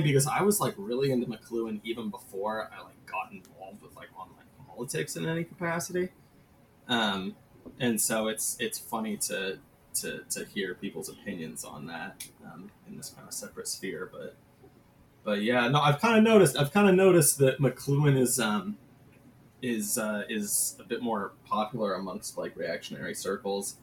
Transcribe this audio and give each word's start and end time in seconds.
because 0.00 0.26
I 0.26 0.42
was 0.42 0.60
like 0.60 0.74
really 0.76 1.10
into 1.10 1.26
McLuhan 1.26 1.80
even 1.84 2.10
before 2.10 2.70
I 2.72 2.82
like 2.82 3.06
got 3.06 3.32
involved 3.32 3.82
with 3.82 3.96
like 3.96 4.08
online 4.16 4.46
politics 4.68 5.16
in 5.16 5.26
any 5.26 5.44
capacity. 5.44 6.10
Um, 6.88 7.36
and 7.80 8.00
so 8.00 8.28
it's 8.28 8.56
it's 8.60 8.78
funny 8.78 9.16
to 9.18 9.58
to 9.94 10.20
to 10.30 10.44
hear 10.44 10.74
people's 10.74 11.08
opinions 11.08 11.64
on 11.64 11.86
that 11.86 12.26
um, 12.44 12.70
in 12.86 12.96
this 12.96 13.10
kind 13.10 13.26
of 13.26 13.34
separate 13.34 13.68
sphere, 13.68 14.08
but 14.12 14.36
but 15.24 15.42
yeah, 15.42 15.66
no, 15.68 15.80
I've 15.80 16.00
kind 16.00 16.16
of 16.16 16.24
noticed 16.24 16.56
I've 16.56 16.72
kind 16.72 16.88
of 16.88 16.94
noticed 16.94 17.38
that 17.38 17.58
McLuhan 17.58 18.18
is 18.18 18.38
um 18.38 18.76
is 19.62 19.98
uh, 19.98 20.22
is 20.28 20.76
a 20.78 20.84
bit 20.84 21.02
more 21.02 21.32
popular 21.44 21.94
amongst 21.94 22.38
like 22.38 22.56
reactionary 22.56 23.14
circles. 23.14 23.76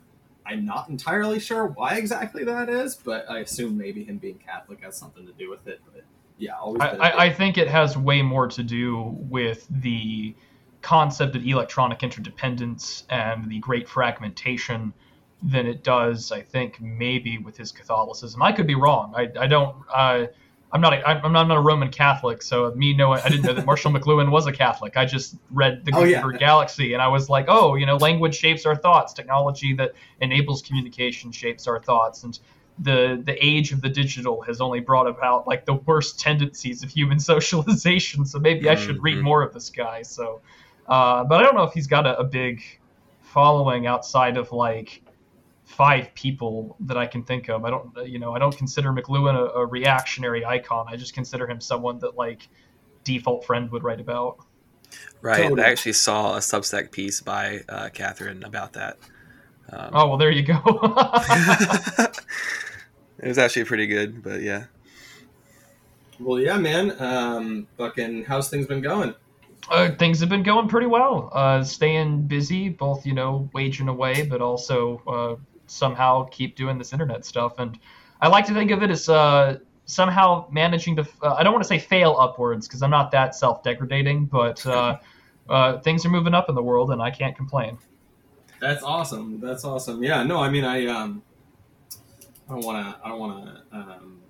I'm 0.46 0.66
not 0.66 0.89
entirely 0.89 1.39
sure 1.39 1.68
why 1.68 1.96
exactly 1.96 2.44
that 2.44 2.70
is, 2.70 2.96
but 2.96 3.30
I 3.30 3.39
assume 3.39 3.78
maybe 3.78 4.04
him 4.04 4.18
being 4.18 4.39
Catholic 4.39 4.82
has 4.82 4.98
something 4.98 5.26
to 5.26 5.34
do 5.34 5.50
with 5.50 5.68
it. 5.68 5.82
But 5.94 6.04
yeah, 6.38 6.54
always. 6.58 6.82
I, 6.82 6.89
I, 6.89 7.23
I 7.26 7.34
think 7.34 7.58
it 7.58 7.68
has 7.68 7.98
way 7.98 8.22
more 8.22 8.48
to 8.48 8.64
do 8.64 9.16
with 9.30 9.67
the 9.70 10.36
concept 10.81 11.36
of 11.36 11.45
electronic 11.45 12.03
interdependence 12.03 13.05
and 13.09 13.50
the 13.50 13.59
great 13.59 13.88
fragmentation 13.88 14.94
than 15.41 15.66
it 15.66 15.84
does, 15.84 16.31
I 16.31 16.41
think, 16.41 16.80
maybe 16.81 17.38
with 17.38 17.58
his 17.58 17.72
Catholicism. 17.72 18.41
I 18.41 18.52
could 18.52 18.67
be 18.67 18.75
wrong. 18.75 19.14
I, 19.16 19.30
I 19.39 19.48
don't. 19.48 19.75
Uh, 19.94 20.28
I'm 20.73 20.82
not. 20.82 20.94
A, 20.94 21.08
I'm, 21.08 21.32
not, 21.32 21.41
I'm 21.41 21.48
not 21.48 21.58
a 21.58 21.62
Roman 21.62 21.90
Catholic, 21.91 22.41
so 22.41 22.72
me 22.76 22.94
know 22.94 23.14
I 23.14 23.30
didn't 23.30 23.44
know 23.45 23.54
that 23.54 23.66
Marshall 23.66 23.91
McLuhan 23.91 24.31
was 24.31 24.48
a 24.48 24.52
Catholic. 24.52 24.98
I 24.98 25.05
just 25.05 25.36
read 25.52 25.86
the 25.86 25.91
Oh, 25.95 26.04
yeah. 26.04 26.16
Gutenberg 26.22 26.40
Galaxy, 26.40 26.94
and 26.94 27.02
I 27.02 27.08
was 27.08 27.30
like, 27.30 27.45
oh, 27.48 27.76
you 27.76 27.86
know, 27.86 27.98
language 27.98 28.36
shapes 28.36 28.66
our 28.66 28.76
thoughts. 28.76 29.14
Technology 29.14 29.73
that 29.76 29.94
enables 30.20 30.64
communication 30.64 31.31
shapes 31.31 31.67
our 31.67 31.80
thoughts, 31.80 32.23
and 32.23 32.40
the 32.80 33.22
the 33.23 33.38
age 33.45 33.72
of 33.72 33.81
the 33.81 33.90
digital 33.90 34.41
has 34.41 34.59
only 34.59 34.80
brought 34.80 35.05
about 35.08 35.48
like 35.48 35.64
the 35.66 35.76
worst 35.76 36.20
tendencies 36.20 36.81
of 36.81 36.90
human 36.90 37.20
socialization. 37.34 38.26
So 38.26 38.40
maybe 38.40 38.67
I 38.67 38.73
should 38.76 39.02
read 39.03 39.17
Mhm. 39.20 39.22
more 39.23 39.44
of 39.44 39.53
this 39.53 39.70
guy. 39.70 40.02
So, 40.02 40.42
uh, 40.88 41.23
but 41.23 41.40
I 41.40 41.44
don't 41.44 41.53
know 41.56 41.64
if 41.64 41.73
he's 41.73 41.86
got 41.88 42.08
a, 42.08 42.17
a 42.17 42.23
big 42.23 42.64
following 43.22 43.86
outside 43.88 44.38
of 44.38 44.52
like 44.52 45.02
five 45.66 46.14
people 46.14 46.75
that 46.81 46.97
I 46.97 47.08
can 47.08 47.23
think 47.23 47.50
of. 47.50 47.66
I 47.66 47.69
don't, 47.69 48.08
you 48.08 48.19
know, 48.19 48.33
I 48.33 48.39
don't 48.39 48.56
consider 48.56 48.92
McLuhan 48.92 49.36
a, 49.36 49.59
a 49.59 49.66
reactionary 49.66 50.45
icon. 50.45 50.86
I 50.89 50.95
just 50.95 51.14
consider 51.14 51.47
him 51.50 51.61
someone 51.61 52.00
that 52.00 52.16
like 52.16 52.47
default 53.03 53.45
friend 53.45 53.72
would 53.72 53.84
write 53.84 54.00
about. 54.00 54.38
Right. 55.22 55.44
Totally. 55.44 55.64
I 55.64 55.69
actually 55.69 55.94
saw 55.94 56.36
a 56.36 56.39
Substack 56.39 56.91
piece 56.91 57.22
by 57.22 57.61
uh, 57.69 57.89
Catherine 57.94 58.44
about 58.44 58.73
that. 58.73 58.97
Um, 59.72 59.89
Oh 59.94 60.08
well, 60.09 60.17
there 60.17 60.31
you 60.31 60.44
go. 60.44 60.53
it 63.19 63.28
was 63.28 63.38
actually 63.38 63.64
pretty 63.64 63.88
good, 63.88 64.22
but 64.22 64.41
yeah. 64.41 64.66
Well, 66.19 66.39
yeah, 66.39 66.58
man. 66.58 66.95
Um, 67.02 67.67
fucking, 67.78 68.25
how's 68.25 68.50
things 68.50 68.67
been 68.67 68.81
going? 68.81 69.16
uh, 69.69 69.91
things 69.95 70.19
have 70.19 70.30
been 70.30 70.44
going 70.44 70.67
pretty 70.67 70.88
well. 70.88 71.30
Uh, 71.34 71.64
staying 71.64 72.23
busy, 72.23 72.69
both 72.69 73.06
you 73.06 73.14
know, 73.14 73.50
waging 73.53 73.88
away, 73.88 74.25
but 74.25 74.41
also 74.41 75.02
uh, 75.08 75.36
somehow 75.73 76.25
keep 76.25 76.55
doing 76.55 76.77
this 76.77 76.93
internet 76.93 77.25
stuff. 77.25 77.59
And 77.59 77.77
I 78.21 78.27
like 78.27 78.45
to 78.47 78.53
think 78.53 78.71
of 78.71 78.83
it 78.83 78.89
as 78.89 79.09
uh, 79.09 79.59
somehow 79.85 80.47
managing 80.52 80.95
to. 80.97 81.07
Uh, 81.21 81.33
I 81.33 81.43
don't 81.43 81.53
want 81.53 81.63
to 81.63 81.67
say 81.67 81.79
fail 81.79 82.16
upwards 82.19 82.67
because 82.67 82.81
I'm 82.81 82.91
not 82.91 83.11
that 83.11 83.35
self-degradating, 83.35 84.25
but 84.25 84.66
uh, 84.66 84.97
uh, 85.49 85.79
things 85.79 86.05
are 86.05 86.09
moving 86.09 86.33
up 86.33 86.49
in 86.49 86.55
the 86.55 86.63
world, 86.63 86.91
and 86.91 87.01
I 87.01 87.11
can't 87.11 87.35
complain. 87.35 87.77
That's 88.59 88.83
awesome. 88.83 89.41
That's 89.41 89.66
awesome. 89.66 90.01
Yeah. 90.03 90.23
No, 90.23 90.39
I 90.39 90.49
mean, 90.49 90.63
I 90.63 90.85
um, 90.88 91.21
I 92.49 92.53
don't 92.53 92.66
want 92.66 92.85
to. 92.85 93.05
I 93.05 93.09
don't 93.09 93.19
want 93.19 93.45
to 93.45 93.77
um, 93.77 94.21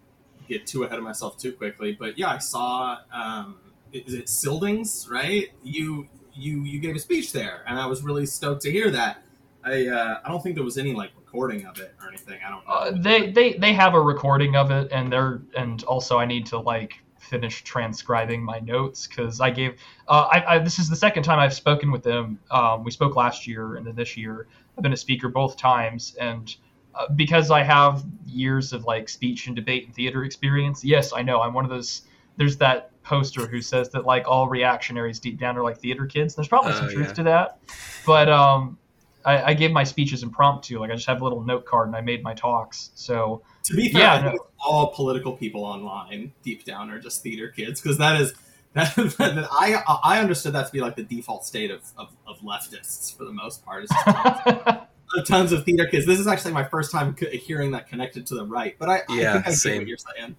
get 0.48 0.66
too 0.66 0.84
ahead 0.84 0.98
of 0.98 1.04
myself 1.04 1.38
too 1.38 1.52
quickly. 1.52 1.94
But 1.94 2.18
yeah, 2.18 2.30
I 2.30 2.40
saw. 2.40 2.98
Um, 3.14 3.58
is 3.92 4.16
it 4.16 4.26
Scyldings? 4.26 5.10
Right? 5.10 5.50
You 5.64 6.08
you 6.34 6.64
you 6.64 6.80
gave 6.80 6.96
a 6.96 7.00
speech 7.00 7.32
there, 7.32 7.64
and 7.68 7.78
I 7.78 7.86
was 7.86 8.02
really 8.02 8.26
stoked 8.26 8.64
to 8.64 8.72
hear 8.72 8.90
that. 8.92 9.22
I 9.64 9.88
uh, 9.88 10.20
I 10.24 10.30
don't 10.30 10.42
think 10.42 10.56
there 10.56 10.64
was 10.64 10.78
any 10.78 10.94
like 10.94 11.12
recording 11.34 11.66
of 11.66 11.80
it 11.80 11.94
or 12.02 12.08
anything. 12.10 12.40
I 12.46 12.50
don't 12.50 12.66
know. 12.68 12.74
Uh, 12.74 12.92
they 13.02 13.32
they 13.32 13.54
they 13.54 13.74
have 13.74 13.94
a 13.96 14.02
recording 14.02 14.56
of 14.56 14.72
it, 14.72 14.92
and 14.92 15.12
they're 15.12 15.42
and 15.58 15.84
also 15.84 16.18
I 16.20 16.26
need 16.26 16.46
to 16.48 16.60
like 16.60 17.00
finish 17.20 17.64
transcribing 17.64 18.44
my 18.44 18.60
notes 18.60 19.08
because 19.08 19.42
I 19.42 19.50
gave. 19.50 19.80
Uh, 20.08 20.28
I, 20.32 20.56
I 20.56 20.60
this 20.60 20.80
is 20.80 20.90
the 20.90 20.96
second 20.96 21.24
time 21.24 21.40
I've 21.40 21.54
spoken 21.54 21.92
with 21.92 22.04
them. 22.04 22.40
Um, 22.52 22.84
we 22.84 22.92
spoke 22.92 23.16
last 23.16 23.48
year 23.48 23.76
and 23.76 23.86
then 23.86 23.96
this 23.96 24.16
year. 24.16 24.48
I've 24.78 24.84
been 24.84 24.94
a 24.94 24.98
speaker 24.98 25.30
both 25.30 25.58
times, 25.58 26.16
and 26.20 26.56
uh, 26.96 27.08
because 27.16 27.52
I 27.52 27.64
have 27.64 28.04
years 28.26 28.74
of 28.74 28.86
like 28.86 29.10
speech 29.10 29.48
and 29.48 29.56
debate 29.56 29.86
and 29.86 29.96
theater 29.96 30.24
experience, 30.24 30.84
yes, 30.84 31.14
I 31.14 31.22
know 31.22 31.42
I'm 31.42 31.54
one 31.54 31.64
of 31.66 31.72
those. 31.72 32.04
There's 32.38 32.58
that 32.58 32.90
poster 33.04 33.46
who 33.46 33.62
says 33.62 33.90
that 33.90 34.06
like 34.06 34.28
all 34.28 34.48
reactionaries 34.48 35.20
deep 35.20 35.40
down 35.40 35.58
are 35.58 35.64
like 35.64 35.78
theater 35.78 36.06
kids. 36.08 36.34
There's 36.36 36.48
probably 36.48 36.74
some 36.74 36.86
Oh, 36.86 36.94
truth 36.94 37.08
yeah. 37.10 37.14
to 37.14 37.24
that, 37.24 37.60
but 38.06 38.30
um, 38.30 38.78
I, 39.26 39.52
I 39.52 39.54
gave 39.54 39.72
my 39.72 39.84
speeches 39.84 40.24
impromptu. 40.24 40.80
Like 40.80 40.92
I 40.92 40.96
just 40.96 41.08
have 41.08 41.22
a 41.22 41.24
little 41.24 41.42
note 41.42 41.66
card 41.66 41.88
and 41.88 41.96
I 41.96 42.02
made 42.02 42.24
my 42.24 42.34
talks. 42.34 42.92
So 42.96 43.42
to 43.64 43.76
be 43.76 43.90
fair, 43.92 44.02
yeah, 44.02 44.14
I 44.14 44.22
think 44.22 44.36
no. 44.36 44.48
all 44.66 44.94
political 44.94 45.34
people 45.34 45.64
online 45.64 46.34
deep 46.44 46.66
down 46.66 46.90
are 46.90 47.00
just 47.00 47.22
theater 47.24 47.50
kids 47.50 47.82
because 47.82 47.98
that 47.98 48.20
is. 48.20 48.34
That, 48.76 48.96
that 48.96 49.48
I 49.52 49.84
I 50.04 50.20
understood 50.20 50.54
that 50.54 50.66
to 50.66 50.72
be 50.74 50.82
like 50.82 50.96
the 50.96 51.04
default 51.04 51.46
state 51.46 51.70
of, 51.70 51.84
of, 51.96 52.08
of 52.26 52.40
leftists 52.40 53.16
for 53.16 53.24
the 53.24 53.32
most 53.32 53.64
part. 53.64 53.84
Is 53.84 53.92
tons, 53.92 54.88
tons 55.28 55.52
of 55.52 55.64
theater 55.64 55.86
kids. 55.86 56.08
This 56.08 56.20
is 56.20 56.26
actually 56.26 56.54
my 56.54 56.64
first 56.64 56.92
time 56.92 57.16
hearing 57.34 57.70
that 57.74 57.88
connected 57.88 58.26
to 58.26 58.34
the 58.34 58.44
right, 58.44 58.76
but 58.80 58.90
I, 58.90 59.02
I 59.08 59.16
Yeah, 59.16 59.34
think 59.34 59.48
I 59.48 59.52
same. 59.52 59.78
what 59.78 59.88
you're 59.88 59.98
saying. 60.00 60.36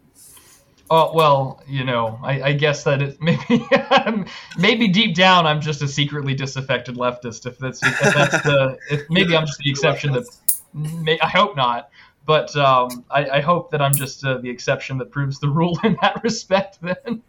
Oh 0.91 1.13
well, 1.15 1.63
you 1.67 1.85
know, 1.85 2.19
I, 2.23 2.43
I 2.43 2.53
guess 2.53 2.85
that 2.85 3.03
it 3.03 3.19
maybe 3.21 3.67
maybe 4.57 4.89
deep 4.89 5.15
down 5.15 5.47
I'm 5.47 5.61
just 5.61 5.83
a 5.83 5.89
secretly 5.89 6.35
disaffected 6.35 6.97
leftist. 6.97 7.47
If 7.47 7.59
that's 7.59 7.83
if 7.83 7.99
that's 7.99 8.43
the 8.43 8.79
if 8.91 9.03
maybe 9.11 9.37
I'm 9.37 9.47
just 9.47 9.59
the 9.59 9.71
exception 9.71 10.13
that 10.13 10.25
may, 10.73 11.19
I 11.21 11.29
hope 11.29 11.57
not. 11.57 11.91
But 12.27 12.57
um, 12.57 13.05
I, 13.11 13.29
I 13.29 13.41
hope 13.41 13.71
that 13.73 13.83
I'm 13.83 13.93
just 13.93 14.25
uh, 14.25 14.39
the 14.39 14.49
exception 14.49 14.97
that 14.99 15.11
proves 15.11 15.41
the 15.41 15.49
rule 15.49 15.79
in 15.85 15.97
that 16.01 16.21
respect. 16.25 16.79
Then. 16.81 17.23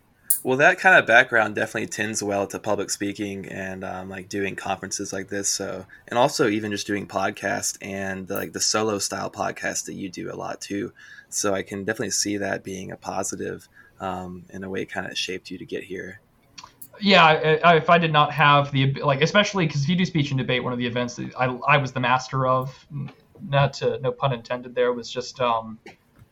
Well, 0.46 0.58
that 0.58 0.78
kind 0.78 0.96
of 0.96 1.08
background 1.08 1.56
definitely 1.56 1.88
tends 1.88 2.22
well 2.22 2.46
to 2.46 2.60
public 2.60 2.92
speaking 2.92 3.48
and 3.48 3.84
um, 3.84 4.10
like 4.10 4.30
doing 4.30 4.56
conferences 4.56 5.12
like 5.12 5.28
this. 5.28 5.50
So, 5.50 5.88
and 6.08 6.20
also 6.20 6.48
even 6.48 6.70
just 6.70 6.86
doing 6.86 7.08
podcasts 7.08 7.80
and 7.82 8.30
like 8.30 8.54
the 8.54 8.60
solo 8.60 9.00
style 9.00 9.32
podcast 9.32 9.86
that 9.86 9.96
you 9.96 10.08
do 10.08 10.32
a 10.32 10.38
lot 10.38 10.62
too. 10.62 10.94
So, 11.30 11.56
I 11.56 11.64
can 11.64 11.84
definitely 11.84 12.12
see 12.12 12.38
that 12.38 12.64
being 12.64 12.92
a 12.92 12.96
positive 12.96 13.68
um, 14.00 14.46
in 14.52 14.64
a 14.64 14.70
way. 14.70 14.86
Kind 14.86 15.08
of 15.08 15.18
shaped 15.18 15.50
you 15.50 15.58
to 15.58 15.66
get 15.66 15.84
here. 15.84 16.20
yeah 17.02 17.26
I, 17.26 17.56
I, 17.64 17.76
if 17.78 17.90
i 17.90 17.98
did 17.98 18.14
not 18.14 18.32
have 18.32 18.72
the 18.72 18.94
like 19.02 19.22
especially 19.22 19.66
because 19.66 19.82
if 19.82 19.90
you 19.90 19.96
do 19.96 20.06
speech 20.06 20.30
and 20.30 20.38
debate 20.38 20.64
one 20.64 20.72
of 20.72 20.80
the 20.80 20.86
events 20.86 21.16
that 21.16 21.34
i, 21.38 21.46
I 21.68 21.78
was 21.78 21.92
the 21.92 22.00
master 22.00 22.48
of 22.48 22.88
not 23.50 23.74
to 23.74 24.00
no 24.00 24.12
pun 24.12 24.32
intended 24.32 24.76
there 24.76 24.94
was 24.94 25.10
just 25.10 25.42
um, 25.42 25.80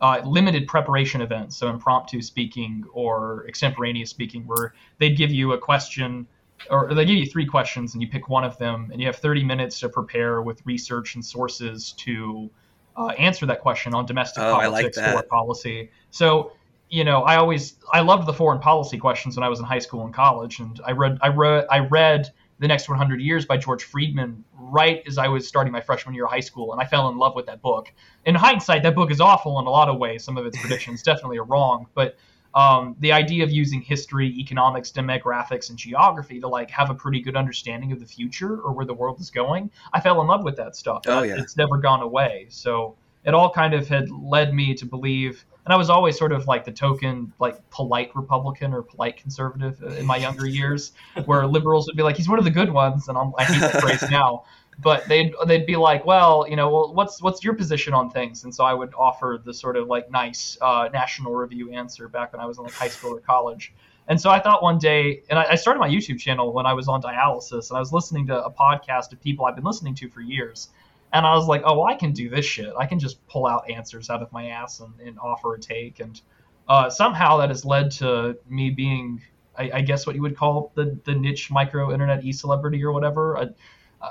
uh, 0.02 0.22
limited 0.26 0.68
preparation 0.68 1.22
events 1.22 1.56
so 1.56 1.70
impromptu 1.70 2.22
speaking 2.22 2.84
or 2.94 3.46
extemporaneous 3.48 4.10
speaking 4.10 4.46
where 4.46 4.74
they'd 5.00 5.18
give 5.18 5.32
you 5.32 5.54
a 5.54 5.58
question 5.58 6.28
or 6.70 6.94
they 6.94 7.06
give 7.06 7.16
you 7.16 7.26
three 7.26 7.46
questions 7.46 7.94
and 7.94 8.02
you 8.02 8.08
pick 8.08 8.30
one 8.30 8.44
of 8.44 8.58
them 8.58 8.90
and 8.92 9.02
you 9.02 9.08
have 9.08 9.18
30 9.18 9.44
minutes 9.44 9.80
to 9.80 9.90
prepare 9.90 10.42
with 10.42 10.66
research 10.66 11.16
and 11.16 11.24
sources 11.26 11.94
to 11.94 12.50
uh, 12.96 13.08
answer 13.18 13.46
that 13.46 13.60
question 13.62 13.94
on 13.94 14.06
domestic 14.06 14.44
Oh, 14.44 14.52
like 14.52 14.70
politics 14.70 14.98
or 14.98 15.24
policy. 15.24 15.90
So 16.12 16.54
you 16.90 17.04
know, 17.04 17.24
I 17.24 17.38
always 17.38 17.76
I 17.92 18.02
loved 18.02 18.28
the 18.28 18.34
foreign 18.34 18.60
policy 18.60 19.00
questions 19.00 19.36
when 19.36 19.44
I 19.44 19.50
was 19.50 19.58
in 19.58 19.66
high 19.66 19.80
school 19.80 20.06
and 20.06 20.14
college, 20.14 20.60
and 20.60 20.80
I 20.86 20.92
read 20.92 21.18
I 21.22 21.30
read 21.30 21.66
I 21.72 21.80
read 21.80 22.32
The 22.64 22.70
Next 22.70 22.88
100 22.88 23.20
Years 23.20 23.46
by 23.46 23.58
George 23.58 23.84
Friedman 23.84 24.42
right 24.54 25.04
as 25.06 25.18
I 25.18 25.28
was 25.28 25.46
starting 25.46 25.74
my 25.74 25.82
freshman 25.82 26.16
year 26.16 26.24
of 26.24 26.32
high 26.32 26.40
school, 26.40 26.72
and 26.72 26.82
I 26.82 26.86
fell 26.86 27.10
in 27.10 27.18
love 27.18 27.36
with 27.36 27.46
that 27.48 27.62
book. 27.62 27.92
In 28.26 28.36
hindsight, 28.36 28.84
that 28.84 28.96
book 28.96 29.12
is 29.12 29.20
awful 29.20 29.60
in 29.60 29.66
a 29.66 29.70
lot 29.70 29.90
of 29.90 29.98
ways. 29.98 30.24
Some 30.24 30.38
of 30.38 30.46
its 30.46 30.58
predictions 30.58 31.04
definitely 31.04 31.40
are 31.40 31.44
wrong, 31.44 31.88
but 31.94 32.16
um, 32.56 32.96
the 33.02 33.12
idea 33.12 33.44
of 33.44 33.52
using 33.52 33.82
history, 33.82 34.30
economics, 34.40 34.94
demographics, 34.94 35.72
and 35.72 35.78
geography 35.78 36.40
to 36.40 36.48
like 36.48 36.72
have 36.72 36.90
a 36.90 36.96
pretty 36.96 37.20
good 37.20 37.36
understanding 37.36 37.92
of 37.92 38.00
the 38.00 38.06
future 38.06 38.62
or 38.62 38.72
where 38.72 38.86
the 38.86 38.94
world 38.94 39.20
is 39.20 39.30
going, 39.30 39.70
I 39.92 40.00
fell 40.00 40.22
in 40.22 40.28
love 40.28 40.46
with 40.46 40.56
that 40.56 40.78
stuff. 40.78 41.02
Oh, 41.06 41.24
yeah. 41.24 41.36
it's 41.38 41.58
never 41.58 41.76
gone 41.76 42.02
away. 42.02 42.46
So 42.48 42.96
it 43.26 43.34
all 43.34 43.50
kind 43.50 43.74
of 43.74 43.90
had 43.90 44.10
led 44.10 44.54
me 44.54 44.74
to 44.76 44.86
believe 44.86 45.44
and 45.66 45.74
I 45.74 45.78
was 45.78 45.90
always 45.90 46.18
sort 46.18 46.32
of 46.32 46.48
like 46.48 46.66
the 46.66 46.72
token, 46.72 47.32
like 47.40 47.70
polite 47.70 48.12
Republican 48.16 48.74
or 48.74 48.82
polite 48.82 49.18
conservative 49.18 49.82
in 49.98 50.06
my 50.06 50.18
younger 50.18 50.46
years, 50.46 50.92
where 51.26 51.46
liberals 51.48 51.88
would 51.88 51.96
be 51.96 52.04
like, 52.04 52.18
"He's 52.18 52.30
one 52.30 52.40
of 52.40 52.46
the 52.46 52.52
good 52.52 52.72
ones," 52.72 53.08
and 53.08 53.18
I'm, 53.18 53.32
I 53.38 53.46
hate 53.46 53.60
that 53.60 53.82
phrase 53.82 54.10
now. 54.12 54.44
But 54.80 55.08
they'd 55.08 55.34
they'd 55.46 55.66
be 55.66 55.76
like, 55.76 56.06
"Well, 56.06 56.46
you 56.50 56.56
know, 56.56 56.70
well, 56.70 56.94
what's 56.94 57.22
what's 57.22 57.44
your 57.44 57.54
position 57.54 57.94
on 57.94 58.10
things?" 58.10 58.44
And 58.44 58.54
so 58.54 58.64
I 58.64 58.74
would 58.74 58.94
offer 58.98 59.40
the 59.44 59.54
sort 59.54 59.78
of 59.78 59.88
like 59.88 60.10
nice 60.12 60.58
uh, 60.62 60.90
National 60.92 61.34
Review 61.34 61.72
answer 61.72 62.08
back 62.08 62.34
when 62.34 62.42
I 62.42 62.46
was 62.46 62.58
in 62.58 62.64
like 62.64 62.74
high 62.74 62.88
school 62.88 63.16
or 63.16 63.20
college. 63.20 63.74
And 64.08 64.20
so 64.20 64.30
I 64.30 64.40
thought 64.40 64.62
one 64.62 64.80
day, 64.80 65.24
and 65.30 65.40
I, 65.40 65.52
I 65.52 65.56
started 65.56 65.80
my 65.80 65.88
YouTube 65.88 66.20
channel 66.20 66.52
when 66.52 66.66
I 66.66 66.74
was 66.74 66.88
on 66.90 67.02
dialysis, 67.02 67.70
and 67.70 67.78
I 67.78 67.80
was 67.80 67.94
listening 67.94 68.28
to 68.28 68.44
a 68.44 68.52
podcast 68.52 69.14
of 69.14 69.22
people 69.22 69.46
I've 69.46 69.56
been 69.56 69.64
listening 69.64 69.96
to 69.96 70.10
for 70.10 70.20
years. 70.20 70.70
And 71.14 71.28
I 71.28 71.36
was 71.36 71.46
like, 71.46 71.62
oh, 71.64 71.78
well, 71.78 71.88
I 71.88 71.94
can 71.94 72.12
do 72.12 72.28
this 72.28 72.44
shit. 72.44 72.74
I 72.78 72.88
can 72.88 72.98
just 72.98 73.26
pull 73.28 73.46
out 73.46 73.70
answers 73.70 74.10
out 74.10 74.24
of 74.24 74.32
my 74.32 74.48
ass 74.48 74.80
and, 74.80 74.94
and 75.00 75.20
offer 75.20 75.54
a 75.54 75.60
take. 75.60 76.00
And 76.00 76.20
uh, 76.68 76.90
somehow 76.90 77.38
that 77.38 77.50
has 77.50 77.64
led 77.64 77.92
to 77.92 78.36
me 78.50 78.72
being, 78.72 79.22
I, 79.56 79.72
I, 79.76 79.82
guess, 79.82 80.08
what 80.08 80.16
you 80.16 80.24
would 80.24 80.36
call 80.36 80.72
the 80.74 80.98
the 81.06 81.14
niche 81.14 81.52
micro 81.52 81.94
internet 81.94 82.24
e 82.26 82.34
celebrity 82.34 82.84
or 82.84 82.92
whatever. 82.92 83.38
I, 83.38 83.50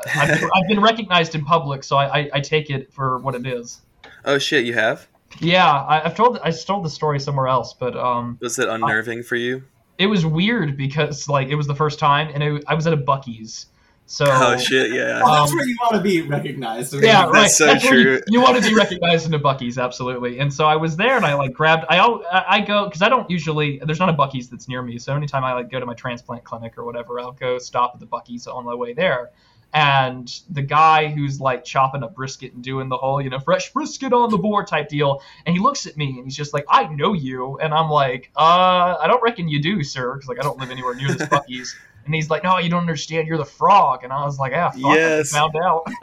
have 0.07 0.41
been, 0.41 0.51
I've 0.55 0.69
been 0.69 0.81
recognized 0.81 1.35
in 1.35 1.45
public, 1.45 1.83
so 1.83 1.97
I, 1.97 2.21
I, 2.21 2.31
I, 2.35 2.41
take 2.41 2.71
it 2.71 2.93
for 2.93 3.19
what 3.19 3.35
it 3.35 3.47
is. 3.47 3.83
Oh 4.25 4.39
shit, 4.39 4.65
you 4.65 4.75
have? 4.75 5.09
Yeah, 5.41 5.85
I, 5.89 6.01
have 6.01 6.15
told 6.15 6.39
I 6.45 6.53
told 6.53 6.85
the 6.85 6.91
story 6.91 7.19
somewhere 7.19 7.49
else, 7.49 7.73
but 7.73 7.97
um, 7.97 8.39
was 8.41 8.61
it 8.61 8.69
unnerving 8.69 9.25
for 9.25 9.37
you? 9.37 9.65
It 9.99 10.07
was 10.07 10.25
weird 10.25 10.77
because 10.77 11.29
like 11.29 11.49
it 11.49 11.57
was 11.57 11.67
the 11.67 11.75
first 11.75 11.99
time, 11.99 12.31
and 12.33 12.43
it, 12.43 12.65
I 12.69 12.75
was 12.75 12.87
at 12.87 12.93
a 12.93 12.97
Buc-ee's. 12.97 13.67
So 14.13 14.27
oh 14.29 14.59
shit, 14.59 14.93
yeah. 14.93 15.23
Well, 15.23 15.33
that's 15.33 15.53
um, 15.53 15.57
where 15.57 15.67
you 15.67 15.75
want 15.81 15.95
to 15.95 16.03
be 16.03 16.21
recognized. 16.21 16.93
Yeah, 16.93 17.25
right. 17.25 17.33
That's 17.33 17.57
so 17.57 17.65
that's 17.65 17.83
true. 17.83 17.99
You, 17.99 18.23
you, 18.27 18.43
want 18.43 18.63
to 18.63 18.69
be 18.69 18.75
recognized 18.75 19.25
in 19.25 19.33
a 19.33 19.41
Buc-ee's, 19.41 19.79
absolutely. 19.79 20.39
And 20.39 20.53
so 20.53 20.67
I 20.67 20.77
was 20.77 20.97
there, 20.97 21.17
and 21.17 21.25
I 21.25 21.33
like 21.33 21.55
grabbed. 21.55 21.87
I 21.89 21.99
I 22.47 22.61
go 22.61 22.85
because 22.85 23.01
I 23.01 23.09
don't 23.09 23.31
usually. 23.31 23.81
There's 23.83 23.99
not 23.99 24.11
a 24.11 24.13
Buc-ee's 24.13 24.51
that's 24.51 24.69
near 24.69 24.83
me, 24.83 24.99
so 24.99 25.17
anytime 25.17 25.45
I 25.45 25.55
like 25.55 25.71
go 25.71 25.81
to 25.81 25.87
my 25.87 25.95
transplant 25.95 26.45
clinic 26.45 26.77
or 26.77 26.85
whatever, 26.85 27.21
I'll 27.21 27.33
go 27.33 27.57
stop 27.57 27.93
at 27.95 28.01
the 28.01 28.07
Buc-ee's 28.07 28.47
on 28.47 28.67
the 28.67 28.77
way 28.77 28.93
there 28.93 29.31
and 29.73 30.43
the 30.51 30.61
guy 30.61 31.09
who's 31.09 31.41
like 31.41 31.65
chopping 31.65 32.03
up 32.03 32.15
brisket 32.15 32.53
and 32.53 32.63
doing 32.63 32.91
the 32.91 32.97
whole 32.99 33.23
you 33.23 33.31
know 33.31 33.39
fresh 33.39 33.73
brisket 33.73 34.13
on 34.13 34.31
the 34.31 34.37
board 34.37 34.67
type 34.67 34.87
deal 34.91 35.23
and 35.47 35.57
he 35.57 35.63
looks 35.63 35.87
at 35.87 35.97
me 35.97 36.11
and 36.11 36.25
he's 36.25 36.37
just 36.37 36.53
like 36.53 36.67
i 36.69 36.87
know 36.89 37.15
you 37.15 37.59
and 37.59 37.73
i'm 37.73 37.89
like 37.89 38.31
uh 38.37 38.97
i 39.01 39.07
don't 39.07 39.23
reckon 39.23 39.49
you 39.49 39.63
do 39.63 39.83
sir 39.83 40.13
because 40.13 40.29
like 40.29 40.39
i 40.39 40.43
don't 40.43 40.59
live 40.59 40.71
anywhere 40.71 40.95
near 40.95 41.09
this 41.15 41.27
Buc-ee's 41.27 41.75
and 42.05 42.15
he's 42.15 42.31
like 42.31 42.43
no 42.45 42.59
you 42.59 42.69
don't 42.69 42.81
understand 42.81 43.27
you're 43.27 43.39
the 43.39 43.45
frog 43.45 44.05
and 44.05 44.13
i 44.13 44.25
was 44.25 44.39
like 44.39 44.53
yeah 44.53 44.71
fuck, 44.71 44.81
yes 44.95 45.35
I 45.35 45.39
found 45.39 45.57
out 45.57 45.83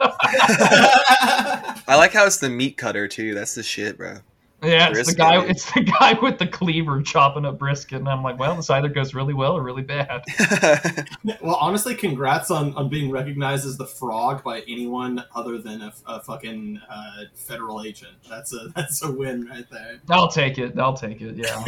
i 1.88 1.96
like 1.96 2.12
how 2.12 2.26
it's 2.26 2.38
the 2.38 2.50
meat 2.50 2.76
cutter 2.76 3.08
too 3.08 3.34
that's 3.34 3.54
the 3.54 3.62
shit 3.62 3.96
bro 3.96 4.18
yeah, 4.62 4.90
it's 4.90 5.08
the 5.08 5.14
guy. 5.14 5.42
It's 5.42 5.72
the 5.72 5.80
guy 5.80 6.12
with 6.20 6.38
the 6.38 6.46
cleaver 6.46 7.00
chopping 7.00 7.46
up 7.46 7.58
brisket, 7.58 7.98
and 7.98 8.08
I'm 8.08 8.22
like, 8.22 8.38
well, 8.38 8.56
this 8.56 8.68
either 8.68 8.88
goes 8.88 9.14
really 9.14 9.32
well 9.32 9.56
or 9.56 9.62
really 9.62 9.82
bad. 9.82 10.22
well, 11.40 11.56
honestly, 11.56 11.94
congrats 11.94 12.50
on, 12.50 12.74
on 12.74 12.90
being 12.90 13.10
recognized 13.10 13.64
as 13.64 13.78
the 13.78 13.86
frog 13.86 14.44
by 14.44 14.60
anyone 14.68 15.24
other 15.34 15.58
than 15.58 15.80
a, 15.80 15.92
a 16.06 16.20
fucking 16.20 16.78
uh, 16.90 17.24
federal 17.34 17.82
agent. 17.82 18.16
That's 18.28 18.52
a 18.52 18.68
that's 18.76 19.02
a 19.02 19.10
win 19.10 19.46
right 19.46 19.66
there. 19.70 19.98
I'll 20.10 20.28
take 20.28 20.58
it. 20.58 20.78
I'll 20.78 20.94
take 20.96 21.22
it. 21.22 21.36
Yeah. 21.36 21.64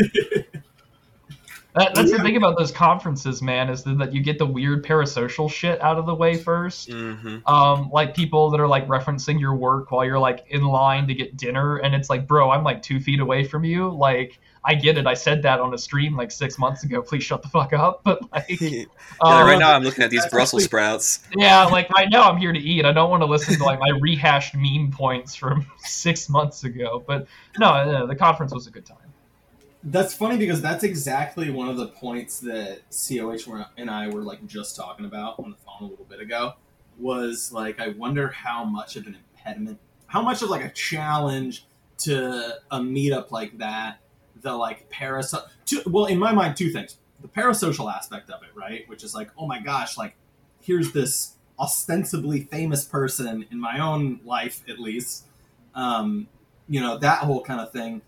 That, 1.74 1.94
that's 1.94 2.10
yeah. 2.10 2.19
the 2.19 2.22
thing 2.22 2.36
about 2.36 2.58
those 2.58 2.70
conferences, 2.70 3.40
man, 3.40 3.70
is 3.70 3.82
that 3.84 4.12
you 4.12 4.22
get 4.22 4.38
the 4.38 4.46
weird 4.46 4.84
parasocial 4.84 5.50
shit 5.50 5.80
out 5.80 5.98
of 5.98 6.04
the 6.04 6.14
way 6.14 6.36
1st 6.36 6.88
mm-hmm. 6.88 7.52
Um, 7.52 7.90
like 7.90 8.14
people 8.14 8.50
that 8.50 8.60
are 8.60 8.69
like 8.69 8.86
referencing 8.88 9.40
your 9.40 9.54
work 9.54 9.90
while 9.90 10.04
you're 10.04 10.19
like 10.19 10.44
in 10.50 10.64
line 10.64 11.08
to 11.08 11.14
get 11.14 11.36
dinner, 11.36 11.78
and 11.78 11.94
it's 11.94 12.10
like, 12.10 12.26
bro, 12.26 12.50
I'm 12.50 12.62
like 12.62 12.82
two 12.82 13.00
feet 13.00 13.20
away 13.20 13.44
from 13.44 13.64
you. 13.64 13.88
Like, 13.88 14.38
I 14.64 14.74
get 14.74 14.96
it. 14.96 15.06
I 15.06 15.14
said 15.14 15.42
that 15.42 15.60
on 15.60 15.74
a 15.74 15.78
stream 15.78 16.16
like 16.16 16.30
six 16.30 16.58
months 16.58 16.84
ago. 16.84 17.02
Please 17.08 17.24
shut 17.24 17.42
the 17.42 17.48
fuck 17.48 17.72
up. 17.72 18.02
But 18.04 18.30
like, 18.30 18.46
yeah, 18.60 18.84
um, 19.20 19.46
right 19.46 19.58
now 19.58 19.72
I'm 19.72 19.82
looking 19.82 20.04
at 20.04 20.10
these 20.10 20.26
Brussels 20.30 20.64
sprouts. 20.64 21.20
Yeah, 21.34 21.64
like 21.64 21.88
I 21.94 22.04
know 22.04 22.22
I'm 22.22 22.36
here 22.36 22.52
to 22.52 22.60
eat. 22.60 22.84
I 22.84 22.92
don't 22.92 23.10
want 23.10 23.22
to 23.22 23.26
listen 23.26 23.56
to 23.56 23.64
like 23.64 23.80
my 23.80 23.90
rehashed 24.00 24.54
meme 24.54 24.90
points 24.92 25.34
from 25.34 25.66
six 25.78 26.28
months 26.28 26.64
ago. 26.64 27.02
But 27.06 27.26
no, 27.58 27.90
no 27.90 28.06
the 28.06 28.16
conference 28.16 28.52
was 28.52 28.66
a 28.66 28.70
good 28.70 28.86
time. 28.86 28.98
That's 29.84 30.14
funny 30.14 30.37
because 30.37 30.62
that's 30.62 30.84
exactly 30.84 31.50
one 31.50 31.69
of 31.69 31.76
the 31.76 31.88
points 31.88 32.38
that 32.40 32.82
COH 32.90 33.67
and 33.76 33.90
I 33.90 34.08
were 34.08 34.23
like 34.23 34.46
just 34.46 34.76
talking 34.76 35.06
about 35.06 35.38
on 35.40 35.50
the 35.50 35.56
phone 35.56 35.88
a 35.88 35.90
little 35.90 36.05
bit 36.05 36.20
ago. 36.20 36.55
Was 36.99 37.52
like, 37.52 37.81
I 37.81 37.88
wonder 37.88 38.29
how 38.29 38.64
much 38.64 38.96
of 38.96 39.06
an 39.06 39.17
impediment, 39.17 39.81
how 40.06 40.23
much 40.23 40.43
of 40.43 40.50
like 40.50 40.64
a 40.64 40.70
challenge 40.70 41.67
to 41.99 42.58
a 42.70 42.79
meetup 42.79 43.31
like 43.31 43.58
that, 43.58 43.99
the 44.40 44.55
like 44.55 44.88
parasocial. 44.90 45.49
Well, 45.87 46.05
in 46.06 46.19
my 46.19 46.32
mind, 46.32 46.56
two 46.56 46.70
things: 46.70 46.99
the 47.20 47.28
parasocial 47.28 47.93
aspect 47.93 48.31
of 48.31 48.43
it, 48.43 48.50
right, 48.55 48.88
which 48.88 49.02
is 49.02 49.14
like, 49.14 49.31
oh 49.38 49.46
my 49.46 49.61
gosh, 49.61 49.96
like 49.96 50.14
here's 50.61 50.93
this 50.93 51.35
ostensibly 51.58 52.43
famous 52.43 52.85
person 52.85 53.46
in 53.50 53.58
my 53.61 53.78
own 53.81 54.20
life, 54.25 54.62
at 54.69 54.78
least. 54.78 55.26
Um, 55.75 56.28
you 56.69 56.81
know 56.81 56.99
that 56.99 57.19
whole 57.19 57.43
kind 57.43 57.61
of 57.61 57.73
thing, 57.73 58.02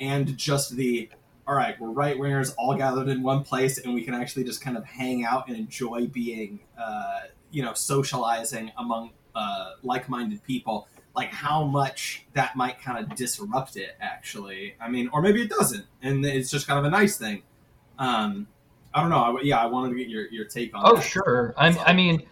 and 0.00 0.36
just 0.36 0.76
the 0.76 1.08
all 1.50 1.56
right, 1.56 1.78
we're 1.80 1.90
right 1.90 2.16
wingers 2.16 2.54
all 2.56 2.76
gathered 2.76 3.08
in 3.08 3.24
one 3.24 3.42
place, 3.42 3.78
and 3.78 3.92
we 3.92 4.04
can 4.04 4.14
actually 4.14 4.44
just 4.44 4.60
kind 4.60 4.76
of 4.76 4.84
hang 4.84 5.24
out 5.24 5.48
and 5.48 5.56
enjoy 5.56 6.06
being, 6.06 6.60
uh, 6.80 7.22
you 7.50 7.60
know, 7.60 7.74
socializing 7.74 8.70
among 8.78 9.10
uh, 9.34 9.72
like-minded 9.82 10.44
people. 10.44 10.86
Like 11.16 11.32
how 11.32 11.64
much 11.64 12.24
that 12.34 12.54
might 12.54 12.80
kind 12.80 13.04
of 13.04 13.16
disrupt 13.16 13.76
it, 13.76 13.96
actually. 14.00 14.76
I 14.80 14.88
mean, 14.88 15.10
or 15.12 15.20
maybe 15.20 15.42
it 15.42 15.50
doesn't, 15.50 15.84
and 16.02 16.24
it's 16.24 16.52
just 16.52 16.68
kind 16.68 16.78
of 16.78 16.84
a 16.84 16.90
nice 16.90 17.16
thing. 17.18 17.42
Um, 17.98 18.46
I 18.94 19.00
don't 19.00 19.10
know. 19.10 19.16
I, 19.36 19.40
yeah, 19.42 19.58
I 19.58 19.66
wanted 19.66 19.88
to 19.88 19.96
get 19.96 20.08
your, 20.08 20.28
your 20.28 20.44
take 20.44 20.72
on. 20.76 20.82
Oh, 20.84 20.94
that. 20.94 21.02
sure. 21.02 21.52
I, 21.56 21.76
I 21.78 21.92
mean, 21.92 22.22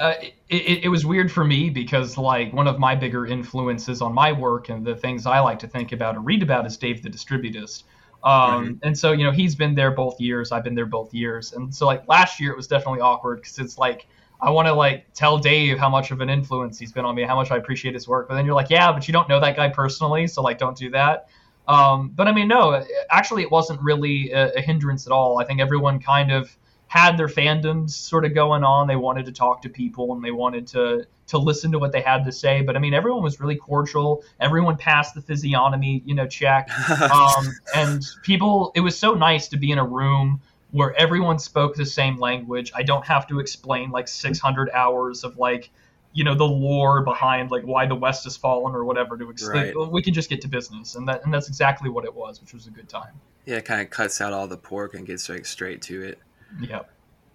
uh, 0.00 0.14
it, 0.22 0.34
it, 0.48 0.84
it, 0.84 0.88
was 0.88 1.04
weird 1.04 1.30
for 1.30 1.44
me 1.44 1.68
because 1.68 2.16
like 2.16 2.54
one 2.54 2.66
of 2.66 2.78
my 2.78 2.94
bigger 2.94 3.26
influences 3.26 4.00
on 4.00 4.14
my 4.14 4.32
work 4.32 4.70
and 4.70 4.82
the 4.82 4.96
things 4.96 5.26
I 5.26 5.40
like 5.40 5.58
to 5.58 5.68
think 5.68 5.92
about 5.92 6.16
and 6.16 6.24
read 6.24 6.42
about 6.42 6.64
is 6.64 6.78
Dave 6.78 7.02
the 7.02 7.10
Distributist. 7.10 7.84
Um. 8.24 8.80
And 8.82 8.96
so, 8.96 9.12
you 9.12 9.24
know, 9.24 9.32
he's 9.32 9.54
been 9.54 9.74
there 9.74 9.90
both 9.90 10.20
years. 10.20 10.52
I've 10.52 10.64
been 10.64 10.74
there 10.74 10.86
both 10.86 11.12
years. 11.12 11.52
And 11.52 11.74
so, 11.74 11.86
like, 11.86 12.06
last 12.08 12.40
year 12.40 12.52
it 12.52 12.56
was 12.56 12.66
definitely 12.66 13.00
awkward 13.00 13.40
because 13.40 13.58
it's 13.58 13.78
like, 13.78 14.06
I 14.42 14.50
want 14.50 14.66
to 14.66 14.74
like 14.74 15.06
tell 15.14 15.38
Dave 15.38 15.78
how 15.78 15.88
much 15.88 16.10
of 16.10 16.20
an 16.20 16.28
influence 16.28 16.76
he's 16.76 16.90
been 16.90 17.04
on 17.04 17.14
me, 17.14 17.22
how 17.22 17.36
much 17.36 17.52
I 17.52 17.56
appreciate 17.56 17.94
his 17.94 18.08
work. 18.08 18.28
But 18.28 18.34
then 18.34 18.44
you're 18.44 18.56
like, 18.56 18.70
yeah, 18.70 18.90
but 18.92 19.06
you 19.06 19.12
don't 19.12 19.28
know 19.28 19.38
that 19.38 19.54
guy 19.54 19.68
personally, 19.68 20.26
so 20.26 20.42
like, 20.42 20.58
don't 20.58 20.76
do 20.76 20.90
that. 20.90 21.28
Um, 21.68 22.10
but 22.10 22.26
I 22.26 22.32
mean, 22.32 22.48
no, 22.48 22.84
actually, 23.08 23.42
it 23.42 23.50
wasn't 23.50 23.80
really 23.80 24.32
a, 24.32 24.52
a, 24.54 24.60
hindrance 24.60 25.06
at 25.06 25.12
all. 25.12 25.38
I 25.38 25.44
think 25.44 25.60
everyone 25.60 26.00
kind 26.00 26.32
of 26.32 26.56
had 26.88 27.16
their 27.16 27.28
fandoms 27.28 27.90
sort 27.90 28.24
of 28.24 28.34
going 28.34 28.64
on. 28.64 28.88
They 28.88 28.96
wanted 28.96 29.26
to 29.26 29.32
talk 29.32 29.62
to 29.62 29.68
people 29.68 30.12
and 30.12 30.24
they 30.24 30.32
wanted 30.32 30.66
to 30.68 31.06
to 31.32 31.38
listen 31.38 31.72
to 31.72 31.78
what 31.78 31.92
they 31.92 32.00
had 32.00 32.24
to 32.24 32.32
say. 32.32 32.62
But 32.62 32.76
I 32.76 32.78
mean, 32.78 32.94
everyone 32.94 33.22
was 33.22 33.40
really 33.40 33.56
cordial. 33.56 34.22
Everyone 34.40 34.76
passed 34.76 35.14
the 35.14 35.20
physiognomy, 35.20 36.02
you 36.06 36.14
know, 36.14 36.26
check. 36.26 36.70
Um, 37.02 37.52
and 37.74 38.04
people, 38.22 38.70
it 38.74 38.80
was 38.80 38.96
so 38.96 39.14
nice 39.14 39.48
to 39.48 39.56
be 39.56 39.70
in 39.70 39.78
a 39.78 39.84
room 39.84 40.40
where 40.70 40.94
everyone 40.98 41.38
spoke 41.38 41.74
the 41.74 41.84
same 41.84 42.18
language. 42.18 42.72
I 42.74 42.82
don't 42.82 43.04
have 43.06 43.26
to 43.28 43.40
explain 43.40 43.90
like 43.90 44.08
600 44.08 44.70
hours 44.70 45.24
of 45.24 45.36
like, 45.36 45.70
you 46.12 46.24
know, 46.24 46.34
the 46.34 46.44
lore 46.44 47.02
behind 47.02 47.50
like 47.50 47.64
why 47.64 47.86
the 47.86 47.94
West 47.94 48.24
has 48.24 48.36
fallen 48.36 48.74
or 48.74 48.84
whatever 48.84 49.16
to 49.18 49.30
explain. 49.30 49.74
Right. 49.76 49.90
We 49.90 50.02
can 50.02 50.14
just 50.14 50.30
get 50.30 50.40
to 50.42 50.48
business, 50.48 50.94
and 50.94 51.08
that 51.08 51.24
and 51.24 51.32
that's 51.32 51.48
exactly 51.48 51.90
what 51.90 52.04
it 52.04 52.14
was, 52.14 52.40
which 52.40 52.52
was 52.52 52.66
a 52.66 52.70
good 52.70 52.88
time. 52.88 53.12
Yeah, 53.46 53.56
it 53.56 53.64
kind 53.64 53.80
of 53.80 53.90
cuts 53.90 54.20
out 54.20 54.32
all 54.32 54.46
the 54.46 54.56
pork 54.56 54.94
and 54.94 55.06
gets 55.06 55.28
like 55.28 55.46
straight 55.46 55.82
to 55.82 56.02
it. 56.02 56.18
Yep. 56.60 56.90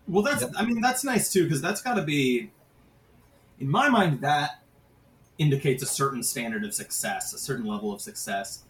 Well, 0.08 0.24
that's 0.24 0.42
yep. 0.42 0.52
I 0.56 0.66
mean 0.66 0.82
that's 0.82 1.04
nice 1.04 1.32
too 1.32 1.44
because 1.44 1.62
that's 1.62 1.82
got 1.82 1.96
to 1.96 2.04
be, 2.04 2.52
in 3.60 3.70
my 3.70 3.90
mind, 3.90 4.22
that 4.22 4.62
indicates 5.38 5.84
a 5.84 5.86
certain 5.86 6.24
standard 6.24 6.64
of 6.64 6.74
success, 6.74 7.34
a 7.34 7.38
certain 7.38 7.66
level 7.66 7.94
of 7.94 8.02
success. 8.02 8.64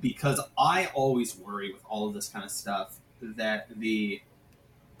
Because 0.00 0.40
I 0.58 0.90
always 0.94 1.36
worry 1.36 1.72
with 1.72 1.82
all 1.88 2.08
of 2.08 2.14
this 2.14 2.28
kind 2.28 2.44
of 2.44 2.50
stuff 2.50 2.96
that 3.20 3.68
the, 3.76 4.20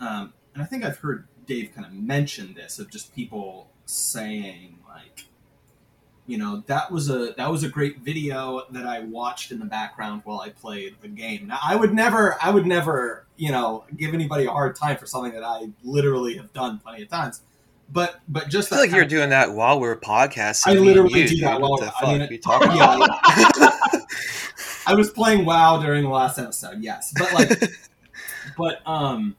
um, 0.00 0.32
and 0.54 0.62
I 0.62 0.66
think 0.66 0.84
I've 0.84 0.98
heard 0.98 1.26
Dave 1.46 1.72
kind 1.74 1.86
of 1.86 1.92
mention 1.92 2.54
this 2.54 2.78
of 2.78 2.90
just 2.90 3.14
people 3.14 3.68
saying 3.84 4.78
like, 4.88 5.26
you 6.26 6.36
know 6.36 6.62
that 6.66 6.90
was 6.90 7.08
a 7.08 7.34
that 7.36 7.50
was 7.50 7.62
a 7.62 7.68
great 7.68 8.00
video 8.00 8.62
that 8.70 8.86
I 8.86 9.00
watched 9.00 9.52
in 9.52 9.60
the 9.60 9.64
background 9.64 10.22
while 10.24 10.40
I 10.40 10.50
played 10.50 10.96
the 11.00 11.08
game. 11.08 11.46
Now 11.46 11.58
I 11.62 11.76
would 11.76 11.94
never 11.94 12.36
I 12.42 12.50
would 12.50 12.66
never 12.66 13.26
you 13.36 13.52
know 13.52 13.84
give 13.96 14.12
anybody 14.12 14.44
a 14.46 14.50
hard 14.50 14.76
time 14.76 14.96
for 14.96 15.06
something 15.06 15.32
that 15.32 15.44
I 15.44 15.70
literally 15.84 16.36
have 16.36 16.52
done 16.52 16.78
plenty 16.78 17.02
of 17.02 17.08
times. 17.08 17.42
But 17.92 18.20
but 18.28 18.48
just 18.48 18.72
I 18.72 18.76
feel 18.76 18.84
like 18.84 18.94
you're 18.94 19.04
doing 19.04 19.30
that 19.30 19.52
while 19.52 19.78
we're 19.78 19.98
podcasting. 19.98 20.68
I 20.68 20.72
literally 20.72 21.22
you, 21.22 21.28
do 21.28 21.40
that 21.40 21.60
while 21.60 21.78
I 22.02 22.18
mean, 22.18 22.40
talking 22.42 22.72
yeah, 22.72 22.98
I 24.86 24.94
was 24.94 25.10
playing 25.10 25.44
WoW 25.44 25.80
during 25.80 26.02
the 26.02 26.08
last 26.08 26.38
episode, 26.38 26.82
yes, 26.82 27.12
but 27.16 27.32
like, 27.32 27.70
but 28.58 28.82
um, 28.86 29.36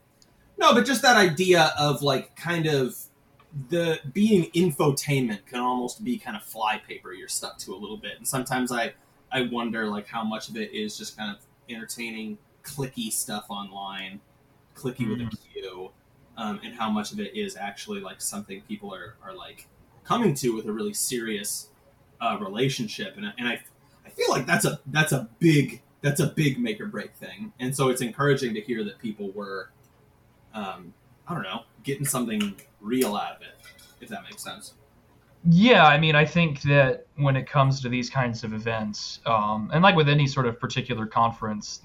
no, 0.57 0.73
but 0.73 0.85
just 0.85 1.01
that 1.01 1.17
idea 1.17 1.73
of 1.77 2.01
like 2.01 2.35
kind 2.35 2.67
of 2.67 2.95
the 3.69 3.99
being 4.13 4.49
infotainment 4.51 5.45
can 5.45 5.59
almost 5.59 6.03
be 6.03 6.17
kind 6.17 6.35
of 6.35 6.43
flypaper 6.43 7.17
you're 7.17 7.27
stuck 7.27 7.57
to 7.57 7.73
a 7.73 7.77
little 7.77 7.97
bit 7.97 8.13
and 8.17 8.27
sometimes 8.27 8.71
i 8.71 8.93
i 9.31 9.41
wonder 9.51 9.87
like 9.87 10.07
how 10.07 10.23
much 10.23 10.49
of 10.49 10.57
it 10.57 10.71
is 10.73 10.97
just 10.97 11.17
kind 11.17 11.35
of 11.35 11.41
entertaining 11.73 12.37
clicky 12.63 13.11
stuff 13.11 13.45
online 13.49 14.19
clicky 14.75 14.97
mm-hmm. 14.99 15.11
with 15.11 15.21
a 15.21 15.23
mm. 15.23 15.91
Um, 16.37 16.59
and 16.63 16.75
how 16.75 16.89
much 16.89 17.11
of 17.11 17.19
it 17.19 17.35
is 17.35 17.57
actually 17.57 17.99
like 17.99 18.21
something 18.21 18.61
people 18.61 18.93
are, 18.93 19.15
are 19.23 19.35
like 19.35 19.67
coming 20.03 20.33
to 20.35 20.55
with 20.55 20.65
a 20.65 20.71
really 20.71 20.93
serious 20.93 21.69
uh, 22.21 22.37
relationship 22.39 23.15
and, 23.17 23.25
and 23.37 23.47
I, 23.47 23.59
I 24.05 24.09
feel 24.09 24.29
like 24.29 24.45
that's 24.45 24.65
a 24.65 24.79
that's 24.87 25.11
a 25.11 25.27
big 25.39 25.81
that's 26.01 26.19
a 26.19 26.27
big 26.27 26.59
make 26.59 26.79
or 26.79 26.87
break 26.87 27.13
thing 27.15 27.51
and 27.59 27.75
so 27.75 27.89
it's 27.89 28.01
encouraging 28.01 28.53
to 28.53 28.61
hear 28.61 28.83
that 28.83 28.97
people 28.99 29.31
were 29.31 29.71
um, 30.53 30.93
i 31.27 31.33
don't 31.33 31.43
know 31.43 31.61
getting 31.87 32.05
something 32.05 32.55
real 32.81 33.15
out 33.15 33.37
of 33.37 33.41
it, 33.41 33.55
if 34.01 34.09
that 34.09 34.23
makes 34.23 34.43
sense. 34.43 34.73
Yeah, 35.49 35.85
I 35.85 35.97
mean, 35.97 36.15
I 36.15 36.25
think 36.25 36.61
that 36.63 37.05
when 37.15 37.35
it 37.35 37.47
comes 37.47 37.81
to 37.81 37.89
these 37.89 38.09
kinds 38.09 38.43
of 38.43 38.53
events, 38.53 39.21
um, 39.25 39.71
and 39.73 39.81
like 39.81 39.95
with 39.95 40.09
any 40.09 40.27
sort 40.27 40.45
of 40.45 40.59
particular 40.59 41.05
conference, 41.05 41.79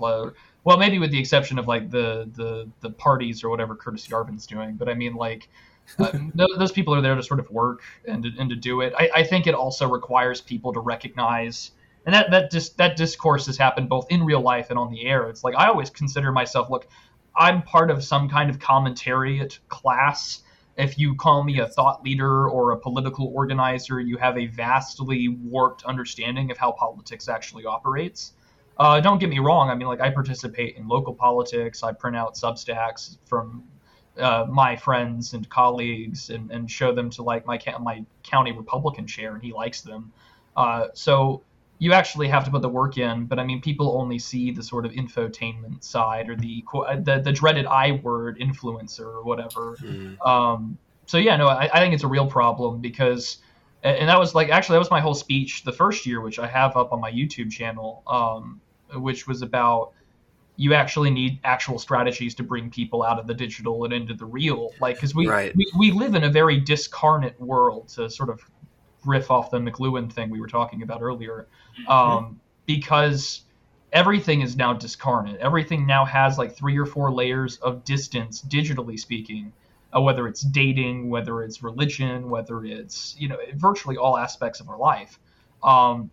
well, 0.65 0.79
maybe 0.79 0.99
with 0.99 1.11
the 1.11 1.19
exception 1.19 1.59
of 1.59 1.67
like 1.67 1.91
the 1.91 2.31
the 2.35 2.69
the 2.81 2.91
parties 2.91 3.43
or 3.45 3.51
whatever 3.51 3.75
Curtis 3.75 4.07
Yarvin's 4.09 4.47
doing, 4.47 4.77
but 4.77 4.89
I 4.89 4.95
mean 4.95 5.15
like. 5.15 5.49
Uh, 5.99 6.13
those 6.59 6.71
people 6.71 6.95
are 6.95 7.01
there 7.01 7.17
to 7.17 7.23
sort 7.25 7.41
of 7.41 7.51
work 7.51 7.83
and 8.07 8.23
to, 8.23 8.31
and 8.39 8.49
to 8.49 8.55
do 8.55 8.83
it. 8.83 8.95
I, 8.97 9.11
I 9.17 9.25
think 9.25 9.49
it 9.49 9.55
also 9.55 9.89
requires 9.89 10.41
people 10.41 10.73
to 10.75 10.79
recognize 10.79 11.73
and 12.05 12.15
that 12.15 12.31
that 12.31 12.51
just 12.51 12.77
that 12.79 12.97
discourse 12.97 13.47
has 13.47 13.57
happened 13.57 13.89
both 13.89 14.07
in 14.11 14.25
real 14.25 14.41
life 14.41 14.71
and 14.71 14.79
on 14.79 14.91
the 14.91 15.07
air. 15.07 15.29
It's 15.29 15.45
like 15.45 15.55
I 15.57 15.69
always 15.69 15.91
consider 15.91 16.33
myself, 16.33 16.71
look, 16.71 16.87
I'm 17.37 17.63
part 17.63 17.91
of 17.91 18.03
some 18.03 18.29
kind 18.29 18.51
of 18.51 18.59
commentariat 18.59 19.59
class. 19.69 20.43
If 20.77 20.99
you 20.99 21.15
call 21.15 21.45
me 21.45 21.61
a 21.61 21.69
thought 21.69 22.03
leader 22.03 22.49
or 22.49 22.73
a 22.73 22.79
political 22.79 23.29
organizer, 23.29 24.01
you 24.01 24.17
have 24.17 24.39
a 24.39 24.47
vastly 24.47 25.29
warped 25.29 25.85
understanding 25.85 26.51
of 26.51 26.57
how 26.57 26.73
politics 26.73 27.29
actually 27.29 27.67
operates. 27.67 28.33
Uh, 28.83 29.01
don't 29.01 29.21
get 29.21 29.29
me 29.29 29.39
wrong. 29.39 29.71
I 29.71 29.77
mean, 29.77 29.87
like 29.87 30.01
I 30.01 30.11
participate 30.11 30.77
in 30.77 30.89
local 30.89 31.15
politics. 31.15 31.85
I 31.85 31.93
print 31.93 32.17
out 32.17 32.35
Substacks 32.35 33.17
from 33.27 33.63
uh, 34.19 34.47
my 34.49 34.75
friends 34.75 35.35
and 35.35 35.49
colleagues 35.49 36.31
and, 36.31 36.51
and 36.51 36.69
show 36.69 36.93
them 36.93 37.09
to 37.11 37.23
like 37.23 37.47
my 37.47 37.61
my 37.81 38.05
county 38.25 38.51
Republican 38.51 39.07
chair, 39.07 39.35
and 39.35 39.43
he 39.43 39.53
likes 39.53 39.83
them. 39.83 40.13
Uh, 40.57 40.89
so 40.95 41.45
you 41.79 41.93
actually 41.93 42.27
have 42.27 42.45
to 42.45 42.51
put 42.51 42.61
the 42.61 42.69
work 42.69 42.99
in. 42.99 43.27
But 43.27 43.39
I 43.39 43.45
mean, 43.45 43.61
people 43.61 43.97
only 43.97 44.19
see 44.19 44.51
the 44.51 44.65
sort 44.65 44.85
of 44.85 44.91
infotainment 44.91 45.85
side 45.85 46.29
or 46.29 46.35
the 46.35 46.65
the, 47.05 47.23
the 47.25 47.33
dreaded 47.33 47.67
I 47.67 47.93
word 48.03 48.41
influencer 48.41 49.07
or 49.07 49.23
whatever. 49.23 49.77
Mm. 49.81 50.27
Um, 50.27 50.77
so 51.07 51.19
yeah, 51.19 51.37
no, 51.37 51.47
I, 51.47 51.71
I 51.73 51.79
think 51.79 51.95
it's 51.95 52.03
a 52.03 52.09
real 52.09 52.27
problem 52.27 52.81
because 52.81 53.39
and 53.85 54.09
that 54.09 54.19
was 54.19 54.35
like 54.35 54.49
actually 54.49 54.75
that 54.75 54.81
was 54.81 54.91
my 54.91 55.01
whole 55.01 55.15
speech 55.15 55.65
the 55.65 55.73
first 55.73 56.07
year 56.07 56.21
which 56.21 56.39
i 56.39 56.47
have 56.47 56.77
up 56.77 56.93
on 56.93 57.01
my 57.01 57.11
youtube 57.11 57.51
channel 57.51 58.05
um, 58.07 58.61
which 58.95 59.27
was 59.27 59.43
about 59.43 59.93
you 60.57 60.75
actually 60.75 61.11
need 61.11 61.41
actual 61.45 61.79
strategies 61.79 62.35
to 62.35 62.43
bring 62.43 62.71
people 62.71 63.03
out 63.03 63.19
of 63.19 63.27
the 63.27 63.35
digital 63.35 63.85
and 63.85 63.93
into 63.93 64.15
the 64.15 64.25
real 64.25 64.71
like 64.81 64.97
because 64.97 65.15
we, 65.15 65.27
right. 65.27 65.55
we 65.57 65.67
we 65.79 65.91
live 65.91 66.15
in 66.15 66.25
a 66.25 66.31
very 66.31 66.61
discarnate 66.61 67.41
world 67.41 67.89
to 67.89 68.09
sort 68.11 68.29
of 68.29 68.41
riff 69.05 69.31
off 69.31 69.51
the 69.51 69.59
mcluhan 69.59 70.13
thing 70.13 70.31
we 70.31 70.41
were 70.41 70.47
talking 70.47 70.83
about 70.83 71.03
earlier 71.03 71.47
um, 71.89 72.39
because 72.67 73.43
everything 73.93 74.43
is 74.43 74.57
now 74.57 74.73
discarnate 74.73 75.37
everything 75.41 75.87
now 75.87 76.05
has 76.05 76.39
like 76.39 76.55
three 76.55 76.79
or 76.79 76.87
four 76.87 77.11
layers 77.11 77.57
of 77.59 77.83
distance 77.85 78.43
digitally 78.43 78.99
speaking 78.99 79.53
uh, 79.95 80.01
whether 80.01 80.27
it's 80.27 80.41
dating, 80.41 81.11
whether 81.11 81.43
it's 81.43 81.63
religion, 81.63 82.31
whether 82.31 82.65
it's 82.65 83.15
you 83.19 83.29
know 83.29 83.37
virtually 83.55 83.97
all 83.97 84.17
aspects 84.17 84.61
of 84.61 84.69
our 84.69 84.79
life. 84.79 85.19
Um, 85.63 86.11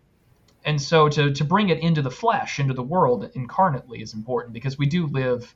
and 0.64 0.80
so 0.80 1.08
to 1.08 1.32
to 1.32 1.44
bring 1.44 1.68
it 1.68 1.78
into 1.78 2.02
the 2.02 2.10
flesh, 2.10 2.58
into 2.58 2.74
the 2.74 2.82
world 2.82 3.30
incarnately 3.34 4.02
is 4.02 4.14
important 4.14 4.52
because 4.52 4.78
we 4.78 4.86
do 4.86 5.06
live 5.06 5.54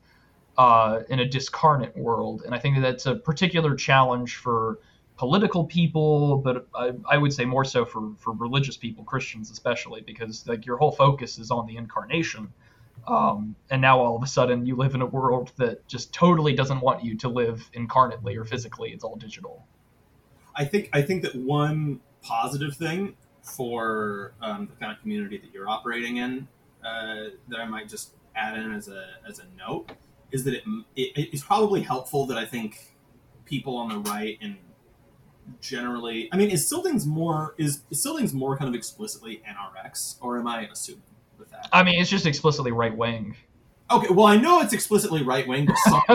uh, 0.56 1.00
in 1.08 1.20
a 1.20 1.26
discarnate 1.26 1.96
world, 1.96 2.42
and 2.44 2.54
I 2.54 2.58
think 2.58 2.76
that 2.76 2.82
that's 2.82 3.06
a 3.06 3.14
particular 3.14 3.75
challenge 3.75 4.37
for 4.37 4.78
political 5.16 5.64
people, 5.64 6.38
but 6.38 6.66
I, 6.75 6.92
I, 7.08 7.18
would 7.18 7.32
say 7.32 7.44
more 7.44 7.64
so 7.64 7.84
for 7.84 8.12
for 8.18 8.32
religious 8.32 8.76
people, 8.76 9.04
Christians 9.04 9.50
especially, 9.50 10.00
because 10.00 10.46
like 10.46 10.66
your 10.66 10.76
whole 10.76 10.92
focus 10.92 11.38
is 11.38 11.50
on 11.50 11.66
the 11.66 11.76
incarnation. 11.76 12.52
Um, 13.06 13.54
and 13.70 13.82
now 13.82 14.00
all 14.00 14.16
of 14.16 14.23
a 14.23 14.26
sudden 14.26 14.64
you 14.64 14.76
live 14.76 14.94
in 14.94 15.02
a 15.02 15.06
world 15.06 15.52
that 15.58 15.87
just 15.87 16.14
totally 16.14 16.54
doesn't 16.54 16.80
want 16.80 17.04
you 17.04 17.16
to 17.18 17.28
live 17.28 17.68
incarnately 17.75 18.37
or 18.37 18.44
physically. 18.44 18.90
It's 18.90 19.04
all 19.04 19.16
digital. 19.16 19.66
I 20.56 20.64
think 20.64 20.88
I 20.92 21.02
think 21.02 21.23
that 21.23 21.34
one 21.34 22.00
positive 22.23 22.76
thing 22.76 23.14
for 23.45 24.35
um, 24.41 24.67
the 24.67 24.77
kind 24.77 24.93
of 24.93 25.01
community 25.01 25.39
that 25.39 25.53
you're 25.53 25.69
operating 25.69 26.17
in 26.17 26.49
uh, 26.85 27.31
that 27.49 27.61
I 27.61 27.67
might 27.67 27.89
just 27.89 28.15
add 28.35 28.59
in 28.59 28.73
as 28.73 28.89
a 28.89 29.07
as 29.29 29.39
a 29.39 29.45
note 29.57 29.93
is 30.33 30.43
that 30.45 30.55
it, 30.55 30.65
it 30.97 31.29
it's 31.33 31.45
probably 31.45 31.83
helpful 31.83 32.27
that 32.27 32.39
I 32.39 32.45
think 32.45 32.97
people 33.45 33.77
on 33.77 33.89
the 33.89 33.99
right 34.11 34.39
and 34.41 34.57
generally 35.61 36.29
I 36.33 36.37
mean 36.37 36.51
is 36.51 36.69
Scyldings 36.69 37.07
more 37.07 37.55
is, 37.59 37.83
is 37.91 38.05
Scyldings 38.05 38.33
more 38.33 38.57
kind 38.57 38.69
of 38.69 38.75
explicitly 38.75 39.43
NRX 39.47 40.17
or 40.21 40.39
am 40.39 40.47
I 40.47 40.67
assuming? 40.69 41.03
with 41.39 41.51
that. 41.51 41.69
I 41.73 41.83
mean, 41.83 42.01
it's 42.01 42.11
just 42.11 42.27
explicitly 42.27 42.73
right 42.73 42.97
wing. 42.97 43.37
Okay, 43.91 44.09
well, 44.11 44.26
I 44.26 44.37
know 44.37 44.61
it's 44.61 44.73
explicitly 44.73 45.23
right 45.23 45.47
wing, 45.47 45.69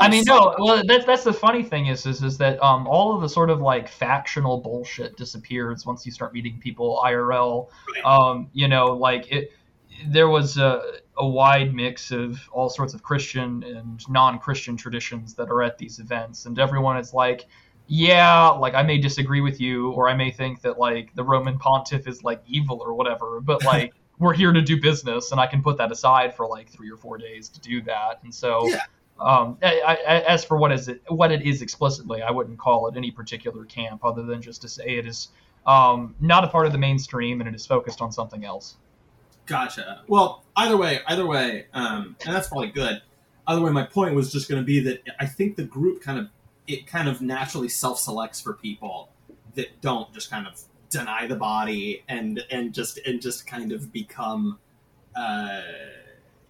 I 0.00 0.08
mean, 0.10 0.24
no. 0.26 0.54
Well, 0.58 0.82
that's 0.84 1.04
that's 1.06 1.22
the 1.22 1.32
funny 1.32 1.62
thing 1.62 1.86
is 1.86 2.06
is 2.06 2.22
is 2.22 2.36
that 2.38 2.60
um, 2.62 2.88
all 2.88 3.14
of 3.14 3.22
the 3.22 3.28
sort 3.28 3.50
of 3.50 3.60
like 3.60 3.88
factional 3.88 4.60
bullshit 4.60 5.16
disappears 5.16 5.86
once 5.86 6.04
you 6.04 6.10
start 6.10 6.34
meeting 6.34 6.58
people 6.58 7.00
IRL. 7.04 7.68
Right. 7.94 8.04
Um, 8.04 8.48
you 8.52 8.68
know, 8.68 8.86
like 8.86 9.30
it. 9.30 9.52
There 10.08 10.28
was 10.28 10.58
a, 10.58 10.82
a 11.18 11.26
wide 11.26 11.72
mix 11.72 12.10
of 12.10 12.40
all 12.50 12.68
sorts 12.68 12.94
of 12.94 13.04
Christian 13.04 13.62
and 13.62 14.04
non-Christian 14.08 14.76
traditions 14.76 15.34
that 15.34 15.48
are 15.50 15.62
at 15.62 15.78
these 15.78 16.00
events, 16.00 16.46
and 16.46 16.58
everyone 16.58 16.96
is 16.96 17.14
like, 17.14 17.46
yeah, 17.86 18.48
like 18.48 18.74
I 18.74 18.82
may 18.82 18.98
disagree 18.98 19.40
with 19.40 19.60
you, 19.60 19.92
or 19.92 20.08
I 20.08 20.16
may 20.16 20.32
think 20.32 20.62
that 20.62 20.80
like 20.80 21.14
the 21.14 21.22
Roman 21.22 21.60
Pontiff 21.60 22.08
is 22.08 22.24
like 22.24 22.42
evil 22.44 22.80
or 22.84 22.92
whatever, 22.94 23.40
but 23.40 23.64
like 23.64 23.94
we're 24.18 24.34
here 24.34 24.52
to 24.52 24.62
do 24.62 24.80
business, 24.80 25.32
and 25.32 25.40
I 25.40 25.46
can 25.46 25.62
put 25.62 25.76
that 25.78 25.90
aside 25.90 26.34
for 26.34 26.46
like 26.46 26.68
three 26.68 26.90
or 26.90 26.96
four 26.96 27.18
days 27.18 27.48
to 27.50 27.60
do 27.60 27.82
that. 27.82 28.20
And 28.22 28.34
so, 28.34 28.68
yeah. 28.68 28.80
um, 29.20 29.58
I, 29.62 29.98
I, 30.06 30.20
as 30.22 30.44
for 30.44 30.56
what 30.56 30.72
is 30.72 30.88
it, 30.88 31.02
what 31.08 31.32
it 31.32 31.42
is 31.42 31.62
explicitly, 31.62 32.22
I 32.22 32.30
wouldn't 32.30 32.58
call 32.58 32.88
it 32.88 32.96
any 32.96 33.10
particular 33.10 33.64
camp, 33.64 34.04
other 34.04 34.22
than 34.22 34.40
just 34.40 34.62
to 34.62 34.68
say 34.68 34.98
it 34.98 35.06
is 35.06 35.28
um, 35.66 36.14
not 36.20 36.44
a 36.44 36.48
part 36.48 36.66
of 36.66 36.72
the 36.72 36.78
mainstream 36.78 37.40
and 37.40 37.48
it 37.48 37.54
is 37.54 37.66
focused 37.66 38.00
on 38.00 38.12
something 38.12 38.44
else. 38.44 38.76
Gotcha. 39.46 40.02
Well, 40.08 40.44
either 40.56 40.76
way, 40.76 41.00
either 41.06 41.26
way, 41.26 41.66
um, 41.74 42.16
and 42.24 42.34
that's 42.34 42.48
probably 42.48 42.70
good. 42.70 43.02
Either 43.46 43.60
way, 43.60 43.70
my 43.72 43.84
point 43.84 44.14
was 44.14 44.32
just 44.32 44.48
going 44.48 44.60
to 44.60 44.64
be 44.64 44.80
that 44.80 45.02
I 45.20 45.26
think 45.26 45.56
the 45.56 45.64
group 45.64 46.02
kind 46.02 46.18
of 46.18 46.28
it 46.66 46.86
kind 46.86 47.08
of 47.08 47.20
naturally 47.20 47.68
self 47.68 47.98
selects 47.98 48.40
for 48.40 48.54
people 48.54 49.10
that 49.54 49.80
don't 49.82 50.12
just 50.14 50.30
kind 50.30 50.46
of 50.46 50.60
deny 50.94 51.26
the 51.26 51.36
body 51.36 52.04
and 52.08 52.40
and 52.50 52.72
just 52.72 52.98
and 52.98 53.20
just 53.20 53.46
kind 53.46 53.72
of 53.72 53.92
become 53.92 54.58
uh, 55.16 55.62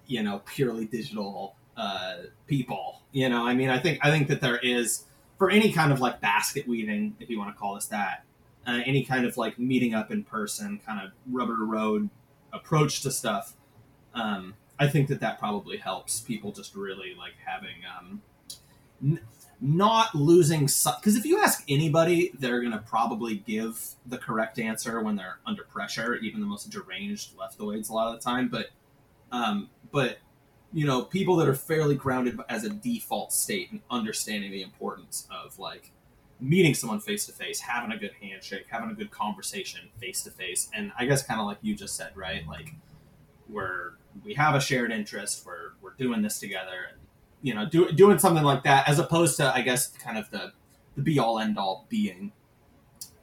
you 0.07 0.23
know 0.23 0.43
purely 0.45 0.85
digital 0.85 1.57
uh, 1.77 2.17
people 2.47 3.01
you 3.13 3.29
know? 3.29 3.47
I 3.47 3.55
mean 3.55 3.71
i 3.71 3.79
think 3.79 3.99
i 4.03 4.11
think 4.11 4.29
that 4.29 4.41
there 4.41 4.59
is 4.59 5.05
for 5.39 5.51
any 5.51 5.73
kind 5.73 5.93
of 5.93 6.01
like 6.01 6.21
basket 6.21 6.69
weaving 6.69 7.17
if 7.21 7.31
you 7.31 7.39
want 7.39 7.55
to 7.55 7.59
call 7.59 7.75
this 7.75 7.87
that 7.87 8.25
uh, 8.67 8.81
any 8.85 9.05
kind 9.05 9.25
of 9.25 9.37
like 9.37 9.59
meeting 9.59 9.95
up 9.95 10.11
in 10.11 10.23
person 10.23 10.81
kind 10.87 11.01
of 11.01 11.13
rubber 11.31 11.65
road 11.65 12.11
approach 12.53 13.01
to 13.03 13.11
stuff 13.11 13.55
um, 14.15 14.55
i 14.79 14.87
think 14.87 15.09
that 15.09 15.21
that 15.21 15.39
probably 15.39 15.79
helps 15.79 16.21
people 16.21 16.53
just 16.53 16.75
really 16.75 17.15
like 17.19 17.35
having 17.45 17.77
um, 17.99 19.21
not 19.61 20.15
losing 20.15 20.61
because 20.61 21.17
if 21.17 21.25
you 21.25 21.39
ask 21.39 21.65
anybody 21.69 22.33
they're 22.39 22.61
going 22.61 22.73
to 22.73 22.79
probably 22.79 23.37
give 23.37 23.81
the 24.07 24.19
correct 24.19 24.59
answer 24.59 25.01
when 25.01 25.17
they're 25.17 25.39
under 25.47 25.65
pressure 25.65 26.17
even 26.17 26.41
the 26.41 26.47
most 26.47 26.71
deranged 26.71 27.37
leftoids 27.37 27.91
a 27.91 27.93
lot 27.93 28.13
of 28.13 28.19
the 28.19 28.25
time 28.25 28.49
but 28.49 28.69
um, 29.33 29.69
but 29.91 30.19
you 30.73 30.87
know 30.87 31.03
people 31.03 31.37
that 31.37 31.49
are 31.49 31.55
fairly 31.55 31.95
grounded 31.95 32.39
as 32.49 32.65
a 32.65 32.71
default 32.71 33.33
state 33.33 33.71
and 33.71 33.81
understanding 33.91 34.51
the 34.51 34.63
importance 34.63 35.27
of 35.31 35.59
like 35.59 35.93
meeting 36.41 36.75
someone 36.75 37.01
face 37.01 37.27
to 37.27 37.33
face 37.33 37.61
having 37.61 37.93
a 37.93 37.97
good 37.97 38.13
handshake 38.21 38.67
having 38.69 38.91
a 38.91 38.95
good 38.95 39.11
conversation 39.11 39.81
face 40.01 40.23
to 40.23 40.31
face 40.31 40.69
and 40.75 40.93
i 40.99 41.07
guess 41.07 41.25
kind 41.25 41.41
of 41.41 41.47
like 41.47 41.59
you 41.63 41.75
just 41.75 41.97
said 41.97 42.11
right? 42.15 42.47
Like 42.47 42.75
we're 43.49 43.93
we 44.25 44.35
have 44.35 44.55
a 44.55 44.61
shared 44.61 44.91
interest 44.91 45.45
we're 45.47 45.73
we're 45.83 45.95
doing 45.95 46.23
this 46.23 46.39
together 46.39 46.87
and 46.91 46.99
you 47.45 47.53
know, 47.53 47.67
do, 47.67 47.93
doing 47.93 48.19
something 48.19 48.43
like 48.43 48.63
that 48.63 48.89
as 48.89 48.99
opposed 48.99 49.37
to, 49.37 49.55
I 49.55 49.61
guess, 49.61 49.89
kind 49.89 50.17
of 50.17 50.31
the, 50.31 50.53
the 50.97 51.03
be 51.03 51.19
all 51.19 51.39
end 51.39 51.59
all 51.59 51.85
being, 51.91 52.33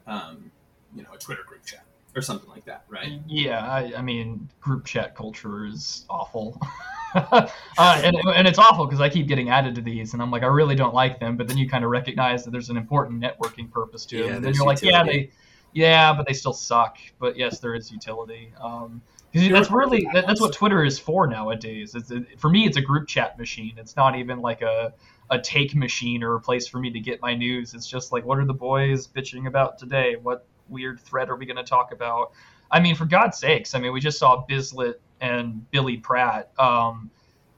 um, 0.06 0.52
you 0.94 1.02
know, 1.02 1.08
a 1.12 1.18
Twitter 1.18 1.42
group 1.44 1.66
chat 1.66 1.84
or 2.14 2.22
something 2.22 2.48
like 2.48 2.64
that, 2.66 2.84
right? 2.88 3.20
Yeah, 3.26 3.66
I, 3.66 3.94
I 3.96 4.00
mean, 4.00 4.48
group 4.60 4.86
chat 4.86 5.16
culture 5.16 5.66
is 5.66 6.06
awful. 6.08 6.56
uh, 7.16 7.48
and, 7.80 8.16
and 8.36 8.46
it's 8.46 8.60
awful 8.60 8.86
because 8.86 9.00
I 9.00 9.08
keep 9.08 9.26
getting 9.26 9.50
added 9.50 9.74
to 9.74 9.80
these, 9.80 10.12
and 10.12 10.22
I'm 10.22 10.30
like, 10.30 10.44
I 10.44 10.46
really 10.46 10.76
don't 10.76 10.94
like 10.94 11.18
them. 11.18 11.36
But 11.36 11.48
then 11.48 11.58
you 11.58 11.68
kind 11.68 11.82
of 11.84 11.90
recognize 11.90 12.44
that 12.44 12.52
there's 12.52 12.70
an 12.70 12.76
important 12.76 13.20
networking 13.20 13.68
purpose 13.72 14.06
to 14.06 14.18
yeah, 14.18 14.22
them, 14.22 14.34
and 14.36 14.44
then 14.44 14.54
you're 14.54 14.66
like, 14.66 14.82
yeah, 14.82 15.02
they, 15.02 15.30
yeah, 15.72 16.12
but 16.12 16.28
they 16.28 16.32
still 16.32 16.52
suck. 16.52 16.96
But 17.18 17.36
yes, 17.36 17.58
there 17.58 17.74
is 17.74 17.90
utility. 17.90 18.52
Um, 18.60 19.02
that's 19.32 19.70
really 19.70 20.06
that, 20.12 20.26
that's 20.26 20.40
what 20.40 20.52
Twitter 20.54 20.84
is 20.84 20.98
for 20.98 21.26
nowadays. 21.26 21.94
It's 21.94 22.10
a, 22.10 22.24
for 22.36 22.50
me, 22.50 22.66
it's 22.66 22.76
a 22.76 22.80
group 22.80 23.08
chat 23.08 23.38
machine. 23.38 23.74
It's 23.78 23.96
not 23.96 24.16
even 24.16 24.40
like 24.40 24.62
a 24.62 24.92
a 25.30 25.40
take 25.40 25.74
machine 25.74 26.22
or 26.22 26.34
a 26.34 26.40
place 26.40 26.66
for 26.66 26.78
me 26.78 26.90
to 26.90 27.00
get 27.00 27.20
my 27.22 27.34
news. 27.34 27.72
It's 27.74 27.86
just 27.86 28.12
like, 28.12 28.24
what 28.24 28.38
are 28.38 28.44
the 28.44 28.54
boys 28.54 29.06
bitching 29.06 29.46
about 29.46 29.78
today? 29.78 30.16
What 30.20 30.46
weird 30.68 31.00
thread 31.00 31.30
are 31.30 31.36
we 31.36 31.46
going 31.46 31.56
to 31.56 31.64
talk 31.64 31.92
about? 31.92 32.32
I 32.70 32.80
mean, 32.80 32.94
for 32.94 33.06
God's 33.06 33.38
sakes! 33.38 33.74
I 33.74 33.80
mean, 33.80 33.92
we 33.92 34.00
just 34.00 34.18
saw 34.18 34.44
Bizlet 34.46 34.94
and 35.20 35.70
Billy 35.70 35.96
Pratt, 35.96 36.50
um, 36.58 37.10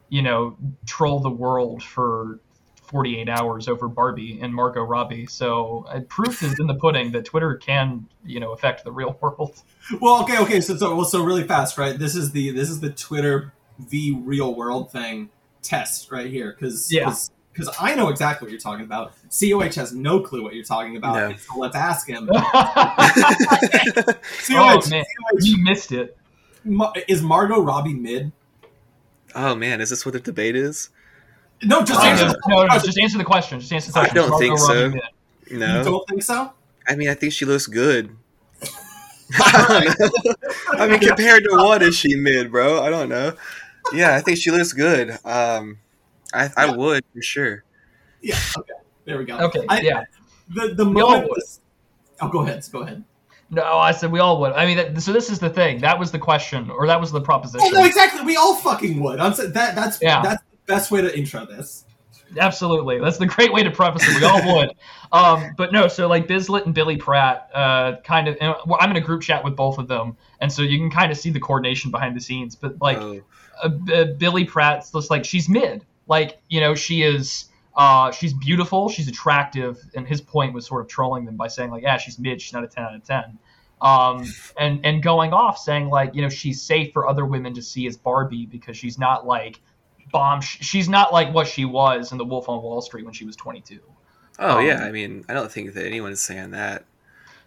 you 0.08 0.22
know, 0.22 0.56
troll 0.86 1.20
the 1.20 1.30
world 1.30 1.82
for 1.82 2.40
48 2.94 3.28
hours 3.28 3.66
over 3.66 3.88
Barbie 3.88 4.38
and 4.40 4.54
Margot 4.54 4.84
Robbie. 4.84 5.26
So 5.26 5.84
uh, 5.88 5.98
proof 6.08 6.44
is 6.44 6.60
in 6.60 6.68
the 6.68 6.74
pudding 6.76 7.10
that 7.10 7.24
Twitter 7.24 7.56
can, 7.56 8.06
you 8.24 8.38
know, 8.38 8.52
affect 8.52 8.84
the 8.84 8.92
real 8.92 9.18
world. 9.20 9.60
Well, 10.00 10.22
okay, 10.22 10.38
okay. 10.38 10.60
So, 10.60 10.76
so, 10.76 10.94
well, 10.94 11.04
so 11.04 11.24
really 11.24 11.42
fast, 11.42 11.76
right? 11.76 11.98
This 11.98 12.14
is 12.14 12.30
the 12.30 12.50
this 12.50 12.70
is 12.70 12.78
the 12.78 12.90
Twitter 12.90 13.52
v 13.80 14.16
real 14.22 14.54
world 14.54 14.92
thing 14.92 15.30
test 15.60 16.12
right 16.12 16.28
here 16.30 16.52
because 16.56 16.92
Yeah. 16.92 17.12
because 17.52 17.68
I 17.80 17.96
know 17.96 18.10
exactly 18.10 18.46
what 18.46 18.52
you're 18.52 18.60
talking 18.60 18.84
about. 18.84 19.14
COH 19.28 19.72
has 19.74 19.92
no 19.92 20.20
clue 20.20 20.44
what 20.44 20.54
you're 20.54 20.62
talking 20.62 20.96
about. 20.96 21.30
No. 21.32 21.36
So 21.36 21.58
let's 21.58 21.74
ask 21.74 22.08
him. 22.08 22.30
oh 22.32 24.14
man, 24.88 25.04
COH, 25.04 25.38
you 25.40 25.58
missed 25.64 25.90
it. 25.90 26.16
Is 27.08 27.22
Ma- 27.22 27.28
Margot 27.28 27.60
Robbie 27.60 27.94
mid? 27.94 28.30
oh 29.34 29.56
man, 29.56 29.80
is 29.80 29.90
this 29.90 30.06
what 30.06 30.12
the 30.12 30.20
debate 30.20 30.54
is? 30.54 30.90
No, 31.66 31.82
just 31.84 32.00
Uh, 32.00 32.04
answer. 32.04 32.26
no, 32.26 32.32
the 32.32 32.40
no, 32.48 32.56
no, 32.62 32.66
question. 32.68 32.86
just 32.86 32.98
answer 33.00 33.18
the 33.18 33.24
question. 33.24 33.60
Just 33.60 33.72
answer 33.72 33.92
the 33.92 34.00
I 34.00 34.08
don't 34.08 34.30
Margot 34.30 34.38
think 34.46 34.58
so. 34.58 34.90
did. 34.90 35.00
You 35.50 35.58
No, 35.58 35.84
don't 35.84 36.08
think 36.08 36.22
so? 36.22 36.52
I 36.88 36.94
mean 36.96 37.08
I 37.08 37.14
think 37.14 37.32
she 37.32 37.44
looks 37.44 37.66
good. 37.66 38.16
I. 39.34 39.94
I 40.78 40.86
mean, 40.86 41.00
compared 41.00 41.44
to 41.44 41.50
what 41.56 41.82
is 41.82 41.96
she 41.96 42.14
mid, 42.14 42.50
bro? 42.52 42.82
I 42.82 42.90
don't 42.90 43.08
know. 43.08 43.32
Yeah, 43.92 44.14
I 44.14 44.20
think 44.20 44.38
she 44.38 44.50
looks 44.50 44.72
good. 44.72 45.10
Um, 45.24 45.78
I 46.32 46.50
I 46.56 46.74
would 46.76 47.04
for 47.14 47.22
sure. 47.22 47.64
Yeah. 48.20 48.38
Okay. 48.58 48.72
There 49.04 49.18
we 49.18 49.24
go. 49.24 49.36
Okay, 49.38 49.64
I- 49.68 49.80
yeah. 49.80 50.04
The 50.48 50.74
the 50.74 50.84
We 50.84 51.00
all 51.02 51.10
moment. 51.12 51.30
would. 51.30 51.42
oh, 52.20 52.28
go 52.28 52.40
ahead. 52.40 52.66
Go 52.70 52.80
ahead. 52.80 53.02
No, 53.50 53.78
I 53.78 53.92
said 53.92 54.10
we 54.12 54.20
all 54.20 54.40
would. 54.40 54.52
I 54.52 54.66
mean, 54.66 54.76
that, 54.76 55.00
so 55.02 55.12
this 55.12 55.30
is 55.30 55.38
the 55.38 55.50
thing. 55.50 55.80
That 55.80 55.98
was 55.98 56.10
the 56.12 56.18
question, 56.18 56.70
or 56.70 56.86
that 56.86 57.00
was 57.00 57.12
the 57.12 57.20
proposition. 57.20 57.66
Oh 57.66 57.70
no, 57.78 57.84
exactly. 57.84 58.22
We 58.22 58.36
all 58.36 58.56
fucking 58.56 59.00
would. 59.00 59.20
I'm 59.20 59.32
saying 59.34 59.52
that 59.52 59.74
that's 59.74 60.00
Yeah. 60.02 60.22
that's 60.22 60.42
the 60.50 60.53
best 60.66 60.90
way 60.90 61.00
to 61.02 61.16
intro 61.16 61.46
this. 61.46 61.84
Absolutely, 62.38 62.98
that's 62.98 63.18
the 63.18 63.26
great 63.26 63.52
way 63.52 63.62
to 63.62 63.70
preface 63.70 64.02
it. 64.08 64.20
We 64.20 64.24
all 64.26 64.56
would. 64.56 64.70
Um, 65.12 65.54
but 65.56 65.72
no, 65.72 65.86
so 65.86 66.08
like 66.08 66.26
Bizlet 66.26 66.64
and 66.64 66.74
Billy 66.74 66.96
Pratt, 66.96 67.48
uh, 67.54 67.98
kind 68.02 68.26
of. 68.26 68.36
Well, 68.40 68.78
I'm 68.80 68.90
in 68.90 68.96
a 68.96 69.00
group 69.00 69.22
chat 69.22 69.44
with 69.44 69.54
both 69.54 69.78
of 69.78 69.86
them, 69.86 70.16
and 70.40 70.52
so 70.52 70.62
you 70.62 70.76
can 70.76 70.90
kind 70.90 71.12
of 71.12 71.18
see 71.18 71.30
the 71.30 71.38
coordination 71.38 71.92
behind 71.92 72.16
the 72.16 72.20
scenes. 72.20 72.56
But 72.56 72.82
like 72.82 72.98
Oh, 72.98 73.22
uh, 73.62 73.68
B- 73.68 74.14
Billy 74.18 74.44
Pratt's 74.44 74.90
just 74.90 75.12
like 75.12 75.24
she's 75.24 75.48
mid. 75.48 75.84
Like 76.08 76.38
you 76.48 76.60
know 76.60 76.74
she 76.74 77.02
is. 77.02 77.44
Uh, 77.76 78.10
she's 78.10 78.32
beautiful. 78.32 78.88
She's 78.88 79.06
attractive, 79.06 79.78
and 79.94 80.04
his 80.04 80.20
point 80.20 80.52
was 80.52 80.66
sort 80.66 80.80
of 80.80 80.88
trolling 80.88 81.24
them 81.24 81.36
by 81.36 81.46
saying 81.46 81.70
like, 81.70 81.84
yeah, 81.84 81.96
she's 81.96 82.18
mid. 82.18 82.40
She's 82.42 82.52
not 82.52 82.64
a 82.64 82.66
ten 82.66 82.82
out 82.82 82.96
of 82.96 83.04
ten. 83.04 83.38
Um, 83.80 84.24
and 84.58 84.84
and 84.84 85.02
going 85.02 85.32
off 85.32 85.58
saying 85.58 85.90
like 85.90 86.14
you 86.14 86.22
know 86.22 86.28
she's 86.28 86.60
safe 86.60 86.92
for 86.92 87.06
other 87.06 87.24
women 87.24 87.54
to 87.54 87.62
see 87.62 87.86
as 87.86 87.96
Barbie 87.96 88.46
because 88.46 88.76
she's 88.76 88.98
not 88.98 89.26
like 89.26 89.60
bomb. 90.14 90.40
She's 90.40 90.88
not 90.88 91.12
like 91.12 91.34
what 91.34 91.46
she 91.46 91.64
was 91.66 92.12
in 92.12 92.18
The 92.18 92.24
Wolf 92.24 92.48
on 92.48 92.62
Wall 92.62 92.80
Street 92.80 93.04
when 93.04 93.12
she 93.12 93.24
was 93.26 93.36
22. 93.36 93.80
oh 94.38 94.58
Um, 94.58 94.64
yeah. 94.66 94.82
I 94.84 94.90
mean, 94.92 95.24
I 95.28 95.34
don't 95.34 95.50
think 95.52 95.74
that 95.74 95.84
anyone's 95.84 96.22
saying 96.22 96.52
that. 96.52 96.84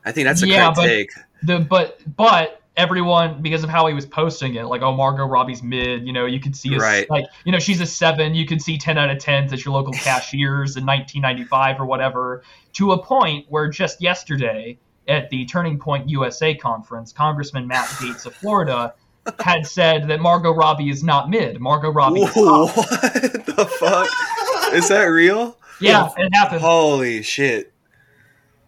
I 0.05 0.11
think 0.11 0.27
that's 0.27 0.43
a 0.43 0.47
Yeah, 0.47 0.71
but- 0.75 0.85
take. 0.85 1.09
The 1.43 1.59
but 1.59 1.99
but 2.17 2.61
everyone 2.77 3.41
because 3.41 3.63
of 3.63 3.69
how 3.69 3.87
he 3.87 3.93
was 3.93 4.05
posting 4.05 4.55
it, 4.55 4.63
like 4.65 4.81
oh 4.81 4.91
Margot 4.95 5.25
Robbie's 5.25 5.61
mid, 5.63 6.05
you 6.05 6.13
know 6.13 6.25
you 6.25 6.39
could 6.39 6.55
see 6.55 6.73
a, 6.75 6.77
Right. 6.77 7.09
like 7.09 7.25
you 7.45 7.51
know 7.51 7.59
she's 7.59 7.79
a 7.81 7.85
seven, 7.85 8.35
you 8.35 8.45
could 8.45 8.61
see 8.61 8.77
10 8.77 8.97
out 8.97 9.09
of 9.09 9.17
10s 9.17 9.51
at 9.53 9.63
your 9.65 9.73
local 9.73 9.93
cashiers 10.07 10.77
in 10.77 10.85
1995 10.85 11.79
or 11.79 11.85
whatever. 11.85 12.43
To 12.73 12.91
a 12.91 13.03
point 13.03 13.45
where 13.49 13.69
just 13.69 14.01
yesterday 14.01 14.77
at 15.07 15.29
the 15.29 15.45
Turning 15.45 15.79
Point 15.79 16.09
USA 16.09 16.53
conference, 16.55 17.11
Congressman 17.13 17.65
Matt 17.67 17.87
Gaetz 17.99 18.25
of 18.25 18.33
Florida 18.35 18.93
had 19.39 19.65
said 19.67 20.07
that 20.07 20.19
Margot 20.19 20.51
Robbie 20.53 20.89
is 20.89 21.03
not 21.03 21.29
mid. 21.29 21.59
Margot 21.59 21.89
Robbie. 21.91 22.21
is 22.21 22.33
Whoa, 22.35 22.67
top. 22.67 22.77
what 22.77 23.45
the 23.45 23.65
fuck? 23.79 24.73
Is 24.73 24.89
that 24.89 25.03
real? 25.05 25.57
Yeah, 25.79 26.09
it 26.17 26.29
happened. 26.33 26.61
Holy 26.61 27.21
shit! 27.21 27.71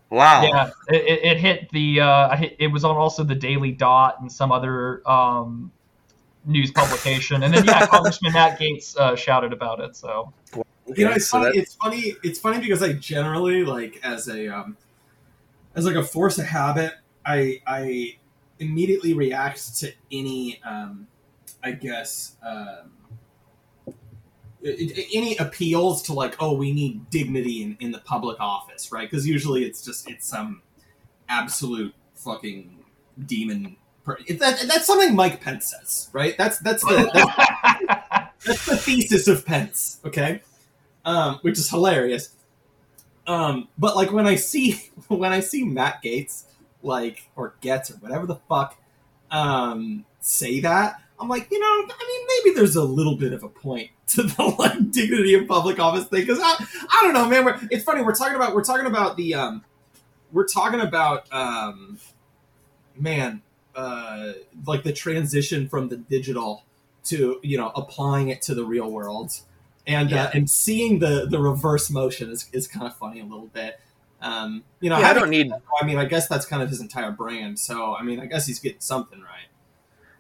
Wow. 0.10 0.44
Yeah, 0.44 0.70
it, 0.88 0.96
it, 1.04 1.24
it 1.26 1.38
hit 1.38 1.70
the. 1.72 2.02
Uh, 2.02 2.30
I 2.30 2.36
hit, 2.36 2.56
it 2.60 2.68
was 2.68 2.84
on 2.84 2.96
also 2.96 3.24
the 3.24 3.36
Daily 3.36 3.72
Dot 3.72 4.20
and 4.22 4.32
some 4.32 4.52
other 4.52 5.08
um, 5.10 5.72
news 6.46 6.72
publication, 6.72 7.44
and 7.44 7.54
then 7.54 7.66
yeah, 7.66 7.86
Congressman 7.88 8.34
Matt 8.34 8.60
Gaetz 8.60 8.96
uh, 8.98 9.16
shouted 9.16 9.54
about 9.54 9.80
it. 9.80 9.96
So 9.96 10.32
You 10.96 11.06
know, 11.06 11.12
it's 11.12 11.28
so 11.28 11.40
funny. 11.42 11.52
that- 11.58 11.62
It's 11.62 11.76
funny. 11.76 12.16
It's 12.24 12.40
funny 12.40 12.60
because 12.60 12.82
I 12.82 12.94
generally 12.94 13.64
like 13.64 14.00
as 14.04 14.28
a 14.28 14.48
um, 14.48 14.78
as 15.76 15.86
like 15.86 15.96
a 15.96 16.04
force 16.04 16.38
of 16.40 16.46
habit, 16.46 16.94
I 17.26 17.62
I 17.68 18.18
immediately 18.60 19.14
reacts 19.14 19.80
to 19.80 19.92
any 20.12 20.62
um, 20.64 21.08
I 21.64 21.72
guess 21.72 22.36
um, 22.46 22.92
any 24.64 25.38
appeals 25.38 26.02
to 26.04 26.14
like 26.14 26.36
oh 26.40 26.54
we 26.54 26.72
need 26.74 27.10
dignity 27.10 27.64
in, 27.64 27.78
in 27.80 27.92
the 27.92 28.00
public 28.00 28.40
office 28.40 28.92
right 28.92 29.10
because 29.10 29.28
usually 29.28 29.64
it's 29.64 29.84
just 29.84 30.10
it's 30.10 30.28
some 30.28 30.62
absolute 31.30 31.94
fucking 32.16 32.84
demon. 33.26 33.78
Per- 34.04 34.18
it, 34.28 34.40
that, 34.40 34.62
that's 34.68 34.86
something 34.86 35.16
Mike 35.16 35.42
Pence 35.42 35.68
says, 35.68 36.10
right? 36.14 36.38
That's 36.38 36.60
that's 36.60 36.84
the 36.84 37.10
that's 37.14 38.34
that's 38.46 38.66
the 38.66 38.78
thesis 38.78 39.28
of 39.28 39.46
Pence, 39.46 40.00
okay? 40.06 40.42
Um, 41.06 41.40
which 41.42 41.58
is 41.58 41.70
hilarious. 41.70 42.34
Um, 43.28 43.68
but 43.78 43.96
like 43.96 44.12
when 44.12 44.28
I 44.28 44.36
see 44.36 44.90
when 45.08 45.32
I 45.32 45.40
see 45.40 45.64
Matt 45.64 46.04
Gaetz, 46.04 46.44
like 46.84 47.30
or 47.36 47.56
gets 47.62 47.92
or 47.92 47.96
whatever 47.96 48.26
the 48.26 48.36
fuck, 48.48 48.78
um, 49.32 50.06
say 50.22 50.60
that, 50.62 51.02
I'm 51.20 51.28
like, 51.28 51.50
you 51.52 51.60
know, 51.60 51.66
I 51.66 52.08
mean, 52.08 52.28
maybe 52.46 52.56
there's 52.56 52.76
a 52.76 52.84
little 52.84 53.16
bit 53.16 53.34
of 53.34 53.44
a 53.44 53.50
point 53.50 53.90
to 54.08 54.24
the 54.24 54.44
like 54.58 54.92
dignity 54.92 55.34
of 55.36 55.48
public 55.48 55.80
office 55.80 56.06
thing 56.06 56.22
because 56.22 56.40
I, 56.42 56.56
I 56.90 57.00
don't 57.04 57.14
know, 57.14 57.28
man. 57.28 57.46
We're, 57.46 57.60
it's 57.72 57.84
funny. 57.84 58.02
We're 58.02 58.16
talking 58.16 58.36
about 58.36 58.56
we're 58.56 58.64
talking 58.64 58.86
about 58.86 59.18
the 59.18 59.34
um, 59.36 59.64
we're 60.32 60.48
talking 60.48 60.80
about 60.80 61.32
um, 61.34 62.00
man, 62.96 63.42
uh, 63.76 64.34
like 64.66 64.84
the 64.84 64.94
transition 64.94 65.68
from 65.68 65.90
the 65.90 65.98
digital 65.98 66.64
to 67.06 67.40
you 67.44 67.58
know 67.58 67.72
applying 67.76 68.30
it 68.30 68.42
to 68.44 68.54
the 68.56 68.64
real 68.64 68.90
world 68.92 69.34
and 69.88 70.12
Yeah. 70.12 70.26
uh, 70.26 70.32
and 70.34 70.50
seeing 70.50 71.00
the 71.00 71.28
the 71.30 71.40
reverse 71.40 71.90
motion 71.90 72.30
is, 72.30 72.50
is 72.52 72.68
kind 72.68 72.86
of 72.88 72.96
funny 72.98 73.20
a 73.22 73.24
little 73.24 73.48
bit 73.48 73.80
um 74.22 74.64
you 74.82 74.90
know 74.90 75.00
Yeah, 75.00 75.10
I 75.10 75.14
don't 75.14 75.30
need. 75.30 75.52
i 75.82 75.86
mean 75.86 75.98
i 75.98 76.06
guess 76.06 76.28
that's 76.28 76.46
kind 76.46 76.62
of 76.62 76.70
his 76.70 76.82
entire 76.82 77.12
brand 77.12 77.58
so 77.60 77.96
i 77.96 78.04
mean 78.04 78.20
i 78.20 78.26
guess 78.26 78.46
he's 78.46 78.60
getting 78.60 78.82
something 78.82 79.22
right 79.22 79.48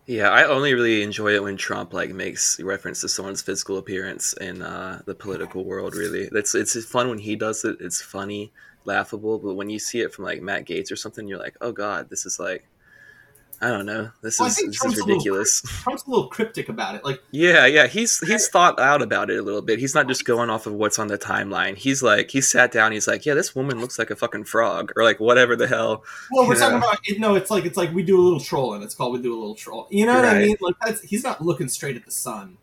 Yeah, 0.05 0.29
I 0.29 0.45
only 0.45 0.73
really 0.73 1.03
enjoy 1.03 1.35
it 1.35 1.43
when 1.43 1.55
Trump 1.55 1.93
like 1.93 2.09
makes 2.11 2.59
reference 2.59 3.01
to 3.01 3.09
someone's 3.09 3.43
physical 3.43 3.77
appearance 3.77 4.33
in 4.33 4.61
uh, 4.63 5.01
the 5.05 5.13
political 5.13 5.63
world. 5.65 5.95
Really, 5.95 6.29
that's 6.31 6.55
it's 6.55 6.73
fun 6.85 7.09
when 7.09 7.19
he 7.19 7.35
does 7.35 7.63
it. 7.63 7.77
It's 7.79 8.01
funny, 8.01 8.51
laughable. 8.85 9.37
But 9.37 9.53
when 9.53 9.69
you 9.69 9.77
see 9.77 10.01
it 10.01 10.11
from 10.13 10.25
like 10.25 10.41
Matt 10.41 10.65
Gaetz 10.65 10.91
or 10.91 10.95
something, 10.95 11.27
you're 11.27 11.37
like, 11.37 11.57
oh 11.61 11.71
god, 11.71 12.09
this 12.09 12.25
is 12.25 12.39
like, 12.39 12.67
I 13.61 13.67
don't 13.69 13.85
know, 13.85 14.09
this 14.21 14.39
Well, 14.39 14.47
is 14.47 14.55
think 14.55 14.69
this 14.69 14.77
Trump's 14.77 14.97
is 14.97 15.03
a 15.03 15.05
little 15.05 15.17
ridiculous. 15.17 15.61
trump's 15.61 16.07
a 16.07 16.09
little 16.09 16.27
cryptic 16.29 16.69
about 16.69 16.95
it 16.95 17.03
like 17.03 17.21
Yeah, 17.31 17.65
yeah, 17.65 17.87
he's 17.87 18.19
he's 18.25 18.47
thought 18.47 18.79
out 18.79 19.01
about 19.01 19.29
it 19.29 19.37
a 19.37 19.41
little 19.41 19.61
bit. 19.61 19.79
He's 19.79 19.93
not 19.93 20.07
just 20.07 20.23
going 20.23 20.49
off 20.49 20.65
of 20.65 20.73
what's 20.73 20.97
on 20.97 21.07
the 21.07 21.17
timeline. 21.17 21.75
He's 21.75 22.01
like, 22.01 22.31
he 22.31 22.39
sat 22.39 22.71
down. 22.71 22.93
He's 22.93 23.07
like, 23.07 23.25
yeah, 23.25 23.33
this 23.33 23.53
woman 23.55 23.81
looks 23.81 23.99
like 23.99 24.11
a 24.11 24.15
fucking 24.15 24.45
frog, 24.45 24.91
or 24.95 25.03
like 25.03 25.19
whatever 25.19 25.55
the 25.57 25.67
hell. 25.67 26.03
well 26.31 26.47
we're 26.47 26.53
Yeah. 26.55 26.59
talking 26.61 26.77
about 26.77 26.99
it, 27.05 27.19
no 27.19 27.35
it's 27.35 27.51
like 27.51 27.65
it's 27.65 27.75
like 27.77 27.93
we 27.93 28.01
do 28.03 28.17
a 28.19 28.23
little 28.23 28.39
trolling 28.39 28.81
it's 28.81 28.95
called 28.95 29.11
we 29.13 29.21
do 29.21 29.33
a 29.33 29.39
little 29.39 29.55
troll 29.55 29.87
you 29.91 30.05
know 30.05 30.15
what 30.15 30.25
i 30.25 30.39
mean 30.39 30.55
like 30.61 30.75
that's 30.85 31.01
he's 31.01 31.23
not 31.23 31.41
looking 31.43 31.67
straight 31.67 31.95
at 31.97 32.05
the 32.05 32.11
sun 32.11 32.57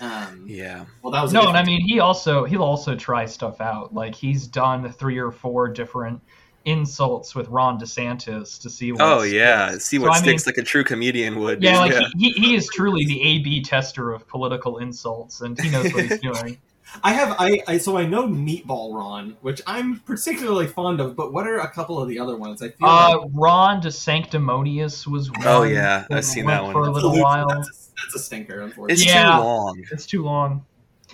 um 0.00 0.44
Yeah, 0.46 0.84
well 1.02 1.12
that 1.12 1.22
was 1.22 1.32
no, 1.32 1.48
and 1.48 1.56
I 1.56 1.64
mean 1.64 1.80
he 1.80 1.98
also 1.98 2.44
he'll 2.44 2.62
also 2.62 2.94
try 2.94 3.26
stuff 3.26 3.60
out. 3.60 3.92
Like 3.94 4.14
he's 4.14 4.46
done 4.46 4.92
three 4.92 5.18
or 5.18 5.32
four 5.32 5.68
different 5.68 6.20
insults 6.64 7.34
with 7.34 7.48
Ron 7.48 7.78
DeSantis 7.80 8.60
to 8.62 8.70
see. 8.70 8.92
What 8.92 9.00
Oh 9.00 9.22
yeah, 9.22 9.70
sticks. 9.70 9.84
see 9.86 9.96
So, 9.96 10.02
what 10.02 10.10
I 10.12 10.14
mean, 10.16 10.22
sticks 10.24 10.46
like 10.46 10.58
a 10.58 10.62
true 10.62 10.84
comedian 10.84 11.36
would. 11.40 11.62
Yeah, 11.62 11.78
like 11.78 11.92
yeah. 11.92 12.00
He, 12.16 12.30
he, 12.30 12.40
he 12.48 12.54
is 12.54 12.68
truly 12.68 13.04
the 13.06 13.20
A/B 13.22 13.62
tester 13.62 14.12
of 14.12 14.26
political 14.28 14.78
insults, 14.78 15.40
and 15.40 15.58
he 15.60 15.70
knows 15.70 15.92
what 15.92 16.04
he's 16.04 16.20
doing. 16.20 16.58
I 17.04 17.12
have 17.12 17.36
I, 17.38 17.60
I 17.68 17.78
so 17.78 17.98
I 17.98 18.06
know 18.06 18.26
Meatball 18.26 18.94
Ron, 18.94 19.36
which 19.42 19.60
I'm 19.66 20.00
particularly 20.00 20.66
fond 20.66 21.00
of. 21.00 21.14
But 21.16 21.32
what 21.34 21.46
are 21.46 21.58
a 21.58 21.68
couple 21.70 22.00
of 22.00 22.08
the 22.08 22.18
other 22.18 22.36
ones? 22.36 22.62
I 22.62 22.68
feel 22.70 22.88
Uh, 22.88 23.18
like 23.18 23.30
Ron 23.34 23.82
DeSanctimonious 23.82 25.06
was 25.06 25.30
one. 25.30 25.42
Oh, 25.46 25.62
yeah, 25.64 26.06
I've 26.10 26.24
seen 26.24 26.46
went 26.46 26.64
that 26.66 26.72
for 26.72 26.86
a 26.86 26.90
little 26.90 27.20
while. 27.20 27.48
That's 27.48 27.68
a, 27.68 27.96
that's 28.02 28.14
a 28.14 28.18
stinker, 28.18 28.60
it's 28.62 28.70
unfortunately. 28.70 29.04
Yeah. 29.06 29.36
too 29.36 29.42
long. 29.42 29.84
It's 29.92 30.06
too 30.06 30.22
long. 30.22 30.64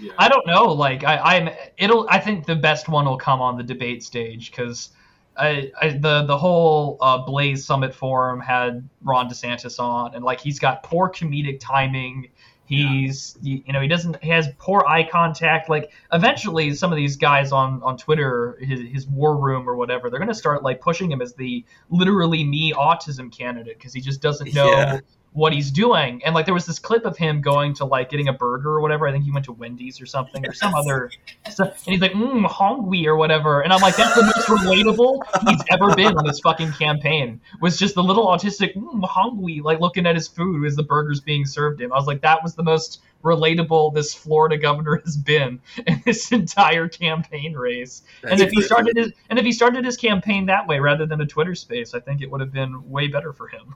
Yeah. 0.00 0.12
I 0.18 0.28
don't 0.28 0.46
know. 0.46 0.66
Like 0.72 1.04
I, 1.04 1.38
I'm. 1.38 1.48
It'll. 1.76 2.06
I 2.08 2.18
think 2.20 2.46
the 2.46 2.56
best 2.56 2.88
one 2.88 3.04
will 3.04 3.18
come 3.18 3.40
on 3.40 3.56
the 3.56 3.62
debate 3.64 4.02
stage 4.02 4.50
because. 4.50 4.90
I, 5.36 5.72
I, 5.80 5.88
the 5.90 6.24
the 6.24 6.38
whole 6.38 6.98
uh, 7.00 7.18
Blaze 7.18 7.64
Summit 7.64 7.94
forum 7.94 8.40
had 8.40 8.88
Ron 9.02 9.28
DeSantis 9.28 9.78
on, 9.78 10.14
and 10.14 10.24
like 10.24 10.40
he's 10.40 10.58
got 10.58 10.82
poor 10.82 11.10
comedic 11.10 11.58
timing. 11.60 12.30
He's 12.66 13.36
you, 13.42 13.62
you 13.66 13.72
know 13.72 13.80
he 13.80 13.88
doesn't 13.88 14.22
he 14.22 14.30
has 14.30 14.48
poor 14.58 14.84
eye 14.86 15.06
contact. 15.10 15.68
Like 15.68 15.92
eventually, 16.12 16.74
some 16.74 16.92
of 16.92 16.96
these 16.96 17.16
guys 17.16 17.52
on 17.52 17.82
on 17.82 17.98
Twitter, 17.98 18.58
his, 18.60 18.80
his 18.80 19.06
war 19.06 19.36
room 19.36 19.68
or 19.68 19.76
whatever, 19.76 20.08
they're 20.08 20.18
gonna 20.18 20.34
start 20.34 20.62
like 20.62 20.80
pushing 20.80 21.10
him 21.10 21.20
as 21.20 21.34
the 21.34 21.64
literally 21.90 22.42
me 22.42 22.72
autism 22.72 23.36
candidate 23.36 23.76
because 23.76 23.92
he 23.92 24.00
just 24.00 24.22
doesn't 24.22 24.54
know 24.54 24.68
Yeah. 24.70 25.00
What 25.34 25.52
he's 25.52 25.72
doing. 25.72 26.22
And 26.24 26.32
like 26.32 26.44
there 26.44 26.54
was 26.54 26.64
this 26.64 26.78
clip 26.78 27.04
of 27.04 27.16
him 27.16 27.40
going 27.40 27.74
to 27.74 27.84
like 27.84 28.08
getting 28.08 28.28
a 28.28 28.32
burger 28.32 28.70
or 28.70 28.80
whatever. 28.80 29.06
I 29.08 29.12
think 29.12 29.24
he 29.24 29.32
went 29.32 29.44
to 29.46 29.52
Wendy's 29.52 30.00
or 30.00 30.06
something 30.06 30.46
or 30.46 30.52
some 30.52 30.74
other 30.76 31.10
stuff. 31.50 31.84
And 31.86 31.92
he's 31.92 32.00
like, 32.00 32.12
mmm, 32.12 32.46
hungry 32.46 33.06
or 33.08 33.16
whatever. 33.16 33.60
And 33.60 33.72
I'm 33.72 33.80
like, 33.80 33.96
that's 33.96 34.14
the 34.14 34.22
most 34.22 34.46
relatable 34.46 35.22
he's 35.48 35.60
ever 35.72 35.92
been 35.96 36.16
on 36.16 36.24
this 36.24 36.38
fucking 36.38 36.72
campaign. 36.72 37.40
Was 37.60 37.76
just 37.76 37.96
the 37.96 38.02
little 38.02 38.26
autistic, 38.28 38.76
mmm, 38.76 39.04
hungry, 39.04 39.60
like 39.60 39.80
looking 39.80 40.06
at 40.06 40.14
his 40.14 40.28
food 40.28 40.64
as 40.66 40.76
the 40.76 40.84
burger's 40.84 41.20
being 41.20 41.44
served 41.44 41.80
him. 41.80 41.92
I 41.92 41.96
was 41.96 42.06
like, 42.06 42.22
that 42.22 42.40
was 42.44 42.54
the 42.54 42.62
most 42.62 43.02
relatable 43.24 43.92
this 43.92 44.14
Florida 44.14 44.56
governor 44.56 45.00
has 45.04 45.16
been 45.16 45.60
in 45.88 46.00
this 46.04 46.30
entire 46.30 46.86
campaign 46.86 47.54
race. 47.54 48.02
That's 48.22 48.34
and 48.34 48.40
if 48.40 48.52
he 48.52 48.62
started 48.62 48.96
his 48.96 49.12
and 49.30 49.38
if 49.40 49.44
he 49.44 49.50
started 49.50 49.84
his 49.84 49.96
campaign 49.96 50.46
that 50.46 50.68
way 50.68 50.78
rather 50.78 51.06
than 51.06 51.20
a 51.20 51.26
Twitter 51.26 51.56
space, 51.56 51.92
I 51.92 51.98
think 51.98 52.22
it 52.22 52.30
would 52.30 52.40
have 52.40 52.52
been 52.52 52.88
way 52.88 53.08
better 53.08 53.32
for 53.32 53.48
him. 53.48 53.74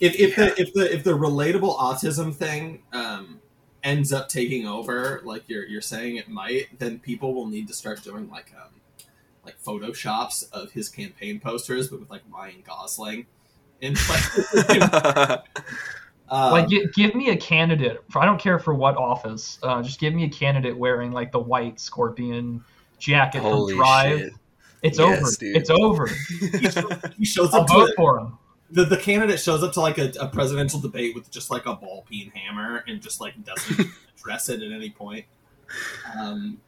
If, 0.00 0.14
if 0.18 0.36
the 0.36 0.60
if 0.60 0.72
the 0.74 0.92
if 0.92 1.04
the 1.04 1.12
relatable 1.16 1.76
autism 1.78 2.34
thing 2.34 2.82
um, 2.92 3.40
ends 3.82 4.12
up 4.12 4.28
taking 4.28 4.66
over, 4.66 5.20
like 5.24 5.42
you're 5.48 5.66
you're 5.66 5.80
saying 5.80 6.16
it 6.16 6.28
might, 6.28 6.78
then 6.78 6.98
people 6.98 7.34
will 7.34 7.46
need 7.46 7.68
to 7.68 7.74
start 7.74 8.02
doing 8.02 8.28
like 8.30 8.52
um, 8.56 8.72
like 9.44 9.60
photoshops 9.62 10.50
of 10.52 10.72
his 10.72 10.88
campaign 10.88 11.40
posters, 11.40 11.88
but 11.88 12.00
with 12.00 12.10
like 12.10 12.22
Ryan 12.32 12.62
Gosling 12.66 13.26
in 13.80 13.94
place. 13.94 14.54
um, 16.30 16.52
like, 16.52 16.68
gi- 16.68 16.86
give 16.94 17.14
me 17.14 17.30
a 17.30 17.36
candidate. 17.36 18.02
For, 18.10 18.20
I 18.20 18.24
don't 18.24 18.40
care 18.40 18.58
for 18.58 18.74
what 18.74 18.96
office. 18.96 19.58
Uh, 19.62 19.82
just 19.82 20.00
give 20.00 20.14
me 20.14 20.24
a 20.24 20.30
candidate 20.30 20.76
wearing 20.76 21.12
like 21.12 21.32
the 21.32 21.40
white 21.40 21.78
scorpion 21.80 22.62
jacket 22.98 23.40
Holy 23.40 23.72
from 23.72 23.78
Drive. 23.78 24.18
shit. 24.20 24.32
It's 24.82 24.98
Yes, 24.98 25.20
over. 25.20 25.30
dude. 25.38 25.56
It's 25.56 25.70
over. 25.70 26.06
he 27.18 27.24
shows 27.24 27.54
I'll 27.54 27.60
up 27.60 27.66
to 27.68 27.72
vote 27.72 27.90
for 27.96 28.18
him. 28.18 28.38
The, 28.72 28.84
the 28.84 28.96
candidate 28.96 29.38
shows 29.38 29.62
up 29.62 29.72
to 29.74 29.80
like 29.80 29.98
a, 29.98 30.12
a 30.20 30.28
presidential 30.28 30.80
debate 30.80 31.14
with 31.14 31.30
just 31.30 31.50
like 31.50 31.66
a 31.66 31.74
ball 31.74 32.04
peen 32.08 32.30
hammer 32.30 32.82
and 32.88 33.00
just 33.00 33.20
like 33.20 33.34
doesn't 33.44 33.86
address 34.18 34.48
it 34.48 34.62
at 34.62 34.72
any 34.72 34.90
point. 34.90 35.24
Um, 36.18 36.58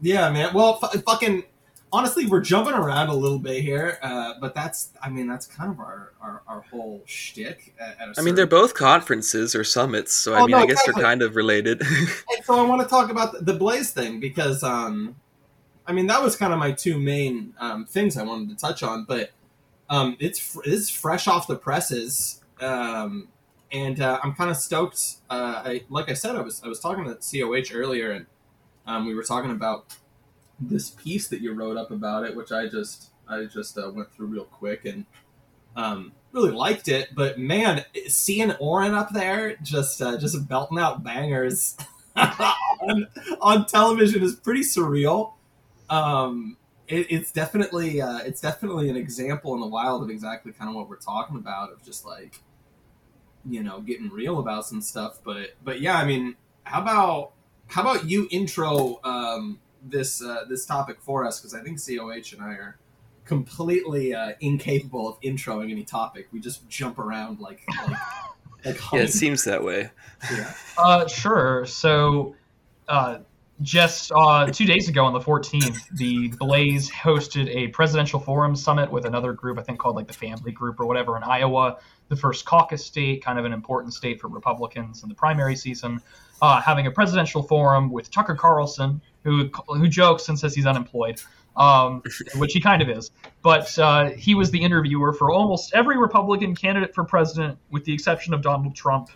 yeah, 0.00 0.30
man. 0.30 0.52
Well, 0.54 0.76
fu- 0.80 0.98
fucking 1.00 1.44
honestly, 1.92 2.26
we're 2.26 2.40
jumping 2.40 2.72
around 2.74 3.08
a 3.08 3.14
little 3.14 3.38
bit 3.38 3.62
here, 3.62 3.98
uh, 4.02 4.34
but 4.40 4.54
that's 4.54 4.90
I 5.02 5.10
mean 5.10 5.26
that's 5.28 5.46
kind 5.46 5.70
of 5.70 5.78
our 5.78 6.12
our, 6.20 6.42
our 6.48 6.60
whole 6.62 7.02
shtick. 7.06 7.74
At, 7.78 8.00
at 8.00 8.08
a 8.16 8.20
I 8.20 8.22
mean, 8.24 8.34
they're 8.34 8.46
both 8.46 8.74
conferences 8.74 9.54
or 9.54 9.62
summits, 9.64 10.12
so 10.12 10.34
I 10.34 10.38
Oh, 10.40 10.46
mean, 10.46 10.50
no, 10.52 10.58
I 10.58 10.66
guess 10.66 10.80
exactly. 10.80 10.94
they're 11.02 11.08
kind 11.10 11.22
of 11.22 11.36
related. 11.36 11.82
And 11.92 12.44
so 12.44 12.58
I 12.58 12.68
want 12.68 12.82
to 12.82 12.88
talk 12.88 13.10
about 13.10 13.32
the, 13.32 13.52
the 13.52 13.54
Blaze 13.54 13.90
thing 13.92 14.18
because, 14.18 14.62
um, 14.64 15.14
I 15.86 15.92
mean, 15.92 16.06
that 16.08 16.22
was 16.22 16.34
kind 16.34 16.52
of 16.52 16.58
my 16.58 16.72
two 16.72 16.98
main 16.98 17.54
um, 17.60 17.84
things 17.84 18.16
I 18.16 18.22
wanted 18.24 18.48
to 18.50 18.56
touch 18.56 18.82
on. 18.82 19.04
But 19.04 19.30
um, 19.88 20.16
it's 20.18 20.56
it's 20.64 20.90
fresh 20.90 21.28
off 21.28 21.46
the 21.46 21.56
presses, 21.56 22.42
um, 22.60 23.28
and 23.70 24.00
uh, 24.00 24.18
I'm 24.22 24.34
kind 24.34 24.50
of 24.50 24.56
stoked. 24.56 25.16
Uh, 25.30 25.62
I, 25.64 25.84
like 25.88 26.10
I 26.10 26.14
said, 26.14 26.36
I 26.36 26.40
was 26.40 26.62
I 26.64 26.68
was 26.68 26.80
talking 26.80 27.04
to 27.04 27.14
Coh 27.14 27.74
earlier, 27.74 28.12
and 28.12 28.26
um, 28.86 29.06
we 29.06 29.14
were 29.14 29.22
talking 29.22 29.50
about 29.50 29.96
this 30.60 30.90
piece 30.90 31.28
that 31.28 31.40
you 31.40 31.52
wrote 31.52 31.76
up 31.76 31.90
about 31.90 32.24
it, 32.24 32.34
which 32.36 32.52
I 32.52 32.68
just 32.68 33.10
I 33.28 33.44
just 33.44 33.78
uh, 33.78 33.90
went 33.92 34.12
through 34.12 34.28
real 34.28 34.44
quick 34.44 34.84
and 34.84 35.04
um, 35.76 36.12
really 36.32 36.50
liked 36.50 36.88
it. 36.88 37.14
But 37.14 37.38
man, 37.38 37.84
seeing 38.08 38.52
Auron 38.52 38.94
up 38.94 39.10
there 39.12 39.56
just 39.62 40.00
uh, 40.02 40.16
just 40.16 40.48
belting 40.48 40.78
out 40.78 41.02
bangers 41.02 41.76
on, 42.16 43.08
on 43.40 43.66
television 43.66 44.22
is 44.22 44.34
pretty 44.34 44.60
surreal. 44.60 45.34
Um, 45.88 46.56
it, 46.92 47.06
it's 47.08 47.32
definitely 47.32 48.02
uh, 48.02 48.18
it's 48.18 48.40
definitely 48.40 48.90
an 48.90 48.96
example 48.96 49.54
in 49.54 49.60
the 49.60 49.66
wild 49.66 50.02
of 50.02 50.10
exactly 50.10 50.52
kind 50.52 50.68
of 50.68 50.76
what 50.76 50.88
we're 50.88 50.96
talking 50.96 51.36
about 51.36 51.72
of 51.72 51.82
just 51.82 52.04
like 52.04 52.40
you 53.48 53.62
know 53.62 53.80
getting 53.80 54.10
real 54.10 54.38
about 54.38 54.66
some 54.66 54.82
stuff. 54.82 55.18
But 55.24 55.54
but 55.64 55.80
yeah, 55.80 55.96
I 55.96 56.04
mean, 56.04 56.36
how 56.64 56.82
about 56.82 57.32
how 57.68 57.80
about 57.80 58.08
you 58.08 58.28
intro 58.30 59.00
um, 59.04 59.58
this 59.82 60.22
uh, 60.22 60.44
this 60.48 60.66
topic 60.66 61.00
for 61.00 61.24
us 61.24 61.40
because 61.40 61.54
I 61.54 61.62
think 61.62 61.78
Coh 61.78 62.10
and 62.10 62.42
I 62.42 62.52
are 62.54 62.78
completely 63.24 64.14
uh, 64.14 64.32
incapable 64.40 65.08
of 65.08 65.20
introing 65.22 65.70
any 65.70 65.84
topic. 65.84 66.28
We 66.30 66.40
just 66.40 66.68
jump 66.68 66.98
around 66.98 67.40
like 67.40 67.62
like, 67.88 67.98
like 68.66 68.92
yeah, 68.92 69.00
it 69.00 69.12
seems 69.12 69.44
that 69.44 69.64
way. 69.64 69.90
Yeah. 70.30 70.52
Uh, 70.76 71.06
sure. 71.06 71.64
So, 71.64 72.36
uh, 72.86 73.20
just 73.60 74.10
uh, 74.12 74.46
two 74.46 74.64
days 74.64 74.88
ago 74.88 75.04
on 75.04 75.12
the 75.12 75.20
14th, 75.20 75.88
the 75.92 76.28
Blaze 76.28 76.90
hosted 76.90 77.48
a 77.54 77.68
presidential 77.68 78.18
forum 78.18 78.56
summit 78.56 78.90
with 78.90 79.04
another 79.04 79.32
group, 79.32 79.58
I 79.58 79.62
think 79.62 79.78
called 79.78 79.94
like 79.96 80.06
the 80.06 80.14
Family 80.14 80.52
Group 80.52 80.80
or 80.80 80.86
whatever, 80.86 81.16
in 81.16 81.22
Iowa, 81.22 81.78
the 82.08 82.16
first 82.16 82.44
caucus 82.44 82.84
state, 82.84 83.22
kind 83.24 83.38
of 83.38 83.44
an 83.44 83.52
important 83.52 83.94
state 83.94 84.20
for 84.20 84.28
Republicans 84.28 85.02
in 85.02 85.08
the 85.08 85.14
primary 85.14 85.56
season. 85.56 86.00
Uh, 86.40 86.60
having 86.60 86.86
a 86.86 86.90
presidential 86.90 87.42
forum 87.42 87.90
with 87.90 88.10
Tucker 88.10 88.34
Carlson, 88.34 89.00
who 89.22 89.48
who 89.68 89.86
jokes 89.86 90.28
and 90.28 90.36
says 90.36 90.54
he's 90.54 90.66
unemployed, 90.66 91.20
um, 91.56 92.02
which 92.36 92.52
he 92.52 92.60
kind 92.60 92.82
of 92.82 92.88
is. 92.88 93.12
But 93.42 93.78
uh, 93.78 94.10
he 94.10 94.34
was 94.34 94.50
the 94.50 94.60
interviewer 94.60 95.12
for 95.12 95.30
almost 95.30 95.72
every 95.72 95.98
Republican 95.98 96.56
candidate 96.56 96.94
for 96.94 97.04
president, 97.04 97.58
with 97.70 97.84
the 97.84 97.94
exception 97.94 98.34
of 98.34 98.42
Donald 98.42 98.74
Trump. 98.74 99.10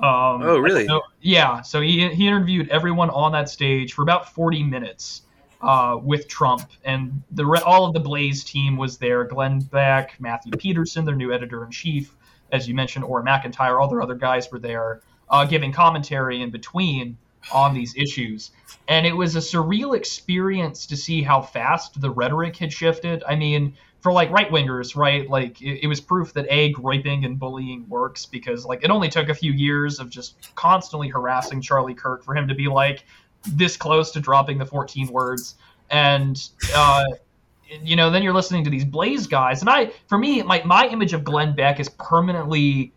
Um, 0.00 0.42
Oh, 0.42 0.58
really? 0.58 0.86
so- 0.86 1.02
yeah. 1.20 1.62
So 1.62 1.80
he, 1.80 2.08
he 2.14 2.26
interviewed 2.26 2.68
everyone 2.68 3.10
on 3.10 3.32
that 3.32 3.48
stage 3.48 3.92
for 3.94 4.02
about 4.02 4.32
40 4.32 4.62
minutes 4.62 5.22
uh, 5.60 5.98
with 6.00 6.28
Trump, 6.28 6.62
and 6.84 7.22
the 7.32 7.44
all 7.66 7.84
of 7.86 7.92
the 7.92 8.00
Blaze 8.00 8.44
team 8.44 8.76
was 8.76 8.98
there. 8.98 9.24
Glenn 9.24 9.58
Beck, 9.58 10.14
Matthew 10.20 10.52
Peterson, 10.52 11.04
their 11.04 11.16
new 11.16 11.32
editor 11.32 11.64
in 11.64 11.70
chief, 11.72 12.14
as 12.52 12.68
you 12.68 12.74
mentioned, 12.74 13.04
Auron 13.04 13.24
MacIntyre, 13.24 13.80
all 13.80 13.88
their 13.88 14.00
other 14.00 14.14
guys 14.14 14.50
were 14.52 14.60
there, 14.60 15.00
uh, 15.28 15.44
giving 15.44 15.72
commentary 15.72 16.42
in 16.42 16.50
between 16.50 17.18
on 17.52 17.74
these 17.74 17.94
issues. 17.96 18.52
And 18.86 19.04
it 19.06 19.12
was 19.16 19.34
a 19.34 19.40
surreal 19.40 19.96
experience 19.96 20.86
to 20.86 20.96
see 20.96 21.22
how 21.22 21.42
fast 21.42 22.00
the 22.00 22.10
rhetoric 22.10 22.56
had 22.56 22.72
shifted. 22.72 23.24
I 23.28 23.34
mean, 23.34 23.74
for 24.00 24.12
like 24.12 24.30
right 24.30 24.50
wingers, 24.50 24.96
right? 24.96 25.28
Like 25.28 25.60
it, 25.60 25.84
it 25.84 25.86
was 25.86 26.00
proof 26.00 26.32
that 26.34 26.46
a 26.50 26.74
raping 26.78 27.24
and 27.24 27.38
bullying 27.38 27.88
works 27.88 28.26
because 28.26 28.64
like 28.64 28.84
it 28.84 28.90
only 28.90 29.08
took 29.08 29.28
a 29.28 29.34
few 29.34 29.52
years 29.52 29.98
of 29.98 30.10
just 30.10 30.54
constantly 30.54 31.08
harassing 31.08 31.60
Charlie 31.60 31.94
Kirk 31.94 32.24
for 32.24 32.34
him 32.34 32.48
to 32.48 32.54
be 32.54 32.68
like 32.68 33.04
this 33.46 33.76
close 33.76 34.10
to 34.12 34.20
dropping 34.20 34.58
the 34.58 34.66
14 34.66 35.08
words. 35.08 35.56
And 35.90 36.40
uh, 36.74 37.04
you 37.82 37.96
know, 37.96 38.10
then 38.10 38.22
you're 38.22 38.34
listening 38.34 38.64
to 38.64 38.70
these 38.70 38.84
Blaze 38.84 39.26
guys, 39.26 39.60
and 39.60 39.70
I, 39.70 39.92
for 40.06 40.18
me, 40.18 40.42
my 40.42 40.62
my 40.64 40.86
image 40.86 41.12
of 41.12 41.24
Glenn 41.24 41.54
Beck 41.54 41.80
is 41.80 41.88
permanently 41.88 42.92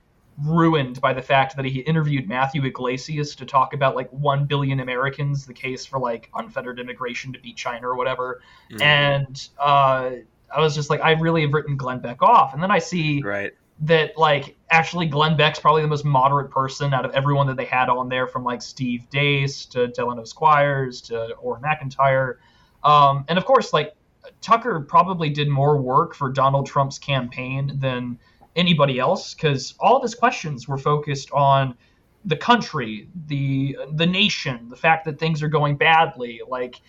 ruined 0.46 1.00
by 1.02 1.14
the 1.14 1.22
fact 1.22 1.56
that 1.56 1.66
he 1.66 1.80
interviewed 1.82 2.28
Matthew 2.28 2.64
Yglesias 2.66 3.36
to 3.36 3.46
talk 3.46 3.74
about 3.74 3.96
like 3.96 4.10
one 4.12 4.46
billion 4.46 4.80
Americans, 4.80 5.46
the 5.46 5.54
case 5.54 5.86
for 5.86 6.00
like 6.00 6.30
unfettered 6.34 6.80
immigration 6.80 7.34
to 7.34 7.40
beat 7.40 7.58
China 7.58 7.90
or 7.90 7.96
whatever. 7.96 8.42
Mhm. 8.72 8.82
And 8.82 9.50
uh, 9.60 10.12
I 10.56 10.60
was 10.60 10.76
just 10.76 10.90
like, 10.90 11.02
I 11.02 11.12
really 11.12 11.42
have 11.42 11.54
written 11.54 11.78
Glenn 11.78 12.00
Beck 12.00 12.22
off. 12.22 12.54
And 12.54 12.62
then 12.62 12.72
I 12.72 12.80
see 12.80 13.22
right. 13.22 13.52
that 13.82 14.18
like 14.18 14.56
actually 14.70 15.08
Glenn 15.08 15.38
Beck's 15.38 15.60
probably 15.60 15.82
the 15.82 15.88
most 15.88 16.06
moderate 16.06 16.52
person 16.52 16.94
out 16.94 17.06
of 17.06 17.12
everyone 17.12 17.48
that 17.48 17.58
they 17.58 17.66
had 17.66 17.90
on 17.90 18.10
there, 18.10 18.28
from 18.28 18.44
like 18.44 18.62
Steve 18.62 19.08
Deace 19.10 19.66
to 19.68 19.88
Delano 19.88 20.24
Squires 20.24 21.02
to 21.02 21.36
Auron 21.44 21.62
MacIntyre, 21.62 22.40
um, 22.84 23.26
and 23.28 23.38
of 23.38 23.46
course 23.46 23.74
like 23.74 23.94
Tucker 24.42 24.80
probably 24.82 25.30
did 25.30 25.50
more 25.50 25.78
work 25.78 26.14
for 26.14 26.30
Donald 26.30 26.68
Trump's 26.68 27.00
campaign 27.00 27.80
than 27.80 28.20
anybody 28.56 29.00
else 29.00 29.34
because 29.34 29.74
all 29.80 29.98
of 29.98 30.04
his 30.04 30.16
questions 30.16 30.68
were 30.68 30.78
focused 30.78 31.32
on 31.32 31.76
the 32.26 32.36
country, 32.38 33.08
the 33.28 33.78
the 33.94 34.06
nation, 34.06 34.70
the 34.70 34.76
fact 34.76 35.06
that 35.06 35.20
things 35.20 35.42
are 35.42 35.48
going 35.48 35.76
badly, 35.76 36.42
like 36.48 36.82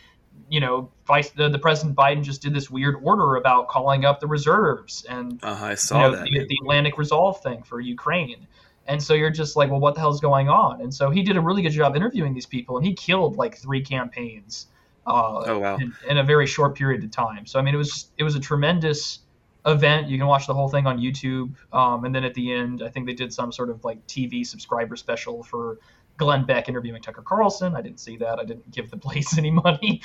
you 0.49 0.61
know, 0.61 0.91
Vice 1.07 1.31
the, 1.31 1.49
the 1.49 1.59
President 1.59 1.97
Biden 1.97 2.23
just 2.23 2.43
did 2.43 2.55
this 2.55 2.71
weird 2.71 2.97
order 3.03 3.37
about 3.37 3.69
calling 3.69 4.05
up 4.05 4.21
the 4.21 4.27
reserves 4.27 5.05
and 5.09 5.43
Uh, 5.43 5.59
I 5.61 5.77
you 5.97 6.01
know, 6.01 6.17
that. 6.17 6.25
the, 6.25 6.47
the 6.47 6.59
Atlantic 6.63 6.99
Resolve 6.99 7.43
thing 7.43 7.63
for 7.63 7.81
Ukraine. 7.81 8.47
And 8.87 9.03
so 9.03 9.15
you're 9.15 9.31
just 9.31 9.57
like, 9.57 9.71
well, 9.71 9.81
what 9.81 9.95
the 9.95 10.01
hell's 10.01 10.21
going 10.21 10.49
on? 10.49 10.81
And 10.81 10.93
so 10.93 11.11
he 11.11 11.23
did 11.23 11.37
a 11.37 11.41
really 11.41 11.63
good 11.63 11.71
job 11.71 11.95
interviewing 11.97 12.35
these 12.35 12.47
people, 12.47 12.77
and 12.77 12.85
he 12.85 12.95
killed 12.95 13.37
like 13.37 13.57
three 13.57 13.83
campaigns 13.83 14.67
uh, 15.07 15.43
oh 15.47 15.59
wow. 15.59 15.77
in, 15.77 15.95
in 16.09 16.19
a 16.19 16.25
very 16.25 16.47
short 16.47 16.75
period 16.75 17.03
of 17.05 17.11
time. 17.11 17.47
So 17.47 17.59
I 17.59 17.63
mean, 17.63 17.75
it 17.75 17.79
was 17.79 18.11
it 18.19 18.25
was 18.25 18.35
a 18.35 18.41
tremendous 18.41 19.21
event. 19.65 20.09
You 20.09 20.19
can 20.19 20.27
watch 20.27 20.47
the 20.47 20.55
whole 20.55 20.69
thing 20.69 20.87
on 20.87 20.99
YouTube, 20.99 21.55
um, 21.73 22.05
and 22.05 22.15
then 22.15 22.25
at 22.25 22.35
the 22.35 22.53
end, 22.53 22.83
I 22.83 22.89
think 22.89 23.07
they 23.07 23.15
did 23.15 23.33
some 23.33 23.53
sort 23.53 23.71
of 23.71 23.85
like 23.85 24.05
TV 24.07 24.47
subscriber 24.47 24.97
special 24.97 25.43
for 25.45 25.79
Glenn 26.19 26.45
Beck 26.45 26.69
interviewing 26.69 27.01
Tucker 27.03 27.23
Carlson. 27.23 27.75
I 27.75 27.81
didn't 27.83 27.99
see 28.01 28.17
that. 28.19 28.39
I 28.39 28.45
didn't 28.45 28.71
give 28.71 28.91
the 28.91 28.97
place 28.97 29.37
any 29.39 29.51
money. 29.51 30.01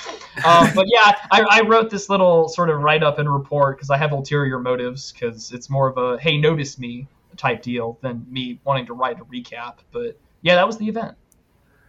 um, 0.46 0.70
but 0.74 0.86
yeah, 0.88 1.12
I, 1.32 1.46
I 1.50 1.62
wrote 1.62 1.89
this 1.89 2.10
little 2.10 2.48
sort 2.50 2.70
of 2.70 2.80
write 2.82 3.04
up 3.04 3.20
and 3.20 3.32
report 3.32 3.78
because 3.78 3.89
I 3.89 3.98
have 3.98 4.12
ulterior 4.12 4.60
motives 4.60 5.12
because 5.12 5.52
it's 5.52 5.70
more 5.70 5.88
of 5.88 5.98
a 5.98 6.20
hey, 6.22 6.38
notice 6.38 6.80
me 6.80 7.08
type 7.36 7.62
deal 7.62 8.00
than 8.02 8.26
me 8.30 8.60
wanting 8.63 8.86
to 8.88 8.93
write 8.93 9.20
a 9.20 9.26
recap. 9.26 9.76
But 9.91 10.20
yeah, 10.41 10.56
that 10.56 10.65
was 10.65 10.78
the 10.78 10.88
event. 10.88 11.15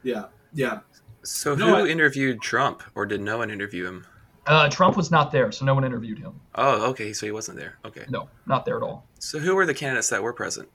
Yeah, 0.03 0.27
yeah. 0.53 0.81
So 1.23 1.55
No, 1.55 1.67
who 1.69 1.75
I- 1.75 1.89
interviewed 1.89 2.41
Trump, 2.43 2.83
or 2.95 3.07
did 3.07 3.21
no 3.21 3.39
one 3.39 3.51
interview 3.51 3.87
him? 3.87 4.07
Uh, 4.47 4.67
Trump 4.71 4.97
was 4.97 5.11
not 5.11 5.31
there, 5.31 5.53
so 5.53 5.65
no 5.67 5.75
one 5.75 5.85
interviewed 5.85 6.19
him. 6.19 6.41
Oh, 6.55 6.89
okay. 6.91 7.13
So 7.13 7.27
he 7.27 7.33
wasn't 7.33 7.59
there. 7.59 7.79
Okay. 7.85 8.05
No, 8.09 8.31
not 8.47 8.65
there 8.65 8.79
at 8.79 8.83
all. 8.83 9.07
So 9.19 9.39
who 9.39 9.55
were 9.55 9.67
the 9.67 9.75
candidates 9.75 10.09
that 10.09 10.23
were 10.23 10.33
present? 10.33 10.71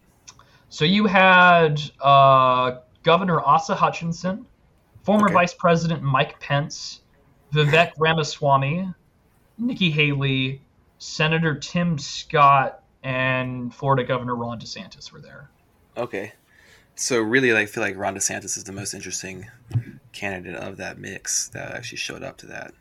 So 0.69 0.85
you 0.85 1.07
had 1.07 1.81
uh, 1.99 2.77
Governor 3.03 3.41
Asa 3.41 3.75
Hutchinson, 3.75 4.45
former 5.03 5.25
Okay. 5.25 5.33
Vice 5.33 5.53
President 5.53 6.01
Mike 6.01 6.39
Pence, 6.39 7.01
Vivek 7.53 7.91
Ramaswamy, 7.97 8.91
Nikki 9.57 9.91
Haley, 9.91 10.61
Senator 10.97 11.55
Tim 11.55 11.97
Scott, 11.97 12.81
and 13.03 13.73
Florida 13.73 14.03
Governor 14.03 14.35
Ron 14.35 14.59
DeSantis 14.59 15.11
were 15.11 15.19
there. 15.19 15.49
Okay. 15.97 16.31
So 16.95 17.19
really, 17.21 17.55
I 17.55 17.65
feel 17.65 17.83
like 17.83 17.97
Ron 17.97 18.15
DeSantis 18.15 18.57
is 18.57 18.63
the 18.63 18.71
most 18.71 18.93
interesting 18.93 19.47
candidate 20.13 20.55
of 20.55 20.77
that 20.77 20.97
mix 20.99 21.49
that 21.49 21.71
actually 21.73 21.97
showed 21.97 22.23
up 22.23 22.37
to 22.37 22.45
that. 22.47 22.73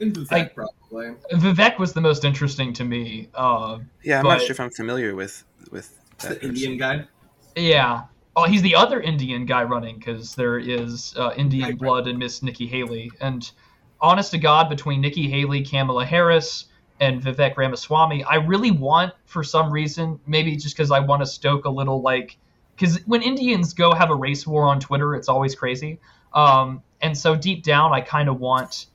In 0.00 0.12
Vivek, 0.12 0.32
I- 0.32 0.44
probably. 0.48 1.14
Vivek 1.32 1.78
was 1.78 1.92
the 1.92 2.00
most 2.00 2.24
interesting 2.24 2.72
to 2.74 2.84
me. 2.84 3.28
Uh, 3.34 3.78
Yeah, 4.02 4.18
I'm 4.20 4.26
not 4.26 4.40
sure 4.40 4.50
if 4.52 4.60
I'm 4.60 4.70
familiar 4.70 5.14
with 5.14 5.44
with 5.70 5.96
that 6.18 6.40
the 6.40 6.46
Indian 6.48 6.76
guy. 6.78 7.04
yeah. 7.56 8.02
Oh, 8.36 8.44
he's 8.44 8.62
the 8.62 8.76
other 8.76 9.00
Indian 9.00 9.44
guy 9.44 9.64
running 9.64 9.98
because 9.98 10.34
there 10.34 10.58
is 10.58 11.14
uh, 11.16 11.32
Indian 11.36 11.76
blood 11.76 12.06
in 12.06 12.18
Miss 12.18 12.42
Nikki 12.42 12.66
Haley. 12.66 13.10
And 13.20 13.50
honest 14.00 14.30
to 14.30 14.38
God, 14.38 14.68
between 14.68 15.00
Nikki 15.00 15.28
Haley, 15.28 15.62
Kamala 15.64 16.04
Harris, 16.04 16.66
and 17.00 17.22
Vivek 17.22 17.56
Ramaswamy, 17.56 18.24
I 18.24 18.36
really 18.36 18.70
want, 18.70 19.14
for 19.24 19.42
some 19.42 19.70
reason, 19.70 20.20
maybe 20.26 20.54
just 20.54 20.76
because 20.76 20.90
I 20.90 21.00
want 21.00 21.22
to 21.22 21.26
stoke 21.26 21.64
a 21.64 21.70
little 21.70 22.02
like, 22.02 22.36
because 22.76 23.04
when 23.06 23.22
Indians 23.22 23.72
go 23.72 23.94
have 23.94 24.10
a 24.10 24.14
race 24.14 24.46
war 24.46 24.64
on 24.64 24.80
Twitter, 24.80 25.14
it's 25.14 25.28
always 25.28 25.54
crazy. 25.54 25.98
Um, 26.34 26.82
and 27.00 27.16
so 27.16 27.34
deep 27.34 27.62
down, 27.62 27.92
I 27.92 28.00
kind 28.00 28.28
of 28.28 28.38
want 28.38 28.86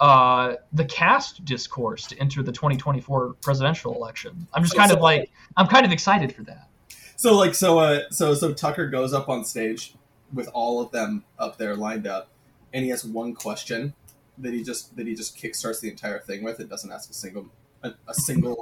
uh, 0.00 0.56
the 0.72 0.84
caste 0.84 1.44
discourse 1.44 2.06
to 2.08 2.18
enter 2.18 2.42
the 2.42 2.52
2024 2.52 3.34
presidential 3.40 3.94
election. 3.94 4.46
I'm 4.52 4.62
just 4.62 4.76
kind 4.76 4.90
of 4.90 5.00
like, 5.00 5.30
I'm 5.56 5.68
kind 5.68 5.86
of 5.86 5.92
excited 5.92 6.34
for 6.34 6.42
that. 6.42 6.68
So 7.16 7.36
like 7.36 7.54
so 7.54 7.78
uh 7.78 8.00
so 8.10 8.34
so 8.34 8.52
Tucker 8.52 8.88
goes 8.88 9.12
up 9.12 9.28
on 9.28 9.44
stage 9.44 9.94
with 10.32 10.48
all 10.52 10.80
of 10.80 10.90
them 10.90 11.24
up 11.38 11.58
there 11.58 11.76
lined 11.76 12.06
up, 12.06 12.28
and 12.72 12.84
he 12.84 12.90
has 12.90 13.04
one 13.04 13.34
question 13.34 13.94
that 14.38 14.52
he 14.52 14.62
just 14.62 14.96
that 14.96 15.06
he 15.06 15.14
just 15.14 15.36
kickstarts 15.36 15.80
the 15.80 15.88
entire 15.88 16.18
thing 16.18 16.42
with. 16.42 16.60
It 16.60 16.68
doesn't 16.68 16.90
ask 16.90 17.10
a 17.10 17.14
single 17.14 17.46
a, 17.82 17.92
a 18.08 18.14
single 18.14 18.58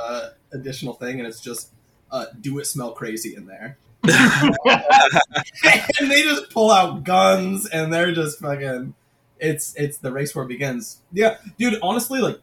uh, 0.00 0.30
additional 0.52 0.94
thing, 0.94 1.18
and 1.18 1.26
it's 1.26 1.40
just 1.40 1.72
uh, 2.10 2.26
do 2.40 2.58
it 2.58 2.66
smell 2.66 2.92
crazy 2.92 3.34
in 3.34 3.46
there. 3.46 3.78
and 4.04 6.10
they 6.10 6.22
just 6.22 6.50
pull 6.50 6.70
out 6.70 7.02
guns 7.02 7.66
and 7.66 7.92
they're 7.92 8.12
just 8.12 8.38
fucking 8.38 8.94
it's 9.40 9.74
it's 9.74 9.98
the 9.98 10.12
race 10.12 10.34
war 10.34 10.44
begins. 10.44 11.00
Yeah, 11.12 11.38
dude, 11.58 11.78
honestly, 11.82 12.20
like 12.20 12.40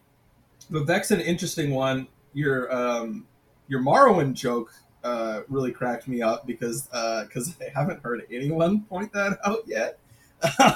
the 0.69 0.81
Vivek's 0.81 1.11
an 1.11 1.21
interesting 1.21 1.71
one. 1.71 2.07
Your 2.33 2.73
um 2.73 3.27
your 3.67 3.81
Morrowind 3.81 4.33
joke 4.33 4.73
uh 5.03 5.41
really 5.49 5.71
cracked 5.71 6.07
me 6.07 6.21
up 6.21 6.45
because 6.47 6.87
uh 6.93 7.23
because 7.25 7.55
I 7.61 7.69
haven't 7.79 8.01
heard 8.01 8.25
anyone 8.31 8.81
point 8.81 9.11
that 9.13 9.37
out 9.45 9.63
yet. 9.67 9.99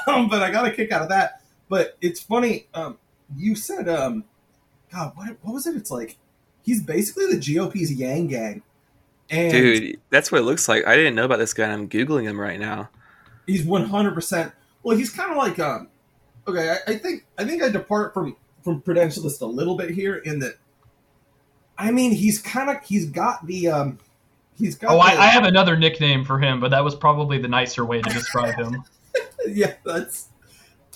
um, 0.08 0.30
but 0.30 0.42
I 0.42 0.52
got 0.52 0.66
a 0.66 0.72
kick 0.72 0.92
out 0.92 1.02
of 1.02 1.10
that. 1.10 1.42
But 1.70 1.98
it's 2.02 2.22
funny, 2.22 2.68
um 2.74 2.98
you 3.36 3.56
said 3.56 3.88
um 3.90 4.24
God, 4.92 5.12
what 5.16 5.38
what 5.42 5.54
was 5.54 5.68
it? 5.68 5.76
It's 5.76 5.92
like 5.92 6.18
he's 6.64 6.82
basically 6.84 7.26
the 7.34 7.38
GOP's 7.56 7.92
Yang 7.92 8.28
Gang. 8.28 8.62
And 9.30 9.52
Dude, 9.52 10.00
that's 10.10 10.32
what 10.32 10.40
it 10.40 10.46
looks 10.46 10.70
like. 10.70 10.88
I 10.88 10.96
didn't 10.96 11.16
know 11.16 11.26
about 11.26 11.40
this 11.40 11.54
guy, 11.54 11.66
and 11.66 11.74
I'm 11.74 11.90
googling 11.90 12.24
him 12.24 12.40
right 12.40 12.58
now. 12.60 12.90
he's 13.46 13.66
one 13.66 13.84
hundred 13.84 14.14
percent. 14.14 14.54
Well, 14.84 14.96
he's 14.96 15.10
kind 15.10 15.32
of 15.32 15.38
like 15.38 15.60
um. 15.60 15.90
Okay, 16.48 16.70
I, 16.70 16.94
I 16.94 16.98
think 16.98 17.26
I 17.38 17.44
think 17.44 17.62
I 17.62 17.68
depart 17.68 18.14
from 18.14 18.38
from 18.64 18.82
Prudentialist 18.82 19.42
a 19.42 19.46
little 19.46 19.76
bit 19.76 19.90
here 19.90 20.16
in 20.16 20.40
that. 20.40 20.54
I 21.78 21.92
mean, 21.92 22.12
he's 22.14 22.42
kind 22.42 22.70
of 22.70 22.82
he's 22.86 23.10
got 23.10 23.46
the 23.46 23.68
um. 23.68 24.00
He's 24.58 24.76
got. 24.76 24.92
Oh, 24.92 25.00
I, 25.00 25.16
the- 25.16 25.22
I 25.22 25.26
have 25.28 25.44
another 25.46 25.78
nickname 25.78 26.26
for 26.26 26.40
him, 26.40 26.60
but 26.60 26.72
that 26.72 26.84
was 26.84 26.96
probably 26.96 27.38
the 27.38 27.48
nicer 27.48 27.86
way 27.86 28.02
to 28.02 28.10
describe 28.10 28.56
him. 28.56 28.84
yeah, 29.48 29.74
that's 29.86 30.28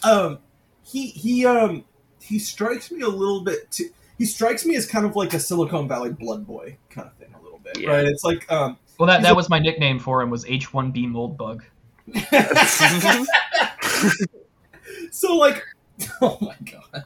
um. 0.04 0.39
He 0.84 1.08
he 1.08 1.45
um 1.45 1.86
he 2.21 2.39
strikes 2.39 2.91
me 2.91 3.02
a 3.02 3.08
little 3.08 3.41
bit 3.43 3.69
too. 3.71 3.89
He 4.17 4.26
strikes 4.26 4.65
me 4.65 4.76
as 4.76 4.86
kind 4.86 5.06
of 5.06 5.15
like 5.15 5.34
a 5.34 5.39
Silicon 5.39 5.88
Valley 5.88 6.12
blood 6.12 6.45
boy 6.45 6.78
kind 6.89 7.08
of 7.08 7.13
thing, 7.15 7.34
a 7.39 7.43
little 7.43 7.60
bit, 7.60 7.80
Yeah. 7.80 7.91
right? 7.91 8.06
It's 8.06 8.24
like 8.24 8.52
um. 8.52 8.78
Well, 9.00 9.08
that, 9.08 9.21
that 9.24 9.32
a- 9.32 9.36
was 9.36 9.50
my 9.50 9.60
nickname 9.60 9.97
for 10.00 10.21
him 10.21 10.30
was 10.30 10.43
H1B 10.45 11.08
Moldbug. 11.08 11.62
so 15.12 15.36
like, 15.38 15.63
oh 16.21 16.38
my 16.41 16.56
god. 16.71 17.06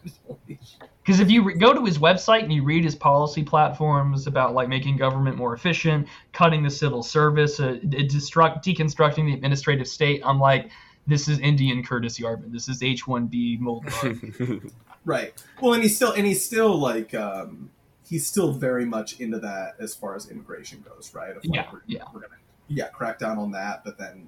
Holy 1.06 1.18
shit. 1.18 1.18
Because 1.18 1.20
if 1.20 1.32
you 1.32 1.44
re- 1.44 1.54
go 1.54 1.74
to 1.74 1.86
his 1.86 2.00
website 2.00 2.44
and 2.44 2.54
you 2.54 2.63
read 2.63 2.84
his 2.84 2.96
policy 2.96 3.44
platforms 3.44 4.28
about 4.28 4.54
like 4.54 4.68
making 4.68 4.98
government 4.98 5.38
more 5.38 5.54
efficient, 5.54 6.08
cutting 6.34 6.63
the 6.63 6.70
civil 6.70 7.04
service, 7.04 7.60
uh, 7.60 7.78
destruct, 7.84 8.63
deconstructing 8.63 9.26
the 9.26 9.34
administrative 9.34 9.88
state, 9.88 10.22
I'm 10.26 10.39
like, 10.39 10.70
this 11.08 11.28
is 11.28 11.39
Indian 11.39 11.84
Curtis 11.84 12.20
Yarvin. 12.20 12.52
This 12.52 12.68
is 12.68 12.82
H1B 12.82 13.60
mold. 13.60 13.86
Right. 15.06 15.34
Well, 15.62 15.74
and 15.74 15.84
he's 15.84 15.96
still 15.96 16.13
and 16.13 16.26
he's 16.26 16.44
still 16.44 16.76
like 16.78 17.13
um 17.13 17.70
he's 18.10 18.26
still 18.26 18.52
very 18.52 18.86
much 18.86 19.20
into 19.20 19.39
that 19.39 19.76
as 19.80 19.96
far 19.96 20.15
as 20.15 20.30
immigration 20.30 20.84
goes, 20.88 21.13
right? 21.13 21.36
Like, 21.36 21.44
Yeah, 21.44 21.68
we're, 21.72 21.82
yeah. 21.86 22.04
We're 22.12 22.22
gonna 22.22 22.34
yeah 22.68 22.88
crack 22.88 23.20
down 23.20 23.38
on 23.38 23.52
that, 23.52 23.84
but 23.86 24.00
then 24.00 24.28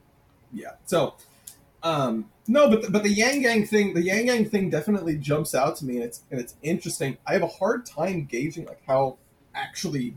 yeah. 0.54 0.74
So 0.86 1.16
um 1.82 2.30
no, 2.48 2.70
but 2.70 2.82
the, 2.82 2.90
but 2.90 3.04
the 3.04 3.10
Yang 3.10 3.42
Gang 3.42 3.66
thing, 3.66 3.94
the 3.94 4.02
Yang 4.02 4.26
Gang 4.26 4.50
thing 4.50 4.70
definitely 4.70 5.18
jumps 5.18 5.54
out 5.54 5.76
to 5.78 5.86
me, 5.86 5.96
and 5.96 6.04
it's 6.06 6.22
and 6.32 6.40
it's 6.40 6.56
interesting. 6.64 7.18
I 7.26 7.34
have 7.34 7.44
a 7.44 7.48
hard 7.48 7.86
time 7.86 8.26
gauging 8.26 8.66
like 8.66 8.82
how 8.88 9.18
actually 9.54 10.16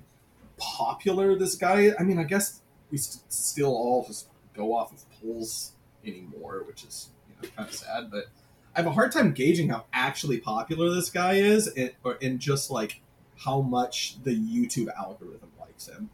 popular 0.57 1.37
this 1.37 1.55
guy. 1.55 1.93
I 1.99 2.03
mean, 2.03 2.19
I 2.19 2.25
guess 2.25 2.61
we 2.91 2.99
st- 2.99 3.33
still 3.33 3.75
all 3.75 4.05
just 4.07 4.29
go 4.55 4.75
off 4.75 4.93
of 4.93 5.05
polls 5.21 5.73
anymore, 6.05 6.65
which 6.67 6.85
is 6.85 7.11
you 7.29 7.35
know 7.43 7.49
kind 7.57 7.69
of 7.69 7.75
sad, 7.75 8.11
but. 8.11 8.27
I 8.73 8.79
have 8.79 8.87
a 8.87 8.93
hard 8.93 9.11
time 9.11 9.33
gauging 9.33 9.69
how 9.69 9.87
actually 9.93 10.39
popular 10.39 10.91
this 10.91 11.11
guy 11.11 11.33
is, 11.33 11.67
and, 11.67 11.91
or, 12.05 12.17
and 12.23 12.39
just 12.39 12.71
like 12.71 13.01
how 13.37 13.61
much 13.61 14.23
the 14.23 14.31
YouTube 14.31 14.89
algorithm 14.97 15.51
likes 15.59 15.89
him. 15.89 16.11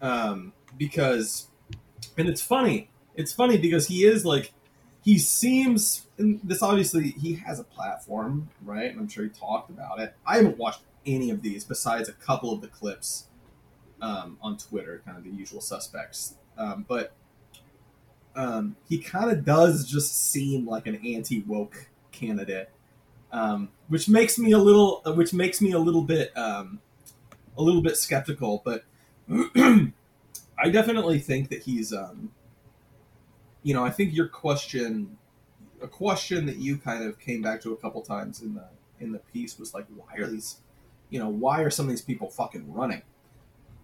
Um, 0.00 0.52
because, 0.76 1.48
and 2.16 2.28
it's 2.28 2.42
funny. 2.42 2.90
It's 3.16 3.32
funny 3.32 3.58
because 3.58 3.88
he 3.88 4.04
is 4.04 4.24
like, 4.24 4.52
he 5.08 5.18
seems. 5.18 6.04
And 6.18 6.38
this 6.44 6.62
obviously 6.62 7.12
he 7.12 7.32
has 7.36 7.58
a 7.58 7.64
platform, 7.64 8.50
right? 8.62 8.90
And 8.90 9.00
I'm 9.00 9.08
sure 9.08 9.24
he 9.24 9.30
talked 9.30 9.70
about 9.70 10.00
it. 10.00 10.14
I 10.26 10.36
haven't 10.36 10.58
watched 10.58 10.82
any 11.06 11.30
of 11.30 11.40
these 11.40 11.64
besides 11.64 12.10
a 12.10 12.12
couple 12.12 12.52
of 12.52 12.60
the 12.60 12.66
clips 12.66 13.28
um, 14.02 14.36
on 14.42 14.58
Twitter, 14.58 15.00
kind 15.06 15.16
of 15.16 15.24
the 15.24 15.30
usual 15.30 15.62
suspects. 15.62 16.34
Um, 16.58 16.84
but 16.86 17.14
um, 18.36 18.76
he 18.86 18.98
kind 18.98 19.30
of 19.30 19.46
does 19.46 19.86
just 19.86 20.30
seem 20.30 20.66
like 20.66 20.86
an 20.86 20.96
anti 20.96 21.40
woke 21.40 21.88
candidate, 22.12 22.68
um, 23.32 23.70
which 23.88 24.10
makes 24.10 24.38
me 24.38 24.52
a 24.52 24.58
little, 24.58 25.00
uh, 25.06 25.14
which 25.14 25.32
makes 25.32 25.62
me 25.62 25.72
a 25.72 25.78
little 25.78 26.02
bit, 26.02 26.36
um, 26.36 26.80
a 27.56 27.62
little 27.62 27.80
bit 27.80 27.96
skeptical. 27.96 28.60
But 28.62 28.84
I 29.30 30.68
definitely 30.70 31.18
think 31.18 31.48
that 31.48 31.62
he's, 31.62 31.94
um, 31.94 32.30
you 33.62 33.74
know, 33.74 33.84
I 33.84 33.90
think 33.90 34.14
your 34.14 34.28
question, 34.28 35.16
a 35.82 35.88
question 35.88 36.46
that 36.46 36.56
you 36.56 36.76
kind 36.78 37.04
of 37.04 37.18
came 37.18 37.42
back 37.42 37.60
to 37.62 37.72
a 37.72 37.76
couple 37.76 38.02
times 38.02 38.42
in 38.42 38.54
the 38.54 38.64
in 39.00 39.12
the 39.12 39.18
piece 39.18 39.58
was 39.58 39.74
like, 39.74 39.86
why 39.94 40.16
are 40.22 40.26
these, 40.26 40.56
you 41.10 41.18
know, 41.20 41.28
why 41.28 41.60
are 41.62 41.70
some 41.70 41.86
of 41.86 41.90
these 41.90 42.02
people 42.02 42.28
fucking 42.30 42.72
running? 42.72 43.02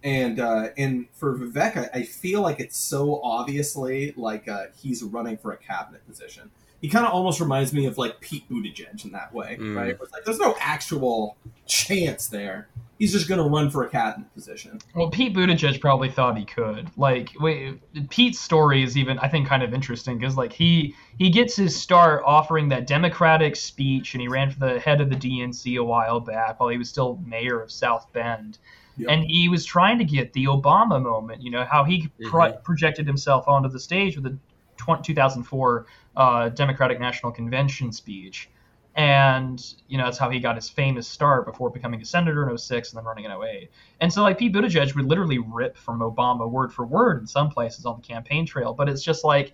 and 0.03 0.39
uh, 0.39 0.69
and 0.77 1.07
for 1.13 1.35
Vivek, 1.35 1.77
I, 1.77 1.99
I 1.99 2.03
feel 2.03 2.41
like 2.41 2.59
it's 2.59 2.77
so 2.77 3.19
obviously 3.23 4.13
like 4.15 4.47
uh, 4.47 4.65
he's 4.77 5.01
running 5.01 5.35
for 5.37 5.51
a 5.51 5.57
cabinet 5.57 6.05
position. 6.07 6.51
He 6.81 6.89
kind 6.89 7.05
of 7.07 7.13
almost 7.13 7.39
reminds 7.39 7.73
me 7.73 7.87
of 7.87 7.97
like 7.97 8.19
Pete 8.19 8.47
Buttigieg 8.49 9.03
in 9.03 9.11
that 9.13 9.33
way, 9.33 9.57
Mm. 9.59 9.75
right? 9.75 9.97
It's 9.99 10.13
like 10.13 10.23
there's 10.25 10.37
no 10.37 10.55
actual 10.59 11.37
chance 11.65 12.27
there. 12.27 12.67
He's 12.97 13.11
just 13.11 13.27
going 13.27 13.43
to 13.43 13.49
run 13.49 13.69
for 13.69 13.83
a 13.83 13.89
cabinet 13.89 14.33
position. 14.33 14.79
Well, 14.95 15.09
Pete 15.09 15.33
Buttigieg 15.35 15.81
probably 15.81 16.09
thought 16.09 16.37
he 16.37 16.45
could. 16.45 16.89
Like, 16.95 17.29
wait, 17.39 17.81
Pete's 18.09 18.39
story 18.39 18.83
is 18.83 18.95
even, 18.97 19.19
I 19.19 19.27
think, 19.27 19.47
kind 19.47 19.63
of 19.63 19.73
interesting 19.73 20.17
because, 20.17 20.37
like, 20.37 20.53
he 20.53 20.95
he 21.17 21.29
gets 21.29 21.55
his 21.57 21.75
start 21.75 22.23
offering 22.25 22.69
that 22.69 22.87
Democratic 22.87 23.55
speech, 23.57 24.13
and 24.13 24.21
he 24.21 24.27
ran 24.29 24.49
for 24.49 24.59
the 24.59 24.79
head 24.79 25.01
of 25.01 25.09
the 25.09 25.15
DNC 25.15 25.77
a 25.77 25.83
while 25.83 26.19
back 26.21 26.59
while 26.59 26.69
he 26.69 26.77
was 26.77 26.89
still 26.89 27.19
mayor 27.25 27.61
of 27.61 27.69
South 27.71 28.11
Bend, 28.13 28.59
Yep. 28.97 29.09
and 29.09 29.23
he 29.25 29.49
was 29.49 29.65
trying 29.65 29.97
to 29.97 30.05
get 30.05 30.31
the 30.31 30.45
Obama 30.45 31.01
moment. 31.01 31.41
You 31.41 31.51
know 31.51 31.65
how 31.65 31.83
he 31.83 32.09
pro- 32.23 32.53
projected 32.53 33.05
himself 33.05 33.45
onto 33.47 33.67
the 33.67 33.79
stage 33.79 34.15
with 34.15 34.23
the 34.23 34.37
tw- 34.77 35.03
2004 35.03 35.85
uh, 36.15 36.49
Democratic 36.49 36.99
National 37.01 37.31
Convention 37.33 37.91
speech. 37.91 38.49
And, 38.97 39.61
you 39.89 39.97
know, 39.97 40.05
that's 40.05 40.17
how 40.17 40.29
he 40.29 40.39
got 40.39 40.55
his 40.55 40.69
famous 40.69 41.05
start 41.07 41.45
before 41.45 41.69
becoming 41.69 42.01
a 42.01 42.05
senator 42.05 42.49
in 42.49 42.57
06 42.57 42.91
and 42.91 42.97
then 42.97 43.05
running 43.05 43.25
in 43.25 43.31
08. 43.31 43.69
And 43.99 44.11
so, 44.11 44.23
like, 44.23 44.37
Pete 44.37 44.53
Buttigieg 44.53 44.95
would 44.95 45.05
literally 45.05 45.37
rip 45.39 45.75
from 45.77 45.99
Obama 45.99 46.49
word 46.49 46.71
for 46.71 46.85
word 46.85 47.19
in 47.19 47.27
some 47.27 47.49
places 47.49 47.85
on 47.85 47.97
the 47.97 48.01
campaign 48.01 48.45
trail. 48.45 48.73
But 48.73 48.87
it's 48.87 49.03
just 49.03 49.25
like, 49.25 49.53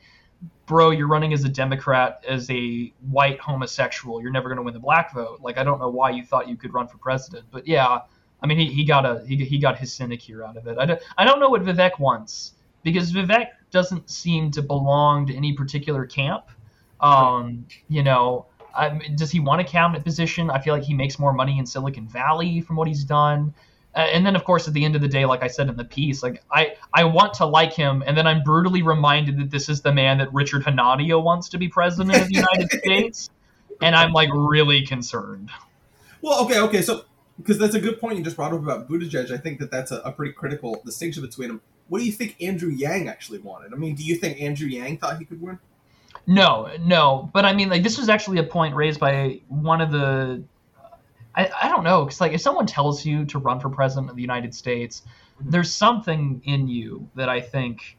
bro, 0.68 0.92
you're 0.92 1.08
running 1.08 1.34
as 1.34 1.44
a 1.44 1.50
Democrat, 1.50 2.24
as 2.28 2.50
a 2.52 2.94
white 3.10 3.40
homosexual. 3.40 4.22
You're 4.22 4.32
never 4.32 4.48
going 4.48 4.58
to 4.58 4.64
win 4.64 4.76
the 4.76 4.80
black 4.80 5.14
vote. 5.14 5.40
Like, 5.42 5.58
I 5.58 5.64
don't 5.64 5.80
know 5.80 5.90
why 5.90 6.12
you 6.12 6.24
thought 6.24 6.48
you 6.48 6.56
could 6.56 6.74
run 6.74 6.88
for 6.88 6.98
president. 6.98 7.46
But 7.52 7.68
yeah, 7.68 8.00
I 8.44 8.48
mean, 8.48 8.60
he, 8.60 8.68
he 8.72 8.84
got 8.84 9.06
a 9.06 9.26
he, 9.28 9.38
he 9.38 9.58
got 9.58 9.78
his 9.78 9.92
sinecure 9.92 10.44
out 10.44 10.56
of 10.58 10.68
it. 10.68 10.78
I 10.78 10.86
don't, 10.86 11.02
I 11.18 11.26
don't 11.26 11.40
know 11.40 11.50
what 11.50 11.64
Vivek 11.64 12.00
wants. 12.00 12.54
because 12.84 13.12
Vivek 13.12 13.48
doesn't 13.72 14.10
seem 14.10 14.52
to 14.52 14.62
belong 14.62 15.26
to 15.28 15.36
any 15.36 15.54
particular 15.54 16.06
camp. 16.06 16.46
Um, 17.00 17.66
you 17.90 18.04
know, 18.04 18.46
um, 18.76 19.02
does 19.16 19.32
he 19.32 19.40
want 19.40 19.62
a 19.62 19.64
cabinet 19.64 20.04
position? 20.04 20.50
I 20.50 20.60
feel 20.60 20.74
like 20.74 20.84
he 20.84 20.94
makes 20.94 21.20
more 21.20 21.34
money 21.34 21.60
in 21.60 21.66
Silicon 21.66 22.08
Valley 22.08 22.62
from 22.62 22.76
what 22.76 22.88
he's 22.88 23.04
done. 23.04 23.54
Uh, 23.94 24.00
and 24.00 24.26
then, 24.26 24.36
of 24.36 24.46
course, 24.46 24.68
at 24.68 24.74
the 24.74 24.86
end 24.86 24.96
of 24.96 25.02
the 25.02 25.08
day, 25.08 25.26
like 25.26 25.44
I 25.44 25.48
said 25.48 25.68
in 25.68 25.76
the 25.76 25.84
piece, 25.84 26.24
like 26.24 26.42
I, 26.50 26.76
I 26.94 27.04
want 27.04 27.34
to 27.36 27.46
like 27.46 27.74
him, 27.74 28.04
and 28.06 28.18
then 28.18 28.26
I'm 28.26 28.42
brutally 28.42 28.82
reminded 28.84 29.38
that 29.40 29.52
this 29.52 29.68
is 29.68 29.82
the 29.82 29.92
man 29.92 30.20
that 30.20 30.34
Richard 30.34 30.64
Hanania 30.64 31.22
wants 31.22 31.50
to 31.50 31.58
be 31.58 31.68
president 31.68 32.16
of 32.16 32.28
the 32.28 32.34
United 32.34 32.72
States, 32.80 33.30
and 33.82 33.94
I'm 33.94 34.14
like 34.14 34.30
really 34.34 34.86
concerned. 34.86 35.50
Well, 36.22 36.46
okay, 36.46 36.60
okay, 36.60 36.82
so 36.82 37.04
because 37.38 37.58
that's 37.58 37.76
a 37.76 37.82
good 37.82 38.00
point 38.00 38.18
you 38.18 38.24
just 38.24 38.38
brought 38.38 38.54
up 38.54 38.60
about 38.60 38.88
Buttigieg. 38.88 39.32
I 39.32 39.38
think 39.38 39.60
that 39.60 39.72
that's 39.72 39.92
a, 39.92 39.98
a 39.98 40.12
pretty 40.12 40.32
critical 40.34 40.82
distinction 40.86 41.22
between 41.22 41.50
them. 41.50 41.62
What 41.90 42.00
do 42.00 42.06
you 42.06 42.12
think 42.14 42.38
Andrew 42.42 42.70
Yang 42.70 43.10
actually 43.10 43.40
wanted? 43.40 43.74
I 43.74 43.76
mean, 43.76 43.96
do 43.96 44.04
you 44.04 44.16
think 44.16 44.40
Andrew 44.40 44.68
Yang 44.68 45.00
thought 45.00 45.18
he 45.18 45.26
could 45.26 45.42
win? 45.42 45.60
No, 46.28 46.70
no, 46.80 47.30
but 47.34 47.46
I 47.46 47.54
mean, 47.54 47.70
like 47.70 47.84
this 47.84 47.98
was 47.98 48.10
actually 48.10 48.40
a 48.40 48.44
point 48.44 48.76
raised 48.76 49.00
by 49.00 49.42
one 49.48 49.82
of 49.82 49.92
the. 49.92 50.44
I, 51.34 51.50
I 51.64 51.70
don't 51.70 51.84
know, 51.84 52.04
because 52.04 52.20
like 52.20 52.34
if 52.34 52.42
someone 52.42 52.66
tells 52.66 53.06
you 53.06 53.26
to 53.26 53.40
run 53.40 53.60
for 53.60 53.70
president 53.70 54.10
of 54.10 54.16
the 54.16 54.22
United 54.22 54.54
States, 54.54 55.02
mm-hmm. 55.40 55.50
there's 55.50 55.72
something 55.72 56.42
in 56.46 56.68
you 56.68 57.10
that 57.16 57.30
I 57.30 57.40
think 57.40 57.98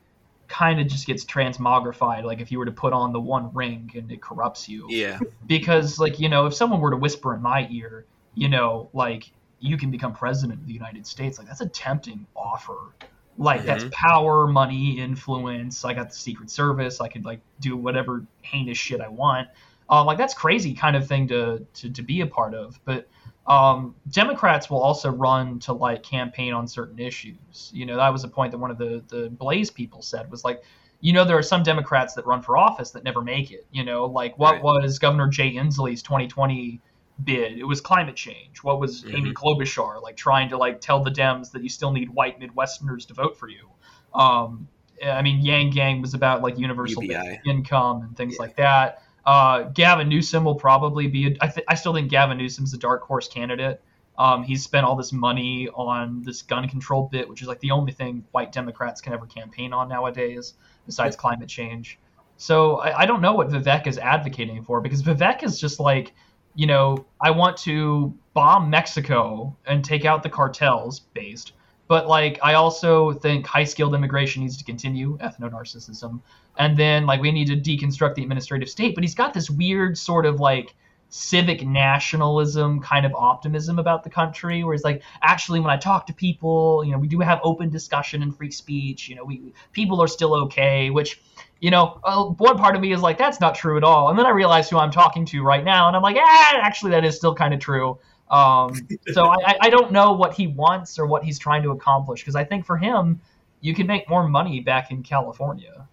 kind 0.49 0.81
of 0.81 0.87
just 0.87 1.07
gets 1.07 1.25
transmogrified. 1.25 2.25
Like 2.25 2.41
if 2.41 2.53
you 2.53 2.59
were 2.59 2.67
to 2.67 2.73
put 2.73 2.93
on 2.93 3.13
the 3.13 3.21
one 3.21 3.53
ring 3.55 3.91
and 3.95 4.13
it 4.13 4.21
corrupts 4.21 4.69
you. 4.69 4.87
Yeah. 4.89 5.19
Because 5.47 5.99
like 5.99 6.21
you 6.21 6.29
know, 6.29 6.47
if 6.47 6.55
someone 6.55 6.81
were 6.81 6.91
to 6.91 6.97
whisper 6.97 7.35
in 7.35 7.43
my 7.43 7.67
ear, 7.71 8.05
you 8.35 8.49
know, 8.49 8.91
like 8.93 9.31
you 9.61 9.79
can 9.79 9.91
become 9.91 10.13
president 10.13 10.61
of 10.61 10.67
the 10.67 10.73
United 10.75 11.07
States, 11.07 11.39
like 11.39 11.47
that's 11.47 11.63
a 11.63 11.69
tempting 11.69 12.27
offer 12.37 12.95
like 13.37 13.64
that's 13.64 13.85
power 13.92 14.47
money 14.47 14.99
influence. 14.99 15.85
I 15.85 15.95
got 15.95 16.11
the 16.11 16.16
secret 16.16 16.51
service. 16.51 17.01
I 17.01 17.09
could 17.09 17.25
like 17.25 17.40
do 17.61 17.77
whatever 17.77 18.27
heinous 18.42 18.79
shit 18.79 19.01
i 19.01 19.09
want. 19.09 19.49
Uh, 19.90 20.05
like 20.05 20.18
that's 20.18 20.35
crazy 20.35 20.75
kind 20.75 20.97
of 20.97 21.07
thing 21.07 21.29
to, 21.29 21.66
to 21.75 21.90
to 21.90 22.03
be 22.03 22.21
a 22.21 22.27
part 22.27 22.55
of. 22.55 22.81
But 22.85 23.09
um, 23.47 23.97
democrats 24.11 24.71
will 24.71 24.81
also 24.83 25.11
run 25.11 25.59
to 25.61 25.73
like 25.73 26.03
campaign 26.03 26.53
on 26.53 26.66
certain 26.68 26.99
issues. 26.99 27.71
You 27.75 27.87
know 27.87 27.97
that 27.97 28.12
was 28.12 28.25
a 28.25 28.29
point 28.29 28.53
that 28.53 28.59
one 28.59 28.71
of 28.71 28.79
the 28.79 29.03
the 29.09 29.31
blaze 29.31 29.71
people 29.71 30.03
said 30.03 30.31
was 30.31 30.45
like 30.45 30.62
you 31.01 31.12
know 31.12 31.25
there 31.25 31.37
are 31.37 31.42
some 31.42 31.62
democrats 31.62 32.14
that 32.14 32.27
run 32.27 32.42
for 32.42 32.57
office 32.57 32.92
that 32.92 33.05
never 33.05 33.23
make 33.23 33.51
it 33.51 33.66
you 33.73 33.85
know? 33.85 34.07
Like 34.07 34.38
what 34.38 34.55
Right. 34.55 34.62
was 34.62 34.99
governor 34.99 35.29
jay 35.29 35.53
inslee's 35.55 36.03
2020 36.03 36.81
bid. 37.25 37.59
It 37.59 37.65
was 37.65 37.81
climate 37.81 38.17
change. 38.17 38.63
What 38.63 38.81
was 38.81 39.03
Mhm. 39.05 39.15
amy 39.19 39.33
klobuchar 39.33 40.03
like 40.03 40.17
trying 40.17 40.49
to 40.51 40.57
like 40.59 40.81
tell 40.81 41.03
the 41.03 41.11
dems 41.11 41.51
that 41.53 41.63
you 41.63 41.69
still 41.69 41.93
need 41.93 42.11
white 42.11 42.41
midwesterners 42.41 43.07
to 43.09 43.15
vote 43.15 43.37
for 43.39 43.49
you? 43.49 43.69
Um, 44.15 44.69
i 45.05 45.21
mean 45.21 45.41
yang 45.45 45.71
gang 45.71 46.01
was 46.01 46.15
about 46.15 46.43
like 46.43 46.59
universal 46.59 47.03
income 47.45 48.03
and 48.03 48.17
things 48.17 48.35
Yeah. 48.35 48.43
like 48.43 48.57
that. 48.57 49.03
Uh, 49.25 49.63
gavin 49.75 50.09
newsom 50.09 50.45
will 50.45 50.55
probably 50.57 51.07
be 51.07 51.27
a, 51.29 51.37
I, 51.41 51.49
th- 51.49 51.67
I 51.69 51.75
still 51.77 51.95
think 51.95 52.11
gavin 52.11 52.39
newsom's 52.39 52.75
a 52.75 52.79
dark 52.79 53.03
horse 53.03 53.29
candidate. 53.29 53.81
Um, 54.19 54.43
he's 54.45 54.63
spent 54.63 54.85
all 54.85 54.95
this 54.97 55.13
money 55.13 55.69
on 55.75 56.23
this 56.23 56.43
gun 56.43 56.69
control 56.69 57.09
bit 57.11 57.29
which 57.29 57.41
is 57.43 57.49
like 57.49 57.61
the 57.61 57.71
only 57.71 57.93
thing 57.93 58.25
white 58.33 58.53
democrats 58.53 59.01
can 59.01 59.13
ever 59.13 59.27
campaign 59.27 59.73
on 59.73 59.89
nowadays 59.89 60.55
besides 60.87 61.17
climate 61.17 61.49
change. 61.49 61.99
So 62.37 62.77
I, 62.77 63.01
I 63.01 63.07
don't 63.07 63.23
know 63.23 63.33
what 63.35 63.49
vivek 63.49 63.87
is 63.87 63.99
advocating 63.99 64.63
for 64.63 64.81
because 64.81 65.03
vivek 65.03 65.43
is 65.43 65.59
just 65.61 65.81
like 65.81 66.13
you 66.55 66.67
know, 66.67 67.05
I 67.21 67.31
want 67.31 67.57
to 67.59 68.15
bomb 68.35 68.71
Mexico 68.71 69.57
and 69.67 69.85
take 69.85 70.05
out 70.05 70.23
the 70.23 70.31
cartels 70.31 71.01
based. 71.01 71.53
But 71.88 72.07
like, 72.07 72.38
I 72.43 72.55
also 72.55 73.12
think 73.12 73.47
high 73.47 73.65
skilled 73.65 73.95
immigration 73.95 74.43
needs 74.43 74.57
to 74.57 74.65
continue, 74.65 75.19
ethno 75.19 75.51
narcissism, 75.51 76.21
and 76.59 76.77
then 76.77 77.07
like 77.07 77.21
we 77.21 77.31
need 77.33 77.49
to 77.49 77.57
deconstruct 77.57 78.15
the 78.15 78.23
administrative 78.23 78.69
state. 78.69 78.95
But 78.95 79.05
he's 79.05 79.15
got 79.15 79.35
this 79.35 79.51
weird 79.51 79.99
sort 79.99 80.25
of 80.25 80.41
like 80.41 80.75
civic 81.14 81.62
nationalism 81.66 82.81
kind 82.81 83.05
of 83.05 83.12
optimism 83.14 83.79
about 83.79 84.03
the 84.03 84.09
country, 84.09 84.64
where 84.64 84.72
he's 84.72 84.83
like, 84.83 85.03
actually, 85.22 85.61
when 85.61 85.70
I 85.70 85.77
talk 85.77 86.07
to 86.07 86.14
people, 86.14 86.83
you 86.85 86.92
know, 86.92 86.98
we 86.98 87.07
do 87.07 87.20
have 87.20 87.38
open 87.44 87.68
discussion 87.68 88.22
and 88.22 88.35
free 88.35 88.51
speech. 88.51 89.11
You 89.11 89.16
know, 89.16 89.25
we 89.25 89.53
people 89.72 90.03
are 90.03 90.09
still 90.09 90.35
okay, 90.44 90.88
which 90.88 91.20
you 91.61 91.70
know, 91.70 92.01
one 92.38 92.57
part 92.57 92.75
of 92.75 92.81
me 92.81 92.92
is 92.92 93.03
like, 93.03 93.18
that's 93.18 93.40
not 93.40 93.55
true 93.55 93.77
at 93.77 93.85
all. 93.85 94.09
And 94.09 94.18
then 94.18 94.27
I 94.27 94.31
realize 94.31 94.68
who 94.68 94.79
I'm 94.79 94.90
talking 94.90 95.25
to 95.27 95.42
right 95.42 95.62
now, 95.62 95.87
and 95.87 95.94
I'm 95.94 96.03
like, 96.03 96.16
ah, 96.18 96.57
actually, 96.57 96.90
that 96.92 97.05
is 97.05 97.14
still 97.14 97.35
kind 97.35 97.55
of 97.55 97.61
true. 97.61 97.98
Um, 98.31 98.75
so 99.12 99.27
I- 99.27 99.59
I 99.61 99.70
don't 99.70 99.92
know 99.92 100.12
what 100.12 100.33
he 100.33 100.46
wants 100.46 100.98
or 100.98 101.07
what 101.07 101.22
he's 101.22 101.38
trying 101.38 101.62
to 101.64 101.70
accomplish 101.70 102.22
because 102.22 102.35
I 102.35 102.44
think 102.44 102.64
for 102.64 102.79
him, 102.79 103.20
you 103.61 103.75
can 103.75 103.87
make 103.87 104.09
more 104.09 104.27
money 104.27 104.61
back 104.61 104.90
in 104.90 105.03
California. 105.03 105.87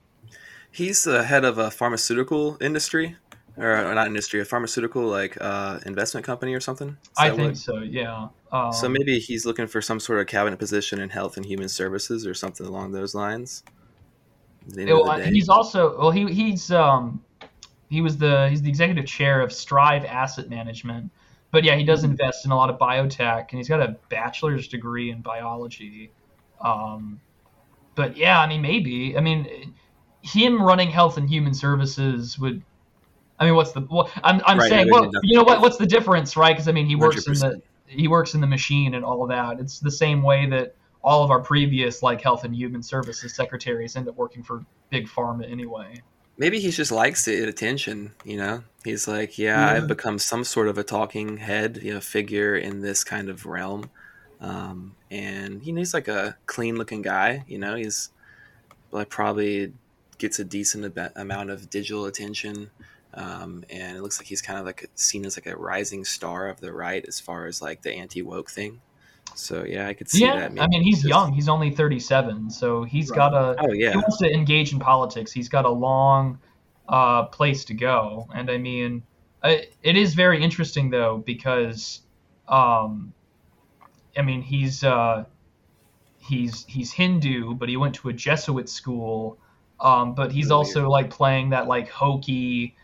He's 0.72 1.04
the 1.04 1.24
head 1.24 1.44
of 1.44 1.58
a 1.58 1.70
pharmaceutical 1.70 2.58
industry, 2.62 3.18
or 3.60 3.94
not 3.96 4.08
industry, 4.08 4.40
a 4.40 4.46
pharmaceutical 4.46 5.04
like 5.04 5.38
uh, 5.42 5.80
investment 5.86 6.26
company 6.26 6.54
or 6.54 6.60
something. 6.60 6.90
Is 6.90 7.08
I 7.18 7.30
think 7.30 7.40
what- 7.40 7.58
so, 7.58 7.80
yeah. 7.80 8.30
Um, 8.52 8.72
So 8.74 8.90
maybe 8.90 9.20
he's 9.20 9.46
looking 9.46 9.68
for 9.68 9.82
some 9.82 10.00
sort 10.00 10.20
of 10.20 10.28
cabinet 10.28 10.58
position 10.58 11.00
in 11.00 11.10
health 11.10 11.38
and 11.38 11.46
human 11.46 11.70
services 11.70 12.26
or 12.26 12.34
something 12.34 12.66
along 12.66 12.92
those 12.94 13.14
lines. 13.14 13.64
At 14.68 14.74
the 14.74 14.82
end 14.82 14.90
Yeah, 14.90 14.96
of 14.96 15.02
well, 15.02 15.12
uh, 15.12 15.20
he's 15.26 15.50
also 15.50 15.98
well 15.98 16.12
he 16.12 16.32
he's 16.34 16.72
um 16.72 17.24
he 17.90 18.02
was 18.02 18.18
the 18.18 18.50
he's 18.50 18.62
the 18.62 18.70
executive 18.70 19.06
chair 19.06 19.42
of 19.42 19.52
Strive 19.52 20.06
Asset 20.06 20.50
Management. 20.50 21.12
But 21.52 21.64
yeah, 21.64 21.76
he 21.76 21.84
does 21.84 22.02
Hmm. 22.04 22.12
invest 22.12 22.46
in 22.46 22.52
a 22.52 22.56
lot 22.56 22.70
of 22.70 22.78
biotech 22.78 23.48
and 23.50 23.58
he's 23.58 23.68
got 23.70 23.82
a 23.82 23.98
bachelor's 24.10 24.68
degree 24.68 25.12
in 25.12 25.22
biology. 25.22 26.12
Um 26.62 27.20
but 27.96 28.16
yeah, 28.18 28.40
I 28.40 28.48
mean 28.48 28.62
maybe. 28.62 29.18
I 29.18 29.22
mean 29.22 29.74
him 30.22 30.62
running 30.62 30.90
health 30.90 31.18
and 31.18 31.30
human 31.30 31.54
services 31.54 32.38
would 32.40 32.62
I 33.40 33.46
mean 33.46 33.56
what's 33.56 33.72
the 33.72 33.88
well, 33.90 34.12
I'm 34.24 34.42
I'm 34.46 34.60
Right, 34.60 34.70
saying 34.70 34.90
well, 34.92 35.10
you 35.24 35.38
know 35.38 35.44
what 35.44 35.62
what's 35.62 35.78
the 35.78 35.86
difference, 35.86 36.36
right? 36.36 36.56
Cuz 36.56 36.68
I 36.68 36.72
mean 36.72 36.86
he 36.86 36.96
works 36.96 37.26
in 37.28 37.34
the 37.34 37.62
he 37.86 38.08
works 38.08 38.34
in 38.36 38.42
the 38.42 38.48
machine 38.48 38.94
and 38.94 39.04
all 39.04 39.24
of 39.24 39.30
that. 39.30 39.60
It's 39.60 39.80
the 39.80 39.92
same 39.92 40.22
way 40.22 40.48
that 40.50 40.76
all 41.02 41.24
of 41.24 41.32
our 41.32 41.40
previous 41.40 42.04
like 42.04 42.22
health 42.22 42.44
and 42.44 42.56
human 42.56 42.84
services 42.84 43.34
secretaries 43.34 43.96
end 43.96 44.08
up 44.08 44.16
working 44.16 44.44
for 44.44 44.64
big 44.90 45.08
pharma 45.08 45.50
anyway. 45.50 46.02
Maybe 46.38 46.60
he 46.60 46.72
just 46.72 46.92
likes 46.92 47.26
the 47.26 47.48
attention, 47.48 48.14
you 48.24 48.38
know? 48.38 48.64
He's 48.86 49.10
like, 49.10 49.38
yeah, 49.38 49.60
Yeah. 49.60 49.74
I've 49.74 49.88
become 49.88 50.18
some 50.18 50.46
sort 50.46 50.70
of 50.70 50.78
a 50.78 50.84
talking 50.84 51.36
head, 51.36 51.80
you 51.84 51.94
know, 51.94 52.00
figure 52.00 52.56
in 52.56 52.80
this 52.80 53.04
kind 53.04 53.30
of 53.30 53.46
realm. 53.46 53.90
Um, 54.40 54.96
and, 55.12 55.66
you 55.66 55.74
know, 55.74 55.80
he's 55.80 55.94
like 55.94 56.08
a 56.08 56.38
clean 56.46 56.78
looking 56.78 57.02
guy, 57.02 57.44
you 57.48 57.60
know? 57.60 57.76
He's 57.76 58.10
like 58.92 59.10
probably 59.10 59.74
gets 60.18 60.40
a 60.40 60.46
decent 60.46 60.98
ab- 60.98 61.12
amount 61.18 61.50
of 61.50 61.70
digital 61.70 62.06
attention. 62.06 62.72
Um, 63.20 63.66
and 63.70 63.98
it 63.98 64.02
looks 64.02 64.18
like 64.20 64.28
he's 64.28 64.42
kind 64.42 64.58
of 64.60 64.66
like 64.66 64.90
seen 64.96 65.26
as 65.26 65.36
like 65.36 65.46
a 65.46 65.58
rising 65.58 66.06
star 66.06 66.48
of 66.48 66.62
the 66.62 66.72
right 66.72 67.04
as 67.06 67.20
far 67.20 67.48
as 67.48 67.62
like 67.62 67.82
the 67.82 67.92
anti 67.94 68.22
woke 68.22 68.50
thing. 68.50 68.80
So, 69.36 69.64
yeah, 69.64 69.88
I 69.88 69.94
could 69.94 70.10
see 70.10 70.22
yeah, 70.22 70.48
that. 70.48 70.62
I 70.62 70.68
mean 70.68 70.82
he's 70.82 70.98
just- 71.00 71.10
young. 71.10 71.34
He's 71.34 71.50
only 71.50 71.70
37, 71.70 72.50
so 72.50 72.84
he's 72.84 73.10
Right. 73.10 73.18
got 73.18 73.34
a 73.34 73.56
Oh, 73.60 73.72
he 73.74 73.82
yeah. 73.84 73.96
wants 73.96 74.18
to 74.20 74.32
engage 74.34 74.72
in 74.74 74.80
politics. 74.80 75.32
He's 75.34 75.50
got 75.50 75.66
a 75.66 75.70
long 75.70 76.40
uh, 76.88 77.26
place 77.26 77.66
to 77.66 77.74
go, 77.74 78.28
and 78.34 78.50
I 78.50 78.58
mean, 78.58 79.04
I, 79.44 79.68
it 79.84 79.96
is 79.98 80.14
very 80.16 80.42
interesting 80.42 80.90
though 80.90 81.18
because, 81.26 82.02
um, 82.48 83.14
I 84.18 84.22
mean, 84.24 84.42
he's 84.42 84.84
uh, 84.84 85.26
he's 86.18 86.66
he's 86.68 86.92
Hindu, 86.92 87.54
but 87.56 87.70
he 87.70 87.78
went 87.78 87.96
to 87.96 88.10
a 88.10 88.14
Jesuit 88.14 88.68
school, 88.70 89.38
um, 89.80 90.16
but 90.16 90.32
he's 90.32 90.52
Oh, 90.52 90.58
also 90.58 90.90
like 90.90 91.10
playing 91.10 91.50
that 91.52 91.68
like 91.68 91.90
hokey, 91.90 92.76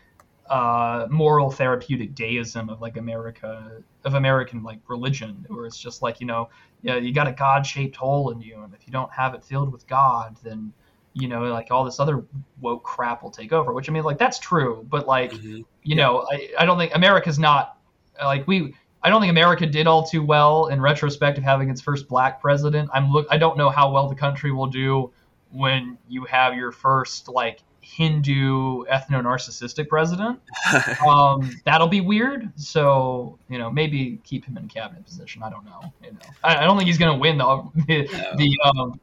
uh, 0.48 1.06
moral 1.10 1.50
therapeutic 1.50 2.14
deism 2.14 2.68
of 2.68 2.80
like 2.80 2.96
America 2.96 3.82
of 4.04 4.14
American 4.14 4.62
like 4.62 4.78
religion, 4.88 5.44
where 5.48 5.66
it's 5.66 5.78
just 5.78 6.02
like 6.02 6.20
you 6.20 6.26
know, 6.26 6.48
yeah, 6.82 6.96
you 6.96 7.12
got 7.12 7.26
a 7.26 7.32
God-shaped 7.32 7.96
hole 7.96 8.30
in 8.30 8.40
you, 8.40 8.62
and 8.62 8.72
if 8.74 8.86
you 8.86 8.92
don't 8.92 9.12
have 9.12 9.34
it 9.34 9.44
filled 9.44 9.72
with 9.72 9.86
God, 9.86 10.36
then 10.42 10.72
you 11.14 11.28
know, 11.28 11.44
like 11.44 11.70
all 11.70 11.84
this 11.84 11.98
other 11.98 12.24
woke 12.60 12.82
crap 12.82 13.22
will 13.22 13.30
take 13.30 13.52
over. 13.52 13.72
Which 13.72 13.88
I 13.88 13.92
mean, 13.92 14.04
like 14.04 14.18
that's 14.18 14.38
true, 14.38 14.86
but 14.88 15.06
like 15.06 15.32
Mhm. 15.32 15.64
you 15.82 15.94
know, 15.94 16.26
I, 16.30 16.50
I 16.58 16.66
don't 16.66 16.78
think 16.78 16.94
America's 16.94 17.38
not 17.38 17.78
like 18.22 18.46
we. 18.46 18.74
I 19.02 19.08
don't 19.08 19.20
think 19.20 19.30
America 19.30 19.66
did 19.66 19.86
all 19.86 20.04
too 20.04 20.24
well 20.24 20.66
in 20.66 20.80
retrospect 20.80 21.38
of 21.38 21.44
having 21.44 21.70
its 21.70 21.80
first 21.80 22.08
black 22.08 22.40
president. 22.40 22.90
I'm 22.92 23.12
look. 23.12 23.26
I 23.30 23.38
don't 23.38 23.56
know 23.56 23.70
how 23.70 23.90
well 23.90 24.08
the 24.08 24.16
country 24.16 24.52
will 24.52 24.66
do 24.66 25.12
when 25.52 25.96
you 26.08 26.24
have 26.24 26.54
your 26.54 26.72
first 26.72 27.28
like 27.28 27.60
Hindu 27.94 28.84
ethno 28.86 29.22
narcissistic 29.22 29.88
president. 29.88 30.40
Um, 31.06 31.50
that'll 31.64 31.86
be 31.86 32.00
weird. 32.00 32.50
So 32.56 33.38
you 33.48 33.58
know, 33.58 33.70
maybe 33.70 34.18
keep 34.24 34.44
him 34.44 34.56
in 34.58 34.64
a 34.64 34.68
cabinet 34.68 35.04
position. 35.04 35.42
I 35.42 35.50
don't 35.50 35.64
know. 35.64 35.80
You 36.02 36.12
know, 36.12 36.18
I, 36.42 36.56
I 36.56 36.64
don't 36.64 36.76
think 36.76 36.88
he's 36.88 36.98
gonna 36.98 37.16
win 37.18 37.38
the 37.38 37.44
the, 37.86 38.08
No. 38.12 38.36
the 38.36 38.58
um. 38.64 39.00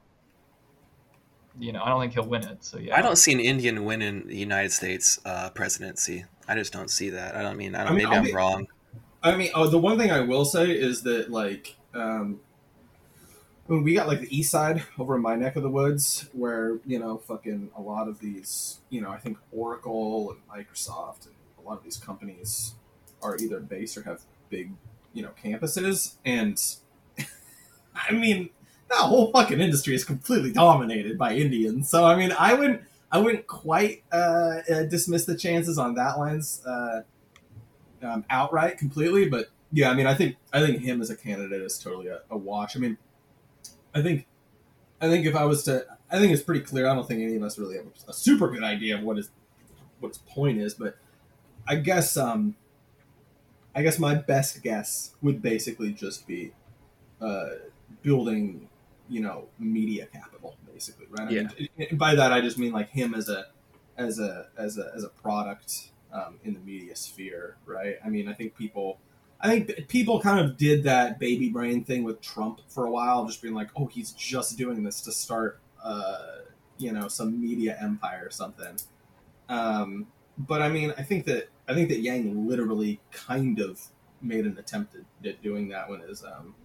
You 1.59 1.71
know, 1.71 1.83
I 1.83 1.89
don't 1.89 2.01
think 2.01 2.13
he'll 2.13 2.25
win 2.27 2.43
it. 2.43 2.63
So 2.63 2.79
yeah. 2.79 2.97
I 2.97 3.01
don't 3.03 3.15
see 3.15 3.31
an 3.31 3.39
Indian 3.39 3.85
winning 3.85 4.27
the 4.27 4.35
United 4.35 4.71
States 4.71 5.19
uh, 5.23 5.51
presidency. 5.51 6.25
I 6.47 6.55
just 6.55 6.73
don't 6.73 6.89
see 6.89 7.09
that. 7.11 7.35
I 7.35 7.43
don't 7.43 7.57
mean. 7.57 7.75
I 7.75 7.83
don't. 7.83 7.93
I 7.93 7.95
mean, 7.95 8.03
maybe 8.05 8.11
I'll 8.15 8.17
I'm 8.19 8.25
be- 8.25 8.33
wrong. 8.33 8.67
I 9.21 9.35
mean, 9.37 9.51
oh, 9.55 9.67
the 9.67 9.77
one 9.77 9.97
thing 9.97 10.11
I 10.11 10.19
will 10.19 10.45
say 10.45 10.71
is 10.71 11.03
that 11.03 11.31
like, 11.31 11.75
um, 11.93 12.41
I 13.67 13.71
mean, 13.71 13.83
we 13.83 13.93
got 13.93 14.07
like 14.07 14.19
the 14.19 14.37
east 14.37 14.51
side 14.51 14.83
over 14.99 15.15
in 15.15 15.21
my 15.21 15.35
neck 15.35 15.55
of 15.55 15.63
the 15.63 15.69
woods 15.69 16.29
where, 16.33 16.79
you 16.85 16.99
know, 16.99 17.17
fucking 17.17 17.71
a 17.75 17.81
lot 17.81 18.07
of 18.07 18.19
these, 18.19 18.79
you 18.89 19.01
know, 19.01 19.09
I 19.09 19.17
think 19.17 19.37
Oracle 19.51 20.31
and 20.31 20.39
Microsoft 20.47 21.25
and 21.25 21.35
a 21.57 21.61
lot 21.67 21.77
of 21.77 21.83
these 21.83 21.97
companies 21.97 22.73
are 23.21 23.37
either 23.37 23.59
based 23.59 23.97
or 23.97 24.03
have 24.03 24.21
big, 24.49 24.71
you 25.13 25.23
know, 25.23 25.31
campuses. 25.41 26.15
And 26.25 26.61
I 27.95 28.11
mean, 28.11 28.49
that 28.89 28.97
whole 28.97 29.31
fucking 29.31 29.61
industry 29.61 29.95
is 29.95 30.03
completely 30.03 30.51
dominated 30.51 31.17
by 31.17 31.35
Indians. 31.35 31.89
So, 31.89 32.05
I 32.05 32.17
mean, 32.17 32.33
I 32.37 32.53
wouldn't, 32.53 32.81
I 33.11 33.19
wouldn't 33.19 33.47
quite 33.47 34.03
uh, 34.11 34.61
uh, 34.69 34.83
dismiss 34.83 35.23
the 35.25 35.37
chances 35.37 35.77
on 35.77 35.95
that 35.95 36.19
lines 36.19 36.61
uh, 36.65 37.01
um, 38.01 38.25
outright 38.29 38.77
completely. 38.77 39.29
But 39.29 39.51
yeah, 39.71 39.89
I 39.89 39.93
mean, 39.93 40.07
I 40.07 40.15
think, 40.15 40.35
I 40.51 40.59
think 40.59 40.81
him 40.81 40.99
as 41.01 41.09
a 41.09 41.15
candidate 41.15 41.61
is 41.61 41.79
totally 41.79 42.07
a, 42.07 42.21
a 42.29 42.37
wash. 42.37 42.75
I 42.75 42.79
mean, 42.79 42.97
I 43.95 44.01
think, 44.01 44.25
I 45.01 45.09
think 45.09 45.25
if 45.25 45.35
I 45.35 45.45
was 45.45 45.63
to, 45.63 45.85
I 46.11 46.19
think 46.19 46.33
it's 46.33 46.43
pretty 46.43 46.61
clear. 46.61 46.87
I 46.87 46.95
don't 46.95 47.07
think 47.07 47.21
any 47.21 47.35
of 47.35 47.43
us 47.43 47.57
really 47.57 47.77
have 47.77 47.85
a 48.07 48.13
super 48.13 48.49
good 48.49 48.63
idea 48.63 48.97
of 48.97 49.03
what 49.03 49.17
his 49.17 49.29
what 49.99 50.09
his 50.09 50.17
point 50.19 50.59
is, 50.59 50.73
but 50.73 50.97
I 51.67 51.75
guess, 51.75 52.17
um, 52.17 52.55
I 53.75 53.81
guess 53.81 53.97
my 53.99 54.15
best 54.15 54.61
guess 54.61 55.15
would 55.21 55.41
basically 55.41 55.93
just 55.93 56.27
be 56.27 56.51
uh, 57.21 57.49
building, 58.01 58.69
you 59.09 59.21
know, 59.21 59.47
media 59.57 60.05
capital, 60.07 60.57
basically, 60.71 61.07
right? 61.09 61.27
I 61.27 61.31
Yeah. 61.31 61.47
mean, 61.77 61.97
by 61.97 62.15
that 62.15 62.31
I 62.33 62.41
just 62.41 62.57
mean 62.57 62.73
like 62.73 62.89
him 62.89 63.13
as 63.13 63.29
a, 63.29 63.45
as 63.97 64.19
a, 64.19 64.47
as 64.57 64.77
a, 64.77 64.91
as 64.95 65.03
a 65.03 65.09
product 65.09 65.91
um, 66.11 66.39
in 66.43 66.53
the 66.53 66.59
media 66.59 66.95
sphere, 66.95 67.57
right? 67.65 67.95
I 68.05 68.09
mean, 68.09 68.27
I 68.27 68.33
think 68.33 68.55
people. 68.57 68.99
I 69.43 69.49
think 69.49 69.89
people 69.89 70.21
kind 70.21 70.39
of 70.39 70.57
did 70.57 70.83
that 70.85 71.19
baby 71.19 71.49
brain 71.49 71.83
thing 71.83 72.03
with 72.03 72.21
Trump 72.21 72.61
for 72.69 72.85
a 72.85 72.91
while, 72.91 73.25
just 73.25 73.41
being 73.41 73.53
like, 73.53 73.69
"Oh, 73.75 73.87
he's 73.87 74.11
just 74.11 74.57
doing 74.57 74.83
this 74.83 75.01
to 75.01 75.11
start, 75.11 75.59
uh, 75.83 76.43
you 76.77 76.93
know, 76.93 77.09
some 77.09 77.39
media 77.39 77.77
empire 77.79 78.25
or 78.25 78.31
something." 78.31 78.77
Um, 79.49 80.07
but 80.37 80.61
I 80.61 80.69
mean, 80.69 80.93
I 80.97 81.03
think 81.03 81.25
that 81.25 81.49
I 81.67 81.73
think 81.73 81.89
that 81.89 81.99
Yang 81.99 82.47
literally 82.47 83.01
kind 83.11 83.59
of 83.59 83.81
made 84.21 84.45
an 84.45 84.57
attempt 84.57 84.95
at, 84.95 85.27
at 85.27 85.43
doing 85.43 85.67
that 85.69 85.89
when 85.89 85.99
his 85.99 86.23
um, 86.23 86.55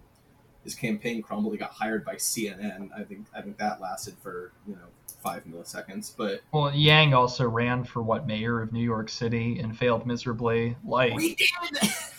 his 0.63 0.73
campaign 0.73 1.21
crumbled. 1.21 1.53
He 1.53 1.59
got 1.59 1.71
hired 1.71 2.05
by 2.05 2.15
CNN. 2.15 2.89
I 2.97 3.03
think 3.03 3.27
I 3.35 3.41
think 3.41 3.57
that 3.57 3.81
lasted 3.81 4.15
for 4.23 4.53
you 4.65 4.75
know 4.75 4.87
five 5.21 5.43
milliseconds, 5.45 6.13
but 6.15 6.41
Well, 6.53 6.73
Yang 6.73 7.13
also 7.13 7.47
ran 7.47 7.83
for 7.83 8.01
what 8.01 8.25
mayor 8.25 8.61
of 8.61 8.71
New 8.71 8.83
York 8.83 9.09
City 9.09 9.59
and 9.59 9.77
failed 9.77 10.05
miserably. 10.05 10.77
Like, 10.85 11.13
we 11.13 11.35
did. 11.35 11.91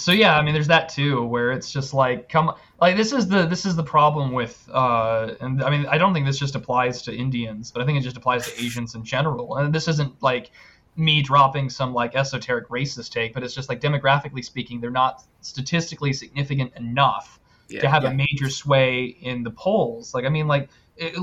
so 0.00 0.12
yeah, 0.12 0.36
I 0.36 0.42
mean, 0.42 0.54
there's 0.54 0.68
that 0.68 0.88
too, 0.88 1.22
where 1.24 1.52
it's 1.52 1.70
just 1.70 1.92
like, 1.94 2.28
come, 2.28 2.52
like 2.80 2.96
this 2.96 3.12
is 3.12 3.28
the 3.28 3.46
this 3.46 3.66
is 3.66 3.76
the 3.76 3.82
problem 3.82 4.32
with, 4.32 4.68
uh, 4.72 5.34
and 5.40 5.62
I 5.62 5.70
mean, 5.70 5.86
I 5.86 5.98
don't 5.98 6.14
think 6.14 6.26
this 6.26 6.38
just 6.38 6.54
applies 6.54 7.02
to 7.02 7.14
Indians, 7.14 7.70
but 7.70 7.82
I 7.82 7.86
think 7.86 7.98
it 7.98 8.02
just 8.02 8.16
applies 8.16 8.46
to 8.50 8.62
Asians 8.62 8.94
in 8.94 9.04
general. 9.04 9.56
And 9.56 9.74
this 9.74 9.88
isn't 9.88 10.22
like 10.22 10.50
me 10.96 11.22
dropping 11.22 11.70
some 11.70 11.94
like 11.94 12.14
esoteric 12.16 12.68
racist 12.68 13.10
take, 13.12 13.34
but 13.34 13.42
it's 13.42 13.54
just 13.54 13.68
like 13.68 13.80
demographically 13.80 14.44
speaking, 14.44 14.80
they're 14.80 14.90
not 14.90 15.22
statistically 15.40 16.12
significant 16.12 16.72
enough 16.76 17.38
Yeah. 17.68 17.80
to 17.82 17.88
have 17.88 18.02
Yeah. 18.02 18.10
a 18.10 18.14
major 18.14 18.50
sway 18.50 19.16
in 19.20 19.42
the 19.44 19.50
polls. 19.50 20.14
Like, 20.14 20.24
I 20.24 20.28
mean, 20.28 20.48
like 20.48 20.68
it, 20.96 21.14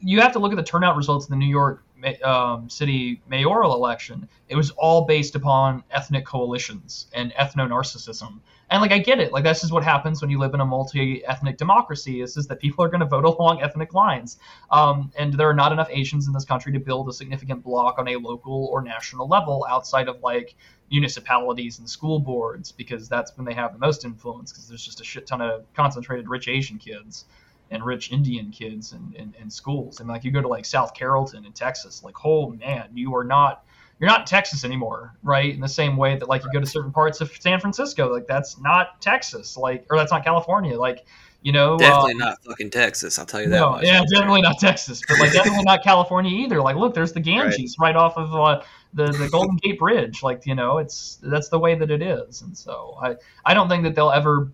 you 0.00 0.20
have 0.20 0.32
to 0.32 0.38
look 0.38 0.52
at 0.52 0.56
the 0.56 0.62
turnout 0.64 0.96
results 0.96 1.26
in 1.26 1.30
the 1.30 1.38
New 1.38 1.48
York 1.50 1.84
ma- 1.91 1.91
um, 2.22 2.68
City 2.68 3.22
mayoral 3.28 3.74
election. 3.74 4.28
It 4.48 4.56
was 4.56 4.70
all 4.72 5.04
based 5.04 5.34
upon 5.34 5.84
ethnic 5.90 6.26
coalitions 6.26 7.06
and 7.14 7.32
ethno 7.32 7.68
narcissism. 7.68 8.40
And 8.70 8.80
like, 8.80 8.92
I 8.92 8.98
get 8.98 9.20
it. 9.20 9.32
Like, 9.32 9.44
this 9.44 9.64
is 9.64 9.70
what 9.70 9.84
happens 9.84 10.22
when 10.22 10.30
you 10.30 10.38
live 10.38 10.54
in 10.54 10.60
a 10.60 10.64
multi-ethnic 10.64 11.58
democracy. 11.58 12.22
Is 12.22 12.36
is 12.36 12.46
that 12.46 12.58
people 12.58 12.84
are 12.84 12.88
going 12.88 13.00
to 13.00 13.06
vote 13.06 13.24
along 13.38 13.60
ethnic 13.62 13.92
lines, 13.92 14.38
um, 14.70 15.12
and 15.18 15.34
there 15.34 15.48
are 15.48 15.54
not 15.54 15.72
enough 15.72 15.88
Asians 15.90 16.26
in 16.26 16.32
this 16.32 16.44
country 16.44 16.72
to 16.72 16.80
build 16.80 17.08
a 17.08 17.12
significant 17.12 17.62
block 17.62 17.98
on 17.98 18.08
a 18.08 18.16
local 18.16 18.66
or 18.72 18.80
national 18.82 19.28
level 19.28 19.66
outside 19.68 20.08
of 20.08 20.20
like 20.22 20.54
municipalities 20.90 21.78
and 21.78 21.88
school 21.88 22.18
boards 22.18 22.70
because 22.70 23.08
that's 23.08 23.36
when 23.36 23.46
they 23.46 23.54
have 23.54 23.72
the 23.72 23.78
most 23.78 24.04
influence 24.04 24.52
because 24.52 24.68
there's 24.68 24.84
just 24.84 25.00
a 25.00 25.04
shit 25.04 25.26
ton 25.26 25.40
of 25.40 25.64
concentrated 25.74 26.28
rich 26.28 26.48
Asian 26.48 26.78
kids 26.78 27.24
and 27.72 27.84
rich 27.84 28.12
Indian 28.12 28.50
kids 28.50 28.92
in, 28.92 29.14
in, 29.16 29.34
in 29.40 29.50
schools. 29.50 30.00
And 30.00 30.08
like 30.08 30.24
you 30.24 30.30
go 30.30 30.40
to 30.40 30.48
like 30.48 30.64
South 30.64 30.94
Carrollton 30.94 31.44
in 31.44 31.52
Texas, 31.52 32.02
like, 32.04 32.24
oh 32.24 32.50
man, 32.50 32.90
you 32.94 33.14
are 33.16 33.24
not 33.24 33.64
you're 33.98 34.08
not 34.10 34.20
in 34.20 34.26
Texas 34.26 34.64
anymore, 34.64 35.14
right? 35.22 35.52
In 35.54 35.60
the 35.60 35.68
same 35.68 35.96
way 35.96 36.16
that 36.16 36.28
like 36.28 36.44
you 36.44 36.50
go 36.52 36.60
to 36.60 36.66
certain 36.66 36.92
parts 36.92 37.20
of 37.20 37.32
San 37.40 37.60
Francisco, 37.60 38.12
like 38.12 38.26
that's 38.26 38.60
not 38.60 39.00
Texas, 39.00 39.56
like 39.56 39.86
or 39.90 39.96
that's 39.96 40.12
not 40.12 40.24
California, 40.24 40.78
like 40.78 41.06
you 41.42 41.50
know, 41.50 41.76
Definitely 41.76 42.14
uh, 42.14 42.26
not 42.26 42.44
fucking 42.44 42.70
Texas. 42.70 43.18
I'll 43.18 43.26
tell 43.26 43.40
you 43.40 43.48
that 43.48 43.58
no, 43.58 43.70
much. 43.72 43.84
yeah, 43.84 44.02
definitely 44.12 44.42
not 44.42 44.58
Texas, 44.60 45.00
but 45.08 45.18
like 45.18 45.32
definitely 45.32 45.64
not 45.64 45.82
California 45.82 46.30
either. 46.30 46.62
Like, 46.62 46.76
look, 46.76 46.94
there's 46.94 47.12
the 47.12 47.20
Ganges 47.20 47.76
right, 47.80 47.96
off 47.96 48.16
of 48.16 48.32
uh, 48.34 48.62
the 48.94 49.06
the 49.06 49.28
Golden 49.28 49.56
Gate 49.56 49.78
Bridge. 49.78 50.22
Like, 50.22 50.46
you 50.46 50.54
know, 50.54 50.78
it's 50.78 51.18
that's 51.22 51.48
the 51.48 51.58
way 51.58 51.74
that 51.74 51.90
it 51.90 52.00
is, 52.00 52.42
and 52.42 52.56
so 52.56 52.96
I 53.02 53.16
I 53.44 53.54
don't 53.54 53.68
think 53.68 53.82
that 53.84 53.94
they'll 53.94 54.12
ever. 54.12 54.52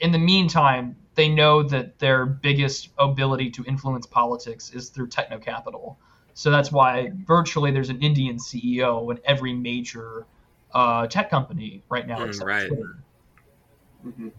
In 0.00 0.12
the 0.12 0.18
meantime, 0.18 0.96
they 1.16 1.28
know 1.28 1.62
that 1.62 1.98
their 1.98 2.26
biggest 2.26 2.90
ability 2.98 3.50
to 3.50 3.64
influence 3.64 4.06
politics 4.06 4.70
is 4.70 4.90
through 4.90 5.08
techno 5.08 5.38
capital. 5.38 5.98
So 6.34 6.50
that's 6.50 6.70
why 6.70 7.10
virtually 7.26 7.70
there's 7.70 7.88
an 7.88 8.00
Indian 8.02 8.36
CEO 8.36 9.10
in 9.10 9.18
every 9.24 9.54
major 9.54 10.26
uh, 10.74 11.06
tech 11.06 11.30
company 11.30 11.82
right 11.88 12.06
now, 12.06 12.18
Mm, 12.18 12.28
except 12.28 12.46
right. 12.46 12.68
Twitter. 12.68 12.98
Mhm. 14.06 14.32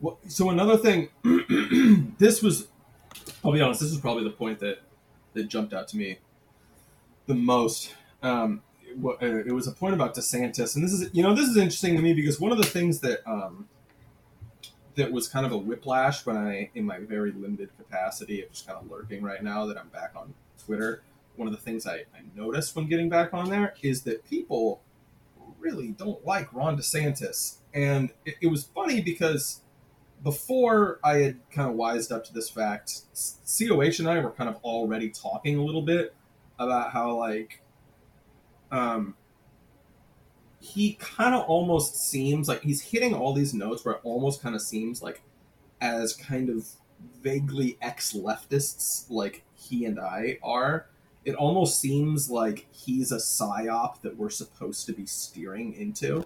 Well, 0.00 0.18
so 0.28 0.50
another 0.50 0.76
thing, 0.76 1.08
this 2.18 2.42
was, 2.42 2.68
I'll 3.44 3.52
be 3.52 3.60
honest, 3.60 3.80
this 3.80 3.90
was 3.90 4.00
probably 4.00 4.24
the 4.24 4.30
point 4.30 4.60
that 4.60 4.78
that 5.32 5.48
jumped 5.48 5.72
out 5.74 5.88
to 5.88 5.96
me 5.96 6.18
the 7.26 7.34
most. 7.34 7.92
Um, 8.22 8.62
it, 8.86 8.96
uh, 9.04 9.26
it 9.26 9.52
was 9.52 9.66
a 9.66 9.72
point 9.72 9.94
about 9.94 10.14
DeSantis, 10.14 10.76
and 10.76 10.84
this 10.84 10.92
is, 10.92 11.10
you 11.12 11.24
know, 11.24 11.34
this 11.34 11.48
is 11.48 11.56
interesting 11.56 11.96
to 11.96 12.02
me 12.02 12.14
because 12.14 12.38
one 12.38 12.52
of 12.52 12.58
the 12.58 12.64
things 12.64 13.00
that 13.00 13.28
um, 13.28 13.68
that 14.96 15.10
was 15.10 15.28
kind 15.28 15.44
of 15.44 15.52
a 15.52 15.58
whiplash 15.58 16.24
when 16.24 16.36
I, 16.36 16.70
in 16.74 16.84
my 16.84 16.98
very 16.98 17.32
limited 17.32 17.70
capacity 17.76 18.42
of 18.42 18.50
just 18.50 18.66
kind 18.66 18.78
of 18.78 18.90
lurking 18.90 19.22
right 19.22 19.42
now 19.42 19.66
that 19.66 19.76
I'm 19.76 19.88
back 19.88 20.12
on 20.16 20.34
Twitter. 20.64 21.02
One 21.36 21.48
of 21.48 21.54
the 21.54 21.60
things 21.60 21.86
I, 21.86 21.96
I 21.96 22.22
noticed 22.36 22.76
when 22.76 22.86
getting 22.86 23.08
back 23.08 23.34
on 23.34 23.50
there 23.50 23.74
is 23.82 24.02
that 24.02 24.24
people 24.28 24.80
really 25.58 25.88
don't 25.88 26.24
like 26.24 26.52
Ron 26.52 26.76
DeSantis. 26.76 27.56
And 27.72 28.10
it, 28.24 28.36
it 28.42 28.46
was 28.46 28.64
funny 28.64 29.00
because 29.00 29.62
before 30.22 31.00
I 31.02 31.18
had 31.18 31.50
kind 31.50 31.68
of 31.68 31.76
wised 31.76 32.12
up 32.12 32.24
to 32.24 32.32
this 32.32 32.48
fact, 32.48 33.02
COH 33.58 33.98
and 33.98 34.08
I 34.08 34.20
were 34.20 34.30
kind 34.30 34.48
of 34.48 34.56
already 34.62 35.10
talking 35.10 35.58
a 35.58 35.64
little 35.64 35.82
bit 35.82 36.14
about 36.58 36.92
how, 36.92 37.16
like, 37.16 37.60
um, 38.70 39.16
he 40.64 40.94
kind 40.94 41.34
of 41.34 41.42
almost 41.42 42.10
seems 42.10 42.48
like 42.48 42.62
he's 42.62 42.80
hitting 42.80 43.14
all 43.14 43.34
these 43.34 43.52
notes 43.52 43.84
where 43.84 43.96
it 43.96 44.00
almost 44.02 44.42
kind 44.42 44.54
of 44.54 44.62
seems 44.62 45.02
like 45.02 45.22
as 45.80 46.14
kind 46.14 46.48
of 46.48 46.66
vaguely 47.20 47.76
ex 47.82 48.14
leftists 48.14 49.04
like 49.10 49.44
he 49.54 49.84
and 49.84 50.00
I 50.00 50.38
are. 50.42 50.86
It 51.24 51.34
almost 51.34 51.80
seems 51.80 52.30
like 52.30 52.66
he's 52.70 53.12
a 53.12 53.16
psyop 53.16 54.00
that 54.02 54.16
we're 54.16 54.30
supposed 54.30 54.86
to 54.86 54.92
be 54.92 55.06
steering 55.06 55.74
into 55.74 56.24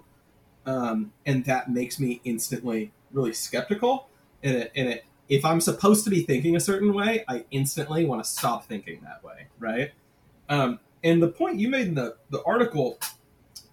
um, 0.65 1.11
and 1.25 1.43
that 1.45 1.69
makes 1.69 1.99
me 1.99 2.21
instantly 2.23 2.91
really 3.11 3.33
skeptical. 3.33 4.07
And 4.43 4.55
it, 4.55 4.71
and 4.75 4.89
it, 4.89 5.05
if 5.27 5.43
I'm 5.43 5.61
supposed 5.61 6.03
to 6.03 6.09
be 6.09 6.23
thinking 6.23 6.55
a 6.55 6.59
certain 6.59 6.93
way, 6.93 7.23
I 7.27 7.45
instantly 7.51 8.05
want 8.05 8.23
to 8.23 8.29
stop 8.29 8.65
thinking 8.65 9.01
that 9.03 9.23
way, 9.23 9.47
right? 9.57 9.91
Um, 10.47 10.79
and 11.03 11.21
the 11.21 11.27
point 11.27 11.59
you 11.59 11.69
made 11.69 11.87
in 11.87 11.95
the, 11.95 12.17
the 12.29 12.43
article 12.43 12.99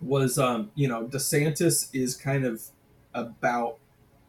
was, 0.01 0.39
um, 0.39 0.71
you 0.75 0.89
know, 0.89 1.07
DeSantis 1.07 1.89
is 1.93 2.17
kind 2.17 2.45
of 2.45 2.63
about, 3.15 3.79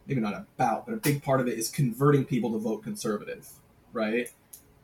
maybe 0.07 0.21
not 0.21 0.33
about, 0.33 0.85
but 0.85 0.93
a 0.93 0.97
big 0.97 1.23
part 1.23 1.41
of 1.41 1.47
it 1.47 1.57
is 1.57 1.69
converting 1.69 2.25
people 2.25 2.51
to 2.53 2.57
vote 2.57 2.83
conservative, 2.83 3.47
right? 3.93 4.29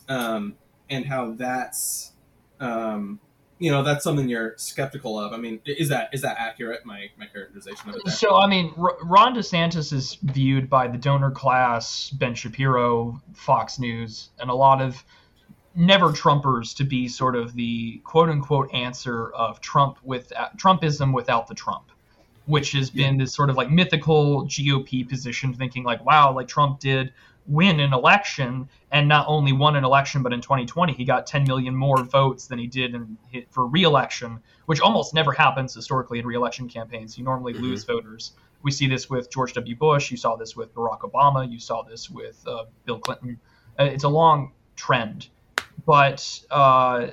Um, 0.09 0.55
and 0.89 1.05
how 1.05 1.31
that's, 1.31 2.13
um, 2.59 3.19
you 3.63 3.71
know 3.71 3.81
that's 3.81 4.03
something 4.03 4.27
you're 4.27 4.55
skeptical 4.57 5.17
of. 5.17 5.31
I 5.31 5.37
mean, 5.37 5.61
is 5.65 5.87
that 5.87 6.09
is 6.11 6.21
that 6.23 6.35
accurate? 6.37 6.85
My 6.85 7.07
my 7.17 7.27
characterization 7.27 7.89
of 7.89 7.95
it. 7.95 8.01
There? 8.03 8.13
So 8.13 8.35
I 8.35 8.45
mean, 8.45 8.73
R- 8.77 8.97
Ron 9.03 9.33
DeSantis 9.33 9.93
is 9.93 10.17
viewed 10.21 10.69
by 10.69 10.87
the 10.89 10.97
donor 10.97 11.31
class, 11.31 12.09
Ben 12.09 12.35
Shapiro, 12.35 13.21
Fox 13.33 13.79
News, 13.79 14.31
and 14.39 14.49
a 14.49 14.53
lot 14.53 14.81
of 14.81 15.01
never 15.75 16.09
Trumpers 16.09 16.75
to 16.77 16.83
be 16.83 17.07
sort 17.07 17.35
of 17.35 17.53
the 17.53 17.97
quote 18.03 18.29
unquote 18.29 18.73
answer 18.73 19.31
of 19.31 19.59
Trump 19.61 19.97
with 20.03 20.31
Trumpism 20.57 21.13
without 21.13 21.47
the 21.47 21.55
Trump, 21.55 21.85
which 22.45 22.73
has 22.73 22.89
been 22.89 23.17
this 23.17 23.33
sort 23.33 23.49
of 23.49 23.55
like 23.57 23.69
mythical 23.69 24.45
GOP 24.45 25.07
position, 25.07 25.53
thinking 25.53 25.83
like, 25.83 26.03
wow, 26.05 26.33
like 26.33 26.47
Trump 26.47 26.79
did 26.79 27.13
win 27.47 27.79
an 27.79 27.93
election, 27.93 28.69
and 28.91 29.07
not 29.07 29.25
only 29.27 29.51
won 29.51 29.75
an 29.75 29.83
election, 29.83 30.23
but 30.23 30.31
in 30.31 30.39
2020 30.41 30.93
he 30.93 31.03
got 31.03 31.27
10 31.27 31.43
million 31.45 31.75
more 31.75 32.01
votes 32.03 32.47
than 32.47 32.57
he 32.57 32.67
did 32.67 32.95
in, 32.95 33.17
for 33.49 33.65
re-election, 33.65 34.39
which 34.65 34.79
almost 34.79 35.13
never 35.13 35.31
happens 35.31 35.73
historically 35.73 36.19
in 36.19 36.25
re-election 36.25 36.69
campaigns. 36.69 37.17
You 37.17 37.23
normally 37.23 37.53
mm-hmm. 37.53 37.63
lose 37.63 37.83
voters. 37.83 38.33
We 38.61 38.71
see 38.71 38.87
this 38.87 39.09
with 39.09 39.29
George 39.29 39.53
W. 39.53 39.75
Bush. 39.75 40.09
You 40.09 40.15
saw 40.15 40.37
this 40.37 40.55
with 40.55 40.73
Barack 40.73 41.01
Obama. 41.01 41.51
You 41.51 41.59
saw 41.59 41.81
this 41.81 42.09
with 42.09 42.41
uh, 42.47 42.65
Bill 42.85 42.99
Clinton. 42.99 43.37
Uh, 43.77 43.85
it's 43.85 44.05
a 44.05 44.09
long 44.09 44.53
trend, 44.77 45.27
but 45.85 46.41
uh, 46.51 47.07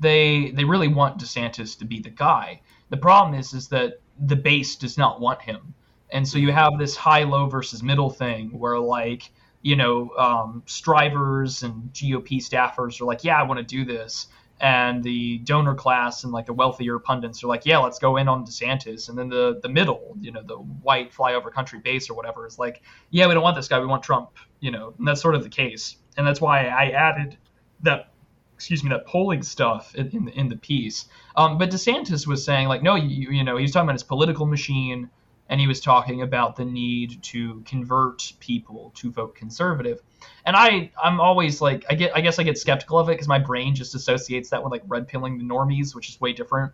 they 0.00 0.50
they 0.50 0.64
really 0.64 0.88
want 0.88 1.20
DeSantis 1.20 1.78
to 1.78 1.84
be 1.84 2.00
the 2.00 2.10
guy. 2.10 2.60
The 2.88 2.96
problem 2.96 3.38
is 3.38 3.52
is 3.52 3.68
that 3.68 4.00
the 4.18 4.36
base 4.36 4.76
does 4.76 4.98
not 4.98 5.20
want 5.20 5.42
him, 5.42 5.74
and 6.10 6.26
so 6.26 6.38
you 6.38 6.52
have 6.52 6.78
this 6.78 6.96
high 6.96 7.24
low 7.24 7.46
versus 7.46 7.82
middle 7.82 8.10
thing 8.10 8.58
where 8.58 8.78
like 8.78 9.30
you 9.62 9.76
know 9.76 10.10
um, 10.18 10.62
strivers 10.66 11.62
and 11.62 11.92
GOP 11.92 12.38
staffers 12.38 13.00
are 13.00 13.04
like, 13.04 13.24
yeah, 13.24 13.38
I 13.38 13.42
want 13.44 13.58
to 13.58 13.64
do 13.64 13.84
this, 13.84 14.28
and 14.60 15.02
the 15.02 15.38
donor 15.38 15.74
class 15.74 16.24
and 16.24 16.32
like 16.32 16.46
the 16.46 16.52
wealthier 16.52 16.98
pundits 16.98 17.44
are 17.44 17.46
like, 17.46 17.64
yeah, 17.66 17.78
let's 17.78 17.98
go 17.98 18.16
in 18.16 18.28
on 18.28 18.44
DeSantis, 18.44 19.08
and 19.08 19.18
then 19.18 19.28
the 19.28 19.60
the 19.62 19.68
middle, 19.68 20.16
you 20.20 20.32
know, 20.32 20.42
the 20.42 20.56
white 20.56 21.12
flyover 21.12 21.52
country 21.52 21.78
base 21.78 22.08
or 22.10 22.14
whatever 22.14 22.46
is 22.46 22.58
like, 22.58 22.82
yeah, 23.10 23.26
we 23.26 23.34
don't 23.34 23.42
want 23.42 23.56
this 23.56 23.68
guy, 23.68 23.78
we 23.78 23.86
want 23.86 24.02
Trump, 24.02 24.30
you 24.60 24.70
know, 24.70 24.94
and 24.98 25.06
that's 25.06 25.20
sort 25.20 25.34
of 25.34 25.42
the 25.42 25.50
case, 25.50 25.96
and 26.16 26.26
that's 26.26 26.40
why 26.40 26.66
I 26.66 26.90
added 26.90 27.36
that 27.82 28.10
excuse 28.60 28.84
me, 28.84 28.90
that 28.90 29.06
polling 29.06 29.42
stuff 29.42 29.94
in, 29.94 30.08
in 30.10 30.24
the, 30.26 30.38
in 30.38 30.48
the 30.50 30.56
piece. 30.56 31.06
Um, 31.34 31.56
but 31.56 31.70
DeSantis 31.70 32.26
was 32.26 32.44
saying 32.44 32.68
like, 32.68 32.82
no, 32.82 32.94
you, 32.94 33.30
you 33.30 33.42
know, 33.42 33.56
he 33.56 33.62
was 33.62 33.72
talking 33.72 33.86
about 33.86 33.94
his 33.94 34.02
political 34.02 34.44
machine, 34.44 35.08
and 35.48 35.58
he 35.58 35.66
was 35.66 35.80
talking 35.80 36.20
about 36.20 36.56
the 36.56 36.66
need 36.66 37.22
to 37.22 37.62
convert 37.62 38.34
people 38.38 38.92
to 38.96 39.10
vote 39.10 39.34
conservative. 39.34 40.02
And 40.44 40.54
I, 40.54 40.92
I'm 41.02 41.20
always 41.20 41.62
like, 41.62 41.86
I 41.88 41.94
get, 41.94 42.14
I 42.14 42.20
guess 42.20 42.38
I 42.38 42.42
get 42.42 42.58
skeptical 42.58 42.98
of 42.98 43.08
it 43.08 43.12
because 43.12 43.28
my 43.28 43.38
brain 43.38 43.74
just 43.74 43.94
associates 43.94 44.50
that 44.50 44.62
with 44.62 44.72
like 44.72 44.82
red 44.86 45.08
pilling 45.08 45.38
the 45.38 45.44
normies, 45.44 45.94
which 45.94 46.10
is 46.10 46.20
way 46.20 46.34
different. 46.34 46.72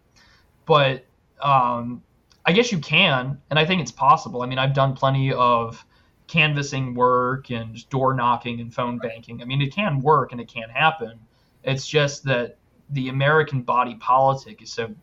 But 0.65 1.05
um, 1.41 2.03
I 2.45 2.51
guess 2.51 2.73
you 2.73 2.79
can, 2.79 3.41
and 3.49 3.59
I 3.61 3.65
think 3.65 3.81
it's 3.81 3.93
possible. 3.93 4.43
I 4.43 4.47
mean, 4.47 4.59
I've 4.59 4.75
done 4.75 4.95
plenty 4.95 5.33
of 5.33 5.85
canvassing 6.27 6.95
work 6.95 7.51
and 7.51 7.89
door 7.89 8.14
knocking 8.14 8.61
and 8.61 8.74
phone 8.74 8.99
banking. 8.99 9.43
I 9.43 9.45
mean, 9.45 9.62
it 9.62 9.72
can 9.72 10.01
work 10.01 10.33
and 10.33 10.41
it 10.41 10.49
can 10.49 10.68
happen. 10.68 11.20
It's 11.62 11.87
just 11.87 12.24
that 12.24 12.57
the 12.91 13.09
American 13.09 13.62
body 13.62 13.95
politic 13.97 14.62
is 14.62 14.72
so 14.72 14.95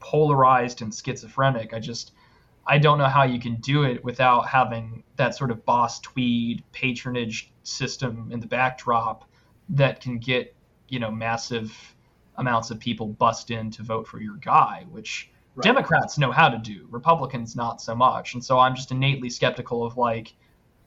polarized 0.00 0.82
and 0.82 0.94
schizophrenic. 0.94 1.72
I 1.72 1.80
just 1.80 2.12
I 2.66 2.78
don't 2.78 2.98
know 2.98 3.06
how 3.06 3.24
you 3.24 3.38
can 3.38 3.56
do 3.56 3.84
it 3.84 4.02
without 4.04 4.48
having 4.48 5.02
that 5.16 5.34
sort 5.34 5.50
of 5.50 5.64
boss 5.64 6.00
tweed 6.00 6.62
patronage 6.72 7.52
system 7.62 8.30
in 8.32 8.40
the 8.40 8.46
backdrop 8.46 9.28
that 9.70 10.00
can 10.00 10.18
get 10.18 10.54
you 10.88 10.98
know 10.98 11.10
massive 11.10 11.94
amounts 12.36 12.70
of 12.70 12.78
people 12.80 13.06
bust 13.06 13.50
in 13.50 13.70
to 13.70 13.82
vote 13.82 14.06
for 14.06 14.20
your 14.20 14.36
guy, 14.36 14.84
which 14.90 15.30
right. 15.54 15.64
Democrats 15.64 16.18
know 16.18 16.32
how 16.32 16.48
to 16.48 16.58
do, 16.58 16.86
Republicans 16.90 17.56
not 17.56 17.80
so 17.80 17.94
much. 17.94 18.34
And 18.34 18.44
so 18.44 18.58
I'm 18.58 18.74
just 18.74 18.90
innately 18.90 19.30
skeptical 19.30 19.84
of 19.84 19.96
like 19.96 20.34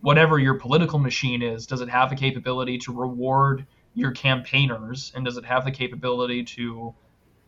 whatever 0.02 0.40
your 0.40 0.56
political 0.56 1.00
machine 1.00 1.42
is, 1.42 1.66
does 1.66 1.82
it 1.82 1.90
have 1.90 2.10
the 2.10 2.16
capability 2.16 2.78
to 2.80 2.94
reward 2.94 3.66
your 3.98 4.12
campaigners 4.12 5.12
and 5.16 5.26
does 5.26 5.38
it 5.38 5.46
have 5.46 5.66
the 5.66 5.72
capability 5.72 6.44
to 6.44 6.94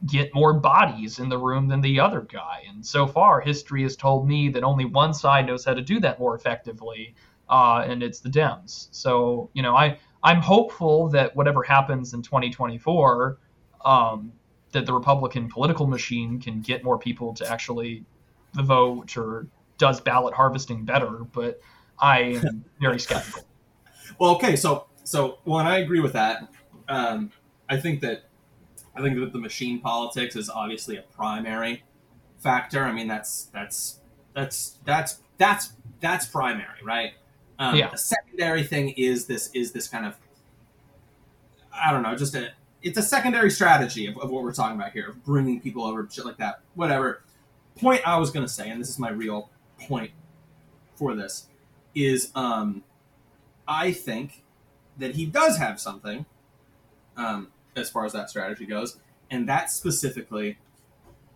get 0.08 0.34
more 0.34 0.54
bodies 0.54 1.20
in 1.20 1.30
the 1.30 1.38
room 1.38 1.68
than 1.68 1.82
the 1.82 2.00
other 2.00 2.22
guy 2.22 2.64
and 2.68 2.86
so 2.86 3.06
far 3.06 3.42
history 3.42 3.84
has 3.84 3.96
told 3.96 4.28
me 4.28 4.50
that 4.50 4.64
only 4.64 4.86
one 4.86 5.14
side 5.14 5.46
knows 5.46 5.66
how 5.66 5.74
to 5.74 5.82
do 5.82 6.00
that 6.00 6.18
more 6.20 6.36
effectively 6.36 7.14
uh, 7.50 7.84
and 7.86 8.02
it's 8.02 8.20
the 8.22 8.30
dems 8.30 8.88
so 8.92 9.50
you 9.54 9.62
know 9.62 9.76
i 9.76 9.98
i'm 10.24 10.42
hopeful 10.42 11.10
that 11.10 11.36
whatever 11.36 11.62
happens 11.62 12.14
in 12.14 12.22
2024 12.22 13.38
um, 13.84 14.32
that 14.72 14.86
the 14.86 14.94
republican 14.94 15.50
political 15.50 15.88
machine 15.88 16.40
can 16.40 16.62
get 16.62 16.84
more 16.84 16.98
people 16.98 17.34
to 17.34 17.50
actually 17.50 18.04
vote 18.56 19.16
or 19.18 19.48
does 19.78 20.02
ballot 20.02 20.34
harvesting 20.34 20.86
better 20.86 21.26
but 21.32 21.60
i 22.00 22.20
am 22.20 22.64
very 22.80 23.00
skeptical 23.08 23.44
well 24.20 24.32
okay 24.32 24.56
so 24.56 24.86
so, 25.10 25.40
well, 25.44 25.58
and 25.58 25.68
I 25.68 25.80
agree 25.80 26.02
with 26.02 26.14
that. 26.14 26.50
Um, 26.88 27.32
I 27.68 27.78
think 27.78 28.02
that 28.02 28.26
I 28.96 29.02
think 29.02 29.20
that 29.20 29.34
the 29.34 29.40
machine 29.40 29.82
politics 29.82 30.36
is 30.36 30.52
obviously 30.52 30.98
a 30.98 31.02
primary 31.02 31.84
factor. 32.38 32.84
I 32.84 32.92
mean, 32.92 33.08
that's 33.08 33.46
that's 33.46 34.02
that's 34.36 34.78
that's 34.86 35.22
that's 35.40 35.74
that's 36.00 36.28
primary, 36.28 36.84
right? 36.84 37.14
Um, 37.58 37.76
yeah. 37.76 37.90
The 37.90 37.98
secondary 37.98 38.62
thing 38.62 38.90
is 38.90 39.26
this 39.26 39.50
is 39.56 39.72
this 39.72 39.88
kind 39.88 40.06
of 40.06 40.16
I 41.74 41.92
don't 41.92 42.04
know, 42.04 42.16
just 42.16 42.36
a 42.36 42.52
it's 42.82 42.98
a 42.98 43.04
secondary 43.04 43.52
strategy 43.52 44.08
of, 44.08 44.18
of 44.18 44.30
what 44.30 44.44
we're 44.44 44.54
talking 44.54 44.80
about 44.80 44.92
here, 44.92 45.10
of 45.10 45.24
bringing 45.26 45.60
people 45.60 45.84
over, 45.84 46.08
shit 46.10 46.26
like 46.26 46.38
that, 46.38 46.62
whatever. 46.76 47.24
Point 47.78 48.08
I 48.08 48.18
was 48.18 48.32
going 48.32 48.46
to 48.46 48.52
say, 48.52 48.70
and 48.70 48.80
this 48.80 48.90
is 48.90 49.00
my 49.00 49.10
real 49.10 49.50
point 49.88 50.12
for 50.96 51.16
this, 51.16 51.48
is 51.96 52.32
um, 52.36 52.84
I 53.68 53.92
think 53.92 54.44
that 54.98 55.16
he 55.16 55.26
does 55.26 55.58
have 55.58 55.80
something 55.80 56.26
um, 57.16 57.50
as 57.76 57.90
far 57.90 58.06
as 58.06 58.14
that 58.14 58.30
strategy 58.30 58.66
goes, 58.66 58.98
and 59.32 59.48
that's 59.48 59.74
specifically 59.74 60.58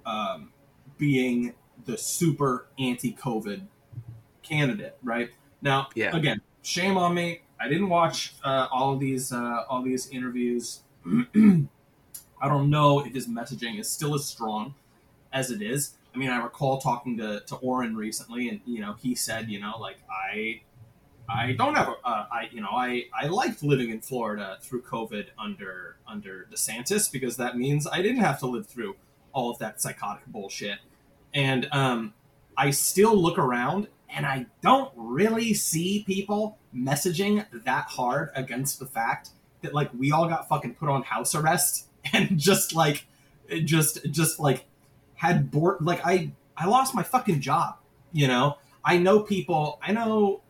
um, 0.05 0.51
being 0.97 1.53
the 1.85 1.97
super 1.97 2.67
anti-COVID 2.77 3.63
candidate. 4.41 4.97
Right 5.01 5.31
now, 5.61 5.87
yeah. 5.95 6.15
again, 6.15 6.41
shame 6.61 6.97
on 6.97 7.13
me. 7.13 7.41
I 7.59 7.69
didn't 7.69 7.89
watch 7.89 8.33
uh, 8.43 8.67
all 8.71 8.93
of 8.93 8.99
these 8.99 9.31
uh, 9.31 9.63
all 9.69 9.81
these 9.81 10.09
interviews. 10.09 10.82
I 12.41 12.47
don't 12.47 12.70
know 12.70 12.99
if 13.06 13.14
his 13.14 13.28
messaging 13.28 13.80
is 13.80 13.89
still 13.89 14.16
as 14.16 14.26
strong 14.26 14.76
as 15.32 15.51
it 15.51 15.62
is. 15.62 15.95
I 16.14 16.18
mean, 16.18 16.30
I 16.30 16.43
recall 16.43 16.80
talking 16.80 17.18
to, 17.18 17.41
to 17.47 17.56
Auron 17.58 17.95
recently, 17.95 18.49
and 18.49 18.62
you 18.66 18.82
know, 18.82 18.93
he 18.93 19.16
said, 19.16 19.49
you 19.49 19.60
know, 19.60 19.78
like 19.80 19.97
I 20.10 20.62
I 21.28 21.54
don't 21.54 21.76
have 21.76 21.88
a, 21.88 22.08
uh, 22.08 22.26
I 22.32 22.49
you 22.51 22.62
know 22.62 22.70
I 22.72 23.06
I 23.20 23.28
liked 23.28 23.64
living 23.64 23.89
in 23.89 24.01
Florida 24.01 24.58
through 24.62 24.84
COVID 24.84 25.28
under 25.39 25.97
under 26.08 26.47
DeSantis 26.51 27.12
because 27.12 27.38
that 27.38 27.58
means 27.58 27.88
I 27.88 28.01
didn't 28.01 28.22
have 28.22 28.39
to 28.39 28.47
live 28.47 28.68
through 28.68 28.95
all 29.32 29.49
of 29.49 29.58
that 29.60 29.82
psychotic 29.82 30.26
bullshit, 30.28 30.80
and 31.34 31.68
um, 31.72 32.14
I 32.56 32.70
still 32.70 33.16
look 33.16 33.39
around 33.39 33.88
and 34.16 34.26
I 34.26 34.45
don't 34.62 34.91
really 34.95 35.54
see 35.54 36.04
people 36.06 36.60
messaging 36.76 37.45
that 37.66 37.86
hard 37.86 38.30
against 38.36 38.80
the 38.80 38.86
fact 38.86 39.30
that 39.64 39.74
like 39.74 39.89
we 39.97 40.11
all 40.11 40.28
got 40.28 40.47
fucking 40.47 40.76
put 40.76 40.89
on 40.89 41.03
house 41.03 41.36
arrest 41.36 41.88
and 42.14 42.38
just 42.38 42.74
like 42.74 43.05
just 43.66 44.09
just 44.11 44.39
like 44.39 44.66
had 45.16 45.51
bored 45.51 45.78
like 45.82 46.01
I 46.05 46.32
I 46.55 46.68
lost 46.68 46.93
my 46.93 47.03
fucking 47.03 47.41
job, 47.41 47.78
you 48.11 48.28
know. 48.28 48.57
I 48.86 48.97
know 48.97 49.22
people. 49.22 49.80
I 49.82 49.93
know 49.93 50.41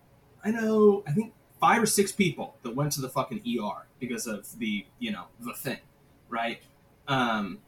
I 0.43 0.51
know, 0.51 1.03
I 1.07 1.11
think 1.11 1.33
five 1.59 1.81
or 1.81 1.85
six 1.85 2.11
people 2.11 2.55
that 2.63 2.75
went 2.75 2.91
to 2.93 3.01
the 3.01 3.09
fucking 3.09 3.41
ER 3.47 3.87
because 3.99 4.27
of 4.27 4.59
the, 4.59 4.85
you 4.99 5.11
know, 5.11 5.25
the 5.39 5.53
thing, 5.53 5.79
right? 6.27 6.61
Um, 7.07 7.59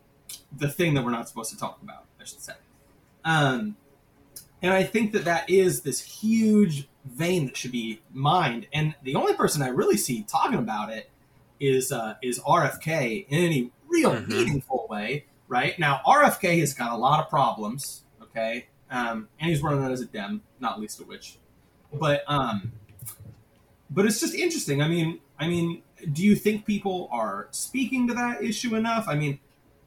the 0.56 0.68
thing 0.68 0.94
that 0.96 1.06
we're 1.06 1.12
not 1.12 1.30
supposed 1.30 1.52
to 1.52 1.58
talk 1.58 1.80
about, 1.82 2.06
I 2.20 2.26
should 2.26 2.42
say. 2.42 2.54
Um, 3.24 3.78
and 4.62 4.74
I 4.74 4.84
think 4.84 5.14
that 5.14 5.26
that 5.26 5.50
is 5.50 5.82
this 5.82 6.02
huge 6.02 6.90
vein 7.06 7.46
that 7.46 7.56
should 7.56 7.72
be 7.72 8.02
mined. 8.12 8.68
And 8.74 8.96
the 9.04 9.16
only 9.16 9.34
person 9.36 9.62
I 9.62 9.70
really 9.70 9.98
see 9.98 10.24
talking 10.24 10.60
about 10.60 10.92
it 10.92 11.10
is 11.60 11.92
uh, 11.92 12.16
is 12.22 12.40
RFK 12.40 13.28
in 13.30 13.44
any 13.44 13.72
real 13.88 14.12
mm-hmm. 14.12 14.32
meaningful 14.32 14.88
way, 14.90 15.26
right? 15.48 15.78
Now 15.80 16.02
RFK 16.06 16.60
has 16.60 16.74
got 16.74 16.92
a 16.92 16.98
lot 16.98 17.24
of 17.24 17.30
problems, 17.30 18.04
okay, 18.22 18.68
um, 18.90 19.30
and 19.40 19.50
he's 19.50 19.62
running 19.62 19.84
as 19.92 20.02
a 20.02 20.06
Dem, 20.06 20.42
not 20.60 20.80
least 20.80 21.00
of 21.00 21.08
which 21.08 21.38
but 22.00 22.24
um, 22.28 22.72
but 23.90 24.06
it's 24.06 24.20
just 24.20 24.36
interesting. 24.36 24.82
I 24.82 24.88
mean, 24.88 25.20
I 25.40 25.48
mean, 25.48 25.82
do 26.12 26.24
you 26.24 26.36
think 26.36 26.66
people 26.66 27.10
are 27.12 27.48
speaking 27.52 28.08
to 28.08 28.14
that 28.14 28.44
issue 28.44 28.76
enough? 28.76 29.06
I 29.08 29.16
mean, 29.16 29.40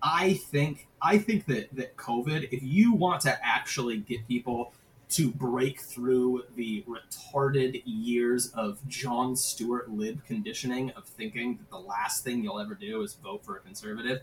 I 0.03 0.35
think 0.35 0.89
I 1.03 1.19
think 1.19 1.47
that 1.47 1.75
that 1.77 1.97
COVID, 1.97 2.49
if 2.53 2.63
you 2.63 2.93
want 2.93 3.23
to 3.23 3.39
actually 3.45 3.99
get 3.99 4.27
people 4.27 4.73
to 5.11 5.31
break 5.31 5.81
through 5.81 6.43
the 6.55 6.85
retarded 6.87 7.83
years 7.87 8.51
of 8.53 8.87
Jon 8.89 9.35
Stewart 9.35 9.91
lib 9.91 10.25
conditioning 10.25 10.91
of 10.91 11.07
thinking 11.07 11.57
that 11.57 11.71
the 11.71 11.79
last 11.79 12.25
thing 12.25 12.43
you'll 12.43 12.61
ever 12.61 12.75
do 12.75 13.03
is 13.03 13.15
vote 13.15 13.45
for 13.45 13.57
a 13.57 13.61
conservative. 13.61 14.21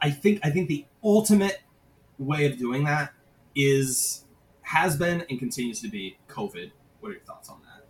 I 0.00 0.10
think 0.10 0.40
I 0.44 0.50
think 0.50 0.68
the 0.68 0.86
ultimate 1.04 1.60
way 2.18 2.46
of 2.46 2.58
doing 2.58 2.84
that 2.84 3.12
is 3.54 4.24
has 4.62 4.96
been 4.96 5.24
and 5.28 5.38
continues 5.38 5.80
to 5.82 5.88
be 5.88 6.18
COVID 6.28 6.70
what 7.02 7.10
are 7.10 7.12
your 7.12 7.22
thoughts 7.22 7.48
on 7.48 7.60
that? 7.62 7.84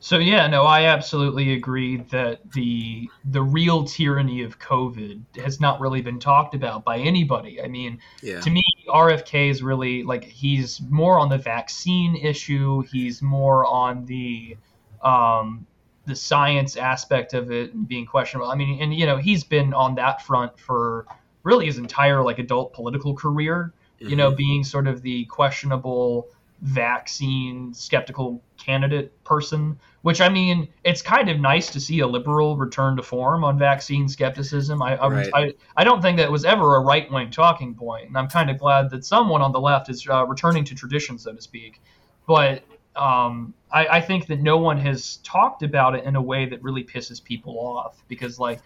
So 0.00 0.18
yeah, 0.18 0.46
no, 0.46 0.64
I 0.64 0.84
absolutely 0.84 1.54
agree 1.54 1.98
that 2.10 2.50
the 2.52 3.08
the 3.24 3.42
real 3.42 3.84
tyranny 3.84 4.42
of 4.42 4.58
COVID 4.58 5.22
has 5.36 5.60
not 5.60 5.80
really 5.80 6.02
been 6.02 6.18
talked 6.18 6.54
about 6.54 6.84
by 6.84 6.98
anybody. 6.98 7.62
I 7.62 7.68
mean, 7.68 8.00
yeah. 8.22 8.40
to 8.40 8.50
me, 8.50 8.62
RFK 8.88 9.50
is 9.50 9.62
really 9.62 10.02
like 10.02 10.24
he's 10.24 10.80
more 10.88 11.18
on 11.18 11.28
the 11.28 11.38
vaccine 11.38 12.16
issue. 12.16 12.82
He's 12.82 13.22
more 13.22 13.66
on 13.66 14.04
the 14.06 14.56
um, 15.02 15.66
the 16.06 16.16
science 16.16 16.76
aspect 16.76 17.34
of 17.34 17.50
it 17.50 17.88
being 17.88 18.06
questionable. 18.06 18.50
I 18.50 18.56
mean, 18.56 18.80
and 18.80 18.94
you 18.94 19.06
know, 19.06 19.16
he's 19.16 19.44
been 19.44 19.72
on 19.72 19.94
that 19.96 20.22
front 20.22 20.58
for 20.58 21.06
really 21.42 21.66
his 21.66 21.78
entire 21.78 22.22
like 22.22 22.38
adult 22.38 22.72
political 22.72 23.14
career. 23.14 23.72
Mm-hmm. 24.00 24.10
You 24.10 24.16
know, 24.16 24.28
mm-hmm. 24.28 24.36
being 24.36 24.64
sort 24.64 24.86
of 24.86 25.02
the 25.02 25.24
questionable 25.26 26.28
vaccine 26.64 27.72
skeptical 27.74 28.42
candidate 28.56 29.22
person. 29.22 29.78
Which 30.02 30.20
I 30.20 30.28
mean, 30.28 30.68
it's 30.82 31.02
kind 31.02 31.28
of 31.28 31.38
nice 31.38 31.70
to 31.70 31.80
see 31.80 32.00
a 32.00 32.06
liberal 32.06 32.56
return 32.56 32.96
to 32.96 33.02
form 33.02 33.44
on 33.44 33.58
vaccine 33.58 34.08
skepticism. 34.08 34.82
I 34.82 34.96
I, 34.96 35.08
right. 35.08 35.30
I, 35.34 35.52
I, 35.76 35.84
don't 35.84 36.02
think 36.02 36.16
that 36.18 36.30
was 36.30 36.44
ever 36.44 36.76
a 36.76 36.80
right 36.80 37.10
wing 37.10 37.30
talking 37.30 37.74
point, 37.74 38.08
and 38.08 38.18
I'm 38.18 38.28
kind 38.28 38.50
of 38.50 38.58
glad 38.58 38.90
that 38.90 39.04
someone 39.04 39.40
on 39.42 39.52
the 39.52 39.60
left 39.60 39.88
is 39.88 40.06
uh, 40.08 40.26
returning 40.26 40.64
to 40.64 40.74
tradition, 40.74 41.18
so 41.18 41.32
to 41.32 41.40
speak. 41.40 41.80
But 42.26 42.64
um, 42.96 43.54
I, 43.70 43.86
I 43.86 44.00
think 44.00 44.26
that 44.28 44.40
no 44.40 44.56
one 44.56 44.78
has 44.78 45.18
talked 45.18 45.62
about 45.62 45.94
it 45.94 46.04
in 46.04 46.16
a 46.16 46.22
way 46.22 46.46
that 46.46 46.62
really 46.62 46.84
pisses 46.84 47.22
people 47.22 47.58
off 47.58 48.02
because 48.08 48.38
like 48.38 48.60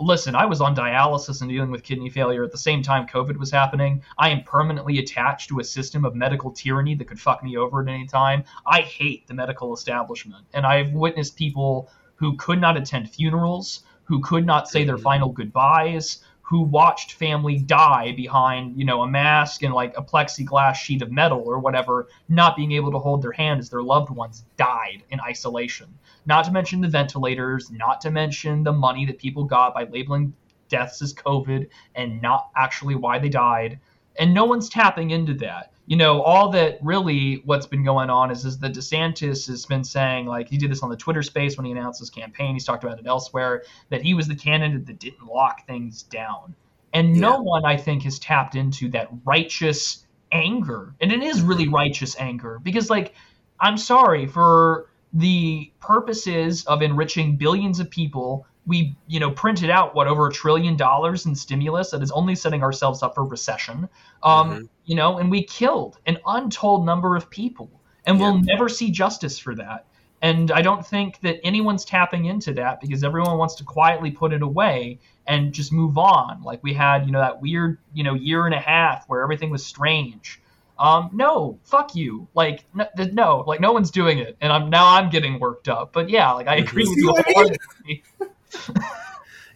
listen, 0.00 0.34
I 0.34 0.46
was 0.46 0.60
on 0.60 0.74
dialysis 0.74 1.40
and 1.40 1.50
dealing 1.50 1.70
with 1.70 1.82
kidney 1.82 2.10
failure 2.10 2.44
at 2.44 2.52
the 2.52 2.58
same 2.58 2.82
time 2.82 3.06
COVID 3.06 3.36
was 3.36 3.50
happening. 3.50 4.02
I 4.18 4.30
am 4.30 4.42
permanently 4.42 4.98
attached 4.98 5.48
to 5.48 5.60
a 5.60 5.64
system 5.64 6.04
of 6.04 6.14
medical 6.14 6.50
tyranny 6.50 6.94
that 6.94 7.06
could 7.06 7.20
fuck 7.20 7.42
me 7.42 7.56
over 7.56 7.82
at 7.82 7.88
any 7.88 8.06
time. 8.06 8.44
I 8.66 8.80
hate 8.80 9.26
the 9.26 9.34
medical 9.34 9.74
establishment. 9.74 10.44
And 10.52 10.66
I've 10.66 10.92
witnessed 10.92 11.36
people 11.36 11.90
who 12.16 12.36
could 12.36 12.60
not 12.60 12.76
attend 12.76 13.10
funerals, 13.10 13.82
who 14.04 14.20
could 14.20 14.46
not 14.46 14.68
say 14.68 14.84
their 14.84 14.96
mm-hmm. 14.96 15.04
final 15.04 15.28
goodbyes, 15.30 16.24
who 16.48 16.62
watched 16.62 17.12
family 17.12 17.58
die 17.58 18.10
behind, 18.12 18.74
you 18.74 18.82
know, 18.82 19.02
a 19.02 19.06
mask 19.06 19.62
and 19.62 19.74
like 19.74 19.94
a 19.98 20.02
plexiglass 20.02 20.76
sheet 20.76 21.02
of 21.02 21.12
metal 21.12 21.42
or 21.44 21.58
whatever, 21.58 22.08
not 22.30 22.56
being 22.56 22.72
able 22.72 22.90
to 22.90 22.98
hold 22.98 23.20
their 23.20 23.32
hand 23.32 23.60
as 23.60 23.68
their 23.68 23.82
loved 23.82 24.08
ones 24.08 24.46
died 24.56 25.02
in 25.10 25.20
isolation. 25.20 25.86
Not 26.24 26.46
to 26.46 26.50
mention 26.50 26.80
the 26.80 26.88
ventilators, 26.88 27.70
not 27.70 28.00
to 28.00 28.10
mention 28.10 28.62
the 28.62 28.72
money 28.72 29.04
that 29.04 29.18
people 29.18 29.44
got 29.44 29.74
by 29.74 29.84
labeling 29.84 30.32
deaths 30.70 31.02
as 31.02 31.12
COVID 31.12 31.68
and 31.94 32.22
not 32.22 32.48
actually 32.56 32.94
why 32.94 33.18
they 33.18 33.28
died. 33.28 33.78
And 34.18 34.32
no 34.32 34.46
one's 34.46 34.70
tapping 34.70 35.10
into 35.10 35.34
that 35.34 35.72
you 35.88 35.96
know, 35.96 36.20
all 36.20 36.50
that 36.50 36.78
really 36.82 37.40
what's 37.46 37.66
been 37.66 37.82
going 37.82 38.10
on 38.10 38.30
is 38.30 38.44
is 38.44 38.58
that 38.58 38.74
DeSantis 38.74 39.48
has 39.48 39.64
been 39.64 39.82
saying, 39.82 40.26
like 40.26 40.46
he 40.46 40.58
did 40.58 40.70
this 40.70 40.82
on 40.82 40.90
the 40.90 40.96
Twitter 40.96 41.22
space 41.22 41.56
when 41.56 41.64
he 41.64 41.72
announced 41.72 41.98
his 41.98 42.10
campaign. 42.10 42.52
He's 42.52 42.66
talked 42.66 42.84
about 42.84 42.98
it 42.98 43.06
elsewhere 43.06 43.64
that 43.88 44.02
he 44.02 44.12
was 44.12 44.28
the 44.28 44.36
candidate 44.36 44.84
that 44.84 44.98
didn't 44.98 45.26
lock 45.26 45.66
things 45.66 46.02
down. 46.02 46.54
And 46.92 47.14
yeah. 47.14 47.22
no 47.22 47.40
one, 47.40 47.64
I 47.64 47.78
think, 47.78 48.02
has 48.02 48.18
tapped 48.18 48.54
into 48.54 48.90
that 48.90 49.08
righteous 49.24 50.04
anger. 50.30 50.94
And 51.00 51.10
it 51.10 51.22
is 51.22 51.40
really 51.40 51.68
righteous 51.68 52.20
anger 52.20 52.60
because, 52.62 52.90
like, 52.90 53.14
I'm 53.58 53.78
sorry 53.78 54.26
for 54.26 54.90
the 55.14 55.72
purposes 55.80 56.66
of 56.66 56.82
enriching 56.82 57.36
billions 57.36 57.80
of 57.80 57.90
people 57.90 58.46
we 58.68 58.94
you 59.08 59.18
know 59.18 59.30
printed 59.30 59.70
out 59.70 59.94
what 59.94 60.06
over 60.06 60.28
a 60.28 60.32
trillion 60.32 60.76
dollars 60.76 61.26
in 61.26 61.34
stimulus 61.34 61.90
that 61.90 62.02
is 62.02 62.12
only 62.12 62.34
setting 62.34 62.62
ourselves 62.62 63.02
up 63.02 63.14
for 63.14 63.24
recession 63.24 63.88
um, 64.22 64.50
mm-hmm. 64.50 64.64
you 64.84 64.94
know 64.94 65.18
and 65.18 65.30
we 65.30 65.42
killed 65.42 65.98
an 66.06 66.18
untold 66.26 66.84
number 66.84 67.16
of 67.16 67.28
people 67.30 67.70
and 68.04 68.20
we'll 68.20 68.38
never 68.38 68.68
see 68.68 68.90
justice 68.90 69.38
for 69.38 69.54
that 69.54 69.86
and 70.22 70.52
i 70.52 70.60
don't 70.60 70.86
think 70.86 71.18
that 71.20 71.40
anyone's 71.42 71.84
tapping 71.84 72.26
into 72.26 72.52
that 72.52 72.80
because 72.80 73.02
everyone 73.02 73.38
wants 73.38 73.54
to 73.54 73.64
quietly 73.64 74.10
put 74.10 74.32
it 74.32 74.42
away 74.42 74.98
and 75.26 75.52
just 75.52 75.72
move 75.72 75.96
on 75.96 76.42
like 76.42 76.62
we 76.62 76.74
had 76.74 77.06
you 77.06 77.10
know 77.10 77.20
that 77.20 77.40
weird 77.40 77.78
you 77.94 78.04
know 78.04 78.14
year 78.14 78.44
and 78.44 78.54
a 78.54 78.60
half 78.60 79.08
where 79.08 79.22
everything 79.22 79.50
was 79.50 79.64
strange 79.64 80.40
um, 80.80 81.10
no, 81.12 81.58
fuck 81.64 81.96
you. 81.96 82.28
Like, 82.34 82.64
no, 82.72 82.86
no, 82.96 83.44
like 83.48 83.58
no 83.58 83.72
one's 83.72 83.90
doing 83.90 84.20
it, 84.20 84.36
and 84.40 84.52
I'm 84.52 84.70
now 84.70 84.86
I'm 84.86 85.10
getting 85.10 85.40
worked 85.40 85.68
up. 85.68 85.92
But 85.92 86.08
yeah, 86.08 86.30
like 86.30 86.46
I 86.46 86.58
agree 86.58 86.86
with 86.86 86.96
you. 86.96 87.98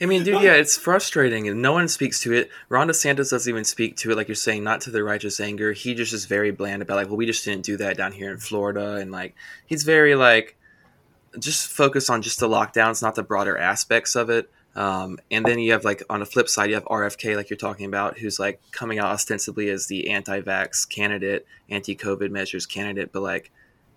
I 0.01 0.07
mean, 0.07 0.25
dude, 0.25 0.43
yeah, 0.43 0.55
it's 0.55 0.77
frustrating, 0.77 1.49
and 1.49 1.63
no 1.63 1.73
one 1.73 1.87
speaks 1.87 2.21
to 2.23 2.33
it. 2.33 2.51
Ron 2.69 2.89
DeSantis 2.89 3.31
doesn't 3.31 3.49
even 3.49 3.65
speak 3.65 3.97
to 3.99 4.11
it, 4.11 4.17
like 4.17 4.27
you're 4.27 4.35
saying, 4.35 4.65
not 4.65 4.81
to 4.83 4.91
the 4.91 5.05
righteous 5.05 5.39
anger. 5.39 5.73
He 5.73 5.95
just 5.95 6.13
is 6.13 6.25
very 6.25 6.51
bland 6.51 6.83
about, 6.83 6.97
like, 6.97 7.07
well, 7.07 7.17
we 7.17 7.27
just 7.27 7.45
didn't 7.45 7.65
do 7.65 7.77
that 7.77 7.97
down 7.97 8.11
here 8.11 8.33
in 8.33 8.39
Florida, 8.39 8.97
and 8.97 9.13
like, 9.13 9.37
he's 9.65 9.85
very 9.85 10.17
like, 10.17 10.57
just 11.39 11.69
focus 11.69 12.11
on 12.11 12.21
just 12.21 12.41
the 12.41 12.49
lockdowns, 12.49 13.01
not 13.01 13.15
the 13.15 13.23
broader 13.23 13.57
aspects 13.57 14.17
of 14.17 14.29
it. 14.29 14.51
Um, 14.75 15.19
and 15.31 15.45
then 15.45 15.59
you 15.59 15.73
have 15.73 15.85
like 15.85 16.03
on 16.09 16.21
the 16.21 16.27
flip 16.27 16.49
side, 16.49 16.71
you 16.71 16.75
have 16.75 16.85
RFK, 16.87 17.37
like 17.37 17.51
you're 17.51 17.57
talking 17.57 17.87
about, 17.87 18.19
who's 18.19 18.41
like 18.41 18.61
coming 18.71 18.99
out 18.99 19.11
ostensibly 19.11 19.69
as 19.69 19.87
the 19.87 20.11
anti-vax 20.11 20.89
candidate, 20.89 21.47
anti-COVID 21.69 22.31
measures 22.31 22.67
candidate, 22.67 23.13
but 23.13 23.23
like 23.23 23.51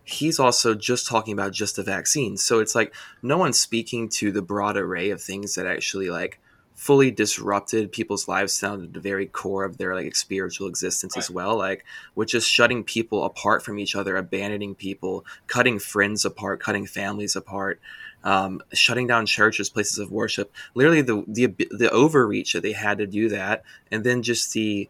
he's 0.06 0.40
also 0.40 0.76
just 0.76 1.08
talking 1.08 1.34
about 1.34 1.52
just 1.52 1.76
the 1.76 1.84
vaccine. 1.84 2.38
So 2.38 2.60
it's 2.60 2.76
like 2.76 2.94
no 3.22 3.38
one's 3.38 3.60
speaking 3.60 4.08
to 4.10 4.32
the 4.32 4.42
broad 4.42 4.78
array 4.78 5.10
of 5.10 5.22
things 5.22 5.56
that 5.56 5.66
actually 5.66 6.10
like 6.10 6.40
fully 6.76 7.10
disrupted 7.10 7.92
people's 7.92 8.28
lives 8.28 8.60
down 8.60 8.82
to 8.82 8.88
the 8.88 9.00
very 9.00 9.26
core 9.26 9.64
of 9.64 9.78
their 9.78 9.96
like 9.96 10.14
spiritual 10.14 10.68
existence 10.68 11.16
right. 11.16 11.24
as 11.24 11.32
well 11.32 11.58
like 11.58 11.86
which 12.16 12.36
is 12.36 12.46
shutting 12.46 12.84
people 12.84 13.24
apart 13.24 13.64
from 13.64 13.80
each 13.80 13.96
other 13.96 14.18
abandoning 14.18 14.76
people 14.76 15.26
cutting 15.48 15.80
friends 15.80 16.26
apart 16.26 16.60
cutting 16.60 16.86
families 16.86 17.34
apart 17.34 17.80
um, 18.26 18.62
shutting 18.74 19.08
down 19.08 19.26
churches 19.26 19.70
places 19.70 20.00
of 20.00 20.12
worship 20.12 20.52
literally 20.74 21.02
the, 21.02 21.24
the 21.28 21.48
the 21.72 21.90
overreach 21.92 22.52
that 22.52 22.62
they 22.62 22.74
had 22.74 22.98
to 22.98 23.08
do 23.08 23.30
that 23.30 23.64
and 23.90 24.04
then 24.04 24.22
just 24.22 24.52
the 24.52 24.90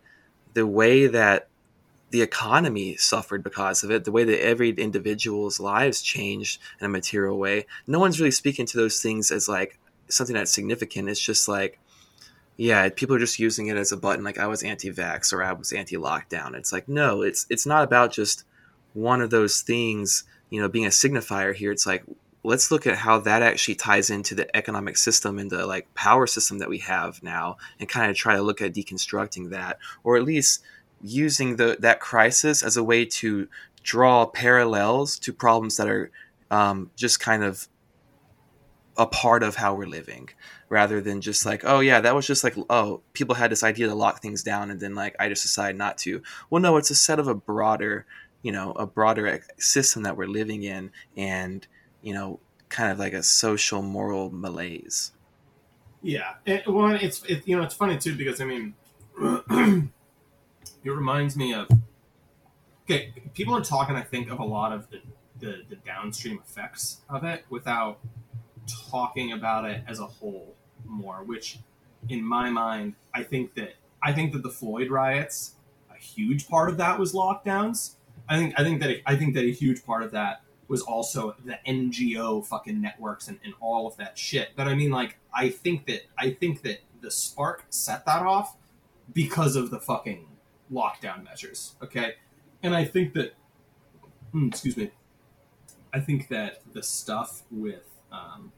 the 0.56 0.66
way 0.66 1.06
that 1.06 1.50
the 2.16 2.22
economy 2.22 2.96
suffered 2.96 3.44
because 3.44 3.84
of 3.84 3.92
it, 3.92 4.06
the 4.06 4.12
way 4.12 4.24
that 4.24 4.42
every 4.42 4.70
individual's 4.70 5.60
lives 5.60 6.02
changed 6.02 6.62
in 6.80 6.86
a 6.86 6.90
material 6.90 7.38
way. 7.38 7.66
No 7.88 8.00
one's 8.00 8.22
really 8.22 8.32
speaking 8.32 8.66
to 8.68 8.78
those 8.78 9.02
things 9.02 9.32
as 9.32 9.50
like 9.50 9.78
something 10.08 10.34
that's 10.34 10.54
significant. 10.54 11.10
It's 11.10 11.20
just 11.20 11.50
like, 11.50 11.78
yeah, 12.56 12.88
people 12.88 13.18
are 13.18 13.20
just 13.20 13.38
using 13.38 13.68
it 13.68 13.76
as 13.76 13.92
a 13.92 13.98
button, 13.98 14.24
like 14.24 14.38
I 14.38 14.48
was 14.48 14.64
anti-vax 14.64 15.34
or 15.34 15.44
I 15.44 15.52
was 15.52 15.74
anti-lockdown. 15.74 16.56
It's 16.56 16.72
like, 16.72 16.88
no, 16.88 17.22
it's 17.22 17.46
it's 17.50 17.66
not 17.66 17.84
about 17.84 18.14
just 18.14 18.46
one 18.94 19.20
of 19.20 19.30
those 19.30 19.60
things, 19.60 20.24
you 20.50 20.62
know, 20.62 20.70
being 20.70 20.86
a 20.86 20.90
signifier 20.90 21.54
here. 21.54 21.74
It's 21.74 21.86
like 21.86 22.06
let's 22.46 22.72
look 22.72 22.88
at 22.88 22.96
how 22.96 23.20
that 23.20 23.42
actually 23.42 23.76
ties 23.76 24.10
into 24.10 24.36
the 24.36 24.56
economic 24.56 24.96
system 24.96 25.38
and 25.38 25.50
the 25.50 25.68
like 25.68 25.94
power 25.96 26.28
system 26.28 26.60
that 26.60 26.70
we 26.70 26.78
have 26.78 27.22
now 27.22 27.58
and 27.78 27.90
kind 27.90 28.10
of 28.10 28.16
try 28.16 28.36
to 28.36 28.42
look 28.42 28.62
at 28.62 28.74
deconstructing 28.74 29.50
that 29.50 29.80
or 30.06 30.16
at 30.16 30.24
least 30.24 30.64
using 31.06 31.56
the 31.58 31.78
that 31.80 32.00
crisis 32.00 32.64
as 32.64 32.78
a 32.78 32.84
way 32.84 33.06
to 33.06 33.48
draw 33.84 34.26
parallels 34.26 35.20
to 35.20 35.32
problems 35.32 35.78
that 35.78 35.88
are 35.88 36.12
um, 36.50 36.90
just 36.96 37.20
kind 37.20 37.44
of 37.44 37.68
a 38.98 39.06
part 39.06 39.44
of 39.44 39.56
how 39.56 39.76
we're 39.76 39.88
living 39.88 40.30
rather 40.70 41.02
than 41.02 41.22
just 41.22 41.46
like 41.46 41.64
oh 41.66 41.80
yeah 41.80 42.00
that 42.00 42.16
was 42.16 42.26
just 42.26 42.44
like 42.44 42.56
oh 42.70 43.02
people 43.14 43.36
had 43.36 43.52
this 43.52 43.64
idea 43.64 43.88
to 43.88 43.94
lock 43.94 44.22
things 44.22 44.42
down 44.42 44.72
and 44.72 44.80
then 44.80 44.96
like 44.96 45.16
i 45.20 45.30
just 45.30 45.44
decided 45.44 45.78
not 45.78 45.98
to. 45.98 46.22
Well 46.50 46.62
no 46.62 46.78
it's 46.78 46.90
a 46.90 46.96
set 46.96 47.20
of 47.20 47.28
a 47.28 47.36
broader 47.36 48.06
you 48.42 48.52
know 48.52 48.72
a 48.72 48.88
broader 48.88 49.42
system 49.58 50.04
that 50.04 50.18
we're 50.18 50.28
living 50.28 50.64
in 50.64 50.92
and 51.18 51.68
you 52.02 52.14
know 52.14 52.40
kind 52.70 52.92
of 52.92 52.98
like 53.00 53.14
a 53.14 53.22
social 53.22 53.82
moral 53.82 54.32
malaise. 54.32 55.12
Yeah. 56.02 56.36
And, 56.46 56.64
well 56.68 56.96
it's 56.96 57.24
it, 57.26 57.48
you 57.48 57.58
know 57.58 57.64
it's 57.64 57.76
funny 57.76 57.98
too 57.98 58.16
because 58.16 58.40
i 58.42 58.46
mean 58.46 58.74
it 60.86 60.92
reminds 60.92 61.36
me 61.36 61.54
of 61.54 61.68
okay 62.86 63.12
people 63.34 63.54
are 63.54 63.64
talking 63.64 63.96
i 63.96 64.02
think 64.02 64.30
of 64.32 64.40
a 64.40 64.46
lot 64.46 64.72
of 64.72 64.90
the, 64.90 65.02
the, 65.40 65.64
the 65.70 65.76
downstream 65.78 66.40
effects 66.48 67.02
of 67.10 67.24
it 67.26 67.44
without 67.50 68.00
talking 68.90 69.34
about 69.34 69.66
it 69.66 69.84
as 69.88 70.00
a 70.00 70.06
whole 70.06 70.56
more 70.86 71.24
which 71.24 71.60
in 72.10 72.24
my 72.24 72.50
mind 72.50 72.94
i 73.14 73.22
think 73.22 73.54
that 73.56 73.74
i 74.02 74.14
think 74.14 74.32
that 74.32 74.44
the 74.44 74.50
floyd 74.50 74.90
riots 74.90 75.56
a 75.96 76.00
huge 76.00 76.48
part 76.48 76.70
of 76.70 76.78
that 76.78 77.00
was 77.00 77.14
lockdowns. 77.14 77.96
I 78.28 78.38
think 78.38 78.60
i 78.60 78.64
think 78.64 78.82
that 78.82 79.02
i 79.06 79.16
think 79.16 79.34
that 79.36 79.44
a 79.44 79.52
huge 79.52 79.86
part 79.86 80.04
of 80.04 80.12
that 80.12 80.42
was 80.68 80.82
also 80.82 81.36
the 81.46 81.60
ngo 81.68 82.46
fucking 82.46 82.82
networks 82.82 83.28
and, 83.28 83.40
and 83.44 83.54
all 83.60 83.88
of 83.88 83.96
that 83.98 84.18
shit. 84.18 84.50
But 84.56 84.68
i 84.68 84.76
mean 84.76 84.92
like 84.92 85.18
i 85.34 85.50
think 85.50 85.86
that 85.88 86.02
i 86.18 86.32
think 86.32 86.64
that 86.64 86.80
the 87.02 87.12
spark 87.12 87.66
set 87.70 88.06
that 88.06 88.24
off 88.24 88.58
because 89.14 89.56
of 89.56 89.70
the 89.70 89.80
fucking 89.80 90.26
lockdown 90.72 91.24
measures. 91.24 91.76
Okay, 91.84 92.14
and 92.64 92.76
I 92.76 92.86
think 92.86 93.14
that, 93.14 93.36
hmm, 94.32 94.48
excuse 94.48 94.78
me, 94.78 94.92
I 95.94 96.00
think 96.00 96.28
that 96.30 96.62
the 96.74 96.84
stuff 96.84 97.44
with, 97.52 97.86
um, 98.12 98.52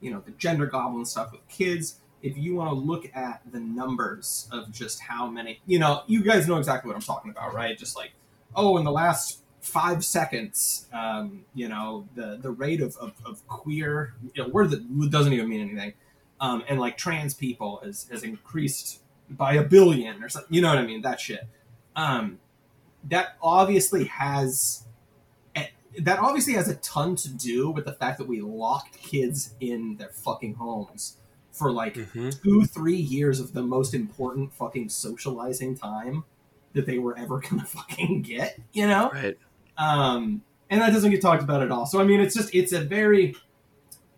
you 0.00 0.10
know, 0.10 0.20
the 0.20 0.32
gender 0.32 0.66
goblin 0.66 1.04
stuff 1.04 1.32
with 1.32 1.46
kids. 1.48 1.98
If 2.22 2.38
you 2.38 2.54
want 2.54 2.70
to 2.70 2.74
look 2.74 3.10
at 3.16 3.42
the 3.50 3.58
numbers 3.58 4.48
of 4.52 4.70
just 4.70 5.00
how 5.00 5.26
many, 5.26 5.60
you 5.66 5.80
know, 5.80 6.02
you 6.06 6.22
guys 6.22 6.46
know 6.46 6.56
exactly 6.56 6.88
what 6.88 6.94
I'm 6.94 7.02
talking 7.02 7.32
about, 7.32 7.52
right? 7.52 7.76
Just 7.76 7.96
like, 7.96 8.12
oh, 8.54 8.76
in 8.78 8.84
the 8.84 8.92
last 8.92 9.42
five 9.60 10.04
seconds, 10.04 10.86
um, 10.92 11.44
you 11.54 11.68
know, 11.68 12.06
the 12.14 12.38
the 12.40 12.50
rate 12.50 12.80
of, 12.80 12.96
of, 12.96 13.12
of 13.24 13.46
queer, 13.48 14.14
you 14.34 14.42
know, 14.42 14.48
word 14.48 14.70
that 14.70 15.10
doesn't 15.10 15.32
even 15.32 15.48
mean 15.48 15.60
anything, 15.60 15.94
um, 16.40 16.64
and 16.68 16.80
like 16.80 16.96
trans 16.96 17.34
people 17.34 17.80
has, 17.84 18.06
has 18.10 18.22
increased 18.22 19.01
by 19.36 19.54
a 19.54 19.62
billion 19.62 20.22
or 20.22 20.28
something. 20.28 20.54
You 20.54 20.62
know 20.62 20.68
what 20.68 20.78
I 20.78 20.86
mean? 20.86 21.02
That 21.02 21.20
shit. 21.20 21.46
Um, 21.96 22.38
that 23.04 23.36
obviously 23.42 24.04
has 24.04 24.84
that 25.98 26.18
obviously 26.18 26.54
has 26.54 26.68
a 26.68 26.76
ton 26.76 27.16
to 27.16 27.28
do 27.28 27.70
with 27.70 27.84
the 27.84 27.92
fact 27.92 28.18
that 28.18 28.26
we 28.26 28.40
locked 28.40 29.00
kids 29.02 29.54
in 29.60 29.96
their 29.96 30.08
fucking 30.08 30.54
homes 30.54 31.18
for 31.50 31.70
like 31.70 31.96
hmm 31.96 32.30
two, 32.42 32.64
three 32.64 32.96
years 32.96 33.38
of 33.40 33.52
the 33.52 33.62
most 33.62 33.92
important 33.94 34.52
fucking 34.54 34.88
socializing 34.88 35.76
time 35.76 36.24
that 36.72 36.86
they 36.86 36.98
were 36.98 37.16
ever 37.18 37.38
gonna 37.50 37.64
fucking 37.64 38.22
get, 38.22 38.58
you 38.72 38.86
know? 38.86 39.10
Right. 39.12 39.38
Um, 39.76 40.42
and 40.70 40.80
that 40.80 40.92
doesn't 40.92 41.10
get 41.10 41.20
talked 41.20 41.42
about 41.42 41.62
at 41.62 41.70
all. 41.70 41.84
So 41.84 42.00
I 42.00 42.04
mean, 42.04 42.20
it's 42.20 42.34
just 42.34 42.54
it's 42.54 42.72
a 42.72 42.80
very, 42.80 43.34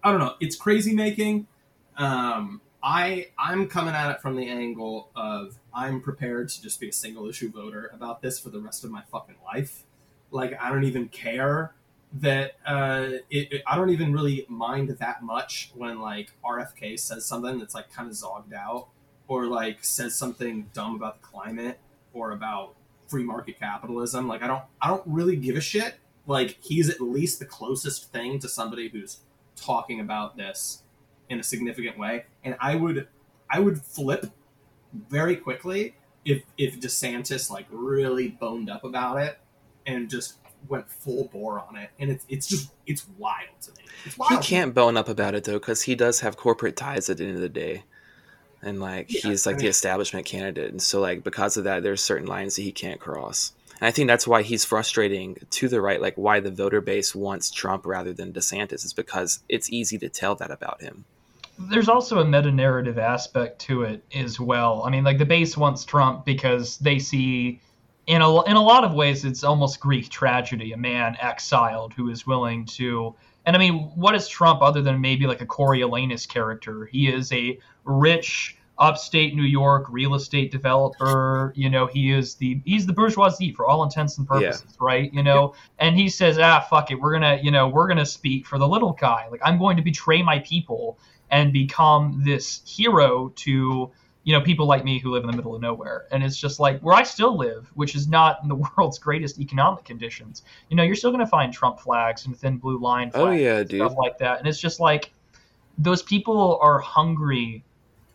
I 0.02 0.10
don't 0.12 0.20
know, 0.20 0.34
it's 0.40 0.56
crazy 0.56 0.94
making. 0.94 1.48
Um, 1.96 2.60
I 2.84 3.28
I'm 3.38 3.66
coming 3.66 3.94
at 3.94 4.10
it 4.10 4.20
from 4.20 4.36
the 4.36 4.46
angle 4.46 5.10
of 5.16 5.56
I'm 5.72 6.02
prepared 6.02 6.50
to 6.50 6.62
just 6.62 6.78
be 6.80 6.90
a 6.90 6.92
single 6.92 7.26
issue 7.28 7.50
voter 7.50 7.90
about 7.94 8.20
this 8.20 8.38
for 8.38 8.50
the 8.50 8.60
rest 8.60 8.84
of 8.84 8.90
my 8.90 9.02
fucking 9.10 9.36
life. 9.44 9.84
Like 10.30 10.60
I 10.62 10.68
don't 10.68 10.84
even 10.84 11.08
care 11.08 11.74
that 12.20 12.52
uh, 12.66 13.06
it, 13.30 13.52
it- 13.54 13.62
I 13.66 13.76
don't 13.76 13.90
even 13.90 14.12
really 14.12 14.44
mind 14.50 14.90
that 14.90 15.22
much 15.22 15.72
when 15.74 15.98
like 16.00 16.32
RFK 16.44 17.00
says 17.00 17.24
something 17.24 17.58
that's 17.58 17.74
like 17.74 17.90
kind 17.90 18.08
of 18.08 18.14
zogged 18.14 18.52
out 18.52 18.88
or 19.28 19.46
like 19.46 19.82
says 19.82 20.14
something 20.14 20.68
dumb 20.74 20.94
about 20.94 21.22
the 21.22 21.26
climate 21.26 21.78
or 22.12 22.32
about 22.32 22.74
free 23.08 23.24
market 23.24 23.58
capitalism. 23.58 24.28
Like 24.28 24.42
I 24.42 24.46
don't 24.46 24.62
I 24.82 24.88
don't 24.88 25.02
really 25.06 25.36
give 25.36 25.56
a 25.56 25.60
shit. 25.62 25.94
Like 26.26 26.58
he's 26.60 26.90
at 26.90 27.00
least 27.00 27.38
the 27.38 27.46
closest 27.46 28.12
thing 28.12 28.38
to 28.40 28.48
somebody 28.48 28.90
who's 28.90 29.20
talking 29.56 30.00
about 30.00 30.36
this 30.36 30.82
in 31.28 31.40
a 31.40 31.42
significant 31.42 31.98
way. 31.98 32.24
And 32.44 32.56
I 32.60 32.76
would 32.76 33.08
I 33.50 33.60
would 33.60 33.80
flip 33.82 34.26
very 35.08 35.36
quickly 35.36 35.96
if 36.24 36.42
if 36.58 36.80
DeSantis 36.80 37.50
like 37.50 37.66
really 37.70 38.28
boned 38.28 38.70
up 38.70 38.84
about 38.84 39.18
it 39.20 39.38
and 39.86 40.08
just 40.08 40.38
went 40.68 40.88
full 40.88 41.28
bore 41.32 41.60
on 41.60 41.76
it. 41.76 41.90
And 41.98 42.10
it's 42.10 42.24
it's 42.28 42.46
just 42.48 42.72
it's 42.86 43.06
wild 43.18 43.60
to 43.62 43.70
me. 43.72 43.84
It's 44.04 44.16
wild. 44.18 44.32
He 44.32 44.48
can't 44.48 44.74
bone 44.74 44.96
up 44.96 45.08
about 45.08 45.34
it 45.34 45.44
though, 45.44 45.58
because 45.58 45.82
he 45.82 45.94
does 45.94 46.20
have 46.20 46.36
corporate 46.36 46.76
ties 46.76 47.08
at 47.10 47.18
the 47.18 47.24
end 47.24 47.36
of 47.36 47.42
the 47.42 47.48
day, 47.48 47.84
and 48.62 48.80
like 48.80 49.12
Yeah, 49.12 49.30
he's 49.30 49.46
like 49.46 49.56
I 49.56 49.60
the 49.60 49.66
establishment 49.68 50.26
candidate, 50.26 50.70
and 50.70 50.82
so 50.82 51.00
like 51.00 51.24
because 51.24 51.56
of 51.56 51.64
that, 51.64 51.82
there's 51.82 52.02
certain 52.02 52.26
lines 52.26 52.56
that 52.56 52.62
he 52.62 52.72
can't 52.72 53.00
cross. 53.00 53.52
And 53.80 53.88
I 53.88 53.90
think 53.90 54.08
that's 54.08 54.26
why 54.26 54.42
he's 54.42 54.64
frustrating 54.64 55.36
to 55.50 55.68
the 55.68 55.80
right, 55.80 56.00
like 56.00 56.14
why 56.16 56.40
the 56.40 56.50
voter 56.50 56.80
base 56.80 57.14
wants 57.14 57.50
Trump 57.50 57.84
rather 57.84 58.12
than 58.12 58.32
DeSantis, 58.32 58.84
is 58.84 58.92
because 58.92 59.40
it's 59.48 59.70
easy 59.70 59.98
to 59.98 60.08
tell 60.08 60.36
that 60.36 60.50
about 60.50 60.80
him. 60.80 61.04
There's 61.58 61.88
also 61.88 62.20
a 62.20 62.24
meta 62.24 62.50
narrative 62.50 62.98
aspect 62.98 63.60
to 63.60 63.82
it 63.82 64.04
as 64.14 64.40
well. 64.40 64.82
I 64.84 64.90
mean, 64.90 65.04
like 65.04 65.18
the 65.18 65.26
base 65.26 65.56
wants 65.56 65.84
Trump 65.84 66.24
because 66.24 66.78
they 66.78 66.98
see 66.98 67.60
in 68.06 68.22
a 68.22 68.42
in 68.44 68.56
a 68.56 68.62
lot 68.62 68.84
of 68.84 68.92
ways 68.94 69.24
it's 69.24 69.44
almost 69.44 69.80
Greek 69.80 70.08
tragedy, 70.08 70.72
a 70.72 70.76
man 70.76 71.16
exiled 71.20 71.94
who 71.94 72.10
is 72.10 72.26
willing 72.26 72.64
to 72.66 73.14
and 73.46 73.54
I 73.54 73.58
mean, 73.58 73.90
what 73.94 74.14
is 74.14 74.26
Trump 74.26 74.62
other 74.62 74.80
than 74.80 75.00
maybe 75.00 75.26
like 75.26 75.42
a 75.42 75.46
Coriolanus 75.46 76.26
character? 76.26 76.86
He 76.86 77.08
is 77.08 77.30
a 77.32 77.58
rich 77.84 78.56
upstate 78.78 79.36
New 79.36 79.44
York 79.44 79.86
real 79.88 80.14
estate 80.14 80.50
developer. 80.50 81.52
You 81.54 81.68
know, 81.70 81.86
he 81.86 82.10
is 82.10 82.34
the 82.34 82.60
he's 82.64 82.86
the 82.86 82.92
bourgeoisie 82.92 83.52
for 83.52 83.66
all 83.66 83.82
intents 83.82 84.18
and 84.18 84.26
purposes, 84.26 84.76
right? 84.80 85.12
You 85.12 85.22
know, 85.22 85.54
and 85.78 85.96
he 85.96 86.08
says, 86.08 86.38
ah, 86.38 86.60
fuck 86.60 86.90
it, 86.90 86.96
we're 86.96 87.12
gonna, 87.12 87.38
you 87.42 87.50
know, 87.50 87.68
we're 87.68 87.86
gonna 87.86 88.06
speak 88.06 88.46
for 88.46 88.58
the 88.58 88.66
little 88.66 88.92
guy. 88.92 89.28
Like 89.30 89.40
I'm 89.44 89.58
going 89.58 89.76
to 89.76 89.82
betray 89.82 90.22
my 90.22 90.38
people 90.40 90.98
and 91.30 91.52
become 91.52 92.22
this 92.24 92.62
hero 92.66 93.32
to 93.36 93.90
you 94.24 94.32
know 94.32 94.40
people 94.40 94.66
like 94.66 94.84
me 94.84 94.98
who 94.98 95.10
live 95.10 95.22
in 95.22 95.30
the 95.30 95.36
middle 95.36 95.54
of 95.54 95.60
nowhere 95.60 96.06
and 96.10 96.22
it's 96.22 96.36
just 96.36 96.58
like 96.58 96.80
where 96.80 96.94
i 96.94 97.02
still 97.02 97.36
live 97.36 97.70
which 97.74 97.94
is 97.94 98.08
not 98.08 98.38
in 98.42 98.48
the 98.48 98.54
world's 98.76 98.98
greatest 98.98 99.38
economic 99.38 99.84
conditions 99.84 100.42
you 100.70 100.76
know 100.76 100.82
you're 100.82 100.94
still 100.96 101.10
going 101.10 101.20
to 101.20 101.26
find 101.26 101.52
trump 101.52 101.78
flags 101.78 102.26
and 102.26 102.36
thin 102.36 102.56
blue 102.56 102.78
line 102.78 103.10
oh, 103.14 103.20
flags 103.24 103.28
Oh 103.28 103.44
yeah, 103.44 103.58
and 103.58 103.68
dude. 103.68 103.80
stuff 103.80 103.96
like 103.98 104.18
that 104.18 104.38
and 104.38 104.48
it's 104.48 104.60
just 104.60 104.80
like 104.80 105.12
those 105.78 106.02
people 106.02 106.58
are 106.62 106.78
hungry 106.78 107.64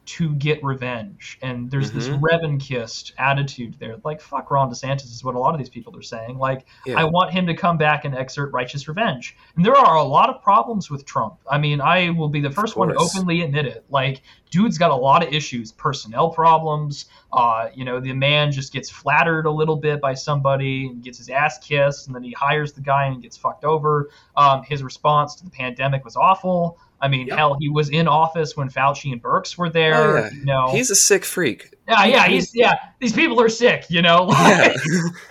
to 0.09 0.33
get 0.35 0.63
revenge 0.63 1.37
and 1.43 1.69
there's 1.69 1.91
this 1.91 2.07
Mhm. 2.09 2.19
revanchist 2.21 3.11
attitude 3.19 3.75
there 3.79 3.97
like 4.03 4.19
fuck 4.19 4.49
ron 4.49 4.67
desantis 4.71 5.11
is 5.11 5.23
what 5.23 5.35
a 5.35 5.39
lot 5.39 5.53
of 5.53 5.59
these 5.59 5.69
people 5.69 5.95
are 5.95 6.01
saying 6.01 6.39
like 6.39 6.65
Yeah. 6.87 6.99
I 6.99 7.03
want 7.03 7.31
him 7.31 7.45
to 7.45 7.53
come 7.53 7.77
back 7.77 8.05
and 8.05 8.15
exert 8.15 8.51
righteous 8.51 8.87
revenge. 8.87 9.35
And 9.55 9.63
there 9.63 9.75
are 9.75 9.97
a 9.97 10.03
lot 10.03 10.29
of 10.29 10.41
problems 10.41 10.89
with 10.89 11.05
Trump. 11.05 11.35
I 11.49 11.57
mean, 11.59 11.79
I 11.79 12.09
will 12.09 12.29
be 12.29 12.41
the 12.41 12.49
first 12.49 12.75
one 12.75 12.87
to 12.87 12.95
openly 12.95 13.41
admit 13.41 13.65
it. 13.67 13.85
Like, 13.89 14.21
dude's 14.49 14.77
got 14.79 14.89
a 14.89 14.95
lot 14.95 15.21
of 15.21 15.31
issues, 15.31 15.71
personnel 15.71 16.29
problems. 16.29 17.05
Uh, 17.31 17.69
you 17.75 17.85
know, 17.85 17.99
the 17.99 18.11
man 18.13 18.51
just 18.51 18.73
gets 18.73 18.89
flattered 18.89 19.45
a 19.45 19.51
little 19.51 19.75
bit 19.75 20.01
by 20.01 20.15
somebody 20.15 20.87
and 20.87 21.03
gets 21.03 21.19
his 21.19 21.29
ass 21.29 21.59
kissed, 21.59 22.07
and 22.07 22.15
then 22.15 22.23
he 22.23 22.31
hires 22.31 22.73
the 22.73 22.81
guy 22.81 23.05
and 23.05 23.21
gets 23.21 23.37
fucked 23.37 23.63
over. 23.63 24.09
Um, 24.35 24.63
his 24.63 24.81
response 24.81 25.35
to 25.35 25.43
the 25.43 25.51
pandemic 25.51 26.03
was 26.03 26.15
awful. 26.15 26.79
I 27.01 27.07
mean, 27.07 27.27
Yep. 27.27 27.37
hell, 27.37 27.57
he 27.59 27.69
was 27.69 27.89
in 27.91 28.07
office 28.07 28.57
when 28.57 28.67
Fauci 28.69 29.11
and 29.13 29.21
Birx 29.21 29.57
were 29.57 29.69
there. 29.69 29.95
Oh, 29.95 30.19
yeah. 30.21 30.29
You 30.31 30.45
know, 30.45 30.67
He's 30.71 30.89
a 30.89 30.95
sick 30.95 31.23
freak. 31.23 31.73
yeah, 31.87 32.03
yeah, 32.05 32.27
he's 32.27 32.53
yeah. 32.55 32.73
These 32.99 33.13
people 33.13 33.39
are 33.39 33.47
sick. 33.47 33.85
You 33.89 34.01
know, 34.01 34.27
Yeah. 34.31 34.73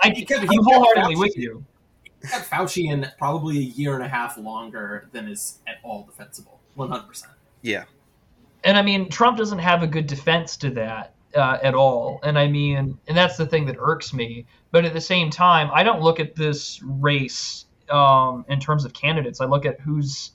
I, 0.02 0.10
he 0.10 0.24
kept, 0.24 0.42
I'm 0.42 0.46
kept 0.48 0.62
wholeheartedly 0.64 1.16
Fauci- 1.16 1.18
with 1.18 1.36
you. 1.36 1.64
kept 2.30 2.48
Fauci 2.48 2.90
in 2.92 3.06
probably 3.18 3.58
a 3.58 3.60
year 3.60 3.94
and 3.96 4.02
a 4.04 4.08
half 4.08 4.38
longer 4.38 5.08
than 5.12 5.28
is 5.28 5.58
at 5.66 5.74
all 5.82 6.04
defensible. 6.06 6.60
One 6.74 6.88
hundred 6.90 7.08
percent. 7.08 7.32
yeah. 7.62 7.84
and 8.64 8.78
I 8.78 8.82
mean, 8.82 9.08
Trump 9.10 9.36
doesn't 9.36 9.58
have 9.58 9.82
a 9.82 9.86
good 9.88 10.06
defense 10.06 10.56
to 10.58 10.70
that 10.70 11.12
uh, 11.34 11.58
at 11.62 11.74
all. 11.74 12.20
And 12.22 12.38
I 12.38 12.48
mean, 12.48 12.98
and 13.06 13.16
that's 13.16 13.36
the 13.36 13.46
thing 13.46 13.66
that 13.66 13.76
irks 13.78 14.12
me. 14.12 14.46
But 14.70 14.84
at 14.84 14.92
the 14.92 15.00
same 15.00 15.30
time, 15.30 15.70
I 15.72 15.82
don't 15.82 16.00
look 16.00 16.20
at 16.20 16.34
this 16.34 16.80
race 16.82 17.66
um, 17.90 18.44
in 18.48 18.60
terms 18.60 18.84
of 18.84 18.92
candidates. 18.92 19.40
I 19.40 19.46
look 19.46 19.64
at 19.64 19.80
who's 19.80 20.32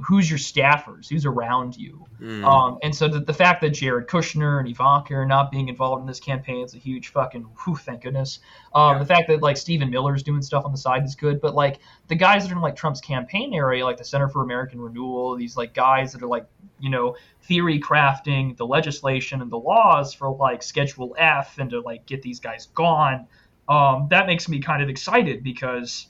who's 0.00 0.30
your 0.30 0.38
staffers, 0.38 1.08
who's 1.08 1.26
around 1.26 1.76
you. 1.76 2.06
Mm. 2.20 2.44
Um, 2.44 2.78
and 2.82 2.94
so 2.94 3.08
the, 3.08 3.20
the 3.20 3.32
fact 3.32 3.60
that 3.62 3.70
Jared 3.70 4.06
Kushner 4.06 4.58
and 4.58 4.68
Ivanka 4.68 5.14
are 5.14 5.26
not 5.26 5.50
being 5.50 5.68
involved 5.68 6.00
in 6.00 6.06
this 6.06 6.20
campaign 6.20 6.64
is 6.64 6.74
a 6.74 6.78
huge 6.78 7.08
fucking 7.08 7.42
whew, 7.42 7.76
thank 7.76 8.02
goodness. 8.02 8.38
Um, 8.74 8.94
Yeah. 8.94 8.98
The 9.00 9.06
fact 9.06 9.28
that 9.28 9.42
like 9.42 9.56
Stephen 9.56 9.90
Miller's 9.90 10.22
doing 10.22 10.42
stuff 10.42 10.64
on 10.64 10.72
the 10.72 10.78
side 10.78 11.04
is 11.04 11.14
good, 11.14 11.40
but 11.40 11.54
like 11.54 11.80
the 12.06 12.14
guys 12.14 12.44
that 12.44 12.52
are 12.52 12.56
in 12.56 12.62
like 12.62 12.76
Trump's 12.76 13.00
campaign 13.00 13.52
area, 13.54 13.84
like 13.84 13.96
the 13.96 14.04
Center 14.04 14.28
for 14.28 14.42
American 14.42 14.80
Renewal, 14.80 15.36
these 15.36 15.56
like 15.56 15.74
guys 15.74 16.12
that 16.12 16.22
are 16.22 16.28
like 16.28 16.46
you 16.80 16.90
know 16.90 17.16
theory 17.42 17.80
crafting 17.80 18.56
the 18.56 18.66
legislation 18.66 19.42
and 19.42 19.50
the 19.50 19.58
laws 19.58 20.14
for 20.14 20.30
like 20.30 20.62
Schedule 20.62 21.14
F 21.18 21.58
and 21.58 21.70
to 21.70 21.80
like 21.80 22.06
get 22.06 22.22
these 22.22 22.40
guys 22.40 22.66
gone. 22.74 23.26
Um, 23.68 24.06
that 24.10 24.26
makes 24.26 24.48
me 24.48 24.60
kind 24.60 24.82
of 24.82 24.88
excited 24.88 25.42
because 25.42 26.06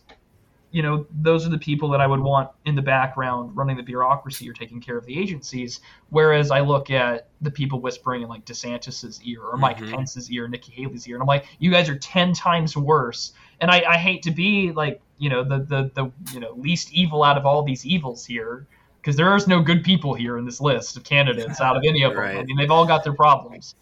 you 0.70 0.82
know, 0.82 1.06
those 1.22 1.46
are 1.46 1.48
the 1.48 1.58
people 1.58 1.88
that 1.90 2.00
I 2.00 2.06
would 2.06 2.20
want 2.20 2.50
in 2.66 2.74
the 2.74 2.82
background 2.82 3.56
running 3.56 3.76
the 3.76 3.82
bureaucracy 3.82 4.48
or 4.48 4.52
taking 4.52 4.80
care 4.80 4.98
of 4.98 5.06
the 5.06 5.18
agencies. 5.18 5.80
Whereas 6.10 6.50
I 6.50 6.60
look 6.60 6.90
at 6.90 7.28
the 7.40 7.50
people 7.50 7.80
whispering 7.80 8.22
in 8.22 8.28
like 8.28 8.44
DeSantis's 8.44 9.22
ear 9.22 9.42
or 9.42 9.56
Mike 9.56 9.78
Mhm. 9.78 9.90
Pence's 9.92 10.30
ear, 10.30 10.46
Nikki 10.46 10.72
Haley's 10.72 11.06
ear, 11.08 11.16
and 11.16 11.22
I'm 11.22 11.26
like, 11.26 11.46
you 11.58 11.70
guys 11.70 11.88
are 11.88 11.96
ten 11.98 12.32
times 12.34 12.76
worse. 12.76 13.32
And 13.60 13.70
I, 13.70 13.82
I 13.88 13.96
hate 13.96 14.22
to 14.24 14.30
be 14.30 14.72
like, 14.72 15.00
you 15.18 15.30
know, 15.30 15.42
the 15.42 15.58
the 15.60 15.90
the 15.94 16.10
you 16.34 16.40
know 16.40 16.52
least 16.52 16.92
evil 16.92 17.22
out 17.24 17.38
of 17.38 17.46
all 17.46 17.62
these 17.62 17.86
evils 17.86 18.26
here, 18.26 18.66
because 19.00 19.16
there 19.16 19.34
is 19.36 19.48
no 19.48 19.60
good 19.62 19.82
people 19.82 20.12
here 20.14 20.36
in 20.38 20.44
this 20.44 20.60
list 20.60 20.96
of 20.98 21.02
candidates 21.04 21.60
out 21.62 21.76
of 21.76 21.82
any 21.86 22.02
of 22.02 22.12
them. 22.12 22.20
I 22.38 22.42
mean, 22.44 22.56
they've 22.56 22.70
all 22.70 22.86
got 22.86 23.04
their 23.04 23.14
problems. 23.14 23.74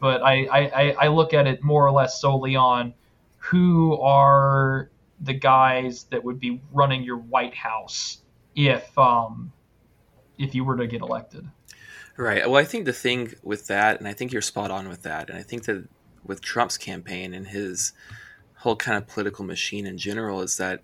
But 0.00 0.22
I, 0.22 0.44
I- 0.44 0.96
I 1.00 1.08
look 1.08 1.32
at 1.32 1.46
it 1.46 1.62
more 1.62 1.86
or 1.86 1.90
less 1.92 2.20
solely 2.20 2.54
on 2.54 2.92
who 3.38 3.98
are 4.00 4.90
the 5.24 5.34
guys 5.34 6.04
that 6.04 6.22
would 6.22 6.38
be 6.38 6.60
running 6.72 7.02
your 7.02 7.16
White 7.16 7.54
House 7.54 8.18
if 8.54 8.96
um 8.98 9.52
if 10.38 10.54
you 10.54 10.64
were 10.64 10.76
to 10.76 10.86
get 10.86 11.00
elected. 11.00 11.46
Right. 12.16 12.48
Well, 12.48 12.60
I 12.60 12.64
think 12.64 12.84
the 12.84 12.92
thing 12.92 13.34
with 13.42 13.66
that, 13.68 13.98
and 13.98 14.06
I 14.06 14.12
think 14.12 14.32
you're 14.32 14.42
spot 14.42 14.70
on 14.70 14.88
with 14.88 15.02
that, 15.02 15.30
and 15.30 15.38
I 15.38 15.42
think 15.42 15.64
that 15.64 15.88
with 16.24 16.40
Trump's 16.40 16.78
campaign 16.78 17.34
and 17.34 17.46
his 17.46 17.92
whole 18.54 18.76
kind 18.76 18.96
of 18.96 19.06
political 19.06 19.44
machine 19.44 19.86
in 19.86 19.98
general 19.98 20.40
is 20.40 20.56
that 20.56 20.82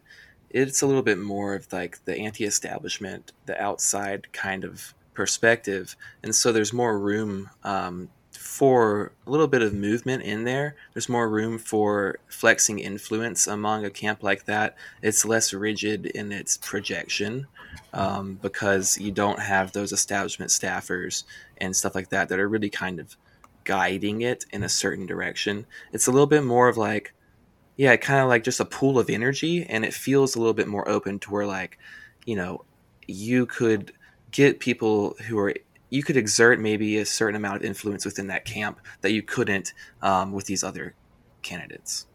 it's 0.50 0.82
a 0.82 0.86
little 0.86 1.02
bit 1.02 1.18
more 1.18 1.54
of 1.54 1.72
like 1.72 2.04
the 2.04 2.16
anti-establishment, 2.16 3.32
the 3.46 3.60
outside 3.62 4.32
kind 4.32 4.64
of 4.64 4.92
perspective, 5.14 5.96
and 6.22 6.34
so 6.34 6.50
there's 6.50 6.72
more 6.72 6.98
room 6.98 7.48
um, 7.62 8.08
for 8.50 9.12
a 9.28 9.30
little 9.30 9.46
bit 9.46 9.62
of 9.62 9.72
movement 9.72 10.24
in 10.24 10.42
there. 10.42 10.74
There's 10.92 11.08
more 11.08 11.28
room 11.30 11.56
for 11.56 12.18
flexing 12.26 12.80
influence 12.80 13.46
among 13.46 13.84
a 13.84 13.90
camp 13.90 14.24
like 14.24 14.44
that. 14.46 14.76
It's 15.02 15.24
less 15.24 15.54
rigid 15.54 16.06
in 16.06 16.32
its 16.32 16.56
projection 16.56 17.46
um, 17.92 18.40
because 18.42 18.98
you 18.98 19.12
don't 19.12 19.38
have 19.38 19.70
those 19.70 19.92
establishment 19.92 20.50
staffers 20.50 21.22
and 21.58 21.76
stuff 21.76 21.94
like 21.94 22.08
that 22.08 22.28
that 22.28 22.40
are 22.40 22.48
really 22.48 22.70
kind 22.70 22.98
of 22.98 23.16
guiding 23.62 24.22
it 24.22 24.44
in 24.50 24.64
a 24.64 24.68
certain 24.68 25.06
direction. 25.06 25.64
It's 25.92 26.08
a 26.08 26.10
little 26.10 26.26
bit 26.26 26.42
more 26.42 26.68
of 26.68 26.76
like, 26.76 27.14
yeah, 27.76 27.94
kind 27.94 28.18
of 28.18 28.28
like 28.28 28.42
just 28.42 28.58
a 28.58 28.64
pool 28.64 28.98
of 28.98 29.08
energy, 29.08 29.64
and 29.64 29.84
it 29.84 29.94
feels 29.94 30.34
a 30.34 30.40
little 30.40 30.54
bit 30.54 30.66
more 30.66 30.88
open 30.88 31.20
to 31.20 31.30
where, 31.30 31.46
like, 31.46 31.78
you 32.26 32.34
know, 32.34 32.64
you 33.06 33.46
could 33.46 33.92
get 34.32 34.58
people 34.58 35.14
who 35.28 35.38
are 35.38 35.54
you 35.90 36.02
could 36.02 36.16
exert 36.16 36.60
maybe 36.60 36.98
a 36.98 37.04
certain 37.04 37.36
amount 37.36 37.56
of 37.56 37.64
influence 37.64 38.04
within 38.04 38.28
that 38.28 38.44
camp 38.44 38.80
that 39.02 39.12
you 39.12 39.22
couldn't 39.22 39.74
um, 40.02 40.32
with 40.32 40.46
these 40.46 40.64
other 40.64 40.94
candidates. 41.42 42.06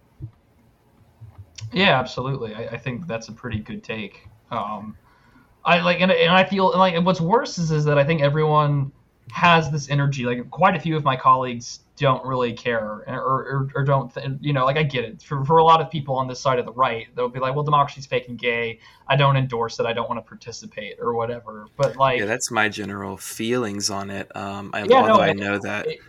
Yeah, 1.72 2.00
absolutely. 2.00 2.56
I, 2.56 2.68
I 2.68 2.78
think 2.78 3.08
that's 3.08 3.28
a 3.28 3.34
pretty 3.34 3.60
good 3.60 3.84
take. 3.84 4.28
Um, 4.50 4.98
I 5.64 5.82
like, 5.82 6.00
and, 6.00 6.12
and 6.12 6.32
I 6.32 6.44
feel 6.44 6.72
like 6.78 7.04
what's 7.04 7.22
worse 7.22 7.58
is 7.58 7.72
is 7.72 7.86
that 7.86 7.98
I 7.98 8.04
think 8.04 8.22
everyone 8.22 8.92
has 9.32 9.72
this 9.72 9.90
energy. 9.90 10.26
Like 10.26 10.50
quite 10.52 10.76
a 10.76 10.80
few 10.80 10.96
of 10.96 11.04
my 11.04 11.16
colleagues 11.16 11.80
don't 11.98 12.26
really 12.26 12.52
care 12.54 13.04
or, 13.08 13.08
or, 13.08 13.70
or 13.76 13.84
don't, 13.84 14.14
th- 14.14 14.28
you 14.42 14.52
know, 14.54 14.66
like 14.66 14.78
I 14.78 14.84
get 14.84 15.06
it. 15.06 15.22
For, 15.22 15.46
for 15.46 15.58
a 15.60 15.64
lot 15.64 15.82
of 15.82 15.90
people 15.90 16.16
on 16.16 16.28
this 16.28 16.40
side 16.40 16.60
of 16.60 16.66
the 16.66 16.74
right, 16.74 17.08
they'll 17.16 17.30
be 17.30 17.40
like, 17.40 17.56
well, 17.56 17.64
democracy's 17.64 18.06
fake 18.06 18.28
and 18.28 18.38
gay. 18.38 18.80
I 19.08 19.16
don't 19.16 19.38
endorse 19.38 19.80
it. 19.80 19.86
I 19.86 19.94
don't 19.94 20.10
want 20.10 20.18
to 20.24 20.28
participate 20.28 20.96
or 21.00 21.14
whatever. 21.16 21.68
But 21.78 21.96
like, 21.96 22.20
yeah, 22.20 22.26
that's 22.26 22.52
my 22.52 22.68
general 22.70 23.16
feelings 23.18 23.90
on 23.90 24.10
it. 24.10 24.34
Um, 24.36 24.72
I, 24.74 24.84
Yeah, 24.84 24.98
although 24.98 25.22
I- 25.22 25.28
I 25.30 25.34
know 25.34 25.58
that 25.60 25.88
it- 25.88 26.00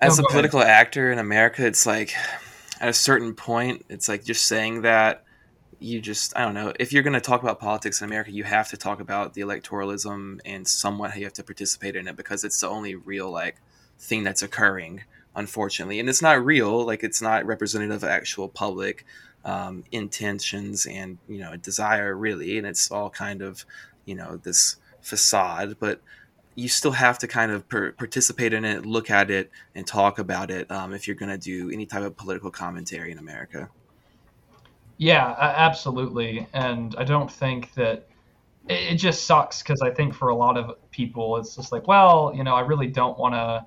as 0.00 0.18
No, 0.18 0.20
a 0.20 0.22
go 0.22 0.28
ahead. 0.28 0.32
political 0.32 0.60
actor 0.62 1.10
in 1.10 1.18
America, 1.18 1.66
it's 1.66 1.86
like 1.86 2.12
at 2.80 2.88
a 2.88 2.92
certain 2.92 3.34
point, 3.34 3.84
it's 3.88 4.08
like 4.08 4.24
just 4.24 4.46
saying 4.46 4.82
that 4.82 5.24
you 5.80 6.00
just 6.00 6.36
I 6.36 6.44
don't 6.44 6.54
know 6.54 6.72
if 6.78 6.92
you're 6.92 7.02
going 7.04 7.14
to 7.14 7.20
talk 7.20 7.42
about 7.42 7.60
politics 7.60 8.00
in 8.00 8.06
America, 8.08 8.30
you 8.32 8.44
have 8.44 8.68
to 8.70 8.76
talk 8.76 9.00
about 9.00 9.34
the 9.34 9.40
electoralism 9.42 10.40
and 10.44 10.66
somewhat 10.66 11.12
how 11.12 11.18
you 11.18 11.24
have 11.24 11.32
to 11.34 11.44
participate 11.44 11.96
in 11.96 12.08
it 12.08 12.16
because 12.16 12.44
it's 12.44 12.60
the 12.60 12.68
only 12.68 12.94
real 12.96 13.30
like 13.30 13.56
thing 13.98 14.24
that's 14.24 14.42
occurring, 14.42 15.02
unfortunately, 15.34 16.00
and 16.00 16.08
it's 16.08 16.22
not 16.22 16.44
real. 16.44 16.84
Like 16.84 17.02
it's 17.02 17.22
not 17.22 17.46
representative 17.46 18.02
of 18.02 18.08
actual 18.08 18.48
public 18.48 19.04
um, 19.44 19.84
intentions 19.92 20.86
and 20.86 21.18
you 21.28 21.38
know 21.38 21.56
desire 21.56 22.14
really, 22.14 22.58
and 22.58 22.66
it's 22.66 22.90
all 22.90 23.10
kind 23.10 23.42
of 23.42 23.64
you 24.04 24.14
know 24.14 24.36
this 24.36 24.76
facade, 25.00 25.76
but 25.78 26.00
you 26.54 26.68
still 26.68 26.92
have 26.92 27.18
to 27.20 27.28
kind 27.28 27.52
of 27.52 27.68
per- 27.68 27.92
participate 27.92 28.52
in 28.52 28.64
it, 28.64 28.84
look 28.84 29.10
at 29.10 29.30
it, 29.30 29.50
and 29.76 29.86
talk 29.86 30.18
about 30.18 30.50
it 30.50 30.68
um, 30.72 30.92
if 30.92 31.06
you're 31.06 31.14
going 31.14 31.30
to 31.30 31.38
do 31.38 31.70
any 31.70 31.86
type 31.86 32.02
of 32.02 32.16
political 32.16 32.50
commentary 32.50 33.12
in 33.12 33.18
America. 33.18 33.70
Yeah, 34.96 35.36
absolutely. 35.38 36.48
And 36.52 36.96
I 36.98 37.04
don't 37.04 37.30
think 37.30 37.72
that 37.74 38.08
it, 38.68 38.96
just 38.96 39.24
sucks 39.24 39.62
because 39.62 39.80
I 39.80 39.90
think 39.90 40.12
for 40.12 40.30
a 40.30 40.34
lot 40.34 40.56
of 40.56 40.76
people, 40.90 41.36
it's 41.36 41.54
just 41.54 41.70
like, 41.70 41.86
well, 41.86 42.32
you 42.34 42.42
know, 42.42 42.56
I 42.56 42.60
really 42.60 42.88
don't 42.88 43.16
want 43.16 43.34
to 43.34 43.64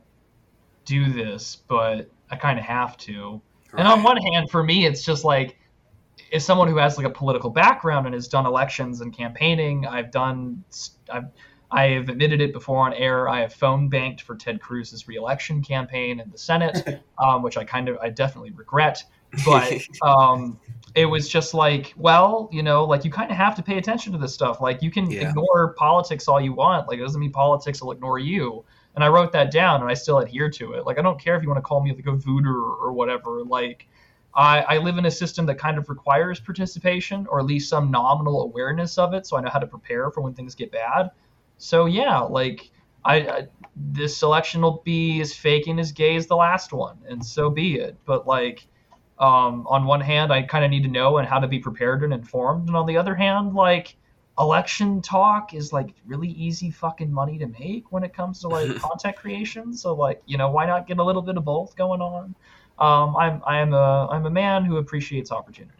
do 0.85 1.11
this, 1.11 1.57
but 1.67 2.09
I 2.29 2.35
kind 2.35 2.57
of 2.59 2.65
have 2.65 2.97
to. 2.97 3.41
And 3.77 3.87
on 3.87 4.03
one 4.03 4.17
hand, 4.17 4.49
for 4.49 4.63
me, 4.63 4.85
it's 4.85 5.03
just 5.03 5.23
like, 5.23 5.57
as 6.33 6.45
someone 6.45 6.67
who 6.67 6.77
has 6.77 6.97
like 6.97 7.05
a 7.05 7.09
political 7.11 7.49
background 7.49 8.05
and 8.05 8.13
has 8.13 8.27
done 8.27 8.45
elections 8.45 9.01
and 9.01 9.15
campaigning, 9.15 9.85
I've 9.85 10.11
done, 10.11 10.63
I've, 11.09 11.25
I 11.71 11.87
have 11.89 12.09
admitted 12.09 12.41
it 12.41 12.51
before 12.53 12.79
on 12.79 12.93
air. 12.93 13.29
I 13.29 13.41
have 13.41 13.53
phone 13.53 13.87
banked 13.87 14.21
for 14.21 14.35
Ted 14.35 14.61
Cruz's 14.61 15.07
reelection 15.07 15.61
campaign 15.63 16.19
in 16.19 16.29
the 16.29 16.37
Senate, 16.37 17.03
um, 17.23 17.43
which 17.43 17.57
I 17.57 17.63
kind 17.63 17.87
of, 17.87 17.97
I 18.01 18.09
definitely 18.09 18.51
regret. 18.51 19.03
But 19.45 19.73
um, 20.01 20.59
it 20.95 21.05
was 21.05 21.29
just 21.29 21.53
like, 21.53 21.93
well, 21.95 22.49
you 22.51 22.63
know, 22.63 22.83
like 22.83 23.05
you 23.05 23.11
kind 23.11 23.31
of 23.31 23.37
have 23.37 23.55
to 23.55 23.63
pay 23.63 23.77
attention 23.77 24.11
to 24.11 24.17
this 24.19 24.33
stuff. 24.33 24.59
Like 24.59 24.81
you 24.81 24.91
can 24.91 25.09
Yeah. 25.09 25.29
ignore 25.29 25.73
politics 25.77 26.27
all 26.27 26.41
you 26.41 26.53
want. 26.53 26.89
Like 26.89 26.99
it 26.99 27.03
doesn't 27.03 27.21
mean 27.21 27.31
politics 27.31 27.81
will 27.81 27.93
ignore 27.93 28.19
you. 28.19 28.65
And 28.95 29.03
I 29.03 29.07
wrote 29.07 29.31
that 29.31 29.51
down 29.51 29.81
and 29.81 29.89
I 29.89 29.93
still 29.93 30.19
adhere 30.19 30.49
to 30.51 30.73
it. 30.73 30.85
Like 30.85 30.99
I 30.99 31.01
don't 31.01 31.19
care 31.19 31.35
if 31.35 31.43
you 31.43 31.49
want 31.49 31.59
to 31.59 31.61
call 31.61 31.81
me 31.81 31.93
like 31.93 32.05
a 32.07 32.11
voodoo 32.11 32.49
or, 32.49 32.91
whatever. 32.91 33.43
Like 33.43 33.87
I, 34.35 34.61
I 34.61 34.77
live 34.77 34.97
in 34.97 35.05
a 35.05 35.11
system 35.11 35.45
that 35.45 35.57
kind 35.57 35.77
of 35.77 35.89
requires 35.89 36.39
participation 36.39 37.25
or 37.27 37.39
at 37.39 37.45
least 37.45 37.69
some 37.69 37.89
nominal 37.89 38.43
awareness 38.43 38.97
of 38.97 39.13
it, 39.13 39.25
so 39.25 39.37
I 39.37 39.41
know 39.41 39.49
how 39.49 39.59
to 39.59 39.67
prepare 39.67 40.11
for 40.11 40.21
when 40.21 40.33
things 40.33 40.55
get 40.55 40.71
bad. 40.71 41.11
So 41.57 41.85
yeah, 41.85 42.19
like 42.19 42.69
I, 43.05 43.15
I 43.15 43.47
this 43.75 44.21
election 44.23 44.61
will 44.61 44.81
be 44.83 45.21
as 45.21 45.33
fake 45.33 45.67
and 45.67 45.79
as 45.79 45.91
gay 45.91 46.15
as 46.15 46.27
the 46.27 46.35
last 46.35 46.73
one, 46.73 46.97
and 47.07 47.25
so 47.25 47.49
be 47.49 47.75
it. 47.75 47.95
But 48.05 48.27
like 48.27 48.67
um, 49.19 49.65
on 49.67 49.85
one 49.85 50.01
hand, 50.01 50.33
I 50.33 50.41
kind 50.41 50.65
of 50.65 50.71
need 50.71 50.83
to 50.83 50.89
know 50.89 51.17
and 51.17 51.27
how 51.27 51.39
to 51.39 51.47
be 51.47 51.59
prepared 51.59 52.03
and 52.03 52.13
informed, 52.13 52.67
and 52.67 52.75
on 52.75 52.85
the 52.85 52.97
other 52.97 53.15
hand, 53.15 53.53
like 53.53 53.95
election 54.39 55.01
talk 55.01 55.53
is 55.53 55.73
like 55.73 55.89
really 56.05 56.29
easy 56.29 56.71
fucking 56.71 57.11
money 57.11 57.37
to 57.37 57.47
make 57.47 57.91
when 57.91 58.03
it 58.03 58.13
comes 58.13 58.39
to 58.41 58.47
like 58.47 58.75
content 58.79 59.15
creation. 59.15 59.73
So 59.73 59.93
like 59.93 60.21
you 60.25 60.37
know 60.37 60.49
why 60.49 60.65
not 60.65 60.87
get 60.87 60.97
a 60.99 61.03
little 61.03 61.21
bit 61.21 61.37
of 61.37 61.45
both 61.45 61.75
going 61.75 62.01
on? 62.01 62.35
Um, 62.79 63.15
I'm 63.15 63.41
I'm 63.45 63.73
a 63.73 64.07
I'm 64.09 64.25
a 64.25 64.29
man 64.29 64.65
who 64.65 64.77
appreciates 64.77 65.31
opportunity. 65.31 65.77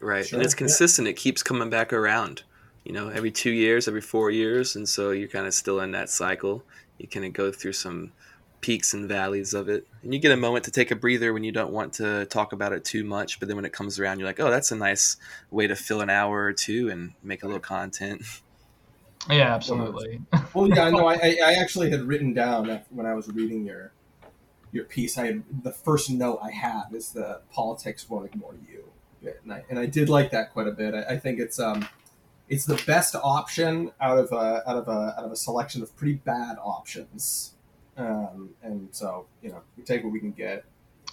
Right, 0.00 0.26
Sure, 0.26 0.38
and 0.38 0.44
it's 0.44 0.54
yeah. 0.54 0.58
consistent. 0.58 1.08
It 1.08 1.14
keeps 1.14 1.42
coming 1.42 1.70
back 1.70 1.92
around. 1.92 2.42
You 2.84 2.92
know, 2.92 3.08
every 3.08 3.32
two 3.32 3.50
years, 3.50 3.88
every 3.88 4.00
four 4.00 4.30
years, 4.30 4.76
and 4.76 4.88
so 4.88 5.10
you're 5.10 5.28
kind 5.28 5.46
of 5.46 5.54
still 5.54 5.80
in 5.80 5.90
that 5.92 6.08
cycle. 6.08 6.62
You 6.98 7.08
kind 7.08 7.26
of 7.26 7.32
go 7.32 7.50
through 7.50 7.72
some 7.72 8.12
peaks 8.60 8.94
and 8.94 9.08
valleys 9.08 9.54
of 9.54 9.68
it, 9.68 9.86
and 10.02 10.12
you 10.12 10.20
get 10.20 10.32
a 10.32 10.36
moment 10.36 10.64
to 10.64 10.70
take 10.70 10.90
a 10.90 10.96
breather 10.96 11.32
when 11.32 11.44
you 11.44 11.52
don't 11.52 11.72
want 11.72 11.92
to 11.94 12.26
talk 12.26 12.52
about 12.52 12.72
it 12.72 12.84
too 12.84 13.04
much. 13.04 13.38
But 13.38 13.48
then 13.48 13.56
when 13.56 13.64
it 13.64 13.72
comes 13.72 13.98
around, 13.98 14.18
you're 14.18 14.28
like, 14.28 14.40
oh, 14.40 14.50
that's 14.50 14.72
a 14.72 14.76
nice 14.76 15.16
way 15.50 15.66
to 15.66 15.76
fill 15.76 16.00
an 16.00 16.10
hour 16.10 16.44
or 16.44 16.52
two 16.52 16.88
and 16.88 17.12
make 17.22 17.42
a 17.42 17.46
little 17.46 17.60
content. 17.60 18.22
Yeah, 19.30 19.54
absolutely. 19.54 20.20
Well, 20.54 20.68
yeah, 20.68 20.88
no, 20.88 21.06
I, 21.06 21.14
I 21.16 21.38
I 21.44 21.52
actually 21.54 21.90
had 21.90 22.02
written 22.02 22.32
down 22.32 22.80
when 22.88 23.04
I 23.04 23.12
was 23.12 23.28
reading 23.28 23.66
your 23.66 23.92
your 24.72 24.84
piece. 24.84 25.18
I 25.18 25.26
had 25.26 25.44
the 25.62 25.72
first 25.72 26.08
note 26.08 26.38
I 26.42 26.50
have 26.50 26.94
is 26.94 27.10
the 27.10 27.40
politics 27.52 28.08
won't 28.08 28.26
ignore 28.26 28.54
you, 28.66 28.84
bit, 29.22 29.40
and 29.44 29.52
I 29.52 29.64
and 29.68 29.78
I 29.78 29.84
did 29.84 30.08
like 30.08 30.30
that 30.30 30.52
quite 30.52 30.66
a 30.66 30.72
bit. 30.72 30.94
I, 30.94 31.14
I 31.14 31.18
think 31.18 31.38
it's 31.38 31.58
um 31.58 31.86
it's 32.48 32.64
the 32.64 32.82
best 32.86 33.14
option 33.16 33.90
out 34.00 34.18
of 34.18 34.32
a 34.32 34.62
out 34.68 34.76
of 34.76 34.88
a 34.88 35.14
out 35.18 35.24
of 35.24 35.32
a 35.32 35.36
selection 35.36 35.82
of 35.82 35.94
pretty 35.96 36.14
bad 36.14 36.56
options. 36.62 37.52
Um, 37.96 38.50
and 38.62 38.88
so 38.92 39.26
you 39.42 39.50
know 39.50 39.62
we 39.76 39.82
take 39.82 40.04
what 40.04 40.12
we 40.12 40.20
can 40.20 40.32
get. 40.32 40.64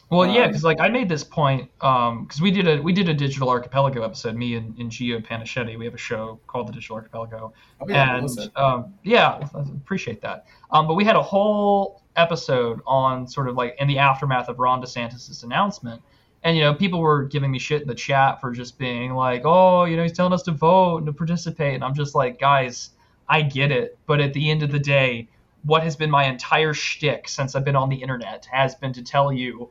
Well, 0.09 0.27
yeah, 0.27 0.43
Um, 0.43 0.49
because 0.49 0.63
like 0.63 0.79
I 0.79 0.89
made 0.89 1.09
this 1.09 1.23
point 1.23 1.69
because 1.79 2.39
we 2.41 2.51
did 2.51 2.67
a 2.67 2.81
we 2.81 2.93
did 2.93 3.09
a 3.09 3.13
digital 3.13 3.49
archipelago 3.49 4.03
episode. 4.03 4.35
Me 4.35 4.55
and, 4.55 4.77
and 4.77 4.91
Gio 4.91 5.25
Panichetti, 5.25 5.77
we 5.77 5.85
have 5.85 5.93
a 5.93 5.97
show 5.97 6.39
called 6.45 6.67
the 6.67 6.73
Digital 6.73 6.97
Archipelago, 6.97 7.53
Oh, 7.81 7.85
yeah, 7.87 8.17
and 8.17 8.29
um, 8.55 8.93
yeah, 9.03 9.47
I 9.55 9.59
appreciate 9.59 10.21
that. 10.21 10.45
Um, 10.71 10.87
but 10.87 10.95
we 10.95 11.03
had 11.03 11.15
a 11.15 11.21
whole 11.21 12.03
episode 12.15 12.81
on 12.85 13.27
sort 13.27 13.47
of 13.47 13.55
like 13.55 13.75
in 13.79 13.87
the 13.87 13.97
aftermath 13.97 14.49
of 14.49 14.59
Ron 14.59 14.83
DeSantis's 14.83 15.43
announcement, 15.43 16.01
and 16.43 16.55
you 16.55 16.63
know 16.63 16.75
people 16.75 16.99
were 16.99 17.23
giving 17.23 17.49
me 17.49 17.57
shit 17.57 17.81
in 17.81 17.87
the 17.87 17.95
chat 17.95 18.39
for 18.39 18.51
just 18.51 18.77
being 18.77 19.13
like, 19.13 19.43
oh, 19.45 19.85
you 19.85 19.95
know, 19.95 20.03
he's 20.03 20.13
telling 20.13 20.33
us 20.33 20.43
to 20.43 20.51
vote 20.51 20.97
and 20.97 21.07
to 21.07 21.13
participate, 21.13 21.75
and 21.75 21.83
I'm 21.83 21.95
just 21.95 22.13
like, 22.13 22.39
guys, 22.39 22.91
I 23.29 23.41
get 23.41 23.71
it, 23.71 23.97
but 24.05 24.19
at 24.19 24.33
the 24.33 24.51
end 24.51 24.61
of 24.61 24.71
the 24.71 24.79
day, 24.79 25.27
what 25.63 25.83
has 25.83 25.95
been 25.95 26.09
my 26.09 26.25
entire 26.25 26.73
shtick 26.73 27.27
since 27.27 27.55
I've 27.55 27.65
been 27.65 27.75
on 27.75 27.89
the 27.89 28.01
internet 28.01 28.47
has 28.51 28.75
been 28.75 28.93
to 28.93 29.03
tell 29.03 29.31
you 29.31 29.69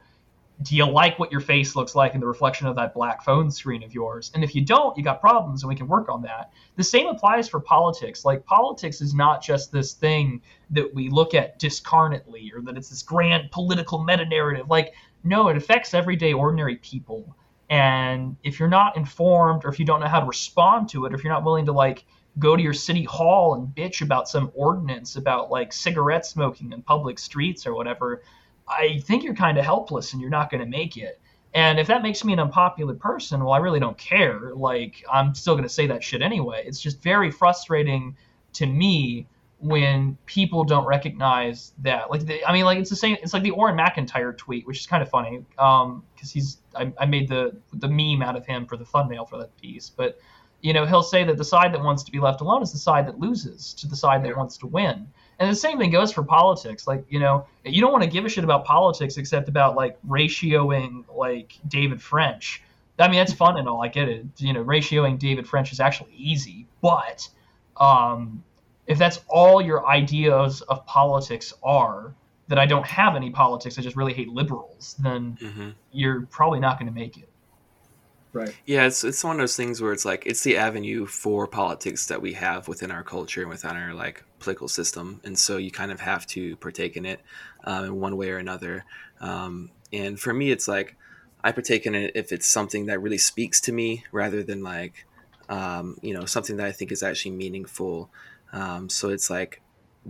do 0.63 0.77
you 0.77 0.87
like 0.87 1.19
what 1.19 1.33
your 1.33 1.41
face 1.41 1.75
looks 1.75 1.95
like 1.95 2.15
in 2.15 2.21
the 2.21 2.27
reflection 2.27 2.67
of 2.67 2.77
that 2.77 2.95
black 2.95 3.25
phone 3.25 3.51
screen 3.51 3.83
of 3.83 3.95
yours? 3.95 4.31
And 4.35 4.45
if 4.45 4.55
you 4.55 4.65
don't, 4.65 4.97
you 4.97 5.03
got 5.03 5.21
problems 5.21 5.63
and 5.63 5.69
we 5.69 5.75
can 5.75 5.89
work 5.89 6.09
on 6.09 6.23
that. 6.23 6.53
The 6.77 6.85
same 6.85 7.07
applies 7.07 7.49
for 7.49 7.61
politics. 7.61 8.25
Like 8.25 8.45
politics 8.45 9.01
is 9.01 9.15
not 9.15 9.43
just 9.43 9.73
this 9.73 9.95
thing 9.95 10.43
that 10.71 10.95
we 10.95 11.09
look 11.09 11.35
at 11.35 11.59
discarnately 11.59 12.53
or 12.55 12.61
that 12.63 12.77
it's 12.77 12.91
this 12.91 13.03
grand 13.03 13.51
political 13.51 14.05
meta 14.05 14.25
narrative. 14.25 14.69
Like, 14.69 14.95
no, 15.25 15.49
it 15.49 15.57
affects 15.57 15.95
everyday 15.95 16.33
ordinary 16.33 16.77
people. 16.77 17.35
And 17.71 18.37
if 18.45 18.61
you're 18.61 18.69
not 18.69 18.97
informed 18.97 19.65
or 19.65 19.69
if 19.69 19.79
you 19.79 19.87
don't 19.87 20.01
know 20.01 20.07
how 20.07 20.21
to 20.21 20.27
respond 20.27 20.91
to 20.91 21.07
it, 21.07 21.13
or 21.13 21.17
if 21.17 21.25
you're 21.25 21.33
not 21.33 21.45
willing 21.45 21.67
to 21.67 21.73
like 21.73 22.05
go 22.39 22.57
to 22.57 22.63
your 22.63 22.73
city 22.73 23.05
hall 23.05 23.55
and 23.55 23.69
bitch 23.69 24.03
about 24.03 24.29
some 24.29 24.51
ordinance 24.55 25.17
about 25.17 25.51
like 25.51 25.73
cigarette 25.73 26.25
smoking 26.25 26.73
in 26.73 26.83
public 26.83 27.19
streets 27.19 27.67
or 27.67 27.75
whatever, 27.75 28.23
I 28.67 29.01
think 29.05 29.23
you're 29.23 29.35
kind 29.35 29.59
of 29.59 29.65
helpless 29.65 30.13
and 30.13 30.21
you're 30.21 30.31
not 30.31 30.51
going 30.51 30.63
to 30.63 30.67
make 30.67 30.97
it. 30.97 31.21
And 31.55 31.79
if 31.79 31.87
that 31.89 32.03
makes 32.03 32.25
me 32.25 32.33
an 32.33 32.39
unpopular 32.39 32.95
person, 32.95 33.45
well, 33.45 33.53
I 33.53 33.59
really 33.59 33.81
don't 33.81 33.99
care. 33.99 34.55
Like, 34.55 35.05
I'm 35.13 35.35
still 35.35 35.55
going 35.55 35.65
to 35.65 35.73
say 35.73 35.87
that 35.89 36.03
shit 36.03 36.23
anyway. 36.23 36.65
It's 36.67 36.81
just 36.81 37.03
very 37.03 37.31
frustrating 37.31 38.17
to 38.55 38.67
me 38.67 39.27
when 39.59 40.17
people 40.25 40.65
don't 40.65 40.87
recognize 40.87 41.73
that. 41.83 42.11
Like, 42.11 42.25
the, 42.25 42.45
I 42.47 42.55
mean, 42.55 42.65
like 42.65 42.79
it's 42.79 42.89
the 42.89 42.97
same. 42.97 43.19
It's 43.23 43.35
like 43.35 43.43
the 43.43 43.53
Auron 43.53 43.77
MacIntyre 43.77 44.33
tweet, 44.33 44.67
which 44.67 44.81
is 44.81 44.87
kind 44.87 45.03
of 45.03 45.11
funny 45.11 45.45
um, 45.59 46.03
because 46.15 46.31
he's. 46.31 46.59
I, 46.75 46.91
I 46.99 47.05
made 47.05 47.29
the 47.29 47.55
the 47.75 47.89
meme 47.89 48.23
out 48.23 48.35
of 48.35 48.47
him 48.47 48.65
for 48.67 48.79
the 48.79 48.87
thumbnail 48.87 49.27
for 49.27 49.37
that 49.39 49.55
piece, 49.59 49.91
but 49.91 50.19
you 50.63 50.73
know 50.73 50.87
he'll 50.87 51.03
say 51.03 51.25
that 51.25 51.37
the 51.37 51.45
side 51.45 51.75
that 51.75 51.83
wants 51.83 52.03
to 52.05 52.13
be 52.13 52.19
left 52.19 52.41
alone 52.41 52.63
is 52.63 52.73
the 52.73 52.79
side 52.79 53.07
that 53.07 53.19
loses 53.19 53.75
to 53.75 53.87
the 53.87 53.97
side 53.97 54.25
that 54.25 54.37
wants 54.37 54.57
to 54.59 54.67
win. 54.67 55.09
And 55.39 55.51
the 55.51 55.57
same 55.57 55.79
thing 55.79 55.91
goes 55.91 56.13
for 56.13 56.23
politics. 56.23 56.87
Like, 56.87 57.05
you 57.09 57.19
know, 57.19 57.47
you 57.65 57.81
don't 57.81 57.91
want 57.91 58.05
to 58.05 58.11
give 58.11 58.25
a 58.25 58.29
shit 58.29 58.45
about 58.45 58.65
politics 58.65 59.17
except 59.17 59.49
about 59.49 59.75
like 59.75 59.99
ratioing 60.07 61.05
like 61.13 61.59
David 61.67 62.01
French. 62.01 62.63
I 62.99 63.09
mean, 63.09 63.17
that's 63.17 63.33
fun 63.33 63.57
and 63.59 63.69
all. 63.69 63.83
I 63.83 63.89
get 63.89 64.09
it. 64.09 64.25
You 64.37 64.53
know, 64.53 64.63
ratioing 64.65 65.19
David 65.19 65.49
French 65.49 65.73
is 65.73 65.81
actually 65.81 66.13
easy. 66.17 66.69
But 66.81 67.29
um, 67.77 68.45
if 68.87 68.99
that's 68.99 69.21
all 69.29 69.61
your 69.61 69.85
ideas 69.89 70.61
of 70.63 70.87
politics 70.87 71.53
are, 71.65 72.15
that 72.47 72.59
I 72.59 72.67
don't 72.67 72.87
have 72.87 73.17
any 73.17 73.31
politics, 73.31 73.79
I 73.79 73.83
just 73.83 73.97
really 73.97 74.13
hate 74.13 74.29
liberals, 74.29 74.95
then 74.99 75.39
hmm 75.41 75.71
you're 75.91 76.23
probably 76.27 76.61
not 76.61 76.79
going 76.79 76.87
to 76.87 76.95
make 76.95 77.19
it. 77.19 77.29
Right. 78.33 78.55
Yeah, 78.67 78.87
it's 78.87 79.05
it's 79.05 79.25
one 79.25 79.37
of 79.37 79.41
those 79.41 79.57
things 79.57 79.81
where 79.81 79.93
it's 79.93 80.05
like 80.05 80.25
it's 80.27 80.43
the 80.43 80.57
avenue 80.57 81.07
for 81.07 81.47
politics 81.47 82.07
that 82.07 82.23
we 82.23 82.33
have 82.35 82.69
within 82.69 82.91
our 82.91 83.03
culture 83.03 83.41
and 83.43 83.51
within 83.51 83.77
our 83.77 83.95
like 83.95 84.25
political 84.39 84.69
system, 84.69 85.21
and 85.25 85.39
so 85.39 85.57
you 85.57 85.71
kind 85.71 85.93
of 85.93 86.01
have 86.01 86.27
to 86.29 86.57
partake 86.57 86.97
in 86.97 87.07
it 87.07 87.21
um, 87.65 87.85
in 87.85 88.01
one 88.01 88.17
way 88.17 88.31
or 88.31 88.39
another. 88.39 88.85
Um, 89.21 89.71
and 89.93 90.19
for 90.19 90.33
me, 90.33 90.51
it's 90.51 90.69
like 90.69 90.97
I 91.45 91.53
partake 91.53 91.87
in 91.87 91.95
it 91.95 92.13
if 92.15 92.33
it's 92.33 92.47
something 92.47 92.87
that 92.87 93.01
really 93.01 93.19
speaks 93.19 93.61
to 93.63 93.73
me 93.73 94.05
rather 94.13 94.43
than 94.43 94.63
like, 94.63 95.07
um, 95.49 95.97
you 96.03 96.15
know, 96.15 96.25
something 96.25 96.57
that 96.57 96.67
I 96.67 96.73
think 96.73 96.93
is 96.93 97.03
actually 97.03 97.33
meaningful. 97.33 98.11
Um, 98.53 98.89
so 98.89 99.11
it's 99.11 99.29
like, 99.31 99.61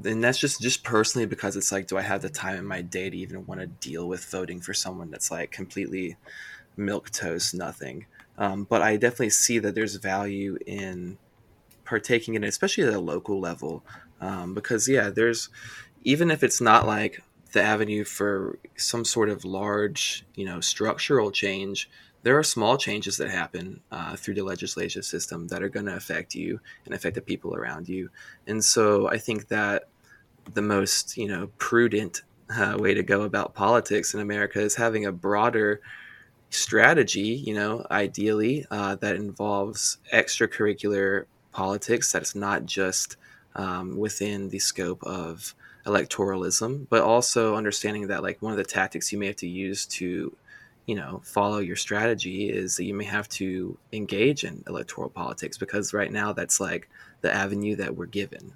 and 0.05 0.23
that's 0.25 0.39
just 0.39 0.61
just 0.61 0.85
personally 0.85 1.27
because 1.27 1.57
it's 1.57 1.73
like, 1.73 1.87
do 1.87 1.97
I 1.99 2.03
have 2.03 2.23
the 2.23 2.31
time 2.31 2.57
in 2.57 2.67
my 2.67 2.83
day 2.83 3.11
to 3.11 3.17
even 3.17 3.47
want 3.47 3.61
to 3.61 3.67
deal 3.67 4.09
with 4.09 4.25
voting 4.27 4.61
for 4.61 4.75
someone 4.75 5.11
that's 5.11 5.31
like 5.31 5.51
completely 5.51 6.17
milk 6.77 7.11
toast 7.11 7.55
nothing? 7.55 8.07
Um, 8.39 8.65
but 8.65 8.83
I 8.83 8.97
definitely 8.97 9.31
see 9.31 9.59
that 9.59 9.75
there's 9.75 9.97
value 9.97 10.59
in 10.67 11.19
partaking 11.85 12.35
in 12.35 12.45
it, 12.45 12.49
especially 12.49 12.85
at 12.85 12.95
a 12.95 12.99
local 12.99 13.41
level, 13.41 13.85
um, 14.21 14.55
because 14.55 14.89
yeah, 14.89 15.11
there's 15.11 15.49
even 16.05 16.31
if 16.31 16.43
it's 16.43 16.61
not 16.61 16.87
like 16.87 17.23
the 17.53 17.63
avenue 17.63 18.05
for 18.05 18.59
some 18.77 19.05
sort 19.05 19.29
of 19.29 19.45
large, 19.45 20.25
you 20.35 20.45
know, 20.45 20.61
structural 20.61 21.31
change, 21.31 21.91
there 22.23 22.39
are 22.39 22.43
small 22.43 22.77
changes 22.77 23.17
that 23.19 23.31
happen 23.31 23.81
uh, 23.91 24.17
through 24.17 24.35
the 24.35 24.43
legislative 24.43 25.05
system 25.05 25.49
that 25.49 25.63
are 25.63 25.69
going 25.69 25.87
to 25.87 25.95
affect 25.95 26.35
you 26.35 26.61
and 26.85 26.95
affect 26.95 27.15
the 27.15 27.21
people 27.21 27.55
around 27.55 27.89
you. 27.89 28.09
And 28.47 28.65
so 28.65 29.09
I 29.09 29.19
think 29.19 29.49
that 29.49 29.85
the 30.55 30.63
most, 30.63 31.17
you 31.17 31.29
know, 31.29 31.51
prudent 31.59 32.23
uh, 32.57 32.77
way 32.79 32.95
to 32.95 33.03
go 33.03 33.23
about 33.23 33.55
politics 33.55 34.15
in 34.15 34.21
America 34.21 34.61
is 34.61 34.75
having 34.75 35.07
a 35.07 35.13
broader 35.13 35.81
strategy, 36.53 37.21
you 37.21 37.55
know, 37.55 37.87
ideally 37.91 38.67
uh, 38.71 38.95
that 38.97 39.17
involves 39.17 39.99
extracurricular 40.13 41.25
politics 41.53 42.13
that's 42.13 42.35
not 42.35 42.67
just 42.67 43.17
um, 43.57 43.97
within 43.97 44.49
the 44.49 44.59
scope 44.59 45.03
of 45.05 45.55
electoralism, 45.87 46.87
but 46.89 47.03
also 47.03 47.57
understanding 47.57 48.07
that 48.07 48.23
like 48.23 48.41
one 48.41 48.53
of 48.53 48.59
the 48.59 48.65
tactics 48.65 49.13
you 49.13 49.19
may 49.19 49.27
have 49.27 49.37
to 49.37 49.49
use 49.49 49.87
to, 49.87 50.35
you 50.87 50.95
know, 50.95 51.21
follow 51.25 51.59
your 51.59 51.77
strategy 51.77 52.51
is 52.51 52.77
that 52.77 52.85
you 52.85 52.95
may 52.95 53.05
have 53.05 53.29
to 53.29 53.77
engage 53.93 54.45
in 54.45 54.63
electoral 54.67 55.11
politics 55.11 55.59
because 55.59 55.93
right 55.93 56.13
now 56.13 56.33
that's 56.33 56.61
like 56.61 56.89
the 57.21 57.33
avenue 57.33 57.77
that 57.77 57.97
we're 57.97 58.07
given. 58.07 58.53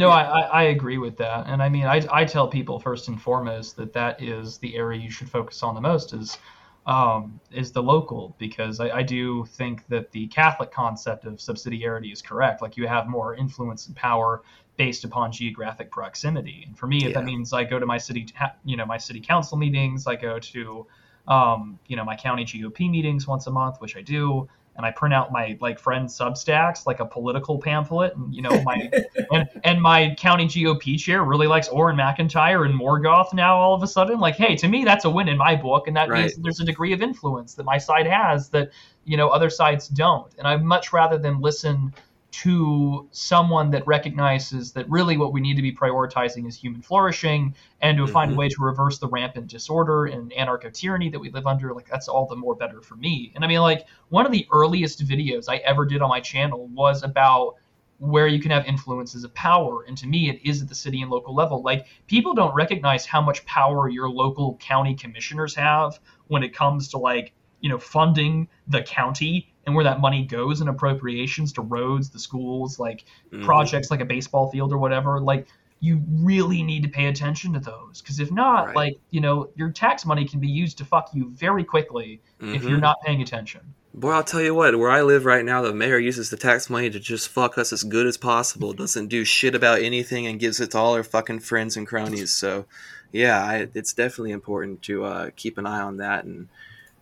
No, 0.00 0.10
I, 0.10 0.40
I 0.40 0.62
agree 0.64 0.98
with 0.98 1.16
that, 1.18 1.46
and 1.46 1.62
I 1.62 1.68
mean, 1.68 1.86
I, 1.86 2.04
I 2.10 2.24
tell 2.24 2.48
people 2.48 2.80
first 2.80 3.08
and 3.08 3.20
foremost 3.20 3.76
that 3.76 3.92
that 3.92 4.22
is 4.22 4.58
the 4.58 4.74
area 4.76 4.98
you 4.98 5.10
should 5.10 5.28
focus 5.28 5.62
on 5.62 5.74
the 5.74 5.80
most 5.80 6.14
is 6.14 6.38
um, 6.86 7.38
is 7.52 7.72
the 7.72 7.82
local 7.82 8.34
because 8.38 8.80
I, 8.80 8.88
I, 8.88 9.02
do 9.02 9.44
think 9.44 9.86
that 9.88 10.10
the 10.12 10.26
Catholic 10.28 10.72
concept 10.72 11.26
of 11.26 11.34
subsidiarity 11.34 12.10
is 12.10 12.22
correct. 12.22 12.62
Like 12.62 12.76
you 12.76 12.88
have 12.88 13.06
more 13.06 13.34
influence 13.34 13.86
and 13.86 13.94
power 13.94 14.42
based 14.76 15.04
upon 15.04 15.30
geographic 15.30 15.90
proximity. 15.90 16.64
And 16.66 16.76
for 16.76 16.86
me, 16.86 17.04
if 17.04 17.12
that 17.12 17.24
means 17.24 17.52
I 17.52 17.64
go 17.64 17.78
to 17.78 17.84
my 17.84 17.98
city, 17.98 18.26
you 18.64 18.78
know, 18.78 18.86
my 18.86 18.96
city 18.96 19.20
council 19.20 19.58
meetings, 19.58 20.06
I 20.06 20.16
go 20.16 20.38
to, 20.38 20.86
um, 21.28 21.78
you 21.86 21.96
know, 21.96 22.04
my 22.04 22.16
county 22.16 22.46
GOP 22.46 22.90
meetings 22.90 23.26
once 23.26 23.46
a 23.46 23.50
month, 23.50 23.76
which 23.80 23.94
I 23.94 24.00
do, 24.00 24.48
and 24.80 24.86
I 24.86 24.92
print 24.92 25.12
out 25.12 25.30
my 25.30 25.58
like 25.60 25.78
friend 25.78 26.08
Substacks, 26.08 26.86
like 26.86 27.00
a 27.00 27.04
political 27.04 27.58
pamphlet, 27.58 28.16
and 28.16 28.34
you 28.34 28.40
know 28.40 28.62
my 28.62 28.90
and, 29.30 29.46
and 29.62 29.82
my 29.82 30.14
county 30.14 30.46
GOP 30.46 30.98
chair 30.98 31.22
really 31.22 31.46
likes 31.46 31.68
Auron 31.68 31.96
MacIntyre 31.96 32.64
and 32.64 32.74
Morgoth 32.74 33.34
now 33.34 33.56
all 33.56 33.74
of 33.74 33.82
a 33.82 33.86
sudden. 33.86 34.18
Like, 34.20 34.36
hey, 34.36 34.56
to 34.56 34.68
me 34.68 34.84
that's 34.84 35.04
a 35.04 35.10
win 35.10 35.28
in 35.28 35.36
my 35.36 35.54
book, 35.54 35.86
and 35.86 35.94
that 35.98 36.08
right. 36.08 36.22
means 36.22 36.36
there's 36.36 36.60
a 36.60 36.64
degree 36.64 36.94
of 36.94 37.02
influence 37.02 37.52
that 37.54 37.64
my 37.64 37.76
side 37.76 38.06
has 38.06 38.48
that 38.50 38.70
you 39.04 39.18
know 39.18 39.28
other 39.28 39.50
sides 39.50 39.86
don't. 39.86 40.32
And 40.38 40.48
I'd 40.48 40.62
much 40.62 40.94
rather 40.94 41.18
than 41.18 41.42
listen 41.42 41.92
to 42.30 43.08
someone 43.10 43.70
that 43.70 43.86
recognizes 43.86 44.72
that 44.72 44.88
really 44.88 45.16
what 45.16 45.32
we 45.32 45.40
need 45.40 45.56
to 45.56 45.62
be 45.62 45.72
prioritizing 45.72 46.46
is 46.46 46.56
human 46.56 46.80
flourishing 46.80 47.54
and 47.80 47.96
to 47.96 48.04
mm-hmm. 48.04 48.12
find 48.12 48.30
a 48.30 48.32
mm-hmm. 48.32 48.40
way 48.40 48.48
to 48.48 48.62
reverse 48.62 48.98
the 48.98 49.08
rampant 49.08 49.48
disorder 49.48 50.06
and 50.06 50.30
anarcho 50.32 50.72
tyranny 50.72 51.08
that 51.08 51.18
we 51.18 51.30
live 51.30 51.46
under 51.46 51.74
like 51.74 51.88
that's 51.88 52.08
all 52.08 52.26
the 52.26 52.36
more 52.36 52.54
better 52.54 52.80
for 52.80 52.96
me 52.96 53.32
and 53.34 53.44
i 53.44 53.48
mean 53.48 53.60
like 53.60 53.86
one 54.10 54.24
of 54.24 54.32
the 54.32 54.46
earliest 54.52 55.04
videos 55.06 55.46
i 55.48 55.56
ever 55.58 55.84
did 55.84 56.02
on 56.02 56.08
my 56.08 56.20
channel 56.20 56.68
was 56.68 57.02
about 57.02 57.56
where 57.98 58.26
you 58.26 58.40
can 58.40 58.50
have 58.50 58.64
influences 58.64 59.24
of 59.24 59.34
power 59.34 59.84
and 59.86 59.98
to 59.98 60.06
me 60.06 60.30
it 60.30 60.40
is 60.44 60.62
at 60.62 60.68
the 60.68 60.74
city 60.74 61.02
and 61.02 61.10
local 61.10 61.34
level 61.34 61.62
like 61.62 61.86
people 62.06 62.32
don't 62.32 62.54
recognize 62.54 63.04
how 63.04 63.20
much 63.20 63.44
power 63.44 63.88
your 63.88 64.08
local 64.08 64.56
county 64.56 64.94
commissioners 64.94 65.54
have 65.54 65.98
when 66.28 66.42
it 66.42 66.54
comes 66.54 66.88
to 66.88 66.96
like 66.96 67.32
you 67.60 67.68
know 67.68 67.78
funding 67.78 68.48
the 68.68 68.82
county 68.82 69.52
and 69.66 69.74
where 69.74 69.84
that 69.84 70.00
money 70.00 70.24
goes 70.24 70.60
in 70.60 70.68
appropriations 70.68 71.52
to 71.52 71.62
roads, 71.62 72.10
the 72.10 72.18
schools, 72.18 72.78
like 72.78 73.04
mm-hmm. 73.32 73.44
projects 73.44 73.90
like 73.90 74.00
a 74.00 74.04
baseball 74.04 74.50
field 74.50 74.72
or 74.72 74.78
whatever, 74.78 75.20
like 75.20 75.46
you 75.80 76.02
really 76.10 76.62
need 76.62 76.82
to 76.82 76.88
pay 76.88 77.06
attention 77.06 77.52
to 77.54 77.60
those 77.60 78.02
because 78.02 78.20
if 78.20 78.30
not, 78.30 78.66
right. 78.66 78.76
like 78.76 79.00
you 79.10 79.20
know, 79.20 79.50
your 79.54 79.70
tax 79.70 80.04
money 80.04 80.26
can 80.26 80.40
be 80.40 80.48
used 80.48 80.78
to 80.78 80.84
fuck 80.84 81.10
you 81.14 81.28
very 81.30 81.64
quickly 81.64 82.20
mm-hmm. 82.40 82.54
if 82.54 82.62
you're 82.62 82.72
mm-hmm. 82.72 82.80
not 82.80 83.00
paying 83.02 83.22
attention. 83.22 83.60
Boy, 83.92 84.12
I'll 84.12 84.22
tell 84.22 84.40
you 84.40 84.54
what, 84.54 84.78
where 84.78 84.90
I 84.90 85.02
live 85.02 85.24
right 85.24 85.44
now, 85.44 85.62
the 85.62 85.74
mayor 85.74 85.98
uses 85.98 86.30
the 86.30 86.36
tax 86.36 86.70
money 86.70 86.90
to 86.90 87.00
just 87.00 87.28
fuck 87.28 87.58
us 87.58 87.72
as 87.72 87.82
good 87.82 88.06
as 88.06 88.16
possible. 88.16 88.72
Doesn't 88.74 89.08
do 89.08 89.24
shit 89.24 89.54
about 89.54 89.80
anything 89.80 90.26
and 90.26 90.38
gives 90.38 90.60
it 90.60 90.70
to 90.72 90.78
all 90.78 90.94
our 90.94 91.02
fucking 91.02 91.40
friends 91.40 91.76
and 91.76 91.88
cronies. 91.88 92.32
So, 92.32 92.66
yeah, 93.10 93.44
I, 93.44 93.68
it's 93.74 93.92
definitely 93.92 94.30
important 94.30 94.82
to 94.82 95.04
uh, 95.04 95.30
keep 95.34 95.58
an 95.58 95.66
eye 95.66 95.80
on 95.80 95.96
that 95.96 96.24
and 96.24 96.48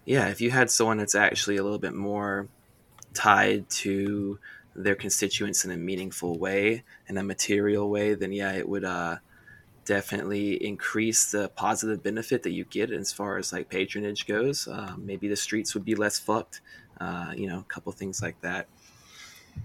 yeah, 0.09 0.29
if 0.29 0.41
you 0.41 0.51
had 0.51 0.71
someone 0.71 0.97
that's 0.97 1.15
actually 1.15 1.59
a 1.59 1.63
little 1.63 1.79
bit 1.79 1.93
more 1.93 2.49
tied 3.13 3.69
to 3.69 4.39
their 4.75 4.95
constituents 4.95 5.67
in 5.67 5.71
a 5.71 5.77
meaningful 5.77 6.39
way, 6.39 6.83
in 7.09 7.19
a 7.19 7.23
material 7.23 7.91
way, 7.91 8.15
then 8.15 8.33
yeah, 8.33 8.53
it 8.53 8.67
would 8.67 8.87
uh, 8.87 9.17
definitely 9.85 10.55
increase 10.65 11.31
the 11.31 11.51
positive 11.51 12.03
benefit 12.03 12.43
that 12.45 12.53
you 12.53 12.65
get 12.65 12.91
as 12.91 13.13
far 13.13 13.37
as 13.37 13.53
like 13.53 13.69
patronage 13.69 14.27
goes. 14.27 14.67
Uh, 14.67 14.95
maybe 14.97 15.29
the 15.29 15.37
streets 15.37 15.75
would 15.75 15.85
be 15.85 15.95
less 15.95 16.19
fucked, 16.19 16.63
uh, 17.03 17.35
you 17.37 17.47
know, 17.47 17.59
a 17.59 17.65
couple 17.65 17.93
things 17.93 18.23
like 18.23 18.41
that. 18.41 18.67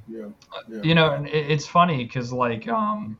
Yeah, 0.09 0.25
yeah. 0.67 0.81
you 0.83 0.93
know, 0.93 1.25
it's 1.25 1.67
funny 1.67 2.03
because 2.03 2.33
like 2.33 2.67
um, 2.67 3.17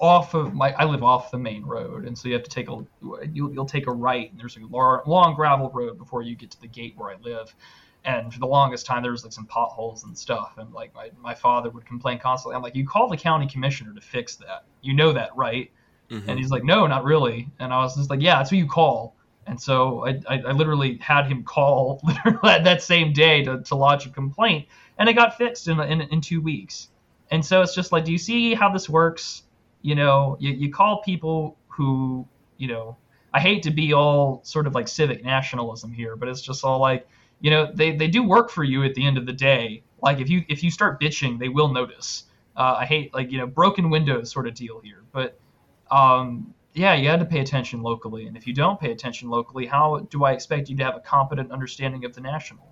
off 0.00 0.34
of 0.34 0.54
my 0.54 0.72
I 0.72 0.84
live 0.84 1.02
off 1.02 1.30
the 1.30 1.38
main 1.38 1.64
road, 1.64 2.06
and 2.06 2.16
so 2.16 2.28
you 2.28 2.34
have 2.34 2.44
to 2.44 2.50
take 2.50 2.68
a 2.68 2.84
you'll, 3.32 3.52
you'll 3.52 3.66
take 3.66 3.86
a 3.86 3.92
right, 3.92 4.30
and 4.30 4.40
there's 4.40 4.56
a 4.56 4.60
long, 4.60 5.02
long 5.06 5.34
gravel 5.34 5.70
road 5.70 5.98
before 5.98 6.22
you 6.22 6.36
get 6.36 6.50
to 6.52 6.60
the 6.60 6.68
gate 6.68 6.94
where 6.96 7.10
I 7.10 7.16
live. 7.22 7.54
And 8.04 8.32
for 8.32 8.38
the 8.38 8.46
longest 8.46 8.86
time, 8.86 9.02
there 9.02 9.10
was 9.10 9.24
like 9.24 9.32
some 9.32 9.46
potholes 9.46 10.04
and 10.04 10.16
stuff, 10.16 10.54
and 10.56 10.72
like 10.72 10.94
my, 10.94 11.10
my 11.20 11.34
father 11.34 11.68
would 11.70 11.84
complain 11.84 12.18
constantly. 12.18 12.56
I'm 12.56 12.62
like, 12.62 12.76
you 12.76 12.86
call 12.86 13.08
the 13.08 13.16
county 13.16 13.46
commissioner 13.46 13.92
to 13.92 14.00
fix 14.00 14.36
that. 14.36 14.64
You 14.80 14.94
know 14.94 15.12
that, 15.12 15.36
right? 15.36 15.70
Mm-hmm. 16.10 16.30
And 16.30 16.38
he's 16.38 16.50
like, 16.50 16.64
no, 16.64 16.86
not 16.86 17.04
really. 17.04 17.48
And 17.58 17.72
I 17.72 17.78
was 17.78 17.96
just 17.96 18.08
like, 18.08 18.22
yeah, 18.22 18.36
that's 18.36 18.50
who 18.50 18.56
you 18.56 18.66
call. 18.66 19.14
And 19.46 19.60
so 19.60 20.06
I, 20.06 20.20
I, 20.28 20.38
I 20.48 20.52
literally 20.52 20.98
had 20.98 21.26
him 21.26 21.42
call 21.42 22.00
that 22.42 22.82
same 22.82 23.12
day 23.12 23.42
to, 23.42 23.62
to 23.62 23.74
lodge 23.74 24.06
a 24.06 24.10
complaint, 24.10 24.68
and 24.98 25.08
it 25.08 25.14
got 25.14 25.36
fixed 25.36 25.68
in, 25.68 25.80
in 25.80 26.02
in 26.02 26.20
two 26.20 26.40
weeks. 26.40 26.88
And 27.30 27.44
so 27.44 27.60
it's 27.62 27.74
just 27.74 27.92
like, 27.92 28.04
do 28.04 28.12
you 28.12 28.18
see 28.18 28.54
how 28.54 28.70
this 28.72 28.88
works? 28.88 29.42
You 29.82 29.94
know, 29.94 30.36
you, 30.40 30.52
you 30.52 30.70
call 30.70 31.02
people 31.02 31.56
who, 31.68 32.26
you 32.56 32.68
know, 32.68 32.96
I 33.32 33.40
hate 33.40 33.62
to 33.64 33.70
be 33.70 33.92
all 33.92 34.40
sort 34.44 34.66
of 34.66 34.74
like 34.74 34.88
civic 34.88 35.24
nationalism 35.24 35.92
here, 35.92 36.16
but 36.16 36.28
it's 36.28 36.40
just 36.40 36.64
all 36.64 36.80
like, 36.80 37.06
you 37.40 37.50
know, 37.50 37.70
they, 37.72 37.96
they 37.96 38.08
do 38.08 38.22
work 38.22 38.50
for 38.50 38.64
you 38.64 38.84
at 38.84 38.94
the 38.94 39.06
end 39.06 39.18
of 39.18 39.26
the 39.26 39.32
day. 39.32 39.82
Like 40.02 40.20
if 40.20 40.30
you 40.30 40.44
if 40.48 40.62
you 40.62 40.70
start 40.70 41.00
bitching, 41.00 41.38
they 41.38 41.48
will 41.48 41.68
notice. 41.68 42.24
Uh, 42.56 42.76
I 42.78 42.86
hate 42.86 43.12
like 43.14 43.30
you 43.30 43.38
know 43.38 43.46
broken 43.46 43.90
windows 43.90 44.30
sort 44.30 44.46
of 44.46 44.54
deal 44.54 44.80
here, 44.80 45.02
but 45.12 45.38
um, 45.90 46.54
yeah, 46.74 46.94
you 46.94 47.08
had 47.08 47.20
to 47.20 47.26
pay 47.26 47.40
attention 47.40 47.82
locally, 47.82 48.26
and 48.26 48.36
if 48.36 48.46
you 48.46 48.52
don't 48.52 48.78
pay 48.78 48.92
attention 48.92 49.28
locally, 49.28 49.66
how 49.66 50.06
do 50.10 50.24
I 50.24 50.32
expect 50.32 50.68
you 50.68 50.76
to 50.76 50.84
have 50.84 50.96
a 50.96 51.00
competent 51.00 51.50
understanding 51.50 52.04
of 52.04 52.14
the 52.14 52.20
national? 52.20 52.66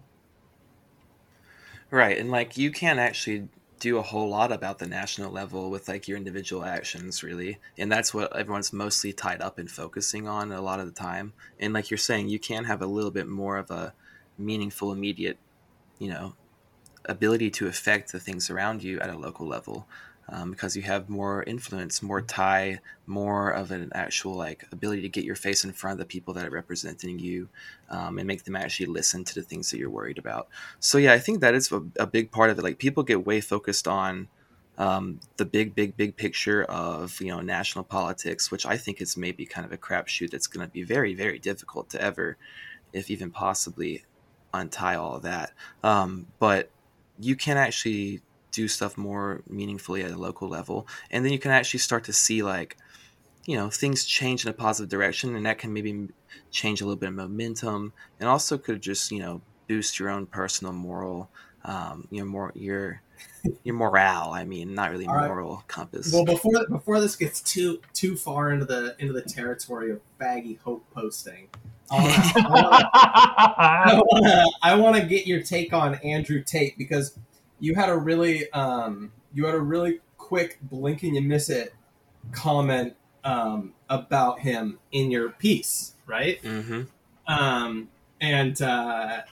Right, 1.90 2.18
and 2.18 2.30
like 2.30 2.56
you 2.56 2.70
can't 2.70 2.98
actually 2.98 3.48
do 3.78 3.98
a 3.98 4.02
whole 4.02 4.28
lot 4.28 4.52
about 4.52 4.78
the 4.78 4.86
national 4.86 5.30
level 5.30 5.70
with 5.70 5.88
like 5.88 6.08
your 6.08 6.16
individual 6.16 6.64
actions 6.64 7.22
really. 7.22 7.58
And 7.76 7.92
that's 7.92 8.14
what 8.14 8.34
everyone's 8.34 8.72
mostly 8.72 9.12
tied 9.12 9.42
up 9.42 9.58
in 9.58 9.68
focusing 9.68 10.26
on 10.26 10.50
a 10.50 10.62
lot 10.62 10.80
of 10.80 10.86
the 10.86 10.92
time. 10.92 11.34
And 11.60 11.72
like 11.74 11.90
you're 11.90 11.98
saying 11.98 12.28
you 12.28 12.38
can 12.38 12.64
have 12.64 12.80
a 12.80 12.86
little 12.86 13.10
bit 13.10 13.28
more 13.28 13.58
of 13.58 13.70
a 13.70 13.92
meaningful 14.38 14.92
immediate 14.92 15.38
you 15.98 16.08
know 16.08 16.34
ability 17.06 17.50
to 17.50 17.66
affect 17.66 18.12
the 18.12 18.20
things 18.20 18.50
around 18.50 18.82
you 18.82 18.98
at 19.00 19.10
a 19.10 19.16
local 19.16 19.46
level 19.46 19.86
um, 20.28 20.50
because 20.50 20.76
you 20.76 20.82
have 20.82 21.08
more 21.08 21.42
influence, 21.44 22.02
more 22.02 22.20
tie, 22.20 22.80
more 23.06 23.50
of 23.50 23.70
an 23.70 23.90
actual 23.94 24.34
like 24.34 24.64
ability 24.72 25.02
to 25.02 25.08
get 25.08 25.24
your 25.24 25.36
face 25.36 25.64
in 25.64 25.72
front 25.72 25.92
of 25.92 25.98
the 25.98 26.04
people 26.04 26.34
that 26.34 26.46
are 26.46 26.50
representing 26.50 27.18
you, 27.18 27.48
um, 27.90 28.18
and 28.18 28.26
make 28.26 28.44
them 28.44 28.56
actually 28.56 28.86
listen 28.86 29.24
to 29.24 29.34
the 29.34 29.42
things 29.42 29.70
that 29.70 29.78
you're 29.78 29.90
worried 29.90 30.18
about. 30.18 30.48
So 30.80 30.98
yeah, 30.98 31.12
I 31.12 31.18
think 31.18 31.40
that 31.40 31.54
is 31.54 31.70
a, 31.70 31.82
a 31.98 32.06
big 32.06 32.30
part 32.30 32.50
of 32.50 32.58
it. 32.58 32.62
Like 32.62 32.78
people 32.78 33.02
get 33.02 33.26
way 33.26 33.40
focused 33.40 33.86
on 33.86 34.28
um, 34.78 35.20
the 35.36 35.44
big, 35.44 35.74
big, 35.74 35.96
big 35.96 36.16
picture 36.16 36.64
of 36.64 37.20
you 37.20 37.28
know 37.28 37.40
national 37.40 37.84
politics, 37.84 38.50
which 38.50 38.66
I 38.66 38.76
think 38.76 39.00
is 39.00 39.16
maybe 39.16 39.46
kind 39.46 39.64
of 39.64 39.72
a 39.72 39.78
crapshoot 39.78 40.30
that's 40.30 40.46
going 40.46 40.66
to 40.66 40.72
be 40.72 40.82
very, 40.82 41.14
very 41.14 41.38
difficult 41.38 41.88
to 41.90 42.02
ever, 42.02 42.36
if 42.92 43.10
even 43.10 43.30
possibly, 43.30 44.04
untie 44.52 44.96
all 44.96 45.16
of 45.16 45.22
that. 45.22 45.52
Um, 45.82 46.26
but 46.38 46.70
you 47.18 47.36
can 47.36 47.56
actually 47.56 48.20
do 48.56 48.66
stuff 48.66 48.96
more 48.96 49.42
meaningfully 49.48 50.02
at 50.02 50.10
a 50.10 50.16
local 50.16 50.48
level 50.48 50.88
and 51.10 51.24
then 51.24 51.32
you 51.32 51.38
can 51.38 51.50
actually 51.50 51.80
start 51.80 52.04
to 52.04 52.12
see 52.12 52.42
like 52.42 52.76
you 53.46 53.56
know 53.56 53.70
things 53.70 54.04
change 54.04 54.44
in 54.44 54.50
a 54.50 54.52
positive 54.52 54.90
direction, 54.90 55.36
and 55.36 55.46
that 55.46 55.58
can 55.58 55.72
maybe 55.72 56.08
change 56.50 56.80
a 56.80 56.84
little 56.84 56.98
bit 56.98 57.08
of 57.08 57.14
momentum, 57.14 57.92
and 58.18 58.28
also 58.28 58.58
could 58.58 58.82
just 58.82 59.10
you 59.10 59.20
know 59.20 59.40
boost 59.68 59.98
your 59.98 60.10
own 60.10 60.26
personal 60.26 60.72
moral, 60.72 61.30
um, 61.64 62.06
you 62.10 62.20
know, 62.20 62.26
more 62.26 62.52
your 62.54 63.00
your 63.62 63.76
morale. 63.76 64.32
I 64.32 64.44
mean, 64.44 64.74
not 64.74 64.90
really 64.90 65.06
All 65.06 65.14
right. 65.14 65.28
moral 65.28 65.62
compass. 65.68 66.12
Well, 66.12 66.24
before 66.24 66.66
before 66.68 67.00
this 67.00 67.14
gets 67.16 67.40
too 67.40 67.80
too 67.94 68.16
far 68.16 68.50
into 68.50 68.64
the 68.64 68.96
into 68.98 69.12
the 69.12 69.22
territory 69.22 69.92
of 69.92 70.00
baggy 70.18 70.58
hope 70.64 70.84
posting, 70.92 71.48
I 71.88 72.02
wanna- 72.48 72.90
I 72.92 74.02
wanna, 74.04 74.44
I 74.62 74.74
wanna 74.74 75.06
get 75.06 75.26
your 75.26 75.42
take 75.42 75.72
on 75.72 75.94
Andrew 75.96 76.42
Tate 76.42 76.76
because 76.76 77.16
you 77.58 77.74
had 77.74 77.88
a 77.88 77.96
really 77.96 78.50
um, 78.52 79.12
you 79.34 79.46
had 79.46 79.54
a 79.54 79.60
really 79.60 80.00
quick 80.18 80.58
blinking 80.62 81.16
and 81.16 81.24
you 81.24 81.28
miss 81.28 81.48
it 81.50 81.74
comment 82.32 82.94
um, 83.24 83.74
about 83.88 84.40
him 84.40 84.78
in 84.92 85.10
your 85.10 85.30
piece, 85.30 85.94
right? 86.06 86.40
hmm 86.40 86.82
Um, 87.26 87.88
and 88.20 88.60
uh, 88.62 89.22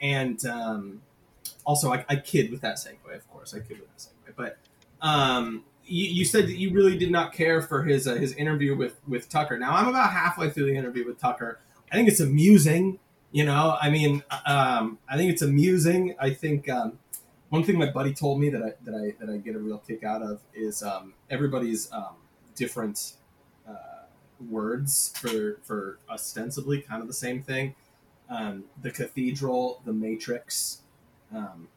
and 0.00 0.44
um, 0.46 1.02
also 1.64 1.92
I, 1.92 2.04
I 2.08 2.16
kid 2.16 2.50
with 2.50 2.60
that 2.62 2.76
segue, 2.76 3.14
of 3.14 3.28
course, 3.30 3.54
I 3.54 3.60
kid 3.60 3.80
with 3.80 3.90
that 3.90 3.98
segue. 3.98 4.34
But 4.36 4.58
um, 5.00 5.64
you, 5.84 6.06
you 6.06 6.24
said 6.24 6.46
that 6.46 6.56
you 6.56 6.72
really 6.72 6.96
did 6.96 7.10
not 7.10 7.32
care 7.32 7.60
for 7.62 7.82
his 7.82 8.06
uh, 8.06 8.14
his 8.14 8.32
interview 8.34 8.76
with 8.76 8.96
with 9.08 9.28
Tucker. 9.28 9.58
Now 9.58 9.72
I'm 9.72 9.88
about 9.88 10.12
halfway 10.12 10.50
through 10.50 10.66
the 10.66 10.76
interview 10.76 11.06
with 11.06 11.18
Tucker. 11.18 11.58
I 11.90 11.96
think 11.96 12.08
it's 12.08 12.20
amusing. 12.20 12.98
You 13.32 13.44
know, 13.44 13.76
I 13.80 13.90
mean, 13.90 14.24
um, 14.44 14.98
I 15.08 15.16
think 15.16 15.30
it's 15.32 15.42
amusing. 15.42 16.16
I 16.18 16.30
think 16.30 16.68
um, 16.68 16.98
one 17.50 17.64
thing 17.64 17.78
my 17.78 17.90
buddy 17.90 18.14
told 18.14 18.40
me 18.40 18.48
that 18.50 18.62
I 18.62 18.72
that 18.84 18.94
I 18.94 19.24
that 19.24 19.32
I 19.32 19.36
get 19.36 19.54
a 19.54 19.58
real 19.58 19.78
kick 19.78 20.02
out 20.02 20.22
of 20.22 20.40
is 20.54 20.82
um, 20.82 21.14
everybody's 21.28 21.92
um, 21.92 22.16
different 22.54 23.14
uh, 23.68 24.04
words 24.48 25.12
for 25.16 25.58
for 25.62 25.98
ostensibly 26.08 26.80
kind 26.80 27.02
of 27.02 27.08
the 27.08 27.14
same 27.14 27.42
thing. 27.42 27.74
Um, 28.28 28.64
the 28.80 28.92
cathedral, 28.92 29.82
the 29.84 29.92
matrix, 29.92 30.82
um, 31.34 31.68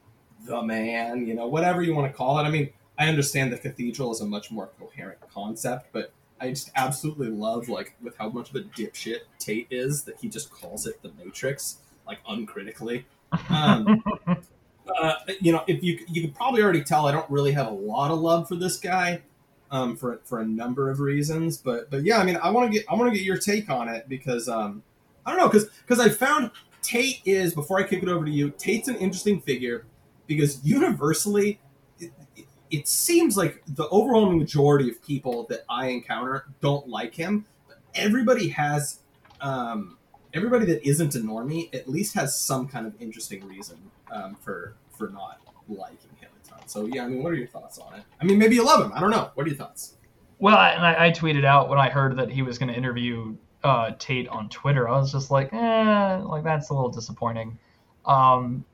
the 0.45 0.61
man, 0.61 1.25
you 1.27 1.33
know, 1.33 1.47
whatever 1.47 1.81
you 1.81 1.95
want 1.95 2.11
to 2.11 2.15
call 2.15 2.37
it. 2.37 2.43
I 2.43 2.51
mean, 2.51 2.69
I 2.97 3.07
understand 3.07 3.51
the 3.51 3.57
cathedral 3.57 4.11
is 4.11 4.21
a 4.21 4.25
much 4.25 4.51
more 4.51 4.69
coherent 4.79 5.19
concept, 5.33 5.87
but 5.91 6.11
I 6.39 6.49
just 6.49 6.69
absolutely 6.75 7.29
love 7.29 7.69
like 7.69 7.95
with 8.03 8.15
how 8.17 8.29
much 8.29 8.51
of 8.51 8.55
a 8.57 8.59
dipshit 8.59 9.21
Tate 9.39 9.67
is 9.71 10.03
that 10.03 10.17
he 10.21 10.29
just 10.29 10.51
calls 10.51 10.85
it 10.85 11.01
the 11.01 11.11
matrix 11.17 11.77
like 12.05 12.19
uncritically. 12.27 13.05
Um, 13.49 14.03
uh, 14.87 15.15
you 15.39 15.51
know, 15.51 15.63
if 15.67 15.83
you 15.83 15.99
you 16.07 16.21
could 16.21 16.35
probably 16.35 16.61
already 16.61 16.83
tell, 16.83 17.05
I 17.05 17.11
don't 17.11 17.29
really 17.29 17.51
have 17.53 17.67
a 17.67 17.73
lot 17.73 18.11
of 18.11 18.19
love 18.19 18.47
for 18.47 18.55
this 18.55 18.77
guy, 18.77 19.21
um, 19.71 19.95
for 19.95 20.19
for 20.23 20.39
a 20.39 20.45
number 20.45 20.89
of 20.89 20.99
reasons. 20.99 21.57
But 21.57 21.89
but 21.89 22.03
yeah, 22.03 22.19
I 22.19 22.23
mean, 22.23 22.37
I 22.41 22.49
want 22.51 22.71
to 22.71 22.77
get 22.77 22.85
I 22.89 22.95
want 22.95 23.11
to 23.11 23.17
get 23.17 23.25
your 23.25 23.37
take 23.37 23.69
on 23.69 23.87
it 23.87 24.09
because 24.09 24.49
um, 24.49 24.83
I 25.25 25.31
don't 25.31 25.39
know 25.39 25.47
because 25.47 25.69
because 25.87 25.99
I 25.99 26.09
found 26.09 26.51
Tate 26.81 27.21
is 27.25 27.53
before 27.53 27.79
I 27.79 27.83
kick 27.83 28.03
it 28.03 28.09
over 28.09 28.25
to 28.25 28.31
you. 28.31 28.51
Tate's 28.51 28.87
an 28.87 28.95
interesting 28.97 29.39
figure 29.39 29.85
because 30.27 30.63
universally, 30.63 31.59
it, 31.99 32.11
it, 32.35 32.45
it 32.69 32.87
seems 32.87 33.37
like 33.37 33.61
the 33.65 33.87
overwhelming 33.89 34.37
majority 34.37 34.89
of 34.89 35.01
people 35.01 35.45
that 35.49 35.63
I 35.69 35.87
encounter 35.87 36.45
don't 36.61 36.87
like 36.87 37.15
him. 37.15 37.45
But 37.67 37.77
everybody 37.95 38.49
has. 38.49 38.99
Um, 39.39 39.97
everybody 40.33 40.65
that 40.65 40.87
isn't 40.87 41.15
a 41.15 41.19
normie 41.19 41.73
at 41.75 41.87
least 41.89 42.13
has 42.15 42.39
some 42.39 42.67
kind 42.67 42.85
of 42.87 42.93
interesting 43.01 43.45
reason 43.47 43.77
um, 44.11 44.35
for 44.35 44.75
for 44.97 45.09
not 45.09 45.39
liking 45.69 46.09
him 46.19 46.29
a 46.43 46.47
ton. 46.47 46.59
So 46.67 46.85
yeah, 46.85 47.03
I 47.05 47.07
mean, 47.07 47.23
what 47.23 47.31
are 47.31 47.35
your 47.35 47.47
thoughts 47.47 47.77
on 47.79 47.93
it? 47.95 48.03
I 48.21 48.25
mean, 48.25 48.37
maybe 48.37 48.55
you 48.55 48.65
love 48.65 48.83
him. 48.83 48.91
I 48.93 48.99
don't 48.99 49.11
know. 49.11 49.31
What 49.35 49.45
are 49.45 49.49
your 49.49 49.57
thoughts? 49.57 49.95
Well, 50.39 50.57
I- 50.57 51.07
I 51.07 51.11
tweeted 51.11 51.45
out 51.45 51.69
when 51.69 51.79
I 51.79 51.89
heard 51.89 52.17
that 52.17 52.29
he 52.29 52.41
was 52.41 52.57
going 52.57 52.69
to 52.69 52.75
interview 52.75 53.35
uh, 53.63 53.91
Tate 53.97 54.27
on 54.27 54.49
Twitter. 54.49 54.89
I 54.89 54.97
was 54.99 55.11
just 55.11 55.31
like, 55.31 55.53
eh, 55.53 56.17
like 56.17 56.43
that's 56.43 56.69
a 56.69 56.73
little 56.73 56.89
disappointing. 56.89 57.57
Um, 58.05 58.65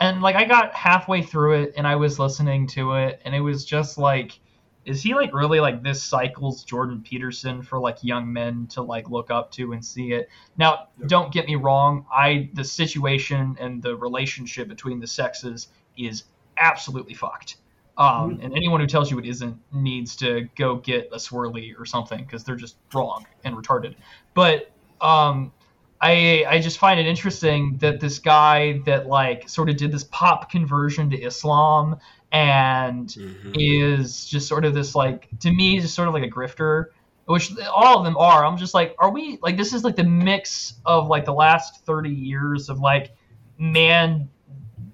and 0.00 0.20
like 0.20 0.36
I 0.36 0.44
got 0.44 0.74
halfway 0.74 1.22
through 1.22 1.62
it 1.62 1.74
and 1.76 1.86
I 1.86 1.96
was 1.96 2.18
listening 2.18 2.66
to 2.68 2.94
it, 2.94 3.22
and 3.24 3.34
it 3.34 3.40
was 3.40 3.64
just 3.64 3.96
like, 3.96 4.38
is 4.84 5.02
he 5.02 5.14
like 5.14 5.32
really 5.32 5.60
like 5.60 5.82
this 5.82 6.02
cycle's 6.02 6.64
Jordan 6.64 7.02
Peterson 7.02 7.62
for 7.62 7.78
like 7.78 7.98
young 8.02 8.32
men 8.32 8.66
to 8.68 8.82
like 8.82 9.08
look 9.08 9.30
up 9.30 9.50
to 9.52 9.72
and 9.72 9.84
see 9.84 10.12
it? 10.12 10.28
Now, 10.56 10.88
Yep. 10.98 11.08
don't 11.08 11.32
get 11.32 11.46
me 11.46 11.56
wrong. 11.56 12.06
I 12.12 12.50
the 12.54 12.64
situation 12.64 13.56
and 13.58 13.82
the 13.82 13.96
relationship 13.96 14.68
between 14.68 15.00
the 15.00 15.06
sexes 15.06 15.68
is 15.96 16.24
absolutely 16.56 17.14
fucked. 17.14 17.56
Um, 17.96 18.40
and 18.42 18.52
anyone 18.54 18.80
who 18.80 18.86
tells 18.88 19.10
you 19.10 19.18
it 19.20 19.24
isn't 19.24 19.56
needs 19.72 20.16
to 20.16 20.48
go 20.56 20.76
get 20.76 21.08
a 21.12 21.16
swirly 21.16 21.78
or 21.78 21.84
something 21.86 22.24
because 22.24 22.42
they're 22.42 22.56
just 22.56 22.76
wrong 22.92 23.24
and 23.44 23.56
retarded. 23.56 23.94
But 24.34 24.72
um, 25.00 25.52
I 26.00 26.44
I 26.48 26.60
just 26.60 26.78
find 26.78 26.98
it 26.98 27.06
interesting 27.06 27.78
that 27.78 28.00
this 28.00 28.18
guy 28.18 28.80
that 28.84 29.06
like 29.06 29.48
sort 29.48 29.70
of 29.70 29.76
did 29.76 29.92
this 29.92 30.04
pop 30.04 30.50
conversion 30.50 31.08
to 31.10 31.16
Islam 31.22 31.96
and 32.34 33.16
hmm 33.16 33.52
is 33.56 34.26
just 34.26 34.48
sort 34.48 34.64
of 34.64 34.74
this 34.74 34.96
like 34.96 35.28
to 35.38 35.52
me 35.52 35.78
just 35.78 35.94
sort 35.94 36.08
of 36.08 36.12
like 36.12 36.24
a 36.24 36.28
grifter 36.28 36.86
which 37.26 37.52
all 37.72 37.96
of 37.96 38.04
them 38.04 38.16
are 38.16 38.44
i'm 38.44 38.56
just 38.56 38.74
like 38.74 38.96
are 38.98 39.12
we 39.12 39.38
like 39.42 39.56
this 39.56 39.72
is 39.72 39.84
like 39.84 39.94
the 39.94 40.02
mix 40.02 40.74
of 40.84 41.06
like 41.06 41.24
the 41.24 41.32
last 41.32 41.86
30 41.86 42.10
years 42.10 42.68
of 42.68 42.80
like 42.80 43.12
man 43.58 44.28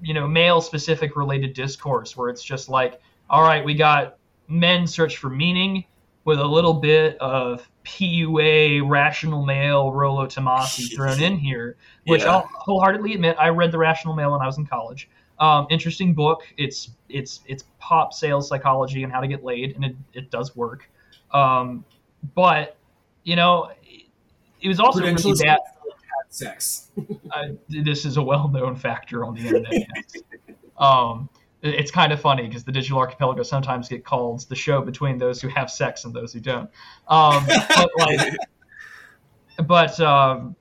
you 0.02 0.12
know 0.12 0.28
male 0.28 0.60
specific 0.60 1.16
related 1.16 1.54
discourse 1.54 2.14
where 2.14 2.28
it's 2.28 2.42
just 2.42 2.68
like 2.68 3.00
all 3.30 3.42
right 3.42 3.64
we 3.64 3.74
got 3.74 4.18
men 4.46 4.86
search 4.86 5.16
for 5.16 5.30
meaning 5.30 5.82
with 6.24 6.38
a 6.38 6.46
little 6.46 6.74
bit 6.74 7.16
of 7.18 7.66
PUA 7.84 8.86
rational 8.86 9.44
male 9.44 9.90
Rollo 9.90 10.26
Tomassi 10.26 10.94
thrown 10.94 11.18
in 11.22 11.38
here, 11.38 11.76
which 12.04 12.22
Yeah. 12.22 12.32
I'll 12.32 12.50
wholeheartedly 12.52 13.14
admit 13.14 13.36
I 13.38 13.48
read 13.48 13.72
the 13.72 13.78
Rational 13.78 14.14
Male 14.14 14.32
when 14.32 14.42
I 14.42 14.46
was 14.46 14.58
in 14.58 14.66
college. 14.66 15.08
Um, 15.40 15.66
interesting 15.70 16.14
book. 16.14 16.42
It's 16.58 16.90
it's 17.08 17.40
it's 17.46 17.64
pop 17.78 18.12
sales 18.12 18.48
psychology 18.48 19.02
and 19.02 19.12
how 19.12 19.20
to 19.20 19.26
get 19.26 19.42
laid, 19.42 19.74
and 19.74 19.84
it, 19.84 19.96
it 20.12 20.30
does 20.30 20.54
work. 20.54 20.88
Um, 21.32 21.84
but 22.34 22.76
you 23.24 23.36
know, 23.36 23.70
it 24.60 24.68
was 24.68 24.80
also 24.80 25.00
really 25.00 25.42
bad. 25.42 25.58
sex. 26.28 26.90
Uh, 27.32 27.50
this 27.68 28.04
is 28.04 28.16
a 28.16 28.22
well-known 28.22 28.74
factor 28.74 29.24
on 29.24 29.36
the 29.36 29.46
internet. 29.46 29.86
um, 30.78 31.28
it's 31.62 31.92
kind 31.92 32.12
of 32.12 32.20
funny 32.20 32.48
because 32.48 32.64
the 32.64 32.72
digital 32.72 32.98
archipelago 32.98 33.44
sometimes 33.44 33.88
get 33.88 34.04
called 34.04 34.40
the 34.48 34.56
show 34.56 34.80
between 34.82 35.16
those 35.16 35.40
who 35.40 35.46
have 35.46 35.70
sex 35.70 36.04
and 36.04 36.12
those 36.12 36.32
who 36.32 36.40
don't. 36.40 36.68
Um, 37.06 37.46
but 37.46 37.90
like, 37.98 38.36
but 39.66 40.00
um, 40.00 40.56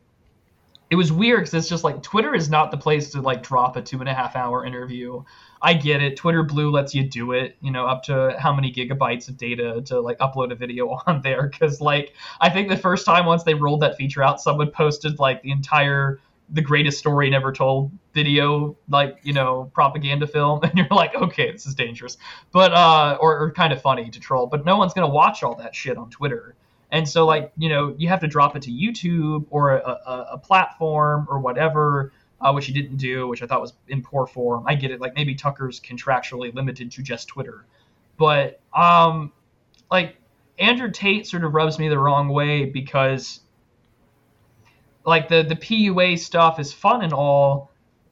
it 0.89 0.95
was 0.95 1.11
weird 1.11 1.41
because 1.41 1.53
it's 1.53 1.69
just 1.69 1.83
like 1.83 2.01
Twitter 2.01 2.33
is 2.33 2.49
not 2.49 2.71
the 2.71 2.77
place 2.77 3.11
to 3.11 3.21
like 3.21 3.43
drop 3.43 3.75
a 3.75 3.81
two 3.81 3.99
and 3.99 4.09
a 4.09 4.13
half 4.13 4.35
hour 4.35 4.65
interview. 4.65 5.23
I 5.61 5.73
get 5.73 6.01
it. 6.01 6.17
Twitter 6.17 6.41
Blue 6.41 6.71
lets 6.71 6.95
you 6.95 7.03
do 7.03 7.33
it, 7.33 7.57
you 7.61 7.69
know, 7.69 7.85
up 7.85 8.03
to 8.03 8.35
how 8.39 8.53
many 8.53 8.73
gigabytes 8.73 9.27
of 9.27 9.37
data 9.37 9.81
to 9.85 9.99
like 9.99 10.17
upload 10.19 10.51
a 10.51 10.55
video 10.55 10.87
on 11.07 11.21
there. 11.21 11.47
Because 11.47 11.79
like 11.79 12.13
I 12.41 12.49
think 12.49 12.69
the 12.69 12.77
first 12.77 13.05
time 13.05 13.25
once 13.25 13.43
they 13.43 13.53
rolled 13.53 13.81
that 13.81 13.97
feature 13.97 14.23
out, 14.23 14.41
someone 14.41 14.71
posted 14.71 15.19
like 15.19 15.43
the 15.43 15.51
entire 15.51 16.19
the 16.51 16.61
greatest 16.61 16.97
story 16.97 17.29
never 17.29 17.51
told 17.51 17.91
video 18.13 18.75
like 18.89 19.19
you 19.21 19.33
know 19.33 19.69
propaganda 19.73 20.25
film 20.25 20.59
and 20.63 20.75
you're 20.75 20.87
like 20.89 21.13
okay 21.13 21.51
this 21.51 21.67
is 21.67 21.75
dangerous 21.75 22.17
but 22.51 22.73
uh 22.73 23.17
or, 23.21 23.39
or 23.39 23.51
kind 23.51 23.71
of 23.71 23.79
funny 23.81 24.09
to 24.09 24.19
troll 24.19 24.47
but 24.47 24.65
no 24.65 24.75
one's 24.75 24.93
gonna 24.93 25.07
watch 25.07 25.43
all 25.43 25.53
that 25.53 25.75
shit 25.75 25.95
on 25.95 26.09
twitter 26.09 26.55
and 26.91 27.07
so 27.07 27.25
like 27.25 27.51
you 27.57 27.69
know 27.69 27.95
you 27.97 28.07
have 28.07 28.19
to 28.19 28.27
drop 28.27 28.55
it 28.55 28.61
to 28.61 28.71
youtube 28.71 29.45
or 29.49 29.75
a, 29.77 29.89
a, 30.05 30.27
a 30.33 30.37
platform 30.37 31.27
or 31.29 31.39
whatever 31.39 32.11
uh, 32.41 32.51
which 32.51 32.65
he 32.65 32.73
didn't 32.73 32.97
do 32.97 33.27
which 33.27 33.41
i 33.41 33.45
thought 33.45 33.61
was 33.61 33.73
in 33.87 34.01
poor 34.01 34.25
form 34.25 34.63
i 34.67 34.75
get 34.75 34.91
it 34.91 34.99
like 34.99 35.15
maybe 35.15 35.35
tucker's 35.35 35.79
contractually 35.79 36.53
limited 36.53 36.91
to 36.91 37.01
just 37.01 37.27
twitter 37.27 37.65
but 38.17 38.59
um 38.73 39.31
like 39.91 40.15
andrew 40.57 40.91
tate 40.91 41.27
sort 41.27 41.43
of 41.43 41.53
rubs 41.53 41.79
me 41.79 41.89
the 41.89 41.97
wrong 41.97 42.29
way 42.29 42.65
because 42.65 43.41
like 45.05 45.27
the 45.27 45.43
the 45.43 45.55
PUA 45.55 46.19
stuff 46.19 46.59
is 46.59 46.71
fun 46.71 47.01
and 47.01 47.11
all, 47.13 47.71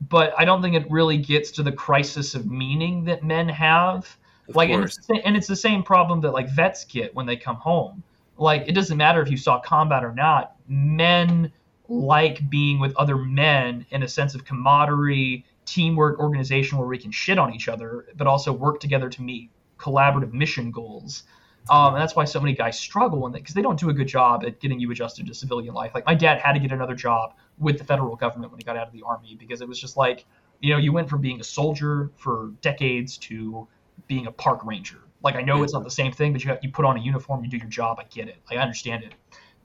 but 0.09 0.33
I 0.37 0.45
don't 0.45 0.61
think 0.61 0.75
it 0.75 0.89
really 0.89 1.17
gets 1.17 1.51
to 1.51 1.63
the 1.63 1.71
crisis 1.71 2.35
of 2.35 2.49
meaning 2.49 3.05
that 3.05 3.23
men 3.23 3.47
have. 3.49 4.17
Of 4.49 4.55
like, 4.55 4.69
and 4.69 4.83
it's, 4.83 4.97
the 5.05 5.21
and 5.25 5.37
it's 5.37 5.47
the 5.47 5.55
same 5.55 5.83
problem 5.83 6.21
that 6.21 6.31
like 6.31 6.49
vets 6.49 6.85
get 6.85 7.15
when 7.15 7.25
they 7.25 7.37
come 7.37 7.57
home. 7.57 8.03
Like, 8.37 8.67
it 8.67 8.73
doesn't 8.73 8.97
matter 8.97 9.21
if 9.21 9.29
you 9.29 9.37
saw 9.37 9.59
combat 9.59 10.03
or 10.03 10.13
not. 10.13 10.55
Men 10.67 11.51
like 11.89 12.49
being 12.49 12.79
with 12.79 12.95
other 12.97 13.17
men 13.17 13.85
in 13.91 14.03
a 14.03 14.07
sense 14.07 14.35
of 14.35 14.45
camaraderie, 14.45 15.45
teamwork, 15.65 16.19
organization, 16.19 16.77
where 16.77 16.87
we 16.87 16.97
can 16.97 17.11
shit 17.11 17.39
on 17.39 17.53
each 17.53 17.67
other, 17.67 18.07
but 18.15 18.27
also 18.27 18.51
work 18.51 18.79
together 18.79 19.09
to 19.09 19.21
meet 19.21 19.49
collaborative 19.77 20.33
mission 20.33 20.71
goals. 20.71 21.23
Um, 21.69 21.93
and 21.93 22.01
that's 22.01 22.15
why 22.15 22.23
so 22.25 22.39
many 22.39 22.53
guys 22.53 22.79
struggle 22.79 23.25
in 23.25 23.33
that 23.33 23.39
because 23.39 23.53
they 23.53 23.61
don't 23.61 23.79
do 23.79 23.89
a 23.89 23.93
good 23.93 24.07
job 24.07 24.43
at 24.45 24.59
getting 24.59 24.79
you 24.79 24.89
adjusted 24.91 25.27
to 25.27 25.33
civilian 25.33 25.73
life. 25.73 25.91
Like 25.93 26.05
my 26.05 26.15
dad 26.15 26.39
had 26.39 26.53
to 26.53 26.59
get 26.59 26.71
another 26.71 26.95
job 26.95 27.33
with 27.57 27.77
the 27.77 27.83
federal 27.83 28.15
government 28.15 28.51
when 28.51 28.59
he 28.59 28.63
got 28.63 28.77
out 28.77 28.87
of 28.87 28.93
the 28.93 29.03
army 29.03 29.35
because 29.35 29.59
it 29.61 29.67
was 29.67 29.79
just 29.79 29.97
like, 29.97 30.25
you 30.61 30.71
know, 30.71 30.79
you 30.79 30.93
went 30.93 31.09
from 31.09 31.19
being 31.19 31.41
a 31.41 31.43
soldier 31.43 32.11
for 32.15 32.51
decades 32.61 33.17
to 33.17 33.67
being 34.07 34.27
a 34.27 34.31
park 34.31 34.65
ranger 34.65 35.01
Like 35.23 35.35
I 35.35 35.41
know 35.41 35.63
it's 35.63 35.73
not 35.73 35.83
the 35.83 35.91
same 35.91 36.11
thing, 36.11 36.31
but 36.31 36.43
you 36.43 36.49
have, 36.51 36.59
you 36.61 36.71
put 36.71 36.85
on 36.85 36.97
a 36.97 37.01
uniform, 37.01 37.43
you 37.43 37.49
do 37.49 37.57
your 37.57 37.67
job. 37.67 37.97
I 37.99 38.03
get 38.03 38.27
it. 38.27 38.37
Like, 38.49 38.59
I 38.59 38.61
understand 38.61 39.03
it. 39.03 39.13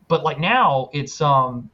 But 0.08 0.24
like 0.24 0.40
now, 0.40 0.90
it's 0.92 1.20
um, 1.20 1.70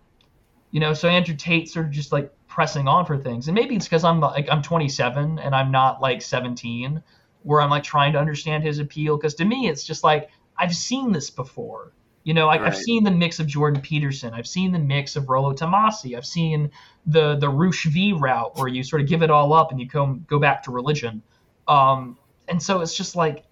you 0.71 0.81
know, 0.81 0.95
so 0.95 1.09
Andrew 1.09 1.35
Tate 1.35 1.69
sort 1.69 1.87
of 1.87 1.93
just 1.93 2.13
like 2.13 2.33
pressing 2.47 2.89
on 2.89 3.07
for 3.07 3.17
things, 3.17 3.49
and 3.49 3.55
maybe 3.55 3.77
it's 3.77 3.87
because 3.87 4.05
I'm 4.05 4.21
like 4.21 4.49
I'm 4.51 4.63
27 4.63 5.39
and 5.39 5.55
I'm 5.55 5.71
not 5.71 6.01
like 6.01 6.23
17, 6.23 7.03
where 7.43 7.61
I'm 7.61 7.71
like 7.71 7.85
trying 7.85 8.13
to 8.13 8.19
understand 8.19 8.65
his 8.65 8.79
appeal. 8.79 9.17
Because 9.17 9.35
to 9.37 9.45
me, 9.45 9.69
it's 9.69 9.85
just 9.85 10.05
like 10.05 10.31
I've 10.57 10.75
seen 10.75 11.13
this 11.13 11.31
before. 11.31 11.93
You 12.25 12.35
know, 12.35 12.49
Right. 12.49 12.61
I've 12.61 12.77
seen 12.77 13.05
the 13.05 13.11
mix 13.11 13.39
of 13.41 13.47
Jordan 13.47 13.81
Peterson, 13.81 14.35
I've 14.35 14.47
seen 14.47 14.73
the 14.73 14.79
mix 14.79 15.17
of 15.17 15.31
Rollo 15.31 15.55
Tomassi, 15.55 16.15
I've 16.17 16.27
seen 16.27 16.71
the 17.07 17.37
the 17.37 17.49
Roosh 17.49 17.87
V 17.87 18.13
route 18.13 18.57
where 18.59 18.69
you 18.69 18.83
sort 18.83 19.01
of 19.01 19.09
give 19.09 19.23
it 19.23 19.31
all 19.31 19.55
up 19.55 19.71
and 19.71 19.81
you 19.81 19.87
go 19.87 20.15
go 20.27 20.39
back 20.39 20.63
to 20.65 20.71
religion. 20.71 21.23
Um, 21.67 22.19
and 22.49 22.63
so 22.63 22.81
it's 22.81 22.95
just 22.95 23.17
like 23.17 23.45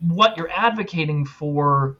what 0.00 0.36
you're 0.36 0.50
advocating 0.50 1.24
for 1.24 1.98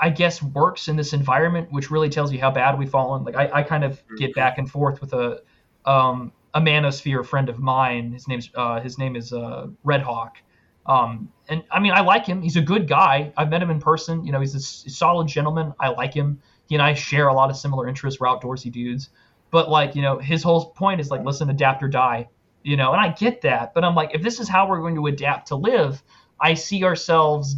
I 0.00 0.10
guess 0.10 0.42
works 0.42 0.88
in 0.88 0.96
this 0.96 1.12
environment, 1.12 1.70
which 1.70 1.90
really 1.90 2.08
tells 2.08 2.32
you 2.32 2.40
how 2.40 2.50
bad 2.50 2.78
we've 2.78 2.90
fallen. 2.90 3.24
Like 3.24 3.36
I, 3.36 3.60
I 3.60 3.62
kind 3.62 3.84
of 3.84 4.02
get 4.16 4.34
back 4.34 4.58
and 4.58 4.68
forth 4.68 5.00
with 5.00 5.12
a 5.12 5.42
um, 5.84 6.32
a 6.54 6.60
manosphere 6.60 7.24
friend 7.24 7.48
of 7.48 7.58
mine. 7.58 8.12
His 8.12 8.28
name's 8.28 8.50
uh, 8.54 8.80
his 8.80 8.98
name 8.98 9.16
is 9.16 9.32
uh, 9.32 9.68
Red 9.84 10.02
Hawk. 10.02 10.38
Um, 10.86 11.30
and 11.48 11.62
I 11.70 11.78
mean, 11.78 11.92
I 11.92 12.00
like 12.00 12.26
him. 12.26 12.42
He's 12.42 12.56
a 12.56 12.60
good 12.62 12.88
guy. 12.88 13.32
I've 13.36 13.50
met 13.50 13.62
him 13.62 13.70
in 13.70 13.80
person. 13.80 14.24
You 14.24 14.32
know, 14.32 14.40
he's 14.40 14.54
a 14.54 14.58
s- 14.58 14.84
solid 14.88 15.28
gentleman. 15.28 15.74
I 15.78 15.88
like 15.90 16.12
him. 16.12 16.40
He 16.66 16.74
and 16.74 16.82
I 16.82 16.94
share 16.94 17.28
a 17.28 17.34
lot 17.34 17.50
of 17.50 17.56
similar 17.56 17.86
interests. 17.86 18.18
We're 18.18 18.26
outdoorsy 18.28 18.72
dudes. 18.72 19.10
But 19.52 19.70
like, 19.70 19.94
you 19.94 20.02
know, 20.02 20.18
his 20.18 20.42
whole 20.42 20.70
point 20.72 21.00
is 21.00 21.10
like, 21.10 21.24
listen, 21.24 21.50
adapt 21.50 21.82
or 21.82 21.88
die. 21.88 22.28
You 22.64 22.76
know, 22.76 22.92
and 22.92 23.00
I 23.00 23.10
get 23.10 23.42
that. 23.42 23.74
But 23.74 23.84
I'm 23.84 23.94
like, 23.94 24.14
if 24.14 24.22
this 24.22 24.40
is 24.40 24.48
how 24.48 24.68
we're 24.68 24.80
going 24.80 24.96
to 24.96 25.06
adapt 25.06 25.48
to 25.48 25.56
live, 25.56 26.02
I 26.42 26.54
see 26.54 26.84
ourselves 26.84 27.56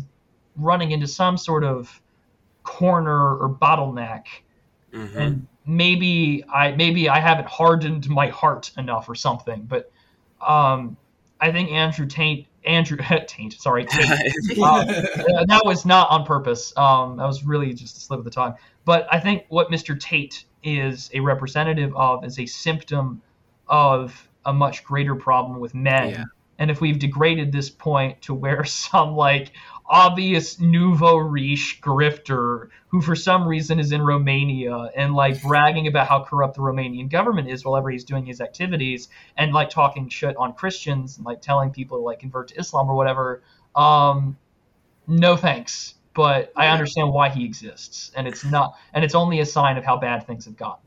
running 0.56 0.92
into 0.92 1.08
some 1.08 1.36
sort 1.36 1.64
of 1.64 2.00
corner 2.62 3.36
or 3.36 3.48
bottleneck 3.48 4.24
Mhm. 4.92 5.16
and 5.16 5.46
maybe 5.66 6.44
I 6.52 6.72
maybe 6.72 7.08
I 7.08 7.18
haven't 7.18 7.48
hardened 7.48 8.08
my 8.08 8.28
heart 8.28 8.70
enough 8.78 9.08
or 9.08 9.14
something. 9.14 9.62
But 9.62 9.90
um, 10.46 10.96
I 11.40 11.50
think 11.50 11.72
Andrew 11.72 12.06
Taint 12.06 12.46
Andrew 12.64 12.96
Taint 13.26 13.54
sorry 13.54 13.84
Tate, 13.90 14.58
um, 14.58 14.86
that 14.86 15.62
was 15.64 15.84
not 15.84 16.10
on 16.10 16.24
purpose. 16.24 16.72
Um, 16.76 17.16
that 17.16 17.26
was 17.26 17.44
really 17.44 17.72
just 17.74 17.96
a 17.96 18.00
slip 18.00 18.18
of 18.20 18.24
the 18.24 18.30
tongue. 18.30 18.54
But 18.84 19.06
I 19.10 19.18
think 19.18 19.46
what 19.48 19.70
Mr. 19.70 19.98
Tate 19.98 20.44
is 20.62 21.10
a 21.12 21.20
representative 21.20 21.94
of 21.96 22.24
is 22.24 22.38
a 22.38 22.46
symptom 22.46 23.20
of 23.68 24.28
a 24.46 24.52
much 24.52 24.84
greater 24.84 25.14
problem 25.14 25.58
with 25.58 25.74
men. 25.74 26.10
Yeah. 26.10 26.24
And 26.58 26.70
if 26.70 26.80
we've 26.80 26.98
degraded 26.98 27.52
this 27.52 27.70
point 27.70 28.22
to 28.22 28.34
where 28.34 28.64
some 28.64 29.14
like 29.14 29.52
obvious 29.86 30.58
nouveau 30.58 31.16
riche 31.16 31.80
grifter 31.82 32.68
who 32.88 33.02
for 33.02 33.14
some 33.14 33.46
reason 33.46 33.78
is 33.78 33.92
in 33.92 34.00
Romania 34.00 34.90
and 34.96 35.14
like 35.14 35.42
bragging 35.42 35.86
about 35.86 36.08
how 36.08 36.24
corrupt 36.24 36.54
the 36.54 36.62
Romanian 36.62 37.10
government 37.10 37.48
is 37.48 37.64
whenever 37.64 37.90
he's 37.90 38.04
doing 38.04 38.24
his 38.24 38.40
activities 38.40 39.08
and 39.36 39.52
like 39.52 39.68
talking 39.68 40.08
shit 40.08 40.36
on 40.36 40.54
Christians 40.54 41.16
and 41.18 41.26
like 41.26 41.42
telling 41.42 41.70
people 41.70 41.98
to 41.98 42.02
like 42.02 42.20
convert 42.20 42.48
to 42.48 42.58
Islam 42.58 42.88
or 42.88 42.94
whatever. 42.94 43.42
Um, 43.74 44.38
no 45.06 45.36
thanks. 45.36 45.94
But 46.14 46.52
I 46.54 46.68
understand 46.68 47.12
why 47.12 47.28
he 47.28 47.44
exists, 47.44 48.12
and 48.14 48.28
it's 48.28 48.44
not, 48.44 48.76
and 48.92 49.04
it's 49.04 49.16
only 49.16 49.40
a 49.40 49.46
sign 49.46 49.76
of 49.76 49.84
how 49.84 49.96
bad 49.96 50.24
things 50.28 50.44
have 50.44 50.56
gotten. 50.56 50.84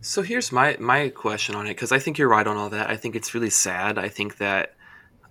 So 0.00 0.22
here's 0.22 0.50
my 0.50 0.78
my 0.80 1.10
question 1.10 1.54
on 1.54 1.66
it 1.66 1.70
because 1.70 1.92
I 1.92 1.98
think 1.98 2.16
you're 2.16 2.28
right 2.28 2.46
on 2.46 2.56
all 2.56 2.70
that. 2.70 2.88
I 2.88 2.96
think 2.96 3.14
it's 3.14 3.34
really 3.34 3.50
sad. 3.50 3.98
I 3.98 4.08
think 4.08 4.38
that 4.38 4.74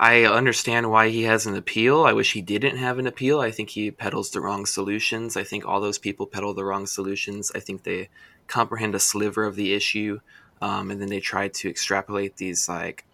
I 0.01 0.23
understand 0.25 0.89
why 0.89 1.09
he 1.09 1.23
has 1.23 1.45
an 1.45 1.55
appeal. 1.55 2.05
I 2.05 2.13
wish 2.13 2.33
he 2.33 2.41
didn't 2.41 2.77
have 2.77 2.97
an 2.97 3.05
appeal. 3.05 3.39
I 3.39 3.51
think 3.51 3.69
he 3.69 3.91
peddles 3.91 4.31
the 4.31 4.41
wrong 4.41 4.65
solutions. 4.65 5.37
I 5.37 5.43
think 5.43 5.63
all 5.63 5.79
those 5.79 5.99
people 5.99 6.25
peddle 6.25 6.55
the 6.55 6.65
wrong 6.65 6.87
solutions. 6.87 7.51
I 7.53 7.59
think 7.59 7.83
they 7.83 8.09
comprehend 8.47 8.95
a 8.95 8.99
sliver 8.99 9.43
of 9.43 9.55
the 9.55 9.73
issue, 9.73 10.19
um, 10.59 10.89
and 10.89 10.99
then 10.99 11.09
they 11.09 11.19
try 11.19 11.49
to 11.49 11.69
extrapolate 11.69 12.37
these 12.37 12.67
like 12.67 13.05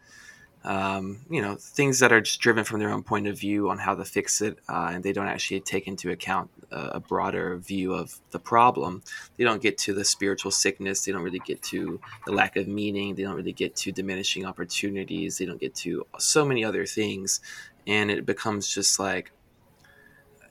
um, 0.67 1.21
you 1.29 1.41
know 1.41 1.55
things 1.55 1.99
that 1.99 2.11
are 2.11 2.19
just 2.19 2.41
driven 2.41 2.65
from 2.65 2.79
their 2.79 2.89
own 2.89 3.01
point 3.01 3.25
of 3.25 3.39
view 3.39 3.69
on 3.69 3.77
how 3.77 3.95
to 3.95 4.03
fix 4.03 4.41
it, 4.41 4.59
uh, 4.67 4.91
and 4.93 5.01
they 5.01 5.13
don't 5.13 5.29
actually 5.29 5.61
take 5.61 5.87
into 5.87 6.11
account 6.11 6.51
a, 6.71 6.79
a 6.95 6.99
broader 6.99 7.55
view 7.55 7.93
of 7.93 8.19
the 8.31 8.39
problem. 8.39 9.01
They 9.37 9.45
don't 9.45 9.61
get 9.61 9.77
to 9.79 9.93
the 9.93 10.03
spiritual 10.03 10.51
sickness. 10.51 11.05
They 11.05 11.13
don't 11.13 11.23
really 11.23 11.39
get 11.39 11.63
to 11.63 12.01
the 12.25 12.33
lack 12.33 12.57
of 12.57 12.67
meaning. 12.67 13.15
They 13.15 13.23
don't 13.23 13.35
really 13.35 13.53
get 13.53 13.77
to 13.77 13.93
diminishing 13.93 14.45
opportunities. 14.45 15.37
They 15.37 15.45
don't 15.45 15.59
get 15.59 15.73
to 15.75 16.05
so 16.19 16.43
many 16.43 16.65
other 16.65 16.85
things. 16.85 17.39
And 17.87 18.11
it 18.11 18.25
becomes 18.25 18.67
just 18.67 18.99
like 18.99 19.31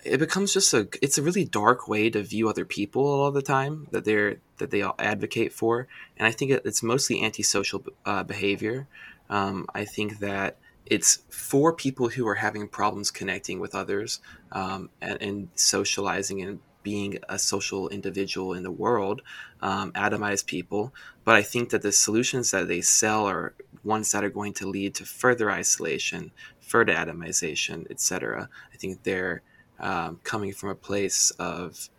it 0.03 0.19
becomes 0.19 0.55
just 0.55 0.73
a 0.73 0.89
it's 1.03 1.19
a 1.19 1.23
really 1.23 1.45
dark 1.45 1.89
way 1.89 2.09
to 2.09 2.23
view 2.23 2.49
other 2.49 2.65
people 2.65 3.05
all 3.05 3.33
the 3.33 3.43
time 3.43 3.87
that 3.91 4.07
they're 4.07 4.37
that 4.57 4.71
they 4.71 4.81
all 4.81 4.95
advocate 4.99 5.53
for. 5.53 5.89
And 6.17 6.27
i 6.27 6.31
think 6.31 6.53
it's 6.53 6.83
mostly 6.83 7.23
antisocial 7.23 7.85
uh, 8.07 8.23
behavior 8.23 8.87
um, 9.31 9.67
i 9.75 9.85
think 9.85 10.19
that 10.19 10.59
it's 10.87 11.25
for 11.31 11.73
people 11.73 12.09
who 12.09 12.27
are 12.29 12.37
having 12.37 12.69
problems 12.69 13.11
connecting 13.11 13.59
with 13.59 13.75
others 13.75 14.21
um, 14.53 14.89
and, 15.01 15.21
and 15.21 15.49
socializing 15.57 16.41
and 16.43 16.61
being 16.87 17.19
a 17.29 17.37
social 17.37 17.89
individual 17.89 18.53
in 18.53 18.63
the 18.63 18.71
world, 18.71 19.21
um, 19.61 19.91
atomized 19.95 20.47
people. 20.47 20.95
But 21.25 21.35
I 21.35 21.43
think 21.43 21.71
that 21.71 21.83
the 21.83 21.91
solutions 21.91 22.53
that 22.53 22.69
they 22.69 22.81
sell 22.81 23.27
are 23.27 23.55
ones 23.83 24.13
that 24.13 24.23
are 24.23 24.31
going 24.31 24.53
to 24.55 24.69
lead 24.69 24.95
to 24.95 25.05
further 25.05 25.51
isolation, 25.51 26.31
further 26.61 26.95
atomization, 26.95 27.91
etc. 27.91 28.49
I 28.73 28.77
think 28.77 29.03
they're 29.03 29.43
um, 29.81 30.21
coming 30.23 30.53
from 30.53 30.69
a 30.69 30.77
place 30.77 31.33
of, 31.41 31.91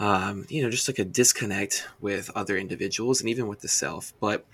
um, 0.00 0.46
you 0.48 0.64
know, 0.64 0.70
just 0.70 0.88
like 0.88 0.98
a 0.98 1.04
disconnect 1.04 1.86
with 2.00 2.28
other 2.34 2.56
individuals 2.56 3.20
and 3.20 3.30
even 3.30 3.46
with 3.46 3.60
the 3.60 3.68
self. 3.68 4.12
But 4.18 4.44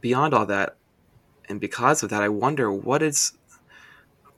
beyond 0.00 0.32
all 0.32 0.46
that, 0.46 0.76
and 1.48 1.60
because 1.60 2.02
of 2.02 2.10
that, 2.10 2.22
I 2.22 2.28
wonder 2.28 2.72
what 2.72 3.02
is 3.02 3.32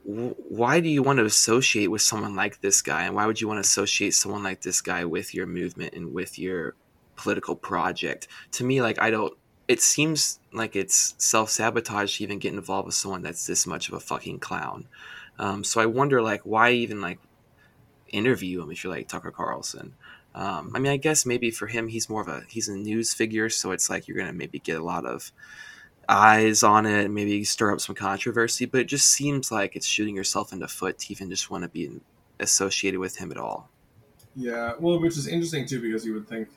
why 0.05 0.81
do 0.81 0.89
you 0.89 1.02
want 1.02 1.18
to 1.18 1.24
associate 1.24 1.86
with 1.90 2.02
someone 2.02 2.36
like 2.36 2.60
this 2.60 2.82
guy? 2.82 3.05
And 3.05 3.14
why 3.14 3.26
would 3.26 3.40
you 3.40 3.48
want 3.48 3.56
to 3.56 3.62
associate 3.62 4.14
someone 4.14 4.43
like 4.43 4.60
this 4.60 4.82
guy 4.82 5.05
with 5.06 5.35
your 5.35 5.47
movement 5.47 5.94
and 5.94 6.12
with 6.12 6.39
your 6.39 6.74
political 7.16 7.56
project? 7.56 8.28
To 8.52 8.64
me 8.64 8.82
like 8.82 9.01
i 9.01 9.10
don't 9.10 9.35
it 9.66 9.81
seems 9.81 10.40
like 10.52 10.76
it's 10.76 11.14
self-sabotage 11.16 12.18
to 12.18 12.22
even 12.22 12.39
get 12.39 12.52
involved 12.52 12.85
with 12.85 12.94
someone 12.94 13.22
that's 13.22 13.47
this 13.47 13.66
much 13.66 13.89
of 13.89 13.94
a 13.94 14.01
fucking 14.01 14.39
clown. 14.39 14.86
Um, 15.39 15.64
so 15.64 15.81
i 15.81 15.86
wonder 15.86 16.20
like 16.20 16.43
why 16.43 16.70
even 16.70 17.01
like 17.01 17.18
interview 18.09 18.62
him 18.62 18.70
if 18.70 18.85
you're 18.85 18.93
like 18.93 19.09
tucker 19.09 19.31
carlson? 19.31 19.94
Um, 20.35 20.72
i 20.74 20.78
mean 20.81 20.93
i 20.93 20.97
guess 20.98 21.24
maybe 21.24 21.51
for 21.51 21.66
him 21.66 21.89
he's 21.89 22.10
more 22.10 22.20
of 22.20 22.28
a 22.28 22.43
he's 22.48 22.68
a 22.68 22.76
news 22.76 23.14
figure 23.14 23.48
so 23.48 23.70
it's 23.70 23.89
like 23.89 24.06
you're 24.06 24.18
gonna 24.18 24.32
maybe 24.32 24.59
get 24.59 24.78
a 24.78 24.85
lot 24.85 25.06
of 25.06 25.32
eyes 26.09 26.62
on 26.62 26.86
it, 26.86 27.10
maybe 27.10 27.44
stir 27.44 27.72
up 27.72 27.81
some 27.81 27.94
controversy, 27.94 28.66
but 28.66 28.81
it 28.81 28.85
just 28.85 29.06
seems 29.06 29.51
like 29.51 29.76
it's 29.76 29.86
shooting 29.86 30.16
yourself 30.16 30.52
in 30.52 30.59
the 30.59 30.68
foot 30.68 30.98
to 30.98 31.12
even 31.12 31.31
just 31.31 31.51
want 31.51 31.62
to 31.62 31.68
be 31.68 31.90
associated 32.40 33.01
with 33.01 33.16
him 33.16 33.31
at 33.31 33.39
all. 33.39 33.70
Yeah, 34.36 34.72
well, 34.78 35.01
which 35.01 35.16
is 35.16 35.26
interesting 35.26 35.66
too 35.66 35.81
because 35.81 36.05
you 36.05 36.14
would 36.14 36.28
think, 36.28 36.48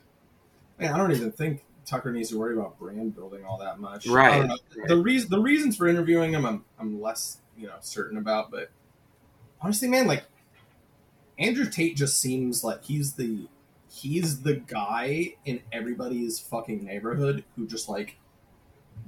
man, 0.79 0.93
I 0.93 0.97
don't 0.97 1.11
even 1.11 1.31
think 1.31 1.63
Tucker 1.85 2.11
needs 2.11 2.29
to 2.29 2.37
worry 2.37 2.53
about 2.53 2.77
brand 2.77 3.15
building 3.15 3.45
all 3.45 3.57
that 3.59 3.79
much. 3.79 4.07
Right, 4.07 4.47
right. 4.47 4.87
The 4.87 4.97
reason, 4.97 5.29
the 5.29 5.39
reasons 5.39 5.77
for 5.77 5.87
interviewing 5.87 6.33
him, 6.33 6.45
I'm, 6.45 6.65
I'm 6.79 7.01
less, 7.01 7.37
you 7.57 7.67
know, 7.67 7.75
certain 7.81 8.17
about. 8.17 8.51
But 8.51 8.69
honestly, 9.61 9.87
man, 9.87 10.07
like 10.07 10.23
Andrew 11.39 11.69
Tate 11.69 11.95
just 11.95 12.19
seems 12.19 12.63
like 12.63 12.83
he's 12.83 13.13
the, 13.13 13.47
he's 13.89 14.41
the 14.41 14.55
guy 14.55 15.35
in 15.45 15.61
everybody's 15.71 16.39
fucking 16.39 16.83
neighborhood 16.83 17.43
who 17.55 17.67
just 17.67 17.87
like 17.87 18.17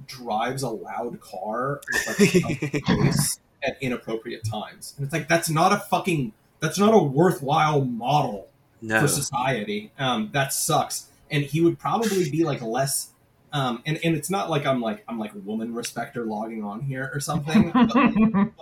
drives 0.06 0.62
a 0.62 0.68
loud 0.68 1.20
car 1.20 1.80
with 1.92 2.20
like 2.20 2.34
a 2.34 2.80
face 2.86 3.40
at 3.62 3.76
inappropriate 3.80 4.42
times, 4.44 4.94
and 4.96 5.04
it's 5.04 5.12
like 5.12 5.28
that's 5.28 5.50
not 5.50 5.72
a 5.72 5.78
fucking, 5.78 6.32
that's 6.60 6.78
not 6.78 6.94
a 6.94 6.98
worthwhile 7.02 7.84
model 7.84 8.48
No, 8.80 9.00
for 9.00 9.08
society. 9.08 9.92
Um, 9.98 10.30
that 10.32 10.52
sucks. 10.52 11.06
And 11.30 11.44
he 11.44 11.60
would 11.60 11.78
probably 11.78 12.28
be 12.30 12.44
like 12.44 12.60
less. 12.62 13.10
Um, 13.52 13.82
and, 13.86 13.98
and 14.04 14.16
it's 14.16 14.30
not 14.30 14.48
like 14.50 14.66
I'm 14.66 14.80
like 14.80 15.04
I'm 15.08 15.18
like 15.18 15.32
woman 15.44 15.74
respecter 15.74 16.24
logging 16.24 16.64
on 16.64 16.80
here 16.80 17.10
or 17.12 17.20
something. 17.20 17.70
But, 17.72 18.52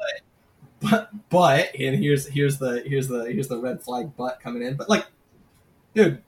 but 0.80 1.10
but 1.30 1.74
and 1.78 1.96
here's 1.96 2.26
here's 2.28 2.58
the 2.58 2.82
here's 2.86 3.08
the 3.08 3.24
here's 3.24 3.48
the 3.48 3.58
red 3.58 3.82
flag 3.82 4.16
butt 4.16 4.40
coming 4.40 4.62
in. 4.62 4.76
But 4.76 4.88
like, 4.88 5.06
dude, 5.94 6.22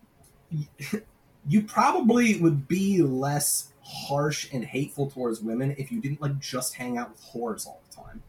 you 1.48 1.62
probably 1.62 2.38
would 2.40 2.68
be 2.68 3.02
less 3.02 3.69
harsh 3.90 4.48
and 4.52 4.64
hateful 4.64 5.10
towards 5.10 5.40
women 5.40 5.74
if 5.78 5.90
you 5.92 6.00
didn't 6.00 6.20
like 6.20 6.38
just 6.38 6.74
hang 6.74 6.96
out 6.98 7.10
with 7.10 7.22
whores 7.22 7.66
all 7.66 7.82
the 7.88 7.96
time. 7.96 8.22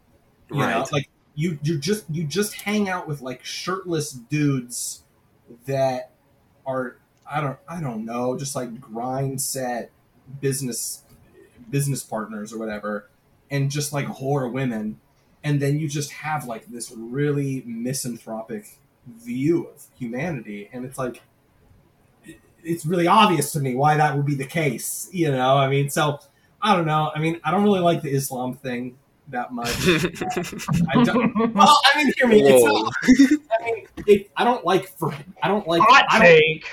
You 0.51 0.59
know, 0.59 0.85
like 0.91 1.09
you 1.35 1.59
you 1.63 1.77
just 1.77 2.05
you 2.09 2.23
just 2.25 2.53
hang 2.55 2.89
out 2.89 3.07
with 3.07 3.21
like 3.21 3.43
shirtless 3.45 4.11
dudes 4.11 5.03
that 5.65 6.11
are 6.65 6.97
I 7.29 7.41
don't 7.41 7.59
I 7.67 7.81
don't 7.81 8.05
know, 8.05 8.37
just 8.37 8.55
like 8.55 8.79
grind 8.81 9.41
set 9.41 9.91
business 10.41 11.03
business 11.69 12.03
partners 12.03 12.51
or 12.53 12.59
whatever, 12.59 13.09
and 13.49 13.71
just 13.71 13.93
like 13.93 14.07
whore 14.07 14.51
women. 14.51 14.99
and 15.43 15.59
then 15.61 15.79
you 15.79 15.87
just 15.87 16.11
have 16.11 16.45
like 16.45 16.67
this 16.67 16.91
really 16.95 17.63
misanthropic 17.65 18.77
view 19.07 19.67
of 19.67 19.87
humanity, 19.97 20.69
and 20.71 20.85
it's 20.85 20.97
like 20.97 21.21
it's 22.63 22.85
really 22.85 23.07
obvious 23.07 23.51
to 23.53 23.59
me 23.59 23.75
why 23.75 23.97
that 23.97 24.15
would 24.15 24.25
be 24.25 24.35
the 24.35 24.45
case. 24.45 25.09
You 25.11 25.31
know, 25.31 25.57
I 25.57 25.67
mean, 25.69 25.89
so 25.89 26.19
I 26.61 26.75
don't 26.75 26.85
know. 26.85 27.11
I 27.13 27.19
mean, 27.19 27.39
I 27.43 27.51
don't 27.51 27.63
really 27.63 27.79
like 27.79 28.01
the 28.01 28.11
Islam 28.11 28.53
thing 28.53 28.97
that 29.29 29.51
much. 29.51 29.69
I 30.89 31.03
don't. 31.03 31.53
Well, 31.53 31.79
I 31.85 32.03
mean, 32.03 32.13
hear 32.17 32.27
me. 32.27 32.43
It's 32.43 32.63
not, 32.63 32.93
I 33.59 33.63
mean, 33.65 33.87
it, 34.07 34.31
I 34.37 34.43
don't 34.43 34.65
like 34.65 34.87
for. 34.97 35.13
I 35.41 35.47
don't 35.47 35.67
like. 35.67 35.81
Hot 35.81 36.05
I 36.09 36.19
don't, 36.19 36.27
take. 36.27 36.65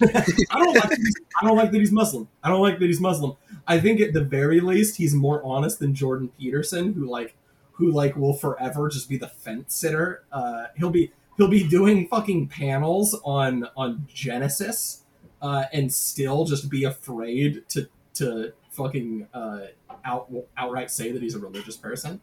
I 0.50 0.58
don't 0.58 0.74
like. 0.74 0.88
That 0.88 0.98
he's, 0.98 1.14
I 1.40 1.46
don't 1.46 1.56
like 1.56 1.70
that 1.70 1.78
he's 1.78 1.92
Muslim. 1.92 2.28
I 2.42 2.48
don't 2.48 2.60
like 2.60 2.78
that 2.78 2.86
he's 2.86 3.00
Muslim. 3.00 3.36
I 3.66 3.78
think 3.80 4.00
at 4.00 4.12
the 4.12 4.22
very 4.22 4.60
least 4.60 4.96
he's 4.96 5.14
more 5.14 5.42
honest 5.44 5.78
than 5.78 5.94
Jordan 5.94 6.30
Peterson, 6.38 6.94
who 6.94 7.06
like, 7.06 7.36
who 7.72 7.90
like 7.92 8.16
will 8.16 8.34
forever 8.34 8.88
just 8.88 9.08
be 9.08 9.16
the 9.16 9.28
fence 9.28 9.74
sitter. 9.74 10.24
Uh, 10.32 10.66
he'll 10.76 10.90
be 10.90 11.12
he'll 11.36 11.48
be 11.48 11.66
doing 11.66 12.08
fucking 12.08 12.48
panels 12.48 13.18
on 13.24 13.68
on 13.76 14.06
Genesis, 14.12 15.04
uh, 15.40 15.64
and 15.72 15.92
still 15.92 16.44
just 16.44 16.68
be 16.68 16.84
afraid 16.84 17.68
to 17.68 17.88
to 18.14 18.52
fucking 18.70 19.28
uh, 19.32 19.60
out 20.04 20.30
outright 20.56 20.90
say 20.90 21.12
that 21.12 21.22
he's 21.22 21.34
a 21.34 21.38
religious 21.38 21.76
person. 21.76 22.20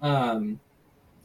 Um, 0.00 0.60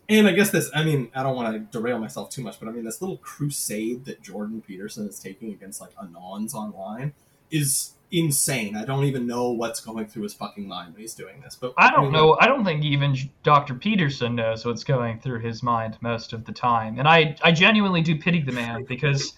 and 0.09 0.27
I 0.27 0.31
guess 0.31 0.51
this, 0.51 0.69
I 0.73 0.83
mean, 0.83 1.11
I 1.13 1.23
don't 1.23 1.35
want 1.35 1.53
to 1.53 1.77
derail 1.77 1.99
myself 1.99 2.29
too 2.29 2.41
much, 2.41 2.59
but 2.59 2.69
I 2.69 2.71
mean, 2.71 2.85
this 2.85 3.01
little 3.01 3.17
crusade 3.17 4.05
that 4.05 4.21
Jordan 4.21 4.61
Peterson 4.65 5.07
is 5.07 5.19
taking 5.19 5.51
against 5.51 5.81
like 5.81 5.93
Anons 5.95 6.53
online 6.53 7.13
is 7.51 7.93
insane. 8.11 8.77
I 8.77 8.85
don't 8.85 9.03
even 9.03 9.27
know 9.27 9.51
what's 9.51 9.81
going 9.81 10.07
through 10.07 10.23
his 10.23 10.33
fucking 10.33 10.65
mind 10.65 10.93
when 10.93 11.01
he's 11.01 11.13
doing 11.13 11.41
this. 11.41 11.57
But 11.59 11.73
I 11.77 11.91
don't 11.91 12.03
mean, 12.03 12.13
know. 12.13 12.37
I 12.39 12.47
don't 12.47 12.63
think 12.63 12.85
even 12.85 13.17
Dr. 13.43 13.73
Peterson 13.73 14.35
knows 14.35 14.65
what's 14.65 14.85
going 14.85 15.19
through 15.19 15.39
his 15.39 15.61
mind 15.61 15.97
most 15.99 16.31
of 16.31 16.45
the 16.45 16.53
time, 16.53 16.99
and 16.99 17.07
I, 17.07 17.35
I 17.43 17.51
genuinely 17.51 18.01
do 18.01 18.17
pity 18.17 18.41
the 18.41 18.53
man 18.53 18.85
because 18.85 19.33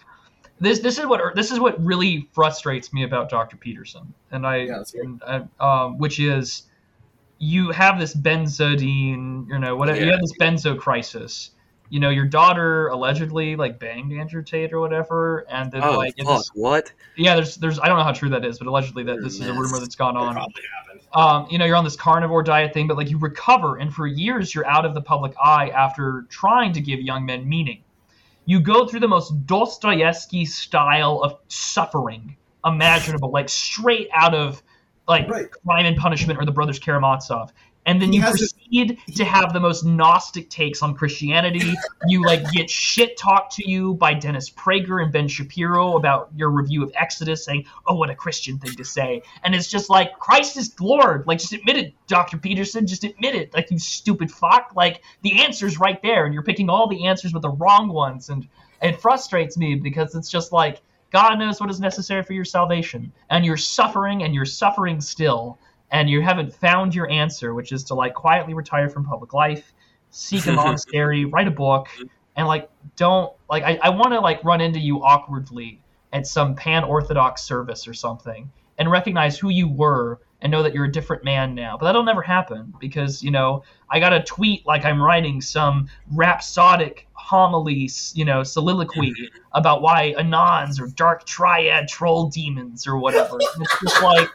this 0.60 0.80
this 0.80 0.98
is 1.00 1.06
what 1.06 1.36
this 1.36 1.52
is 1.52 1.60
what 1.60 1.84
really 1.84 2.28
frustrates 2.34 2.92
me 2.94 3.04
about 3.04 3.30
Dr. 3.30 3.58
Peterson, 3.58 4.14
and 4.32 4.46
I, 4.46 4.58
Yeah, 4.58 4.84
and 4.96 5.24
I 5.26 5.44
um, 5.60 5.98
which 5.98 6.20
is 6.20 6.64
you 7.40 7.72
have 7.72 8.00
this 8.00 8.14
benzodine, 8.14 9.48
you 9.48 9.60
know, 9.60 9.76
whatever 9.76 10.04
you 10.04 10.12
have 10.12 10.22
this 10.22 10.34
benzo 10.38 10.78
crisis. 10.78 11.52
You 11.92 12.00
know, 12.00 12.12
your 12.12 12.26
daughter 12.26 12.90
allegedly 12.90 13.56
like 13.56 13.80
banged 13.80 14.14
Andrew 14.14 14.44
Tate 14.44 14.74
or 14.74 14.80
whatever, 14.80 15.46
and 15.50 15.72
then 15.72 15.84
oh 15.84 15.98
like 15.98 16.14
fuck! 16.18 16.38
this, 16.38 16.52
What? 16.54 16.92
yeah, 17.18 17.34
there's 17.34 17.56
there's 17.56 17.80
I 17.80 17.88
don't 17.88 17.98
know 17.98 18.04
how 18.04 18.12
true 18.12 18.30
that 18.30 18.46
is, 18.46 18.60
but 18.60 18.68
allegedly 18.68 19.04
that 19.06 19.24
this 19.24 19.40
is 19.40 19.48
a 19.48 19.54
rumor 19.54 19.80
that's 19.80 19.96
gone 19.96 20.16
on 20.16 20.34
probably 20.34 20.64
happened. 20.78 21.02
um, 21.14 21.48
you 21.50 21.58
know, 21.58 21.66
you're 21.66 21.76
on 21.76 21.84
this 21.84 21.96
carnivore 21.96 22.44
diet 22.44 22.76
thing, 22.76 22.88
but 22.88 22.96
like 22.96 23.10
you 23.10 23.18
recover, 23.18 23.78
and 23.78 23.92
for 23.92 24.06
years 24.06 24.54
you're 24.54 24.68
out 24.68 24.86
of 24.86 24.94
the 24.94 25.02
public 25.02 25.34
eye 25.44 25.70
after 25.70 26.28
trying 26.30 26.74
to 26.74 26.82
give 26.82 27.02
young 27.02 27.26
men 27.26 27.50
meaning. 27.50 27.82
You 28.50 28.60
go 28.60 28.88
through 28.88 29.02
the 29.02 29.08
most 29.08 29.46
Dostoevsky 29.46 30.44
style 30.44 31.22
of 31.22 31.38
suffering 31.50 32.36
imaginable, 32.66 33.30
like 33.30 33.48
straight 33.48 34.10
out 34.12 34.34
of 34.34 34.64
like 35.08 35.30
Right. 35.30 35.52
Crime 35.52 35.86
and 35.86 35.96
Punishment 35.96 36.40
or 36.40 36.46
the 36.46 36.52
Brothers 36.52 36.80
Karamazov. 36.80 37.54
And 37.86 38.02
then 38.02 38.12
He 38.12 38.20
you 38.20 38.24
proceed 38.24 39.00
to 39.16 39.26
have 39.26 39.54
the 39.54 39.60
most 39.60 39.84
Gnostic 39.84 40.50
takes 40.50 40.84
on 40.84 40.94
Christianity. 40.94 41.74
you 42.08 42.24
like 42.24 42.50
get 42.52 42.70
shit 42.70 43.18
talked 43.18 43.56
to 43.56 43.70
you 43.70 43.96
by 43.96 44.14
Dennis 44.14 44.50
Prager 44.50 45.02
and 45.02 45.12
Ben 45.12 45.28
Shapiro 45.28 45.96
about 45.96 46.30
your 46.36 46.50
review 46.50 46.84
of 46.84 46.92
Exodus, 46.96 47.46
saying, 47.46 47.66
"Oh, 47.88 47.96
what 47.96 48.10
a 48.10 48.16
Christian 48.16 48.60
thing 48.60 48.74
to 48.74 48.84
say," 48.86 49.22
and 49.44 49.56
it's 49.56 49.68
just 49.68 49.90
like 49.90 50.18
Christ 50.20 50.58
is 50.58 50.80
Lord. 50.80 51.26
Like, 51.26 51.40
just 51.40 51.54
admit 51.54 51.78
it, 51.78 51.94
Doctor 52.08 52.38
Peterson. 52.38 52.86
Just 52.86 53.04
admit 53.04 53.36
it. 53.36 53.54
Like, 53.54 53.72
you 53.72 53.80
stupid 53.80 54.32
fuck. 54.32 54.72
Like, 54.76 55.02
the 55.22 55.44
answer's 55.44 55.80
right 55.80 56.02
there, 56.02 56.26
and 56.26 56.34
you're 56.34 56.44
picking 56.44 56.70
all 56.70 56.88
the 56.88 57.06
answers 57.06 57.34
with 57.34 57.42
the 57.42 57.50
wrong 57.50 57.90
ones, 57.90 58.30
and 58.30 58.48
it 58.82 59.02
frustrates 59.02 59.58
me 59.58 59.76
because 59.76 60.16
it's 60.16 60.30
just 60.30 60.52
like 60.52 60.82
God 61.12 61.36
knows 61.36 61.60
what 61.60 61.70
is 61.70 61.80
necessary 61.80 62.24
for 62.24 62.34
your 62.34 62.46
salvation, 62.46 63.12
and 63.30 63.44
you're 63.46 63.58
suffering, 63.58 64.24
and 64.24 64.36
you're 64.36 64.46
suffering 64.46 65.02
still, 65.02 65.58
and 65.92 66.10
you 66.10 66.22
haven't 66.22 66.54
found 66.54 66.94
your 66.94 67.10
answer, 67.10 67.54
which 67.54 67.72
is 67.72 67.84
to 67.86 67.96
like 67.96 68.14
quietly 68.14 68.54
retire 68.54 68.90
from 68.90 69.06
public 69.06 69.34
life, 69.34 69.74
seek 70.12 70.46
a 70.48 70.52
monastery, 70.52 71.26
write 71.34 71.48
a 71.48 71.52
book, 71.52 71.88
and 72.36 72.48
like 72.48 72.70
don't 72.96 73.34
like 73.50 73.64
I, 73.64 73.80
I 73.82 73.90
want 73.90 74.14
to 74.14 74.20
like 74.20 74.44
run 74.44 74.62
into 74.62 74.80
you 74.80 75.04
awkwardly 75.04 75.82
at 76.14 76.26
some 76.26 76.56
pan 76.56 76.84
orthodox 76.84 77.42
service 77.44 77.88
or 77.88 77.94
something 77.94 78.52
and 78.78 78.90
recognize 78.90 79.38
who 79.38 79.50
you 79.50 79.68
were 79.68 80.20
and 80.42 80.52
know 80.52 80.64
that 80.64 80.74
you're 80.74 80.86
a 80.86 80.92
different 80.92 81.24
man 81.24 81.54
now. 81.54 81.78
But 81.78 81.86
that'll 81.86 82.04
never 82.04 82.22
happen 82.22 82.74
because, 82.80 83.22
you 83.22 83.30
know, 83.30 83.64
I 83.90 84.00
got 84.00 84.10
to 84.10 84.24
tweet 84.24 84.66
like 84.66 84.86
I'm 84.86 85.02
writing 85.02 85.42
some 85.42 85.90
rhapsodic 86.14 87.08
homily, 87.12 87.90
you 88.14 88.24
know, 88.24 88.44
soliloquy 88.44 89.14
about 89.52 89.82
why 89.82 90.16
Anons 90.18 90.80
or 90.80 90.88
dark 90.88 91.26
triad 91.26 91.90
troll 91.90 92.30
demons 92.30 92.88
or 92.88 92.98
whatever. 92.98 93.38
And 93.54 93.64
it's 93.64 93.80
just 93.82 94.02
like, 94.02 94.30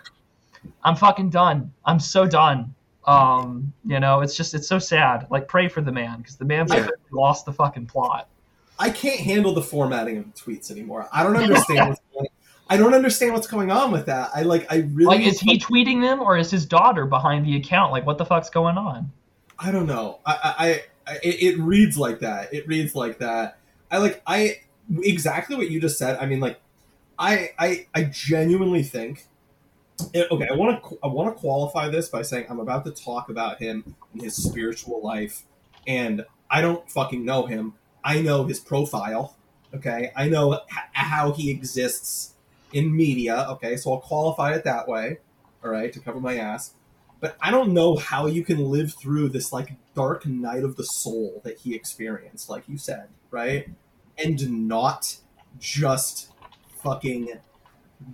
I'm 0.82 0.96
fucking 0.96 1.30
done. 1.30 1.72
I'm 1.84 1.98
so 2.00 2.26
done. 2.26 2.74
Um, 3.06 3.72
you 3.84 4.00
know, 4.00 4.20
it's 4.20 4.36
just, 4.36 4.54
it's 4.54 4.66
so 4.66 4.78
sad. 4.78 5.26
Like, 5.30 5.46
pray 5.48 5.68
for 5.68 5.80
the 5.82 5.92
man 5.92 6.18
because 6.18 6.36
the 6.36 6.44
man's 6.44 6.72
Yeah. 6.72 6.88
lost 7.10 7.44
the 7.44 7.52
fucking 7.52 7.86
plot. 7.86 8.28
I 8.78 8.90
can't 8.90 9.20
handle 9.20 9.54
the 9.54 9.62
formatting 9.62 10.18
of 10.18 10.24
tweets 10.34 10.70
anymore. 10.70 11.08
I 11.12 11.22
don't 11.22 11.36
understand 11.36 11.90
what's 11.90 12.00
going. 12.12 12.28
I 12.68 12.76
don't 12.76 12.94
understand 12.94 13.34
what's 13.34 13.46
going 13.46 13.70
on 13.70 13.92
with 13.92 14.06
that. 14.06 14.30
I 14.34 14.42
like. 14.42 14.66
I 14.72 14.88
really. 14.92 15.18
Like, 15.18 15.26
is 15.26 15.38
he 15.38 15.58
tweeting 15.58 16.00
them 16.00 16.20
or 16.20 16.36
is 16.36 16.50
his 16.50 16.64
daughter 16.64 17.06
behind 17.06 17.44
the 17.46 17.56
account? 17.56 17.92
Like, 17.92 18.06
what 18.06 18.18
the 18.18 18.24
fuck's 18.24 18.50
going 18.50 18.78
on? 18.78 19.12
I 19.58 19.70
don't 19.70 19.86
know. 19.86 20.18
I, 20.26 20.82
I, 21.06 21.12
I 21.12 21.16
it, 21.22 21.56
it 21.56 21.58
reads 21.58 21.98
like 21.98 22.20
that. 22.20 22.52
It 22.52 22.66
reads 22.66 22.94
like 22.94 23.18
that. 23.18 23.58
I 23.90 23.98
like. 23.98 24.22
I 24.26 24.60
exactly 25.02 25.56
what 25.56 25.70
you 25.70 25.80
just 25.80 25.98
said. 25.98 26.16
I 26.18 26.26
mean, 26.26 26.40
like, 26.40 26.58
I, 27.18 27.50
I, 27.58 27.86
I 27.94 28.04
genuinely 28.04 28.82
think. 28.82 29.26
Okay, 30.00 30.48
I 30.48 30.54
want 30.54 30.82
to. 30.82 30.98
I 31.02 31.06
want 31.06 31.34
to 31.34 31.40
qualify 31.40 31.88
this 31.88 32.08
by 32.08 32.22
saying 32.22 32.46
I'm 32.48 32.60
about 32.60 32.84
to 32.84 32.90
talk 32.90 33.28
about 33.28 33.58
him 33.58 33.94
and 34.12 34.22
his 34.22 34.36
spiritual 34.36 35.00
life, 35.02 35.44
and 35.86 36.24
I 36.50 36.60
don't 36.60 36.88
fucking 36.90 37.24
know 37.24 37.46
him. 37.46 37.74
I 38.02 38.20
know 38.20 38.44
his 38.44 38.58
profile. 38.60 39.36
Okay, 39.74 40.12
I 40.16 40.28
know 40.28 40.54
h- 40.54 40.60
how 40.92 41.32
he 41.32 41.50
exists 41.50 42.34
in 42.72 42.94
media. 42.94 43.46
Okay, 43.50 43.76
so 43.76 43.92
I'll 43.92 44.00
qualify 44.00 44.54
it 44.54 44.64
that 44.64 44.88
way. 44.88 45.18
All 45.62 45.70
right, 45.70 45.92
to 45.92 46.00
cover 46.00 46.20
my 46.20 46.36
ass 46.38 46.74
but 47.24 47.38
I 47.40 47.50
don't 47.50 47.72
know 47.72 47.96
how 47.96 48.26
you 48.26 48.44
can 48.44 48.70
live 48.70 48.92
through 48.92 49.30
this 49.30 49.50
like 49.50 49.72
dark 49.94 50.26
night 50.26 50.62
of 50.62 50.76
the 50.76 50.84
soul 50.84 51.40
that 51.42 51.56
he 51.56 51.74
experienced, 51.74 52.50
like 52.50 52.68
you 52.68 52.76
said, 52.76 53.08
right? 53.30 53.66
And 54.18 54.68
not 54.68 55.16
just 55.58 56.32
fucking 56.82 57.30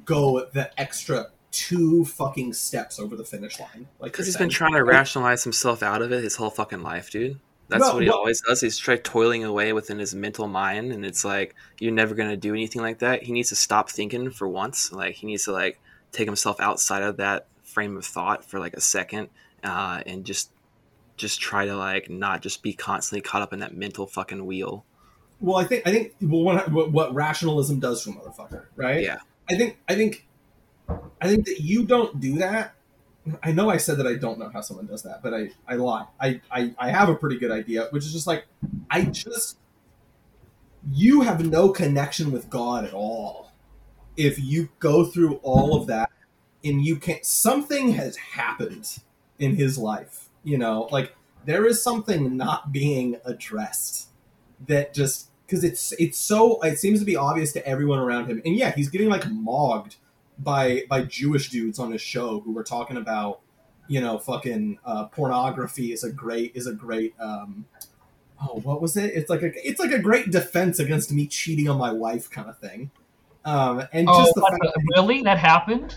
go 0.04 0.46
the 0.52 0.70
extra 0.80 1.30
two 1.50 2.04
fucking 2.04 2.52
steps 2.52 2.98
over 2.98 3.16
the 3.16 3.24
finish 3.24 3.58
line. 3.58 3.88
Like 3.98 4.12
Because 4.12 4.26
he's 4.26 4.36
been 4.36 4.48
trying 4.48 4.74
to 4.74 4.84
rationalize 4.84 5.44
himself 5.44 5.82
out 5.82 6.02
of 6.02 6.12
it 6.12 6.22
his 6.22 6.36
whole 6.36 6.50
fucking 6.50 6.82
life, 6.82 7.10
dude. 7.10 7.38
That's 7.68 7.92
what 7.92 8.02
he 8.02 8.08
well- 8.08 8.18
always 8.18 8.42
does. 8.42 8.60
He's 8.60 8.78
try 8.78 8.96
toiling 8.96 9.44
away 9.44 9.72
within 9.72 9.98
his 9.98 10.14
mental 10.14 10.48
mind, 10.48 10.92
and 10.92 11.04
it's 11.06 11.24
like 11.24 11.54
you're 11.78 11.92
never 11.92 12.14
gonna 12.14 12.36
do 12.36 12.52
anything 12.52 12.82
like 12.82 12.98
that. 12.98 13.22
He 13.22 13.32
needs 13.32 13.50
to 13.50 13.56
stop 13.56 13.90
thinking 13.90 14.30
for 14.30 14.48
once. 14.48 14.92
Like 14.92 15.14
he 15.14 15.26
needs 15.26 15.44
to 15.44 15.52
like 15.52 15.80
take 16.10 16.26
himself 16.26 16.58
outside 16.60 17.02
of 17.02 17.18
that 17.18 17.46
frame 17.62 17.96
of 17.96 18.04
thought 18.04 18.44
for 18.44 18.58
like 18.58 18.74
a 18.74 18.80
second, 18.80 19.28
uh, 19.62 20.02
and 20.04 20.24
just 20.24 20.50
just 21.16 21.40
try 21.40 21.64
to 21.66 21.76
like 21.76 22.10
not 22.10 22.42
just 22.42 22.62
be 22.62 22.72
constantly 22.72 23.20
caught 23.20 23.42
up 23.42 23.52
in 23.52 23.60
that 23.60 23.76
mental 23.76 24.06
fucking 24.06 24.44
wheel. 24.44 24.84
Well, 25.40 25.56
I 25.56 25.64
think 25.64 25.86
I 25.86 25.92
think 25.92 26.14
well, 26.20 26.42
what, 26.42 26.72
what, 26.72 26.90
what 26.90 27.14
rationalism 27.14 27.78
does 27.78 28.02
to 28.04 28.10
a 28.10 28.12
motherfucker, 28.14 28.64
right? 28.74 29.02
Yeah. 29.02 29.18
I 29.48 29.56
think 29.56 29.78
I 29.88 29.94
think 29.94 30.26
I 31.20 31.28
think 31.28 31.46
that 31.46 31.60
you 31.60 31.84
don't 31.84 32.20
do 32.20 32.38
that. 32.38 32.74
I 33.42 33.52
know 33.52 33.68
I 33.68 33.76
said 33.76 33.98
that 33.98 34.06
I 34.06 34.14
don't 34.14 34.38
know 34.38 34.48
how 34.48 34.62
someone 34.62 34.86
does 34.86 35.02
that, 35.02 35.22
but 35.22 35.34
I 35.34 35.50
I 35.68 35.76
lie. 35.76 36.06
I 36.20 36.40
I, 36.50 36.74
I 36.78 36.90
have 36.90 37.08
a 37.08 37.14
pretty 37.14 37.38
good 37.38 37.50
idea, 37.50 37.88
which 37.90 38.04
is 38.04 38.12
just 38.12 38.26
like 38.26 38.46
I 38.90 39.04
just 39.04 39.58
you 40.92 41.20
have 41.22 41.44
no 41.44 41.70
connection 41.70 42.32
with 42.32 42.48
God 42.48 42.84
at 42.84 42.94
all 42.94 43.52
if 44.16 44.38
you 44.38 44.68
go 44.78 45.04
through 45.04 45.36
all 45.36 45.76
of 45.76 45.86
that 45.86 46.10
and 46.64 46.84
you 46.84 46.96
can't 46.96 47.24
something 47.24 47.92
has 47.92 48.16
happened 48.16 48.98
in 49.38 49.56
his 49.56 49.78
life 49.78 50.28
you 50.44 50.58
know 50.58 50.88
like 50.90 51.14
there 51.44 51.66
is 51.66 51.82
something 51.82 52.36
not 52.36 52.72
being 52.72 53.16
addressed 53.24 54.08
that 54.66 54.92
just 54.92 55.30
because 55.46 55.64
it's 55.64 55.92
it's 55.98 56.18
so 56.18 56.60
it 56.62 56.78
seems 56.78 57.00
to 57.00 57.06
be 57.06 57.16
obvious 57.16 57.52
to 57.52 57.66
everyone 57.66 57.98
around 57.98 58.26
him 58.26 58.42
and 58.44 58.56
yeah 58.56 58.72
he's 58.72 58.90
getting 58.90 59.08
like 59.08 59.26
mogged 59.30 59.96
by 60.42 60.82
by 60.88 61.02
jewish 61.02 61.50
dudes 61.50 61.78
on 61.78 61.92
his 61.92 62.00
show 62.02 62.40
who 62.40 62.52
were 62.52 62.64
talking 62.64 62.96
about 62.96 63.40
you 63.88 64.00
know 64.00 64.18
fucking 64.18 64.78
uh, 64.84 65.06
pornography 65.06 65.92
is 65.92 66.04
a 66.04 66.10
great 66.12 66.52
is 66.54 66.66
a 66.66 66.72
great 66.72 67.14
um 67.20 67.64
oh 68.42 68.60
what 68.64 68.80
was 68.80 68.96
it 68.96 69.12
it's 69.14 69.28
like 69.28 69.42
a 69.42 69.50
it's 69.66 69.78
like 69.80 69.92
a 69.92 69.98
great 69.98 70.30
defense 70.30 70.78
against 70.78 71.12
me 71.12 71.26
cheating 71.26 71.68
on 71.68 71.76
my 71.78 71.92
wife 71.92 72.30
kind 72.30 72.48
of 72.48 72.58
thing 72.58 72.90
um 73.44 73.82
and 73.92 74.06
Oh, 74.08 74.22
just 74.22 74.34
the 74.34 74.40
fact 74.42 74.60
the- 74.62 74.82
really? 74.96 75.22
That 75.22 75.38
happened? 75.38 75.96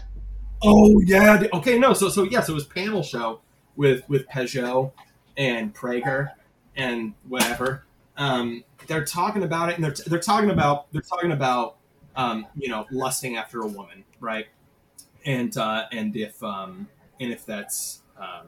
Oh 0.63 1.01
yeah. 1.05 1.43
Okay. 1.53 1.77
No. 1.77 1.93
So 1.93 2.07
so 2.07 2.23
yeah. 2.23 2.39
So 2.39 2.53
it 2.53 2.55
was 2.55 2.65
panel 2.65 3.03
show 3.03 3.41
with 3.75 4.07
with 4.07 4.25
Pageau, 4.29 4.93
and 5.35 5.75
Prager 5.75 6.29
and 6.77 7.13
whatever. 7.27 7.83
Um, 8.15 8.63
they're 8.87 9.03
talking 9.03 9.43
about 9.43 9.67
it, 9.69 9.75
and 9.75 9.83
they're 9.83 9.95
they're 10.07 10.19
talking 10.19 10.51
about 10.51 10.89
they're 10.93 11.01
talking 11.01 11.33
about 11.33 11.75
um, 12.15 12.47
you 12.55 12.69
know 12.69 12.85
lusting 12.91 13.37
after 13.37 13.61
a 13.61 13.67
woman, 13.67 14.03
right? 14.19 14.47
And 15.25 15.55
uh, 15.57 15.85
and 15.91 16.15
if 16.15 16.41
um, 16.43 16.87
and 17.19 17.31
if 17.31 17.45
that's 17.45 18.01
um, 18.17 18.47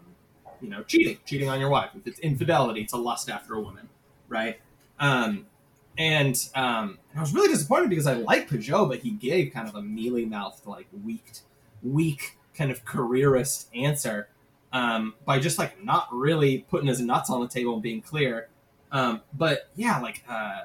you 0.61 0.69
know 0.69 0.83
cheating, 0.83 1.17
cheating 1.25 1.49
on 1.49 1.59
your 1.59 1.69
wife, 1.69 1.91
if 1.95 2.07
it's 2.07 2.19
infidelity 2.19 2.85
to 2.85 2.97
lust 2.97 3.29
after 3.29 3.55
a 3.55 3.61
woman, 3.61 3.89
right? 4.27 4.59
Um, 4.99 5.47
and 5.97 6.37
um, 6.55 6.99
I 7.15 7.21
was 7.21 7.33
really 7.33 7.47
disappointed 7.47 7.89
because 7.89 8.07
I 8.07 8.13
like 8.15 8.49
Pageau, 8.49 8.87
but 8.87 8.99
he 8.99 9.11
gave 9.11 9.53
kind 9.53 9.67
of 9.69 9.75
a 9.75 9.81
mealy 9.81 10.25
mouthed, 10.25 10.65
like 10.65 10.87
weak, 11.03 11.31
weak 11.83 12.37
kind 12.53 12.69
of 12.69 12.83
careerist 12.83 13.69
answer 13.73 14.27
um, 14.73 15.13
by 15.25 15.39
just 15.39 15.57
like 15.57 15.83
not 15.83 16.07
really 16.11 16.65
putting 16.69 16.87
his 16.87 16.99
nuts 16.99 17.29
on 17.29 17.41
the 17.41 17.47
table 17.47 17.73
and 17.73 17.81
being 17.81 18.01
clear. 18.01 18.49
Um, 18.91 19.21
but 19.33 19.69
yeah, 19.75 19.99
like 19.99 20.23
uh, 20.27 20.59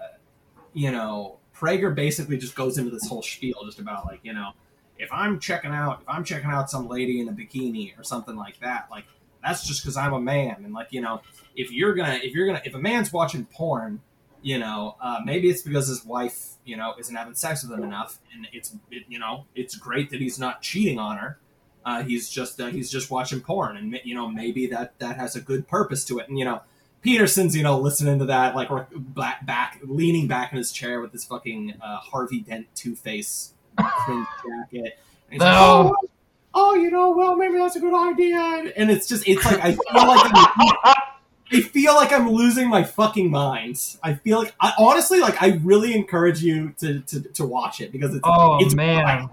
you 0.73 0.91
know, 0.91 1.39
Prager 1.61 1.95
basically 1.95 2.39
just 2.39 2.55
goes 2.55 2.78
into 2.78 2.91
this 2.91 3.07
whole 3.07 3.23
spiel 3.23 3.65
just 3.65 3.78
about 3.78 4.07
like 4.07 4.20
you 4.23 4.32
know, 4.32 4.53
if 4.99 5.12
I'm 5.12 5.39
checking 5.39 5.73
out, 5.73 6.01
if 6.03 6.09
I'm 6.09 6.24
checking 6.24 6.51
out 6.51 6.70
some 6.70 6.89
lady 6.89 7.20
in 7.20 7.28
a 7.28 7.32
bikini 7.32 7.99
or 7.99 8.03
something 8.03 8.37
like 8.37 8.59
that, 8.61 8.89
like 8.91 9.05
that's 9.43 9.66
just 9.66 9.82
because 9.82 9.97
I'm 9.97 10.12
a 10.12 10.20
man, 10.20 10.57
and 10.65 10.73
like 10.73 10.89
you 10.91 11.01
know, 11.01 11.23
if 11.55 11.70
you're 11.70 11.95
gonna, 11.95 12.19
if 12.23 12.35
you're 12.35 12.47
gonna, 12.47 12.62
if 12.65 12.74
a 12.74 12.78
man's 12.78 13.12
watching 13.12 13.45
porn 13.47 14.01
you 14.43 14.59
know, 14.59 14.97
uh, 15.01 15.20
maybe 15.24 15.49
it's 15.49 15.62
because 15.62 15.89
his 15.89 16.05
wife, 16.05 16.55
you 16.65 16.77
know, 16.77 16.95
isn't 16.99 17.15
having 17.15 17.35
sex 17.35 17.62
with 17.62 17.78
him 17.78 17.85
enough, 17.85 18.19
and 18.35 18.49
it's, 18.53 18.74
it, 18.91 19.05
you 19.09 19.19
know, 19.19 19.45
it's 19.55 19.77
great 19.77 20.11
that 20.11 20.20
he's 20.20 20.39
not 20.39 20.62
cheating 20.62 20.99
on 20.99 21.19
her. 21.19 21.39
Uh, 21.85 22.03
he's 22.03 22.28
just 22.28 22.61
uh, 22.61 22.66
he's 22.66 22.91
just 22.91 23.11
watching 23.11 23.41
porn, 23.41 23.77
and 23.77 23.99
you 24.05 24.15
know, 24.15 24.28
maybe 24.28 24.66
that 24.66 24.99
that 24.99 25.16
has 25.16 25.35
a 25.35 25.41
good 25.41 25.66
purpose 25.66 26.05
to 26.05 26.19
it. 26.19 26.28
And 26.28 26.39
you 26.39 26.45
know, 26.45 26.62
Peterson's, 27.03 27.57
you 27.57 27.63
know, 27.63 27.79
listening 27.79 28.19
to 28.19 28.27
that, 28.27 28.55
like 28.55 28.69
back, 28.93 29.45
back 29.47 29.79
leaning 29.83 30.27
back 30.29 30.53
in 30.53 30.59
his 30.59 30.71
chair 30.73 31.01
with 31.01 31.13
his 31.13 31.25
fucking 31.25 31.75
uh, 31.83 31.97
Harvey 31.99 32.41
Dent 32.41 32.67
Two 32.75 32.95
Face 32.95 33.55
cringe 33.79 34.27
jacket. 34.73 34.99
No. 35.33 35.37
like, 35.39 35.49
oh, 35.55 35.97
oh, 36.55 36.75
you 36.75 36.91
know, 36.91 37.11
well, 37.13 37.37
maybe 37.37 37.57
that's 37.57 37.77
a 37.77 37.81
good 37.81 37.95
idea. 37.95 38.39
And 38.77 38.91
it's 38.91 39.07
just, 39.09 39.27
it's 39.27 39.45
like 39.45 39.61
I 39.61 39.73
feel 39.73 40.07
like 40.07 40.25
I'm, 40.25 40.97
I 41.53 41.61
feel 41.63 41.95
like 41.95 42.13
I'm 42.13 42.31
losing 42.31 42.69
my 42.69 42.85
fucking 42.85 43.31
mind. 43.31 43.97
I 44.03 44.15
feel 44.15 44.39
like, 44.41 44.55
I, 44.61 44.73
honestly, 44.79 45.21
like 45.21 45.41
I 45.43 45.61
really 45.65 45.95
encourage 45.95 46.43
you 46.43 46.75
to 46.79 47.01
to, 47.01 47.21
to 47.21 47.45
watch 47.47 47.81
it 47.81 47.93
because 47.93 48.15
it's 48.15 48.21
Oh, 48.25 48.59
it's 48.61 48.75
man. 48.75 49.05
wild. 49.05 49.31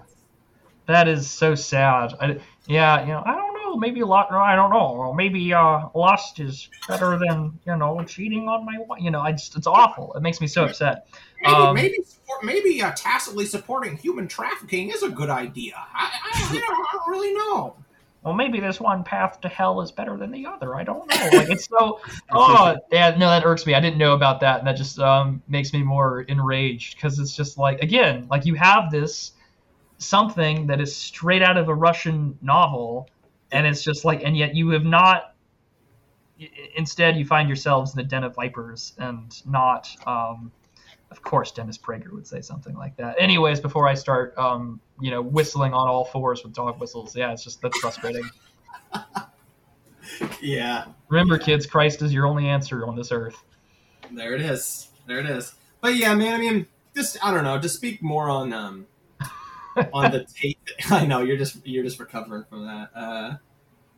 That 0.85 1.07
is 1.10 1.30
so 1.30 1.53
sad. 1.53 2.14
I, 2.22 2.39
yeah, 2.65 3.02
you 3.02 3.07
know, 3.07 3.22
I 3.26 3.35
don't 3.35 3.56
know. 3.77 3.87
Maybe 3.87 4.01
a 4.01 4.05
lot. 4.05 4.31
I 4.31 4.55
don't 4.55 4.69
know. 4.69 4.89
Or 4.89 5.15
maybe 5.15 5.53
uh, 5.53 5.89
lust 5.95 6.39
is 6.39 6.69
better 6.87 7.17
than 7.17 7.57
you 7.65 7.75
know 7.75 8.03
cheating 8.05 8.47
on 8.47 8.65
my 8.65 8.77
wife. 8.79 9.01
You 9.01 9.11
know, 9.11 9.21
I 9.21 9.31
just 9.31 9.55
it's 9.55 9.67
awful. 9.67 10.13
It 10.13 10.21
makes 10.21 10.41
me 10.41 10.47
so 10.47 10.65
upset. 10.65 11.07
Maybe, 11.41 11.53
Um, 11.53 11.75
maybe, 11.75 11.97
support, 12.03 12.43
maybe 12.43 12.81
uh, 12.81 12.91
tacitly 12.95 13.45
supporting 13.45 13.97
human 13.97 14.27
trafficking 14.27 14.89
is 14.89 15.03
a 15.03 15.09
good 15.09 15.29
idea. 15.29 15.75
I, 15.77 16.11
I, 16.23 16.49
I, 16.49 16.53
don't, 16.53 16.63
I 16.63 16.85
don't 16.93 17.11
really 17.11 17.33
know. 17.33 17.75
Well, 18.23 18.33
maybe 18.33 18.59
this 18.59 18.79
one 18.79 19.03
path 19.03 19.39
to 19.41 19.47
hell 19.47 19.79
is 19.81 19.91
better 19.91 20.17
than 20.17 20.31
the 20.31 20.45
other. 20.47 20.75
I 20.75 20.83
don't 20.83 21.07
know. 21.07 21.29
Like 21.37 21.49
it's 21.49 21.69
so. 21.79 22.01
Oh, 22.31 22.75
yeah. 22.91 23.15
No, 23.17 23.29
that 23.29 23.45
irks 23.45 23.65
me. 23.65 23.73
I 23.73 23.79
didn't 23.79 23.97
know 23.97 24.13
about 24.13 24.41
that, 24.41 24.59
and 24.59 24.67
that 24.67 24.75
just 24.75 24.99
um, 24.99 25.41
makes 25.47 25.71
me 25.71 25.83
more 25.83 26.21
enraged 26.23 26.95
because 26.95 27.19
it's 27.19 27.35
just 27.35 27.57
like 27.57 27.81
again, 27.81 28.27
like 28.29 28.45
you 28.45 28.55
have 28.55 28.91
this 28.91 29.31
something 29.99 30.67
that 30.67 30.81
is 30.81 30.95
straight 30.95 31.41
out 31.41 31.57
of 31.57 31.69
a 31.69 31.73
Russian 31.73 32.37
novel, 32.41 33.09
and 33.51 33.65
it's 33.67 33.83
just 33.83 34.05
like, 34.05 34.23
and 34.23 34.35
yet 34.37 34.55
you 34.55 34.69
have 34.69 34.85
not. 34.85 35.33
Instead, 36.75 37.17
you 37.17 37.25
find 37.25 37.49
yourselves 37.49 37.93
in 37.93 37.99
a 37.99 38.03
den 38.03 38.23
of 38.23 38.35
vipers, 38.35 38.93
and 38.97 39.41
not. 39.47 39.89
Um, 40.05 40.51
of 41.09 41.21
course, 41.21 41.51
Dennis 41.51 41.77
Prager 41.77 42.11
would 42.11 42.27
say 42.27 42.41
something 42.41 42.75
like 42.75 42.95
that. 42.97 43.15
Anyways, 43.17 43.59
before 43.61 43.87
I 43.87 43.93
start, 43.93 44.37
um, 44.37 44.79
you 44.99 45.09
know, 45.09 45.21
whistling 45.21 45.73
on 45.73 45.87
all 45.87 46.05
fours 46.05 46.43
with 46.43 46.53
dog 46.53 46.79
whistles, 46.79 47.15
yeah, 47.15 47.31
it's 47.31 47.43
just 47.43 47.61
that's 47.61 47.77
frustrating. 47.79 48.29
Yeah, 50.41 50.85
Remember, 51.09 51.37
kids, 51.37 51.65
Christ 51.65 52.01
is 52.01 52.13
your 52.13 52.25
only 52.25 52.47
answer 52.47 52.85
on 52.87 52.95
this 52.95 53.11
earth. 53.11 53.43
there 54.11 54.33
it 54.33 54.41
is. 54.41 54.87
There 55.05 55.19
it 55.19 55.25
is. 55.25 55.53
But 55.81 55.95
yeah, 55.95 56.13
man. 56.15 56.33
I 56.33 56.37
mean, 56.37 56.67
just 56.95 57.23
I 57.23 57.33
don't 57.33 57.43
know. 57.43 57.59
To 57.59 57.69
speak 57.69 58.01
more 58.01 58.29
on 58.29 58.53
um 58.53 58.87
on 59.93 60.11
the 60.11 60.25
tape. 60.25 60.59
I 60.91 61.05
know 61.05 61.21
you're 61.21 61.37
just 61.37 61.65
you're 61.65 61.83
just 61.83 61.99
recovering 61.99 62.45
from 62.49 62.65
that. 62.65 62.89
Uh, 62.95 63.35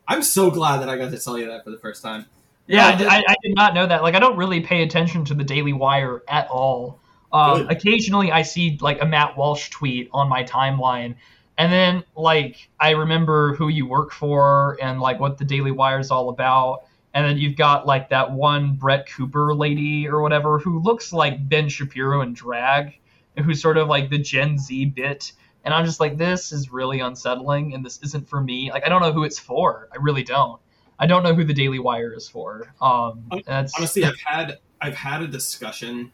I'm 0.07 0.23
so 0.23 0.49
glad 0.49 0.77
that 0.81 0.89
I 0.89 0.97
got 0.97 1.11
to 1.11 1.19
tell 1.19 1.37
you 1.37 1.47
that 1.47 1.63
for 1.63 1.71
the 1.71 1.77
first 1.77 2.01
time. 2.01 2.25
Yeah, 2.67 2.87
I, 2.87 2.95
did- 2.95 3.07
I, 3.07 3.17
I 3.27 3.35
did 3.43 3.55
not 3.55 3.73
know 3.73 3.87
that. 3.87 4.03
Like, 4.03 4.13
I 4.13 4.19
don't 4.19 4.37
really 4.37 4.61
pay 4.61 4.83
attention 4.83 5.25
to 5.25 5.33
the 5.33 5.43
Daily 5.43 5.73
Wire 5.73 6.21
at 6.27 6.47
all. 6.49 6.99
Um, 7.31 7.67
occasionally, 7.69 8.31
I 8.31 8.41
see 8.43 8.77
like 8.81 9.01
a 9.01 9.05
Matt 9.05 9.37
Walsh 9.37 9.69
tweet 9.69 10.09
on 10.13 10.29
my 10.29 10.43
timeline, 10.43 11.15
and 11.57 11.71
then 11.71 12.03
like 12.15 12.69
I 12.79 12.91
remember 12.91 13.53
who 13.55 13.69
you 13.69 13.85
work 13.87 14.11
for 14.11 14.77
and 14.81 14.99
like 14.99 15.19
what 15.19 15.37
the 15.37 15.45
Daily 15.45 15.71
Wire 15.71 15.99
is 15.99 16.09
all 16.11 16.29
about. 16.29 16.85
And 17.13 17.25
then 17.25 17.37
you've 17.37 17.55
got 17.55 17.85
like 17.87 18.09
that 18.09 18.31
one 18.31 18.73
Brett 18.75 19.07
Cooper 19.09 19.53
lady 19.55 20.07
or 20.07 20.21
whatever 20.21 20.59
who 20.59 20.79
looks 20.79 21.11
like 21.11 21.49
Ben 21.49 21.67
Shapiro 21.69 22.21
in 22.21 22.33
drag, 22.33 22.99
who's 23.43 23.61
sort 23.61 23.77
of 23.77 23.87
like 23.87 24.09
the 24.11 24.19
Gen 24.19 24.57
Z 24.59 24.85
bit. 24.85 25.31
And 25.65 25.73
I'm 25.73 25.85
just 25.85 25.99
like, 25.99 26.17
this 26.17 26.51
is 26.51 26.71
really 26.71 26.99
unsettling, 27.01 27.73
and 27.73 27.85
this 27.85 27.99
isn't 28.01 28.27
for 28.29 28.41
me. 28.41 28.71
Like, 28.71 28.85
I 28.85 28.89
don't 28.89 29.01
know 29.01 29.11
who 29.11 29.23
it's 29.23 29.37
for. 29.37 29.89
I 29.91 29.97
really 29.97 30.23
don't. 30.23 30.59
I 30.99 31.05
don't 31.05 31.23
know 31.23 31.33
who 31.33 31.43
the 31.43 31.53
Daily 31.53 31.79
Wire 31.79 32.13
is 32.13 32.27
for. 32.27 32.73
Um, 32.81 33.29
that's 33.45 33.73
Honestly, 33.75 34.03
I've 34.03 34.19
had 34.19 34.59
I've 34.81 34.95
had 34.95 35.21
a 35.21 35.27
discussion 35.27 36.11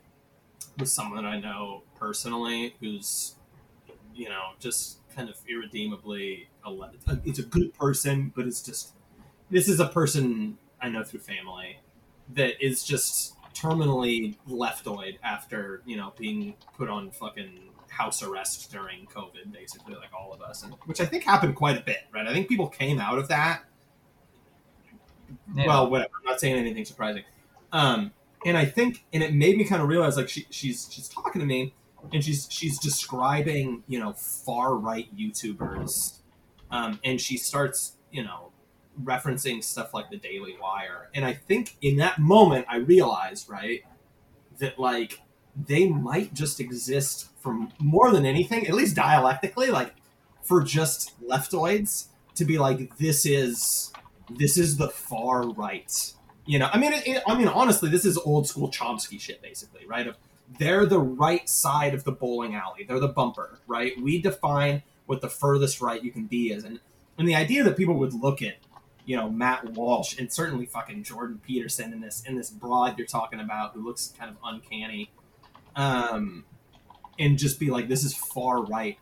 with 0.78 0.90
someone 0.90 1.26
I 1.26 1.40
know 1.40 1.84
personally 1.96 2.76
who's 2.80 3.36
you 4.14 4.30
know 4.30 4.52
just 4.60 5.00
kind 5.16 5.30
of 5.30 5.38
irredeemably 5.48 6.50
a 6.66 6.76
it's 7.24 7.40
a 7.40 7.44
good 7.44 7.74
person, 7.74 8.32
but 8.36 8.46
it's 8.46 8.62
just 8.62 8.94
this 9.50 9.68
is 9.68 9.80
a 9.80 9.88
person 9.88 10.58
I 10.82 10.90
know 10.90 11.04
through 11.04 11.22
family 11.22 11.80
that 12.34 12.64
is 12.64 12.84
just 12.84 13.34
terminally 13.54 14.36
leftoid 14.48 15.18
after 15.24 15.82
you 15.86 15.98
know 15.98 16.14
being 16.18 16.56
put 16.78 16.90
on 16.90 17.10
fucking 17.10 17.70
house 17.96 18.22
arrest 18.22 18.72
during 18.72 19.06
COVID, 19.08 19.52
basically 19.52 19.96
like 19.96 20.10
all 20.18 20.34
of 20.34 20.42
us, 20.42 20.64
and 20.64 20.74
which 20.86 21.02
I 21.02 21.06
think 21.06 21.24
happened 21.24 21.56
quite 21.56 21.78
a 21.78 21.82
bit, 21.82 22.00
right? 22.14 22.28
I 22.28 22.34
think 22.34 22.48
people 22.48 22.68
came 22.68 23.00
out 23.00 23.18
of 23.18 23.28
that 23.30 23.64
yeah. 25.54 25.68
well, 25.68 25.90
whatever. 25.90 26.12
I'm 26.20 26.26
not 26.26 26.40
saying 26.40 26.56
anything 26.56 26.86
surprising. 26.86 27.24
Um, 27.72 28.12
and 28.46 28.58
I 28.58 28.66
think, 28.66 29.06
and 29.14 29.24
it 29.24 29.34
made 29.34 29.58
me 29.58 29.64
kind 29.64 29.82
of 29.82 29.88
realize, 29.88 30.18
like 30.18 30.30
she, 30.30 30.46
she's 30.50 30.88
she's 30.92 31.08
talking 31.08 31.40
to 31.40 31.46
me, 31.46 31.74
and 32.14 32.24
she's 32.24 32.48
she's 32.50 32.80
describing, 32.80 33.84
you 33.88 34.00
know, 34.00 34.14
far 34.14 34.76
right 34.76 35.08
YouTubers, 35.16 36.20
um, 36.72 37.00
and 37.04 37.20
she 37.20 37.38
starts, 37.38 37.94
you 38.12 38.24
know, 38.24 38.52
referencing 39.04 39.64
stuff 39.64 39.94
like 39.94 40.10
the 40.10 40.18
Daily 40.18 40.56
Wire, 40.62 41.10
and 41.14 41.26
I 41.26 41.34
think 41.34 41.76
in 41.82 41.98
that 41.98 42.20
moment 42.20 42.66
I 42.70 42.78
realized, 42.78 43.50
right, 43.50 43.84
that 44.60 44.80
like 44.80 45.22
they 45.56 45.88
might 45.88 46.34
just 46.34 46.60
exist 46.60 47.30
for 47.40 47.68
more 47.80 48.12
than 48.12 48.26
anything, 48.26 48.68
at 48.68 48.74
least 48.74 48.96
dialectically, 48.96 49.68
like 49.70 49.94
for 50.44 50.62
just 50.64 51.14
leftoids 51.26 52.08
to 52.36 52.46
be 52.46 52.58
like 52.58 52.98
this 52.98 53.26
is 53.26 53.92
this 54.30 54.58
is 54.58 54.78
the 54.78 54.90
far 54.90 55.48
right. 55.48 56.14
You 56.46 56.60
know, 56.60 56.70
I 56.72 56.78
mean, 56.78 56.94
it, 56.94 57.08
it- 57.08 57.24
I 57.28 57.38
mean, 57.38 57.48
honestly, 57.48 57.90
this 57.90 58.06
is 58.06 58.18
old 58.18 58.48
school 58.48 58.70
Chomsky 58.70 59.20
shit, 59.20 59.42
basically, 59.42 59.86
right? 59.88 60.08
Of 60.08 60.18
they're 60.60 60.86
the 60.86 61.00
right 61.00 61.48
side 61.50 61.94
of 61.96 62.04
the 62.04 62.12
bowling 62.12 62.54
alley. 62.56 62.84
They're 62.84 63.00
the 63.00 63.08
bumper, 63.08 63.60
right? 63.68 63.94
We 64.00 64.22
define 64.22 64.84
what 65.08 65.22
the 65.22 65.30
furthest 65.30 65.82
right 65.82 66.04
you 66.04 66.12
can 66.12 66.26
be 66.26 66.52
is, 66.52 66.64
and 66.64 66.80
and 67.18 67.28
the 67.28 67.36
idea 67.36 67.64
that 67.64 67.78
people 67.78 67.96
would 67.96 68.14
look 68.14 68.42
at, 68.42 68.56
you 69.06 69.16
know, 69.16 69.30
Matt 69.30 69.70
Walsh 69.72 70.18
and 70.20 70.32
certainly 70.32 70.66
fucking 70.66 71.04
Jordan 71.04 71.40
Peterson 71.46 71.94
in 71.94 72.02
this 72.02 72.24
in 72.26 72.36
this 72.36 72.50
broad 72.52 72.98
you're 72.98 73.08
talking 73.08 73.40
about, 73.40 73.74
who 73.74 73.84
looks 73.84 74.14
kind 74.20 74.30
of 74.30 74.38
uncanny, 74.44 75.10
um, 75.76 76.46
and 77.20 77.38
just 77.38 77.60
be 77.60 77.70
like, 77.70 77.88
this 77.88 78.04
is 78.04 78.14
far 78.14 78.64
right, 78.64 78.98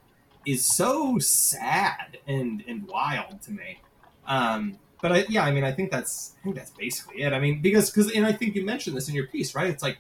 is 0.46 0.66
so 0.66 1.18
sad 1.20 2.18
and 2.28 2.64
and 2.68 2.88
wild 2.88 3.42
to 3.44 3.52
me. 3.52 3.80
Um, 4.28 4.80
but 5.02 5.12
I, 5.12 5.26
yeah, 5.28 5.44
I 5.44 5.52
mean, 5.52 5.64
I 5.64 5.72
think 5.72 5.92
that's 5.92 6.36
I 6.40 6.44
think 6.44 6.56
that's 6.56 6.72
basically 6.72 7.22
it. 7.24 7.34
I 7.34 7.40
mean, 7.40 7.62
because 7.62 7.90
because 7.90 8.12
and 8.12 8.26
I 8.26 8.32
think 8.32 8.56
you 8.56 8.66
mentioned 8.66 8.96
this 8.96 9.10
in 9.10 9.16
your 9.16 9.28
piece, 9.28 9.54
right? 9.54 9.68
It's 9.68 9.84
like 9.84 9.98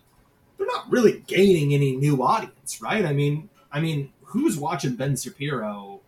they're 0.57 0.67
not 0.67 0.89
really 0.91 1.23
gaining 1.27 1.73
any 1.73 1.95
new 1.95 2.23
audience, 2.23 2.81
right? 2.81 3.05
I 3.05 3.13
mean, 3.13 3.49
I 3.71 3.81
mean, 3.81 4.13
who's 4.23 4.57
watching 4.57 4.95
Ben 4.95 5.15
Shapiro 5.17 5.99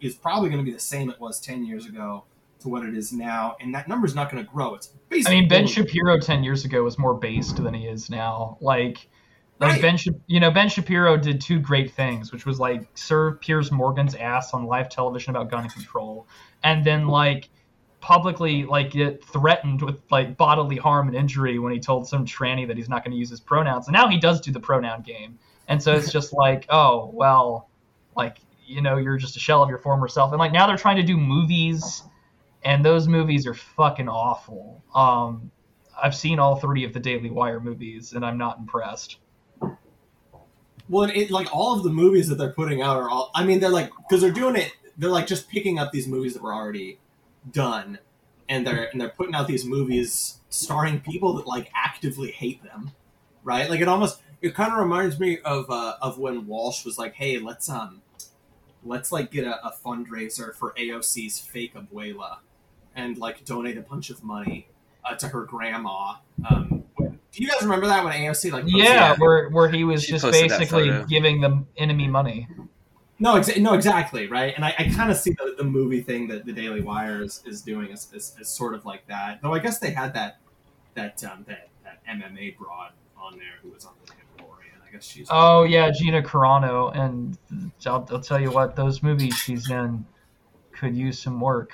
is 0.00 0.14
probably 0.14 0.50
going 0.50 0.64
to 0.64 0.64
be 0.64 0.72
the 0.72 0.80
same 0.80 1.10
it 1.10 1.20
was 1.20 1.40
ten 1.40 1.64
years 1.64 1.86
ago 1.86 2.24
to 2.60 2.68
what 2.68 2.84
it 2.84 2.94
is 2.94 3.12
now, 3.12 3.56
and 3.60 3.74
that 3.74 3.88
number's 3.88 4.14
not 4.14 4.30
going 4.30 4.44
to 4.44 4.50
grow. 4.50 4.74
It's 4.74 4.88
basically. 5.08 5.36
I 5.36 5.40
mean, 5.40 5.48
Ben 5.48 5.66
Shapiro 5.66 6.18
ten 6.20 6.44
years 6.44 6.64
ago 6.64 6.82
was 6.82 6.98
more 6.98 7.14
based 7.14 7.62
than 7.62 7.74
he 7.74 7.86
is 7.86 8.08
now. 8.08 8.56
Like, 8.60 9.08
like 9.60 9.82
Right. 9.82 9.82
Ben, 9.82 9.98
you 10.26 10.40
know, 10.40 10.50
Ben 10.50 10.68
Shapiro 10.68 11.16
did 11.16 11.40
two 11.40 11.60
great 11.60 11.92
things, 11.92 12.32
which 12.32 12.44
was 12.44 12.58
like 12.58 12.86
serve 12.94 13.40
Piers 13.40 13.70
Morgan's 13.70 14.14
ass 14.14 14.52
on 14.52 14.66
live 14.66 14.88
television 14.88 15.34
about 15.34 15.50
gun 15.50 15.68
control, 15.68 16.26
and 16.62 16.84
then 16.84 17.06
like 17.06 17.48
publicly 18.00 18.64
like 18.64 18.90
get 18.90 19.24
threatened 19.24 19.80
with 19.80 20.02
like 20.10 20.36
bodily 20.36 20.76
harm 20.76 21.06
and 21.08 21.16
injury 21.16 21.58
when 21.58 21.72
he 21.72 21.78
told 21.78 22.06
some 22.06 22.26
tranny 22.26 22.66
that 22.66 22.76
he's 22.76 22.88
not 22.88 23.04
going 23.04 23.12
to 23.12 23.18
use 23.18 23.30
his 23.30 23.40
pronouns, 23.40 23.86
and 23.86 23.94
now 23.94 24.08
he 24.08 24.18
does 24.18 24.40
do 24.40 24.50
the 24.50 24.60
pronoun 24.60 25.02
game, 25.02 25.38
and 25.68 25.82
so 25.82 25.94
it's 25.94 26.10
just 26.18 26.32
like, 26.32 26.66
oh 26.68 27.10
well, 27.14 27.70
like 28.16 28.38
you 28.66 28.82
know, 28.82 28.96
you're 28.96 29.18
just 29.18 29.36
a 29.36 29.40
shell 29.40 29.62
of 29.62 29.68
your 29.68 29.78
former 29.78 30.08
self, 30.08 30.32
and 30.32 30.38
like 30.38 30.52
now 30.52 30.66
they're 30.66 30.76
trying 30.76 30.96
to 30.96 31.02
do 31.04 31.16
movies, 31.16 32.02
and 32.64 32.84
those 32.84 33.06
movies 33.06 33.46
are 33.46 33.54
fucking 33.54 34.08
awful. 34.08 34.82
Um, 34.94 35.52
I've 36.00 36.14
seen 36.14 36.40
all 36.40 36.56
three 36.56 36.84
of 36.84 36.92
the 36.92 36.98
Daily 36.98 37.30
Wire 37.30 37.60
movies, 37.60 38.14
and 38.14 38.24
I'm 38.24 38.36
not 38.36 38.58
impressed. 38.58 39.18
Well, 40.88 41.10
it, 41.10 41.30
like 41.30 41.54
all 41.54 41.76
of 41.76 41.82
the 41.82 41.90
movies 41.90 42.28
that 42.28 42.36
they're 42.36 42.52
putting 42.52 42.82
out 42.82 42.96
are 42.96 43.08
all. 43.08 43.30
I 43.34 43.44
mean, 43.44 43.60
they're 43.60 43.70
like 43.70 43.90
because 43.96 44.20
they're 44.20 44.30
doing 44.30 44.56
it. 44.56 44.72
They're 44.98 45.10
like 45.10 45.26
just 45.26 45.48
picking 45.48 45.78
up 45.78 45.92
these 45.92 46.06
movies 46.06 46.34
that 46.34 46.42
were 46.42 46.54
already 46.54 46.98
done, 47.50 47.98
and 48.48 48.66
they're 48.66 48.90
and 48.90 49.00
they're 49.00 49.08
putting 49.08 49.34
out 49.34 49.46
these 49.46 49.64
movies 49.64 50.38
starring 50.50 51.00
people 51.00 51.34
that 51.34 51.46
like 51.46 51.70
actively 51.74 52.30
hate 52.30 52.62
them, 52.62 52.92
right? 53.42 53.68
Like 53.70 53.80
it 53.80 53.88
almost 53.88 54.20
it 54.42 54.54
kind 54.54 54.72
of 54.72 54.78
reminds 54.78 55.18
me 55.18 55.38
of 55.38 55.70
uh, 55.70 55.96
of 56.02 56.18
when 56.18 56.46
Walsh 56.46 56.84
was 56.84 56.98
like, 56.98 57.14
"Hey, 57.14 57.38
let's 57.38 57.68
um, 57.70 58.02
let's 58.84 59.10
like 59.10 59.30
get 59.30 59.46
a, 59.46 59.66
a 59.66 59.72
fundraiser 59.84 60.54
for 60.54 60.74
AOC's 60.78 61.38
fake 61.38 61.74
abuela, 61.74 62.38
and 62.94 63.16
like 63.16 63.44
donate 63.46 63.78
a 63.78 63.82
bunch 63.82 64.10
of 64.10 64.22
money 64.22 64.68
uh, 65.02 65.14
to 65.14 65.28
her 65.28 65.44
grandma." 65.44 66.16
Um, 66.48 66.83
do 67.34 67.42
you 67.42 67.48
guys 67.48 67.62
remember 67.62 67.86
that 67.86 68.04
when 68.04 68.12
AOC 68.12 68.52
like 68.52 68.64
Yeah, 68.66 69.10
that? 69.10 69.18
where 69.18 69.48
where 69.50 69.68
he 69.68 69.84
was 69.84 70.04
She 70.04 70.12
just 70.12 70.24
basically 70.30 70.90
giving 71.08 71.40
the 71.40 71.64
enemy 71.76 72.06
money. 72.08 72.48
No, 73.18 73.34
exa- 73.34 73.60
no, 73.60 73.74
exactly, 73.74 74.26
right. 74.26 74.52
And 74.56 74.64
I, 74.64 74.74
I 74.78 74.88
kind 74.94 75.10
of 75.10 75.16
see 75.16 75.30
the, 75.30 75.54
the 75.56 75.64
movie 75.64 76.00
thing 76.00 76.26
that 76.28 76.44
the 76.44 76.52
Daily 76.52 76.80
Wire 76.80 77.22
is, 77.22 77.42
is 77.46 77.62
doing 77.62 77.90
is, 77.90 78.08
is, 78.12 78.34
is 78.40 78.48
sort 78.48 78.74
of 78.74 78.84
like 78.84 79.06
that. 79.06 79.40
Though 79.40 79.54
I 79.54 79.60
guess 79.60 79.78
they 79.78 79.92
had 79.92 80.14
that 80.14 80.38
that 80.94 81.22
um, 81.24 81.44
that, 81.46 81.68
that 81.84 82.00
MMA 82.08 82.56
broad 82.56 82.92
on 83.16 83.38
there 83.38 83.58
who 83.62 83.70
was 83.70 83.84
on 83.84 83.92
the 84.04 84.12
Mandalorian. 84.12 84.86
I 84.86 84.92
guess 84.92 85.04
she's. 85.04 85.28
Oh 85.30 85.62
yeah, 85.62 85.90
Gina 85.90 86.22
Carano, 86.22 86.94
and 86.96 87.38
I'll, 87.86 88.06
I'll 88.10 88.20
tell 88.20 88.40
you 88.40 88.50
what, 88.50 88.76
those 88.76 89.02
movies 89.02 89.34
she's 89.34 89.70
in 89.70 90.04
could 90.72 90.96
use 90.96 91.18
some 91.20 91.40
work. 91.40 91.70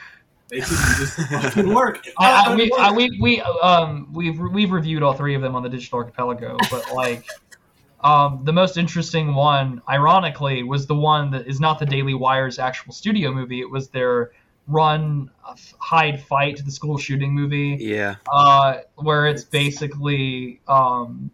They 0.50 0.60
could 0.60 0.76
just 0.98 1.16
fucking 1.30 1.72
work. 1.74 2.04
I, 2.18 2.30
I, 2.32 2.52
Uh, 2.52 2.56
we, 2.56 2.70
work. 2.70 2.80
I, 2.80 2.92
we 2.92 3.18
we 3.20 3.40
um 3.40 4.08
we've 4.12 4.38
we've 4.38 4.70
reviewed 4.72 5.02
all 5.02 5.14
three 5.14 5.34
of 5.34 5.42
them 5.42 5.54
on 5.54 5.62
the 5.62 5.68
Digital 5.68 5.98
Archipelago, 5.98 6.56
but 6.70 6.92
like. 6.94 7.24
Um, 8.02 8.40
the 8.44 8.52
most 8.54 8.78
interesting 8.78 9.34
one, 9.34 9.82
ironically, 9.86 10.62
was 10.62 10.86
the 10.86 10.94
one 10.94 11.30
that 11.32 11.46
is 11.46 11.60
not 11.60 11.78
the 11.78 11.84
Daily 11.84 12.14
Wire's 12.14 12.58
actual 12.58 12.94
studio 12.94 13.30
movie. 13.30 13.60
It 13.60 13.70
was 13.70 13.90
their 13.90 14.30
run, 14.66 15.30
uh, 15.46 15.54
hide, 15.78 16.22
fight, 16.22 16.64
the 16.64 16.70
school 16.70 16.96
shooting 16.96 17.34
movie. 17.34 17.76
Yeah. 17.78 18.16
uh, 18.32 18.78
where 18.94 19.26
it's 19.26 19.44
basically 19.44 20.62
um, 20.66 21.30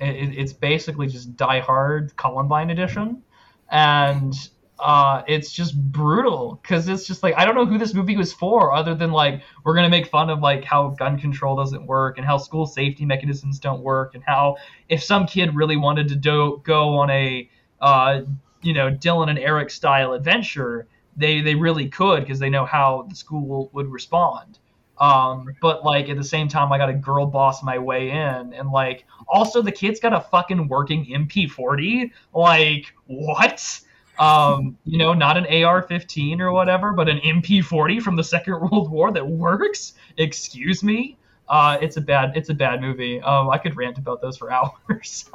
it, 0.00 0.36
it's 0.36 0.52
basically 0.52 1.06
just 1.06 1.36
Die 1.36 1.60
Hard 1.60 2.16
Columbine 2.16 2.70
edition, 2.70 3.22
and 3.70 4.34
uh, 4.78 5.22
it's 5.26 5.52
just 5.52 5.80
brutal 5.90 6.60
because 6.62 6.88
it's 6.88 7.06
just 7.06 7.22
like 7.22 7.34
I 7.36 7.44
don't 7.44 7.54
know 7.54 7.64
who 7.64 7.78
this 7.78 7.94
movie 7.94 8.16
was 8.16 8.32
for, 8.32 8.72
other 8.72 8.94
than 8.94 9.10
like 9.10 9.42
we're 9.64 9.74
gonna 9.74 9.88
make 9.88 10.06
fun 10.08 10.28
of 10.28 10.40
like 10.40 10.64
how 10.64 10.88
gun 10.90 11.18
control 11.18 11.56
doesn't 11.56 11.86
work 11.86 12.18
and 12.18 12.26
how 12.26 12.36
school 12.36 12.66
safety 12.66 13.06
mechanisms 13.06 13.58
don't 13.58 13.82
work 13.82 14.14
and 14.14 14.22
how 14.24 14.56
if 14.88 15.02
some 15.02 15.26
kid 15.26 15.54
really 15.54 15.76
wanted 15.76 16.08
to 16.08 16.16
do, 16.16 16.60
go 16.64 16.98
on 16.98 17.10
a 17.10 17.48
uh, 17.80 18.22
you 18.62 18.74
know 18.74 18.90
Dylan 18.90 19.30
and 19.30 19.38
Eric 19.38 19.70
style 19.70 20.12
adventure, 20.12 20.86
they 21.16 21.40
they 21.40 21.54
really 21.54 21.88
could 21.88 22.20
because 22.20 22.38
they 22.38 22.50
know 22.50 22.66
how 22.66 23.06
the 23.08 23.14
school 23.14 23.70
would 23.72 23.90
respond. 23.90 24.58
Um, 24.98 25.54
but 25.60 25.84
like 25.84 26.08
at 26.08 26.16
the 26.16 26.24
same 26.24 26.48
time, 26.48 26.72
I 26.72 26.78
got 26.78 26.86
to 26.86 26.94
girl 26.94 27.26
boss 27.26 27.62
my 27.62 27.78
way 27.78 28.10
in, 28.10 28.52
and 28.52 28.70
like 28.70 29.04
also 29.28 29.62
the 29.62 29.72
kid's 29.72 30.00
got 30.00 30.12
a 30.12 30.20
fucking 30.20 30.68
working 30.68 31.06
MP40. 31.06 32.10
Like 32.34 32.94
what? 33.06 33.80
Um, 34.18 34.78
you 34.84 34.98
know, 34.98 35.12
not 35.12 35.36
an 35.36 35.44
AR-15 35.44 36.40
or 36.40 36.52
whatever, 36.52 36.92
but 36.92 37.08
an 37.08 37.18
MP40 37.18 38.00
from 38.00 38.16
the 38.16 38.24
Second 38.24 38.54
World 38.60 38.90
War 38.90 39.12
that 39.12 39.26
works. 39.26 39.94
Excuse 40.16 40.82
me. 40.82 41.18
Uh, 41.48 41.78
it's 41.80 41.96
a 41.96 42.00
bad, 42.00 42.32
it's 42.36 42.48
a 42.48 42.54
bad 42.54 42.80
movie. 42.80 43.20
Um, 43.20 43.50
I 43.50 43.58
could 43.58 43.76
rant 43.76 43.98
about 43.98 44.20
those 44.20 44.36
for 44.36 44.50
hours. 44.90 45.30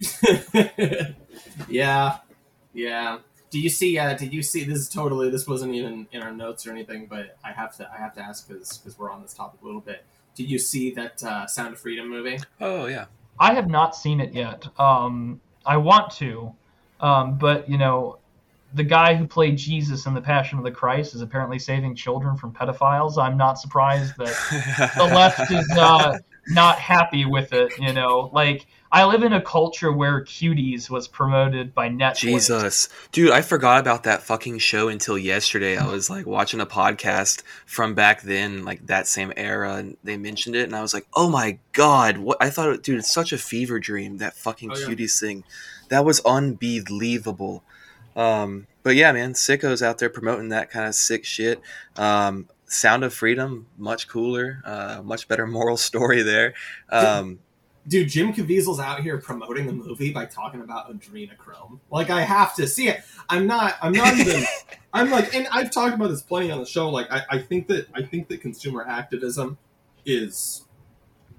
yeah, 1.68 2.18
yeah. 2.74 3.18
Do 3.50 3.58
you 3.58 3.70
see? 3.70 3.98
Uh, 3.98 4.14
did 4.14 4.34
you 4.34 4.42
see? 4.42 4.64
This 4.64 4.78
is 4.78 4.88
totally. 4.90 5.30
This 5.30 5.46
wasn't 5.46 5.74
even 5.74 6.06
in 6.12 6.22
our 6.22 6.32
notes 6.32 6.66
or 6.66 6.70
anything, 6.70 7.06
but 7.06 7.38
I 7.42 7.52
have 7.52 7.74
to. 7.78 7.90
I 7.90 7.96
have 7.96 8.14
to 8.14 8.20
ask 8.20 8.46
because 8.46 8.76
because 8.76 8.98
we're 8.98 9.10
on 9.10 9.22
this 9.22 9.32
topic 9.32 9.62
a 9.62 9.64
little 9.64 9.80
bit. 9.80 10.04
Did 10.34 10.50
you 10.50 10.58
see 10.58 10.90
that 10.92 11.24
uh, 11.24 11.46
Sound 11.46 11.72
of 11.72 11.80
Freedom 11.80 12.08
movie? 12.08 12.38
Oh 12.60 12.84
yeah. 12.86 13.06
I 13.40 13.54
have 13.54 13.68
not 13.68 13.94
seen 13.94 14.20
it 14.20 14.32
yet. 14.34 14.66
Um, 14.78 15.40
I 15.64 15.76
want 15.76 16.12
to, 16.16 16.54
um, 17.00 17.38
but 17.38 17.68
you 17.68 17.78
know, 17.78 18.18
the 18.74 18.84
guy 18.84 19.14
who 19.14 19.26
played 19.26 19.56
Jesus 19.56 20.06
in 20.06 20.14
The 20.14 20.20
Passion 20.20 20.58
of 20.58 20.64
the 20.64 20.70
Christ 20.70 21.14
is 21.14 21.22
apparently 21.22 21.58
saving 21.58 21.94
children 21.94 22.36
from 22.36 22.52
pedophiles. 22.52 23.16
I'm 23.16 23.36
not 23.36 23.58
surprised 23.58 24.14
that 24.18 24.92
the 24.96 25.04
left 25.14 25.50
is 25.50 25.70
uh, 25.70 26.18
not 26.48 26.78
happy 26.78 27.24
with 27.24 27.52
it. 27.54 27.72
You 27.78 27.94
know, 27.94 28.30
like 28.34 28.66
I 28.92 29.04
live 29.04 29.22
in 29.22 29.32
a 29.32 29.40
culture 29.40 29.90
where 29.92 30.22
Cuties 30.22 30.90
was 30.90 31.08
promoted 31.08 31.74
by 31.74 31.88
Netflix. 31.88 32.16
Jesus. 32.16 32.88
Dude, 33.12 33.30
I 33.30 33.40
forgot 33.40 33.80
about 33.80 34.04
that 34.04 34.22
fucking 34.22 34.58
show 34.58 34.88
until 34.88 35.16
yesterday. 35.16 35.76
I 35.78 35.86
was 35.90 36.10
like 36.10 36.26
watching 36.26 36.60
a 36.60 36.66
podcast 36.66 37.42
from 37.64 37.94
back 37.94 38.20
then, 38.22 38.64
like 38.66 38.86
that 38.86 39.06
same 39.06 39.32
era, 39.36 39.76
and 39.76 39.96
they 40.04 40.18
mentioned 40.18 40.56
it, 40.56 40.64
and 40.64 40.76
I 40.76 40.82
was 40.82 40.92
like, 40.92 41.06
oh 41.14 41.30
my 41.30 41.58
god, 41.72 42.18
what? 42.18 42.36
I 42.40 42.50
thought, 42.50 42.82
dude, 42.82 42.98
it's 42.98 43.10
such 43.12 43.32
a 43.32 43.38
fever 43.38 43.78
dream, 43.80 44.18
that 44.18 44.34
fucking 44.34 44.72
Oh, 44.72 44.78
yeah. 44.78 44.86
cuties 44.88 45.18
thing. 45.18 45.44
That 45.88 46.04
was 46.04 46.20
unbelievable. 46.20 47.62
Um, 48.16 48.66
but 48.82 48.96
yeah, 48.96 49.12
man, 49.12 49.34
sickos 49.34 49.82
out 49.82 49.98
there 49.98 50.10
promoting 50.10 50.48
that 50.50 50.70
kind 50.70 50.86
of 50.86 50.94
sick 50.94 51.24
shit. 51.24 51.60
Um, 51.96 52.48
Sound 52.66 53.04
of 53.04 53.14
Freedom, 53.14 53.66
much 53.76 54.08
cooler, 54.08 54.60
uh, 54.64 55.00
much 55.02 55.28
better 55.28 55.46
moral 55.48 55.76
story 55.76 56.22
there. 56.22 56.54
Um, 56.90 57.38
Dude, 57.86 58.10
Jim 58.10 58.34
Caviezel's 58.34 58.80
out 58.80 59.00
here 59.00 59.16
promoting 59.16 59.66
the 59.66 59.72
movie 59.72 60.12
by 60.12 60.26
talking 60.26 60.60
about 60.60 60.92
adrenochrome. 60.92 61.78
Like, 61.90 62.10
I 62.10 62.20
have 62.20 62.54
to 62.56 62.66
see 62.66 62.88
it. 62.88 63.02
I'm 63.30 63.46
not. 63.46 63.76
I'm 63.80 63.92
not 63.92 64.14
even. 64.14 64.44
I'm 64.92 65.10
like, 65.10 65.34
and 65.34 65.48
I've 65.50 65.70
talked 65.70 65.94
about 65.94 66.08
this 66.08 66.20
plenty 66.20 66.50
on 66.50 66.58
the 66.58 66.66
show. 66.66 66.90
Like, 66.90 67.10
I, 67.10 67.22
I 67.30 67.38
think 67.38 67.66
that 67.68 67.88
I 67.94 68.02
think 68.02 68.28
that 68.28 68.42
consumer 68.42 68.84
activism 68.86 69.56
is 70.04 70.64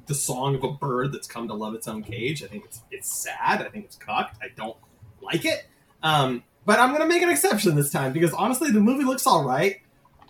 the 0.09 0.15
song 0.15 0.55
of 0.55 0.63
a 0.63 0.71
bird 0.71 1.13
that's 1.13 1.27
come 1.27 1.47
to 1.47 1.53
love 1.53 1.75
its 1.75 1.87
own 1.87 2.03
cage. 2.03 2.43
I 2.43 2.47
think 2.47 2.65
it's 2.65 2.81
it's 2.91 3.13
sad. 3.13 3.61
I 3.61 3.69
think 3.69 3.85
it's 3.85 3.95
cucked. 3.95 4.37
I 4.41 4.47
don't 4.55 4.75
like 5.21 5.45
it. 5.45 5.67
Um, 6.01 6.43
but 6.65 6.79
I'm 6.79 6.91
gonna 6.91 7.07
make 7.07 7.21
an 7.21 7.29
exception 7.29 7.75
this 7.75 7.91
time 7.91 8.11
because 8.11 8.33
honestly, 8.33 8.71
the 8.71 8.81
movie 8.81 9.05
looks 9.05 9.25
all 9.25 9.45
right. 9.45 9.77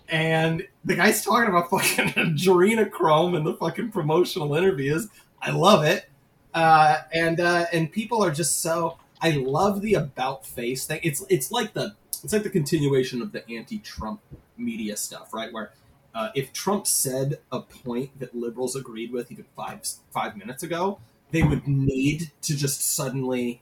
And 0.10 0.68
the 0.84 0.96
guy's 0.96 1.24
talking 1.24 1.48
about 1.48 1.70
fucking 1.72 2.10
adrenochrome 2.14 3.38
in 3.38 3.46
the 3.46 3.54
fucking 3.54 3.92
promotional 3.92 4.54
interviews. 4.54 5.08
I 5.42 5.52
love 5.52 5.84
it. 5.86 6.10
Uh, 6.54 6.98
and 7.14 7.40
uh, 7.40 7.66
and 7.72 7.92
people 7.92 8.24
are 8.24 8.32
just 8.32 8.62
so. 8.62 8.98
I 9.22 9.32
love 9.32 9.82
the 9.82 9.94
about 9.94 10.46
face 10.46 10.86
thing. 10.86 11.00
It's 11.04 11.24
it's 11.30 11.52
like 11.52 11.74
the 11.74 11.96
it's 12.22 12.34
like 12.34 12.44
the 12.44 12.50
continuation 12.50 13.22
of 13.22 13.32
the 13.32 13.50
anti-Trump 13.50 14.20
media 14.58 14.98
stuff, 14.98 15.34
right? 15.34 15.54
Where 15.54 15.72
uh, 16.14 16.30
if 16.36 16.52
Trump 16.54 16.88
said 16.88 17.40
a 17.52 17.62
point 17.62 18.20
that 18.20 18.36
liberals 18.36 18.76
agreed 18.76 19.12
with 19.12 19.32
even 19.32 19.46
five 19.56 19.82
five 20.12 20.36
minutes 20.36 20.64
ago, 20.64 21.00
they 21.32 21.44
would 21.44 21.68
need 21.68 22.32
to 22.42 22.56
just 22.56 22.96
suddenly, 22.96 23.62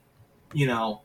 you 0.53 0.67
know, 0.67 1.01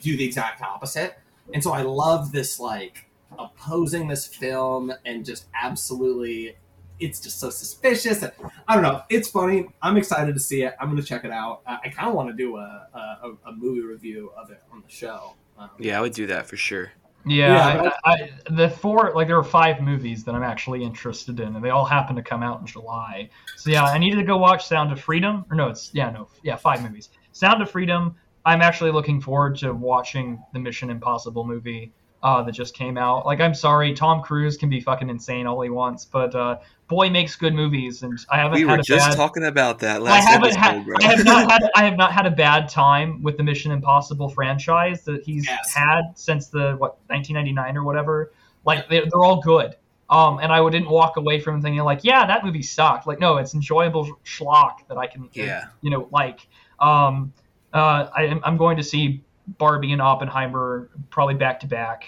do 0.00 0.16
the 0.16 0.24
exact 0.24 0.62
opposite. 0.62 1.18
And 1.52 1.62
so 1.62 1.72
I 1.72 1.82
love 1.82 2.32
this 2.32 2.60
like 2.60 3.06
opposing 3.38 4.08
this 4.08 4.26
film 4.26 4.92
and 5.04 5.24
just 5.24 5.46
absolutely 5.60 6.56
it's 6.98 7.20
just 7.20 7.38
so 7.38 7.48
suspicious 7.48 8.22
i 8.66 8.74
don't 8.74 8.82
know 8.82 9.02
it's 9.08 9.30
funny 9.30 9.68
i'm 9.80 9.96
excited 9.96 10.34
to 10.34 10.40
see 10.40 10.64
it 10.64 10.74
i'm 10.80 10.88
gonna 10.88 11.00
check 11.00 11.24
it 11.24 11.30
out 11.30 11.62
uh, 11.66 11.76
i 11.84 11.88
kind 11.88 12.08
of 12.08 12.14
want 12.14 12.28
to 12.28 12.34
do 12.34 12.56
a, 12.56 12.88
a, 12.92 13.30
a 13.46 13.52
movie 13.52 13.80
review 13.80 14.32
of 14.36 14.50
it 14.50 14.60
on 14.72 14.82
the 14.84 14.92
show 14.92 15.32
um, 15.60 15.68
yeah, 15.78 15.98
I 15.98 16.00
would 16.00 16.14
do 16.14 16.26
that 16.28 16.46
for 16.46 16.56
sure. 16.56 16.90
Yeah, 17.26 17.82
Yeah, 17.82 17.90
I, 18.04 18.12
I, 18.12 18.30
the 18.50 18.68
four 18.68 19.12
like 19.14 19.26
there 19.26 19.38
are 19.38 19.44
five 19.44 19.80
movies 19.80 20.24
that 20.24 20.34
I'm 20.34 20.42
actually 20.42 20.82
interested 20.82 21.40
in, 21.40 21.56
and 21.56 21.64
they 21.64 21.70
all 21.70 21.84
happen 21.84 22.16
to 22.16 22.22
come 22.22 22.42
out 22.42 22.60
in 22.60 22.66
July. 22.66 23.28
So 23.56 23.70
yeah, 23.70 23.84
I 23.84 23.98
needed 23.98 24.16
to 24.16 24.24
go 24.24 24.38
watch 24.38 24.66
Sound 24.66 24.92
of 24.92 25.00
Freedom. 25.00 25.44
Or 25.50 25.56
no, 25.56 25.68
it's 25.68 25.90
yeah, 25.94 26.10
no, 26.10 26.28
yeah, 26.42 26.56
five 26.56 26.82
movies. 26.82 27.10
Sound 27.32 27.62
of 27.62 27.70
Freedom. 27.70 28.14
I'm 28.46 28.62
actually 28.62 28.90
looking 28.90 29.20
forward 29.20 29.56
to 29.58 29.74
watching 29.74 30.42
the 30.54 30.58
Mission 30.58 30.88
Impossible 30.88 31.46
movie 31.46 31.92
uh, 32.22 32.42
that 32.42 32.52
just 32.52 32.74
came 32.74 32.98
out. 32.98 33.24
Like, 33.26 33.40
I'm 33.40 33.54
sorry, 33.54 33.94
Tom 33.94 34.22
Cruise 34.22 34.56
can 34.56 34.68
be 34.68 34.80
fucking 34.80 35.08
insane 35.08 35.46
all 35.46 35.60
he 35.62 35.70
wants, 35.70 36.04
but 36.04 36.34
uh, 36.34 36.58
boy 36.88 37.08
makes 37.08 37.34
good 37.36 37.54
movies, 37.54 38.02
and 38.02 38.18
I 38.30 38.36
haven't 38.38 38.52
We 38.54 38.60
had 38.60 38.68
were 38.68 38.74
a 38.80 38.82
just 38.82 39.08
bad. 39.10 39.16
talking 39.16 39.44
about 39.44 39.78
that 39.80 39.96
I 39.96 39.98
last 39.98 40.28
haven't 40.28 40.56
episode, 40.58 40.58
had. 40.60 41.02
I 41.02 41.16
have 41.16 41.24
not 41.24 41.50
had. 41.50 41.70
I 41.76 41.84
have 41.84 41.96
not 41.96 42.12
had 42.12 42.26
a 42.26 42.30
bad 42.30 42.68
time 42.68 43.22
with 43.22 43.36
the 43.36 43.42
Mission 43.42 43.72
Impossible 43.72 44.28
franchise 44.28 45.02
that 45.04 45.24
he's 45.24 45.46
Yes. 45.46 45.72
had 45.74 46.02
since 46.14 46.48
the 46.48 46.74
what 46.78 46.98
1999 47.06 47.76
or 47.76 47.84
whatever. 47.84 48.32
Like 48.66 48.88
they're, 48.90 49.02
they're 49.08 49.24
all 49.24 49.40
good. 49.40 49.76
Um, 50.10 50.40
and 50.40 50.52
I 50.52 50.68
didn't 50.68 50.90
walk 50.90 51.16
away 51.16 51.38
from 51.40 51.58
it 51.58 51.62
thinking 51.62 51.80
like, 51.82 52.00
yeah, 52.02 52.26
that 52.26 52.44
movie 52.44 52.62
sucked. 52.62 53.06
Like, 53.06 53.20
no, 53.20 53.36
it's 53.36 53.54
enjoyable 53.54 54.18
schlock 54.24 54.86
that 54.88 54.98
I 54.98 55.06
can, 55.06 55.30
Yeah. 55.32 55.66
you 55.82 55.90
know, 55.90 56.08
like. 56.10 56.46
Um, 56.80 57.32
uh, 57.72 58.08
I, 58.16 58.40
I'm 58.42 58.56
going 58.56 58.76
to 58.78 58.82
see 58.82 59.22
Barbie 59.58 59.92
and 59.92 60.00
Oppenheimer 60.02 60.88
probably 61.10 61.34
back 61.34 61.60
to 61.60 61.66
back. 61.66 62.04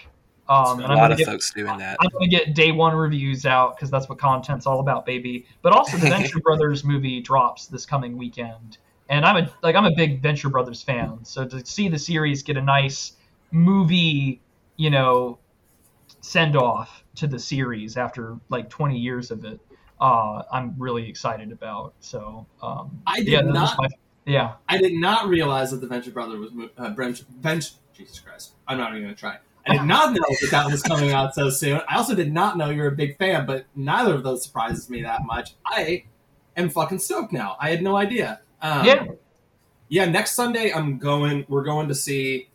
Um, 0.49 0.81
A 0.81 0.83
and 0.85 0.93
I'm 0.93 0.99
lot 0.99 1.03
gonna 1.05 1.13
of 1.15 1.19
get, 1.19 1.27
folks 1.27 1.53
doing 1.53 1.79
that. 1.79 1.97
I'm 2.01 2.11
going 2.11 2.29
to 2.29 2.37
get 2.37 2.55
day 2.55 2.73
one 2.73 2.95
reviews 2.95 3.47
out 3.47 3.77
because 3.77 3.91
that's 3.91 4.09
what 4.09 4.19
content's 4.19 4.67
all 4.67 4.81
about, 4.81 5.07
baby. 5.07 5.47
But 5.63 5.73
also, 5.73 5.97
the 5.97 6.09
Venture 6.11 6.41
Brothers 6.41 6.85
movie 6.85 7.21
drops 7.21 7.67
this 7.67 7.87
coming 7.87 8.19
weekend, 8.19 8.79
and 9.09 9.25
I'm 9.25 9.45
a 9.45 9.53
like 9.63 9.77
I'm 9.77 9.85
a 9.87 9.95
big 9.95 10.21
Venture 10.21 10.49
Brothers 10.51 10.83
fan. 10.83 11.21
So 11.25 11.47
to 11.47 11.65
see 11.65 11.89
the 11.89 11.99
series 11.99 12.43
get 12.43 12.57
a 12.57 12.63
nice 12.63 13.13
movie, 13.53 14.41
you 14.77 14.91
know, 14.91 15.39
send 16.21 16.57
off 16.57 17.05
to 17.17 17.27
the 17.27 17.39
series 17.39 17.97
after 17.97 18.37
like 18.49 18.69
20 18.69 18.99
years 18.99 19.31
of 19.31 19.45
it, 19.45 19.61
uh, 20.01 20.43
I'm 20.53 20.75
really 20.77 21.09
excited 21.09 21.53
about. 21.53 21.95
So 22.01 22.47
um, 22.63 23.01
I 23.07 23.19
did 23.19 23.29
yeah, 23.29 23.41
not- 23.43 23.79
my- 23.79 23.89
yeah, 24.27 24.55
I 24.69 24.79
did 24.79 24.95
not 24.95 25.29
realize 25.29 25.71
that 25.71 25.81
the 25.81 25.87
Venture 25.87 26.11
Brother 26.11 26.39
was 26.39 26.51
uh, 26.77 26.91
Bench, 26.91 27.23
Bench. 27.29 27.73
Jesus 27.95 28.21
Christ! 28.21 28.53
I'm 28.67 28.79
not 28.79 28.91
even 28.93 29.03
gonna 29.03 29.15
try. 29.15 29.39
I 29.67 29.77
did 29.77 29.85
not 29.85 30.13
know 30.13 30.25
that 30.41 30.51
that 30.51 30.71
was 30.71 30.83
coming 30.83 31.13
out 31.13 31.35
so 31.35 31.49
soon. 31.51 31.81
I 31.89 31.97
also 31.97 32.15
did 32.15 32.33
not 32.33 32.57
know 32.57 32.71
you're 32.71 32.89
a 32.89 32.97
big 32.97 33.17
fan, 33.17 33.47
but 33.47 33.67
neither 33.77 34.15
of 34.15 34.25
those 34.25 34.43
surprises 34.43 34.91
me 34.91 35.03
that 35.03 35.25
much. 35.25 35.55
I 35.65 36.05
am 36.57 36.69
fucking 36.69 36.99
stoked 36.99 37.33
now. 37.33 37.57
I 37.61 37.71
had 37.71 37.83
no 37.83 37.97
idea. 37.97 38.41
Um, 38.61 38.85
yeah. 38.85 39.07
yeah. 39.89 40.05
Next 40.07 40.33
Sunday, 40.33 40.73
I'm 40.73 40.99
going. 40.99 41.45
We're 41.49 41.63
going 41.63 41.89
to 41.89 41.95
see 41.95 42.49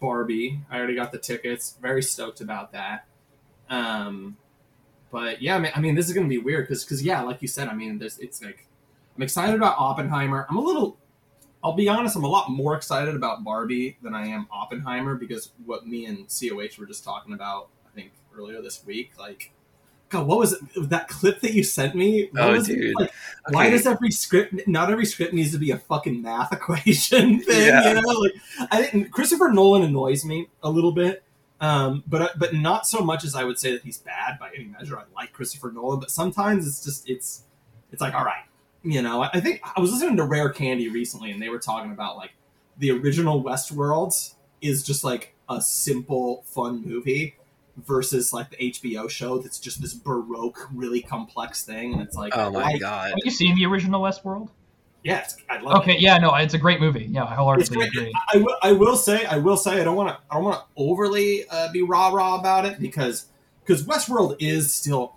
Barbie. 0.00 0.60
I 0.70 0.78
already 0.78 0.96
got 0.96 1.12
the 1.12 1.18
tickets. 1.18 1.76
Very 1.80 2.02
stoked 2.02 2.40
about 2.40 2.72
that. 2.72 3.06
Um, 3.68 4.36
but 5.10 5.40
yeah, 5.40 5.56
I 5.56 5.58
mean, 5.58 5.72
I 5.74 5.80
mean 5.80 5.94
this 5.94 6.08
is 6.08 6.14
gonna 6.14 6.28
be 6.28 6.38
weird 6.38 6.64
because, 6.66 6.84
because 6.84 7.02
yeah, 7.02 7.22
like 7.22 7.42
you 7.42 7.48
said, 7.48 7.68
I 7.68 7.74
mean, 7.74 7.98
there's 7.98 8.18
it's 8.18 8.42
like 8.42 8.65
I'm 9.16 9.22
excited 9.22 9.54
about 9.54 9.76
Oppenheimer. 9.78 10.46
I'm 10.48 10.56
a 10.56 10.60
little. 10.60 10.98
I'll 11.64 11.72
be 11.72 11.88
honest. 11.88 12.16
I'm 12.16 12.24
a 12.24 12.28
lot 12.28 12.50
more 12.50 12.76
excited 12.76 13.14
about 13.16 13.42
Barbie 13.42 13.96
than 14.02 14.14
I 14.14 14.26
am 14.26 14.46
Oppenheimer 14.52 15.14
because 15.16 15.50
what 15.64 15.86
me 15.86 16.04
and 16.06 16.26
Coh 16.28 16.56
were 16.78 16.86
just 16.86 17.02
talking 17.04 17.32
about. 17.34 17.68
I 17.86 17.94
think 17.94 18.12
earlier 18.36 18.60
this 18.62 18.84
week, 18.84 19.12
like. 19.18 19.52
God, 20.08 20.28
what 20.28 20.38
was 20.38 20.52
it? 20.52 20.60
that 20.90 21.08
clip 21.08 21.40
that 21.40 21.52
you 21.52 21.64
sent 21.64 21.96
me? 21.96 22.28
What 22.30 22.42
Oh, 22.42 22.52
was 22.52 22.68
it? 22.68 22.76
dude. 22.76 22.94
Like, 23.00 23.10
why 23.48 23.70
does 23.70 23.88
every 23.88 24.12
script? 24.12 24.68
Not 24.68 24.88
every 24.88 25.04
script 25.04 25.34
needs 25.34 25.50
to 25.50 25.58
be 25.58 25.72
a 25.72 25.78
fucking 25.78 26.22
math 26.22 26.52
equation 26.52 27.40
thing. 27.40 27.66
Yeah. 27.66 27.88
You 27.88 27.94
know, 28.00 28.08
like 28.20 28.32
I 28.70 28.82
didn't. 28.82 29.10
Christopher 29.10 29.48
Nolan 29.48 29.82
annoys 29.82 30.24
me 30.24 30.46
a 30.62 30.70
little 30.70 30.92
bit, 30.92 31.24
um, 31.60 32.04
but 32.06 32.38
but 32.38 32.54
not 32.54 32.86
so 32.86 33.00
much 33.00 33.24
as 33.24 33.34
I 33.34 33.42
would 33.42 33.58
say 33.58 33.72
that 33.72 33.82
he's 33.82 33.98
bad 33.98 34.38
by 34.38 34.50
any 34.54 34.66
measure. 34.66 34.96
I 34.96 35.02
like 35.12 35.32
Christopher 35.32 35.72
Nolan, 35.72 35.98
but 35.98 36.12
sometimes 36.12 36.68
it's 36.68 36.84
just 36.84 37.10
it's 37.10 37.42
it's 37.90 38.00
like 38.00 38.14
all 38.14 38.24
right, 38.24 38.44
you 38.86 39.02
know. 39.02 39.22
I, 39.22 39.30
I 39.34 39.40
think 39.40 39.60
I 39.76 39.80
was 39.80 39.92
listening 39.92 40.16
to 40.16 40.24
Rare 40.24 40.50
Candy 40.50 40.88
recently, 40.88 41.30
and 41.30 41.40
they 41.42 41.48
were 41.48 41.58
talking 41.58 41.92
about 41.92 42.16
like 42.16 42.32
the 42.78 42.90
original 42.92 43.42
Westworld 43.42 44.34
is 44.62 44.82
just 44.84 45.04
like 45.04 45.34
a 45.48 45.60
simple, 45.60 46.42
fun 46.46 46.82
movie 46.84 47.36
versus 47.76 48.32
like 48.32 48.50
the 48.50 48.56
HBO 48.56 49.08
show 49.10 49.38
that's 49.38 49.58
just 49.58 49.82
this 49.82 49.92
baroque, 49.94 50.68
really 50.72 51.02
complex 51.02 51.64
thing, 51.64 51.92
and 51.92 52.02
it's 52.02 52.16
like 52.16 52.32
Oh 52.36 52.50
my 52.50 52.62
I- 52.64 52.78
god. 52.78 53.10
Have 53.10 53.18
you 53.24 53.30
seen 53.30 53.54
the 53.56 53.66
original 53.66 54.00
Westworld? 54.02 54.48
Yes, 55.04 55.36
I 55.48 55.60
love 55.60 55.76
it. 55.76 55.78
Okay, 55.82 55.96
yeah, 56.00 56.18
no, 56.18 56.34
it's 56.34 56.54
a 56.54 56.58
great 56.58 56.80
movie. 56.80 57.04
Yeah, 57.04 57.24
I 57.24 57.34
wholeheartedly 57.36 57.76
great. 57.76 57.88
agree. 57.90 58.12
I 58.34 58.38
will. 58.38 58.56
I 58.62 58.72
will 58.72 58.96
say. 58.96 59.24
I 59.24 59.36
will 59.38 59.56
say. 59.56 59.80
I 59.80 59.84
don't 59.84 59.94
want 59.94 60.08
to. 60.08 60.18
I 60.28 60.34
don't 60.34 60.42
want 60.44 60.58
to 60.58 60.64
overly 60.76 61.44
uh, 61.48 61.70
be 61.70 61.82
rah 61.82 62.08
rah 62.08 62.34
about 62.40 62.64
it 62.64 62.80
because 62.80 63.26
because 63.64 63.84
Westworld 63.84 64.34
is 64.40 64.74
still 64.74 65.14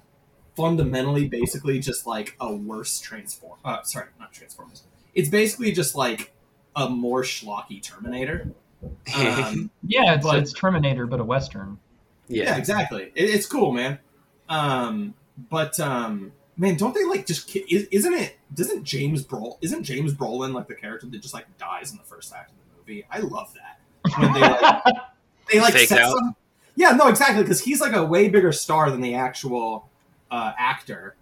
fundamentally, 0.60 1.27
basically, 1.27 1.80
just 1.80 2.06
like 2.06 2.36
a 2.41 2.53
worse 2.53 2.99
transform. 2.99 3.57
Uh, 3.64 3.81
sorry, 3.84 4.07
not 4.19 4.34
Transformers. 4.34 4.84
It's 5.15 5.30
basically 5.30 5.72
just 5.72 5.95
like 5.95 6.34
a 6.76 6.90
more 6.90 7.23
schlocky 7.23 7.81
Terminator. 7.81 8.52
Um, 9.15 9.69
Yeah, 9.86 10.15
it's, 10.15 10.26
But- 10.26 10.40
it's 10.40 10.53
Terminator, 10.53 11.06
but 11.07 11.19
a 11.19 11.23
western. 11.23 11.80
yeah. 12.27 12.44
yeah. 12.44 12.57
exactly. 12.57 13.11
It, 13.15 13.30
it's 13.30 13.45
cool, 13.45 13.72
man. 13.73 13.99
Um, 14.48 15.14
but 15.49 15.77
um, 15.80 16.31
man, 16.57 16.76
don't 16.77 16.94
they 16.95 17.03
like 17.06 17.26
just? 17.26 17.53
is- 17.56 17.88
Isn't 17.91 18.14
it? 18.14 18.38
Doesn't 18.53 18.84
James 18.86 19.22
Brol? 19.23 19.57
Isn't 19.61 19.84
James 19.84 20.14
Brolin 20.14 20.53
like 20.53 20.68
the 20.68 20.76
character 20.76 21.07
that 21.07 21.22
just 21.22 21.34
like 21.34 21.45
dies 21.57 21.91
in 21.91 21.98
the 21.98 22.03
first 22.03 22.34
act 22.34 22.52
of 22.52 22.57
the 22.57 22.77
movie? 22.80 23.06
I 23.11 23.19
love 23.19 23.53
that 23.56 23.81
when 24.18 24.31
they 24.34 24.40
like 24.40 24.84
they 25.52 25.60
like 25.60 25.73
set 25.88 25.99
out? 25.99 26.14
some. 26.18 26.36
Yeah, 26.77 26.91
no, 26.91 27.07
exactly, 27.10 27.44
because 27.44 27.60
he's 27.61 27.81
like 27.81 27.94
a 27.94 28.06
way 28.06 28.30
bigger 28.30 28.53
star 28.53 28.90
than 28.90 29.02
the 29.02 29.15
actual 29.15 29.89
uh, 30.31 30.53
actor, 30.57 31.15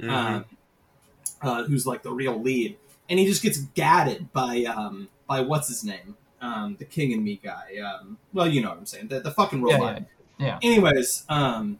Mhm. 0.00 0.10
um, 0.10 0.44
uh, 1.42 1.64
who's 1.64 1.86
like 1.86 2.02
the 2.02 2.12
real 2.12 2.40
lead, 2.40 2.76
and 3.08 3.18
he 3.18 3.26
just 3.26 3.42
gets 3.42 3.58
gadded 3.58 4.32
by 4.32 4.64
um, 4.64 5.08
by 5.26 5.40
what's 5.40 5.68
his 5.68 5.84
name, 5.84 6.16
um, 6.40 6.76
the 6.78 6.84
King 6.84 7.12
and 7.12 7.22
Me 7.24 7.40
guy. 7.42 7.76
Um, 7.78 8.18
well, 8.32 8.48
you 8.48 8.60
know 8.62 8.70
what 8.70 8.78
I'm 8.78 8.86
saying, 8.86 9.08
the, 9.08 9.20
the 9.20 9.30
fucking 9.30 9.66
Yeah, 9.66 9.74
robot. 9.74 10.02
yeah, 10.38 10.46
yeah. 10.46 10.58
Anyways, 10.62 11.24
um, 11.28 11.78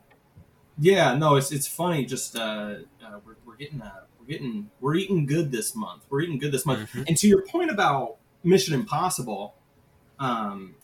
yeah, 0.78 1.14
no, 1.14 1.36
it's 1.36 1.52
it's 1.52 1.66
funny. 1.66 2.04
Just 2.04 2.36
uh, 2.36 2.76
uh, 3.04 3.18
we're, 3.24 3.36
we're 3.46 3.56
getting 3.56 3.80
uh, 3.82 4.00
we're 4.18 4.26
getting 4.26 4.70
we're 4.80 4.94
eating 4.96 5.26
good 5.26 5.50
this 5.52 5.74
month. 5.74 6.04
We're 6.10 6.22
eating 6.22 6.38
good 6.38 6.52
this 6.52 6.66
month. 6.66 6.90
Mhm. 6.92 7.04
And 7.08 7.16
to 7.16 7.28
your 7.28 7.42
point 7.42 7.70
about 7.70 8.16
Mission 8.42 8.74
Impossible, 8.74 9.54
um, 10.18 10.74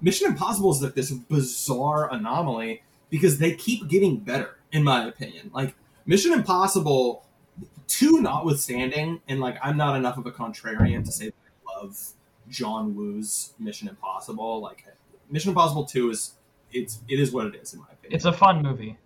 Mission 0.00 0.28
Impossible 0.28 0.70
is 0.72 0.82
like 0.82 0.94
this 0.94 1.10
bizarre 1.10 2.12
anomaly 2.12 2.82
because 3.10 3.38
they 3.38 3.54
keep 3.54 3.88
getting 3.88 4.18
better, 4.18 4.57
in 4.72 4.84
my 4.84 5.06
opinion. 5.06 5.50
Like 5.52 5.74
Mission 6.06 6.32
Impossible 6.32 7.24
two, 7.86 8.20
notwithstanding, 8.20 9.20
and 9.28 9.40
like 9.40 9.56
I'm 9.62 9.76
not 9.76 9.96
enough 9.96 10.18
of 10.18 10.26
a 10.26 10.30
contrarian 10.32 11.04
to 11.04 11.12
say 11.12 11.26
that 11.26 11.34
I 11.68 11.80
love 11.82 11.98
John 12.48 12.94
Woo's 12.94 13.54
Mission 13.58 13.88
Impossible. 13.88 14.60
Like 14.60 14.84
Mission 15.30 15.50
Impossible 15.50 15.84
two 15.84 16.10
is 16.10 16.34
it's 16.72 17.00
it 17.08 17.18
is 17.18 17.32
what 17.32 17.46
it 17.46 17.54
is 17.56 17.72
in 17.72 17.80
my 17.80 17.86
opinion. 17.92 18.14
It's 18.16 18.24
a 18.24 18.32
fun 18.32 18.62
movie. 18.62 18.96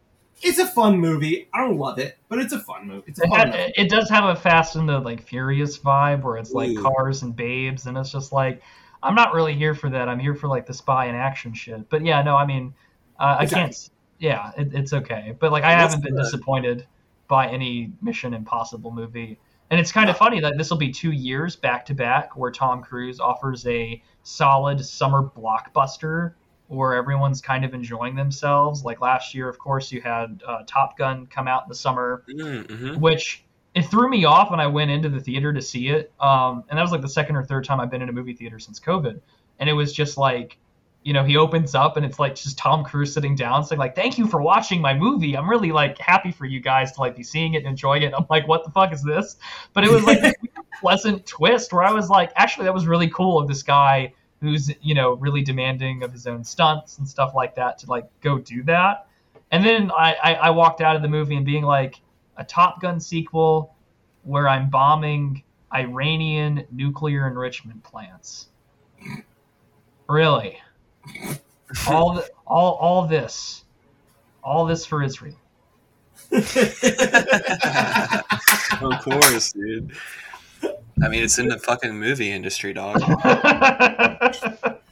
it's 0.43 0.59
a 0.59 0.67
fun 0.67 0.99
movie. 0.99 1.49
I 1.55 1.61
don't 1.61 1.79
love 1.79 1.99
it, 2.01 2.19
but 2.29 2.39
it's 2.41 2.53
a 2.53 2.59
fun 2.61 2.89
movie. 2.89 3.05
It's 3.07 3.21
a 3.21 3.25
It, 3.25 3.29
fun 3.29 3.39
ha- 3.39 3.57
movie. 3.57 3.73
it 3.77 3.89
does 3.89 4.09
have 4.11 4.25
a 4.25 4.35
Fast 4.35 4.75
and 4.77 4.89
the 4.89 4.99
like 4.99 5.23
Furious 5.27 5.79
vibe 5.79 6.23
where 6.23 6.37
it's 6.37 6.53
like 6.53 6.71
Ooh. 6.71 6.83
cars 6.83 7.23
and 7.23 7.35
babes, 7.37 7.87
and 7.87 7.97
it's 7.97 8.11
just 8.11 8.33
like 8.33 8.63
I'm 9.05 9.15
not 9.15 9.33
really 9.35 9.55
here 9.55 9.75
for 9.75 9.91
that. 9.91 10.09
I'm 10.09 10.19
here 10.21 10.35
for 10.35 10.49
like 10.49 10.67
the 10.67 10.75
spy 10.75 11.07
and 11.07 11.17
action 11.17 11.55
shit. 11.55 11.89
But 11.89 12.05
yeah, 12.05 12.23
no, 12.23 12.37
I 12.37 12.47
mean, 12.47 12.75
uh, 13.19 13.37
I 13.41 13.47
can't. 13.47 13.91
Yeah, 14.23 14.53
it, 14.57 14.73
it's 14.73 14.93
okay. 14.93 15.35
But 15.37 15.51
like, 15.51 15.65
I 15.65 15.73
haven't 15.73 16.05
been 16.05 16.15
disappointed 16.15 16.87
by 17.27 17.49
any 17.49 17.93
Mission 18.01 18.35
Impossible 18.35 18.93
movie. 18.93 19.37
And 19.71 19.81
it's 19.81 19.91
kind 19.91 20.09
of 20.09 20.17
funny 20.17 20.39
that 20.39 20.57
this 20.57 20.71
will 20.71 20.77
be 20.77 20.93
two 20.93 21.11
years 21.11 21.57
back 21.57 21.85
to 21.87 21.95
back 21.95 22.37
where 22.37 22.53
Tom 22.53 22.83
Cruise 22.83 23.19
offers 23.19 23.67
a 23.67 24.01
solid 24.23 24.85
summer 24.85 25.25
blockbuster 25.37 26.35
where 26.69 26.95
everyone's 26.95 27.41
kind 27.41 27.65
of 27.65 27.75
enjoying 27.75 28.15
themselves. 28.15 28.85
Like 28.85 29.01
last 29.01 29.35
year, 29.35 29.49
of 29.49 29.59
course, 29.59 29.91
you 29.91 30.01
had 30.01 30.41
uh, 30.47 30.63
Top 30.69 30.97
Gun 30.97 31.27
come 31.27 31.49
out 31.49 31.65
in 31.65 31.69
the 31.69 31.75
summer 31.75 32.23
Mm-hmm. 32.29 33.01
which 33.01 33.45
it 33.75 33.87
threw 33.87 34.09
me 34.09 34.25
off 34.25 34.53
when 34.53 34.61
I 34.61 34.69
went 34.69 34.93
into 34.93 35.09
the 35.09 35.21
theater 35.21 35.53
to 35.53 35.63
see 35.63 35.89
it. 35.89 36.13
Um, 36.21 36.63
and 36.69 36.79
that 36.79 36.83
was 36.83 36.93
like 36.93 37.01
the 37.01 37.09
second 37.09 37.35
or 37.35 37.43
third 37.43 37.65
time 37.65 37.81
I've 37.81 37.91
been 37.91 38.03
in 38.03 38.09
a 38.09 38.13
movie 38.13 38.35
theater 38.35 38.61
since 38.61 38.79
COVID. 38.79 39.21
And 39.59 39.69
it 39.69 39.73
was 39.73 39.93
just 39.93 40.17
like, 40.17 40.59
you 41.05 41.13
know, 41.13 41.25
he 41.25 41.37
opens 41.37 41.75
up 41.75 41.97
and 41.97 42.07
it's 42.07 42.19
like 42.19 42.35
just 42.35 42.59
Tom 42.59 42.85
Cruise 42.85 43.13
sitting 43.13 43.35
down 43.35 43.65
saying 43.65 43.79
like, 43.79 43.95
"Thank 43.95 44.19
you 44.19 44.27
for 44.27 44.41
watching 44.41 44.81
my 44.81 44.95
movie. 44.95 45.37
I'm 45.37 45.49
really 45.49 45.73
like 45.73 45.99
happy 45.99 46.31
for 46.31 46.45
you 46.45 46.61
guys 46.61 46.93
to 46.93 47.01
like 47.01 47.17
be 47.17 47.23
seeing 47.23 47.55
it 47.55 47.59
and 47.59 47.67
enjoying 47.67 48.03
it." 48.03 48.13
I'm 48.17 48.27
like, 48.31 48.47
"What 48.47 48.65
the 48.65 48.71
fuck 48.71 48.93
is 48.93 49.03
this?" 49.03 49.37
But 49.73 49.85
it 49.85 49.91
was 49.91 50.05
like 50.05 50.23
a 50.23 50.35
pleasant 50.81 51.27
twist 51.27 51.73
where 51.73 51.83
I 51.83 51.93
was 51.93 52.09
like, 52.09 52.33
"Actually, 52.37 52.65
that 52.65 52.75
was 52.75 52.87
really 52.87 53.09
cool 53.09 53.39
of 53.39 53.49
this 53.49 53.63
guy 53.63 54.13
who's 54.41 54.71
you 54.81 54.95
know 54.95 55.15
really 55.15 55.43
demanding 55.43 56.03
of 56.03 56.13
his 56.13 56.27
own 56.27 56.45
stunts 56.45 56.99
and 56.99 57.09
stuff 57.09 57.33
like 57.35 57.55
that 57.57 57.79
to 57.79 57.91
like 57.91 58.09
go 58.21 58.39
do 58.39 58.63
that." 58.65 59.07
And 59.51 59.65
then 59.65 59.91
I, 59.91 60.17
I, 60.23 60.35
I 60.35 60.51
walked 60.51 60.81
out 60.81 60.97
of 60.97 61.03
the 61.03 61.09
movie 61.09 61.37
and 61.37 61.45
being 61.45 61.65
like, 61.65 62.01
a 62.37 62.45
Top 62.45 62.81
Gun 62.81 63.01
sequel 63.01 63.75
where 64.23 64.49
I'm 64.49 64.71
bombing 64.71 65.43
Iranian 65.75 66.67
nuclear 66.71 67.27
enrichment 67.27 67.83
plants. 67.83 68.49
Really? 70.09 70.59
All 71.89 72.15
the, 72.15 72.29
all 72.47 72.75
all 72.75 73.07
this, 73.07 73.65
all 74.43 74.67
this 74.67 74.85
for 74.85 75.03
Israel. 75.03 75.37
of 76.33 76.43
course, 79.03 79.53
dude. 79.53 79.93
I 81.03 81.09
mean, 81.09 81.25
it's 81.25 81.39
in 81.39 81.49
the 81.49 81.59
fucking 81.59 81.99
movie 81.99 82.31
industry, 82.31 82.73
dog. 82.73 83.03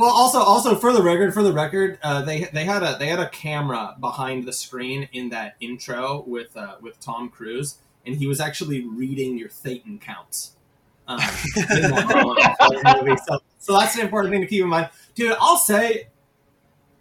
Well, 0.00 0.10
also, 0.10 0.38
also 0.38 0.76
for 0.76 0.94
the 0.94 1.02
record, 1.02 1.34
for 1.34 1.42
the 1.42 1.52
record, 1.52 1.98
uh, 2.02 2.22
they 2.22 2.44
they 2.44 2.64
had 2.64 2.82
a 2.82 2.96
they 2.98 3.08
had 3.08 3.18
a 3.18 3.28
camera 3.28 3.96
behind 4.00 4.46
the 4.46 4.52
screen 4.54 5.10
in 5.12 5.28
that 5.28 5.56
intro 5.60 6.24
with 6.26 6.56
uh, 6.56 6.76
with 6.80 6.98
Tom 7.00 7.28
Cruise, 7.28 7.76
and 8.06 8.16
he 8.16 8.26
was 8.26 8.40
actually 8.40 8.82
reading 8.82 9.36
your 9.36 9.50
Thetan 9.50 10.00
counts. 10.00 10.56
Um, 11.08 11.18
movie. 11.56 13.16
so, 13.26 13.40
so 13.58 13.78
that's 13.78 13.96
an 13.96 14.02
important 14.02 14.32
thing 14.32 14.40
to 14.42 14.46
keep 14.46 14.62
in 14.62 14.68
mind, 14.68 14.90
dude. 15.14 15.36
I'll 15.40 15.56
say 15.56 16.08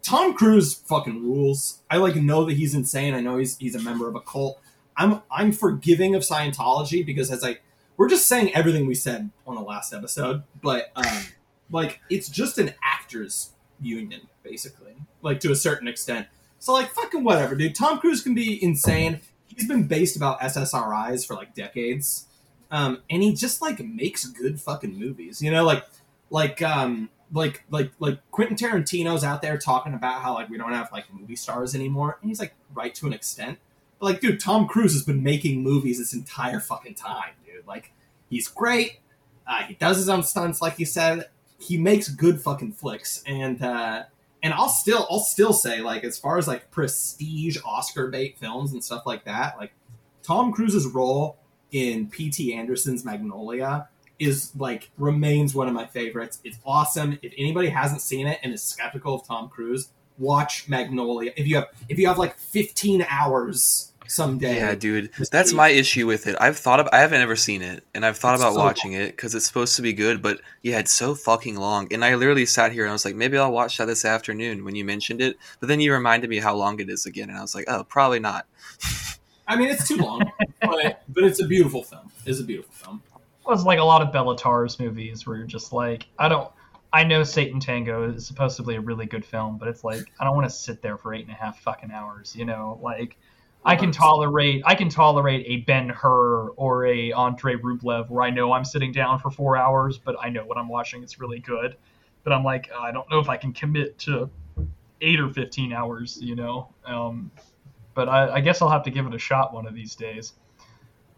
Tom 0.01 0.33
Cruise 0.33 0.73
fucking 0.73 1.23
rules. 1.23 1.81
I 1.89 1.97
like 1.97 2.15
know 2.15 2.45
that 2.45 2.53
he's 2.53 2.73
insane. 2.73 3.13
I 3.13 3.19
know 3.19 3.37
he's 3.37 3.57
he's 3.57 3.75
a 3.75 3.81
member 3.81 4.07
of 4.07 4.15
a 4.15 4.21
cult. 4.21 4.59
I'm 4.97 5.21
I'm 5.31 5.51
forgiving 5.51 6.15
of 6.15 6.23
Scientology 6.23 7.05
because 7.05 7.31
as 7.31 7.43
I 7.43 7.59
we're 7.97 8.09
just 8.09 8.27
saying 8.27 8.55
everything 8.55 8.87
we 8.87 8.95
said 8.95 9.29
on 9.45 9.55
the 9.55 9.61
last 9.61 9.93
episode, 9.93 10.43
but 10.61 10.91
um, 10.95 11.23
like 11.69 11.99
it's 12.09 12.29
just 12.29 12.57
an 12.57 12.73
actors 12.83 13.51
union 13.81 14.21
basically, 14.41 14.95
like 15.21 15.39
to 15.41 15.51
a 15.51 15.55
certain 15.55 15.87
extent. 15.87 16.27
So 16.59 16.73
like 16.73 16.91
fucking 16.91 17.23
whatever, 17.23 17.55
dude. 17.55 17.75
Tom 17.75 17.99
Cruise 17.99 18.21
can 18.21 18.33
be 18.33 18.61
insane. 18.63 19.21
He's 19.47 19.67
been 19.67 19.87
based 19.87 20.15
about 20.15 20.39
SSRIs 20.39 21.27
for 21.27 21.35
like 21.35 21.53
decades, 21.53 22.27
um, 22.71 23.01
and 23.09 23.23
he 23.23 23.33
just 23.33 23.61
like 23.61 23.79
makes 23.79 24.25
good 24.25 24.59
fucking 24.59 24.97
movies. 24.97 25.41
You 25.41 25.51
know, 25.51 25.63
like 25.63 25.85
like 26.29 26.61
um 26.61 27.09
like 27.31 27.63
like 27.69 27.91
like 27.99 28.19
Quentin 28.31 28.55
Tarantino's 28.55 29.23
out 29.23 29.41
there 29.41 29.57
talking 29.57 29.93
about 29.93 30.21
how 30.21 30.33
like 30.33 30.49
we 30.49 30.57
don't 30.57 30.73
have 30.73 30.91
like 30.91 31.05
movie 31.13 31.35
stars 31.35 31.75
anymore, 31.75 32.17
and 32.21 32.29
he's 32.29 32.39
like 32.39 32.53
right 32.73 32.93
to 32.95 33.07
an 33.07 33.13
extent. 33.13 33.59
But 33.99 34.05
like, 34.05 34.21
dude, 34.21 34.39
Tom 34.39 34.67
Cruise 34.67 34.93
has 34.93 35.03
been 35.03 35.23
making 35.23 35.61
movies 35.61 35.97
this 35.97 36.13
entire 36.13 36.59
fucking 36.59 36.95
time, 36.95 37.33
dude. 37.45 37.67
Like, 37.67 37.91
he's 38.29 38.47
great. 38.47 38.99
Uh, 39.45 39.63
he 39.63 39.73
does 39.73 39.97
his 39.97 40.07
own 40.07 40.23
stunts, 40.23 40.61
like 40.61 40.79
you 40.79 40.85
said. 40.85 41.27
He 41.59 41.77
makes 41.77 42.07
good 42.07 42.41
fucking 42.41 42.73
flicks, 42.73 43.21
and 43.25 43.61
uh, 43.61 44.03
and 44.41 44.53
I'll 44.53 44.69
still 44.69 45.05
I'll 45.09 45.19
still 45.19 45.53
say 45.53 45.81
like 45.81 46.03
as 46.03 46.17
far 46.17 46.37
as 46.37 46.47
like 46.47 46.71
prestige 46.71 47.57
Oscar 47.65 48.07
bait 48.07 48.37
films 48.37 48.71
and 48.71 48.83
stuff 48.83 49.05
like 49.05 49.25
that, 49.25 49.57
like 49.57 49.73
Tom 50.23 50.53
Cruise's 50.53 50.87
role 50.87 51.37
in 51.71 52.07
P.T. 52.07 52.53
Anderson's 52.53 53.05
Magnolia 53.05 53.87
is 54.17 54.51
like 54.57 54.89
remains 54.97 55.55
one 55.55 55.67
of 55.67 55.73
my 55.73 55.85
favorites. 55.85 56.39
It's 56.43 56.57
awesome. 56.65 57.17
If 57.21 57.33
anybody 57.37 57.69
hasn't 57.69 58.01
seen 58.01 58.27
it 58.27 58.39
and 58.43 58.53
is 58.53 58.61
skeptical 58.61 59.15
of 59.15 59.25
Tom 59.25 59.49
Cruise, 59.49 59.89
watch 60.17 60.67
Magnolia. 60.67 61.31
If 61.35 61.47
you 61.47 61.55
have 61.55 61.67
if 61.87 61.97
you 61.97 62.07
have 62.07 62.17
like 62.17 62.37
15 62.37 63.05
hours 63.09 63.93
someday. 64.09 64.57
Yeah, 64.57 64.75
dude, 64.75 65.11
that's 65.31 65.53
my 65.53 65.69
issue 65.69 66.07
with 66.07 66.27
it. 66.27 66.35
I've 66.39 66.57
thought 66.57 66.79
of, 66.79 66.89
I 66.91 66.99
haven't 66.99 67.21
ever 67.21 67.35
seen 67.35 67.61
it, 67.61 67.83
and 67.93 68.05
I've 68.05 68.17
thought 68.17 68.33
It's 68.33 68.43
about 68.43 68.53
so 68.55 68.59
watching 68.59 68.93
it 68.93 69.15
because 69.15 69.35
it's 69.35 69.45
supposed 69.45 69.75
to 69.75 69.81
be 69.81 69.93
good, 69.93 70.21
but 70.21 70.41
yeah, 70.63 70.79
it's 70.79 70.91
so 70.91 71.15
fucking 71.15 71.55
long. 71.55 71.91
And 71.93 72.03
I 72.03 72.15
literally 72.15 72.45
sat 72.45 72.71
here 72.71 72.83
and 72.83 72.89
I 72.89 72.93
was 72.93 73.05
like, 73.05 73.15
maybe 73.15 73.37
I'll 73.37 73.51
watch 73.51 73.77
that 73.77 73.85
this 73.85 74.05
afternoon 74.05 74.63
when 74.65 74.75
you 74.75 74.83
mentioned 74.83 75.21
it, 75.21 75.37
but 75.59 75.69
then 75.69 75.79
you 75.79 75.93
reminded 75.93 76.29
me 76.29 76.39
how 76.39 76.55
long 76.55 76.79
it 76.79 76.89
is 76.89 77.05
again, 77.05 77.29
and 77.29 77.37
I 77.37 77.41
was 77.41 77.55
like, 77.55 77.65
oh, 77.67 77.83
probably 77.83 78.19
not. 78.19 78.45
I 79.49 79.55
mean, 79.55 79.69
it's 79.69 79.87
too 79.87 79.97
long, 79.97 80.21
but 80.61 81.03
but 81.09 81.23
it's 81.23 81.41
a 81.41 81.47
beautiful 81.47 81.83
film. 81.83 82.11
It's 82.25 82.39
a 82.39 82.43
beautiful 82.43 82.71
film. 82.71 83.03
Well, 83.45 83.55
it's 83.55 83.65
like 83.65 83.79
a 83.79 83.83
lot 83.83 84.03
of 84.03 84.09
Béla 84.09 84.37
Tarr's 84.37 84.79
movies 84.79 85.25
where 85.25 85.35
you're 85.37 85.47
just 85.47 85.73
like, 85.73 86.05
I 86.19 86.29
don't. 86.29 86.49
I 86.93 87.03
know 87.03 87.23
Satan 87.23 87.59
Tango 87.59 88.11
is 88.11 88.25
supposedly 88.25 88.75
a 88.75 88.81
really 88.81 89.05
good 89.05 89.25
film, 89.25 89.57
but 89.57 89.67
it's 89.67 89.83
like 89.83 90.11
I 90.19 90.23
don't 90.23 90.35
want 90.35 90.47
to 90.47 90.53
sit 90.55 90.81
there 90.81 90.97
for 90.97 91.13
eight 91.13 91.25
and 91.25 91.31
a 91.31 91.35
half 91.35 91.59
fucking 91.61 91.91
hours. 91.91 92.35
You 92.35 92.45
know, 92.45 92.79
like 92.81 93.17
I 93.65 93.75
can 93.75 93.91
tolerate 93.91 94.61
I 94.65 94.75
can 94.75 94.89
tolerate 94.89 95.45
a 95.47 95.57
Ben 95.65 95.89
Hur 95.89 96.49
or 96.49 96.85
a 96.85 97.11
Andrei 97.11 97.55
Rublev 97.55 98.09
where 98.09 98.23
I 98.23 98.29
know 98.29 98.53
I'm 98.53 98.65
sitting 98.65 98.91
down 98.91 99.19
for 99.19 99.31
four 99.31 99.57
hours, 99.57 99.97
but 99.97 100.15
I 100.21 100.29
know 100.29 100.45
what 100.45 100.57
I'm 100.57 100.69
watching. 100.69 101.03
It's 101.03 101.19
really 101.19 101.39
good, 101.39 101.75
but 102.23 102.33
I'm 102.33 102.43
like 102.43 102.69
I 102.71 102.91
don't 102.91 103.09
know 103.09 103.19
if 103.19 103.29
I 103.29 103.37
can 103.37 103.51
commit 103.51 103.97
to 103.99 104.29
eight 105.01 105.19
or 105.19 105.29
fifteen 105.33 105.73
hours. 105.73 106.19
You 106.21 106.35
know, 106.35 106.69
um, 106.85 107.31
but 107.99 108.07
I, 108.07 108.35
I 108.35 108.39
guess 108.39 108.61
I'll 108.61 108.69
have 108.69 108.83
to 108.83 108.91
give 108.91 109.05
it 109.07 109.13
a 109.13 109.19
shot 109.19 109.53
one 109.53 109.67
of 109.67 109.75
these 109.75 109.93
days. 109.93 110.31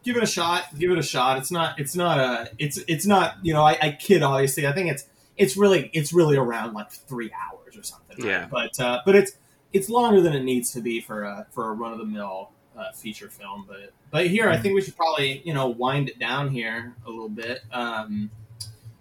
Give 0.02 0.18
it 0.18 0.24
a 0.24 0.28
shot. 0.28 0.64
Give 0.80 0.90
it 0.90 0.98
a 0.98 1.03
shot. 1.03 1.38
It's 1.38 1.52
not. 1.52 1.80
It's 1.80 1.95
not 1.95 2.18
a. 2.18 2.49
It's 2.58 2.80
it's 2.88 3.06
not. 3.06 3.36
You 3.44 3.53
know, 3.53 3.62
I, 3.62 3.78
I 3.80 3.91
kid. 3.91 4.24
Obviously, 4.24 4.66
I 4.66 4.72
think 4.72 4.90
it's 4.90 5.06
it's 5.38 5.56
really 5.56 5.91
it's 5.94 6.12
really 6.12 6.38
around 6.38 6.74
like 6.74 6.90
three 6.90 7.32
hours 7.32 7.78
or 7.78 7.84
something. 7.84 8.18
right? 8.18 8.28
Yeah. 8.28 8.48
But 8.49 8.80
uh, 8.80 9.02
but 9.06 9.16
it's 9.16 9.34
it's 9.74 9.90
longer 9.90 10.22
than 10.22 10.34
it 10.34 10.44
needs 10.44 10.72
to 10.72 10.82
be 10.82 11.02
for 11.02 11.22
a 11.22 11.45
for 11.52 11.70
a 11.70 11.74
run 11.74 11.94
of 11.94 11.99
the 11.99 12.06
mill 12.06 12.49
uh, 12.76 12.91
feature 12.94 13.30
film. 13.30 13.66
But 13.68 13.94
but 14.10 14.26
here, 14.26 14.49
I 14.49 14.58
think 14.58 14.74
we 14.74 14.82
should 14.82 14.98
probably 14.98 15.44
you 15.45 15.53
know 15.53 15.70
wind 15.70 16.10
it 16.10 16.18
down 16.18 16.49
here 16.49 16.95
a 17.06 17.12
little 17.12 17.30
bit. 17.30 17.60
Um, 17.72 18.32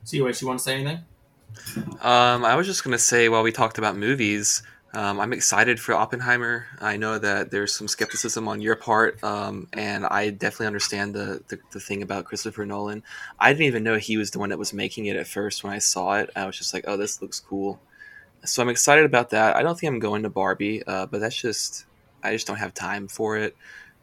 see, 0.04 0.20
what 0.20 0.38
you 0.38 0.46
want 0.46 0.58
to 0.58 0.62
say 0.62 0.74
anything? 0.74 0.98
Um, 2.02 2.44
I 2.44 2.56
was 2.56 2.66
just 2.66 2.84
gonna 2.84 2.98
say 2.98 3.30
while 3.30 3.42
we 3.42 3.52
talked 3.52 3.78
about 3.78 3.96
movies, 3.96 4.62
um, 4.92 5.20
I'm 5.20 5.32
excited 5.32 5.78
for 5.78 5.94
Oppenheimer. 5.94 6.66
I 6.80 6.96
know 6.96 7.18
that 7.18 7.50
there's 7.52 7.72
some 7.76 7.86
skepticism 7.86 8.48
on 8.48 8.60
your 8.60 8.74
part, 8.74 9.22
um, 9.22 9.68
and 9.72 10.04
I 10.04 10.30
definitely 10.30 10.66
understand 10.66 11.14
the, 11.14 11.42
the 11.48 11.58
the 11.72 11.78
thing 11.80 12.02
about 12.02 12.24
Christopher 12.24 12.66
Nolan. 12.66 13.04
I 13.38 13.52
didn't 13.52 13.66
even 13.66 13.84
know 13.84 13.96
he 13.98 14.16
was 14.16 14.32
the 14.32 14.40
one 14.40 14.48
that 14.50 14.58
was 14.58 14.72
making 14.72 15.06
it 15.06 15.16
at 15.16 15.28
first. 15.28 15.62
When 15.62 15.72
I 15.72 15.78
saw 15.78 16.14
it, 16.18 16.30
I 16.34 16.44
was 16.46 16.58
just 16.58 16.74
like, 16.74 16.84
"Oh, 16.88 16.96
this 16.96 17.22
looks 17.22 17.38
cool." 17.38 17.80
So 18.44 18.62
I'm 18.62 18.68
excited 18.68 19.04
about 19.04 19.30
that. 19.30 19.56
I 19.56 19.62
don't 19.62 19.78
think 19.78 19.92
I'm 19.92 19.98
going 20.00 20.22
to 20.24 20.30
Barbie, 20.30 20.82
uh, 20.86 21.06
but 21.06 21.20
that's 21.20 21.36
just 21.40 21.86
I 22.22 22.32
just 22.32 22.46
don't 22.46 22.56
have 22.58 22.74
time 22.74 23.08
for 23.08 23.36
it. 23.36 23.56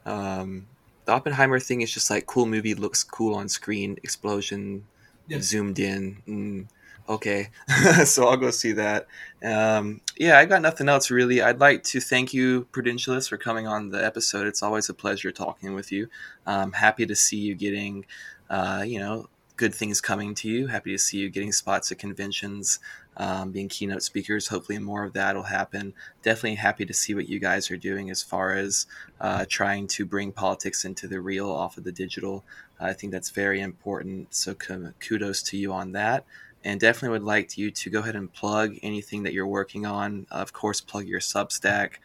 Um, 0.06 0.68
the 1.06 1.14
Oppenheimer 1.14 1.60
thing 1.60 1.82
is 1.82 1.92
just 1.94 2.10
like 2.10 2.26
cool 2.26 2.46
movie, 2.46 2.76
looks 2.76 3.04
cool 3.04 3.36
on 3.36 3.50
screen, 3.50 3.98
explosion, 4.04 4.86
Yeah. 5.28 5.40
zoomed 5.42 5.80
in. 5.80 6.22
Mm, 6.28 6.68
okay, 7.10 7.50
so 8.06 8.28
I'll 8.28 8.38
go 8.38 8.52
see 8.52 8.74
that. 8.74 9.08
Um, 9.44 10.02
yeah, 10.18 10.38
I 10.38 10.46
got 10.46 10.62
nothing 10.62 10.90
else 10.90 11.10
really. 11.12 11.42
I'd 11.42 11.60
like 11.60 11.84
to 11.86 12.00
thank 12.00 12.34
you, 12.34 12.68
Prudentialist, 12.72 13.30
for 13.30 13.38
coming 13.38 13.68
on 13.68 13.90
the 13.90 14.04
episode. 14.04 14.48
It's 14.48 14.64
always 14.64 14.90
a 14.90 14.94
pleasure 14.94 15.32
talking 15.32 15.74
with 15.74 15.92
you. 15.92 16.10
I'm 16.46 16.74
happy 16.74 17.06
to 17.06 17.16
see 17.16 17.38
you 17.38 17.56
getting, 17.56 18.06
uh, 18.50 18.84
you 18.86 19.00
know, 19.00 19.30
good 19.58 19.74
things 19.74 20.00
coming 20.02 20.36
to 20.36 20.48
you. 20.48 20.68
Happy 20.68 20.92
to 20.92 20.98
see 20.98 21.18
you 21.18 21.30
getting 21.30 21.52
spots 21.52 21.92
at 21.92 21.98
conventions, 21.98 22.80
um, 23.18 23.52
being 23.52 23.68
keynote 23.68 24.04
speakers. 24.04 24.48
Hopefully, 24.48 24.78
more 24.80 25.04
of 25.04 25.14
that 25.14 25.36
will 25.36 25.44
happen. 25.44 25.94
Definitely 26.22 26.56
happy 26.56 26.86
to 26.86 26.94
see 26.94 27.16
what 27.16 27.28
you 27.28 27.40
guys 27.40 27.72
are 27.72 27.78
doing 27.78 28.10
as 28.10 28.22
far 28.22 28.54
as 28.54 28.86
uh, 29.20 29.46
trying 29.50 29.88
to 29.88 30.06
bring 30.06 30.32
politics 30.32 30.86
into 30.86 31.08
the 31.08 31.20
real 31.20 31.52
off 31.52 31.78
of 31.78 31.84
the 31.84 31.92
digital. 31.92 32.44
I 32.80 32.94
think 32.94 33.12
that's 33.12 33.32
very 33.32 33.60
important. 33.62 34.36
So, 34.36 34.54
kudos 34.54 35.42
to 35.44 35.58
you 35.58 35.74
on 35.74 35.94
that 35.94 36.26
and 36.64 36.80
definitely 36.80 37.18
would 37.18 37.24
like 37.24 37.58
you 37.58 37.72
to 37.72 37.90
go 37.90 38.00
ahead 38.00 38.16
and 38.16 38.32
plug 38.32 38.76
anything 38.84 39.24
that 39.24 39.34
you're 39.34 39.48
working 39.48 39.86
on. 39.86 40.28
Of 40.32 40.54
course, 40.54 40.82
plug 40.82 41.06
your 41.08 41.20
Substack, 41.20 41.96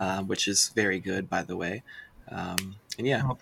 um, 0.00 0.28
which 0.28 0.48
is 0.48 0.70
very 0.74 1.00
good, 1.00 1.28
by 1.28 1.42
the 1.42 1.56
way. 1.56 1.82
Um, 2.28 2.76
and 2.98 3.06
yeah, 3.06 3.22
Oh. 3.24 3.36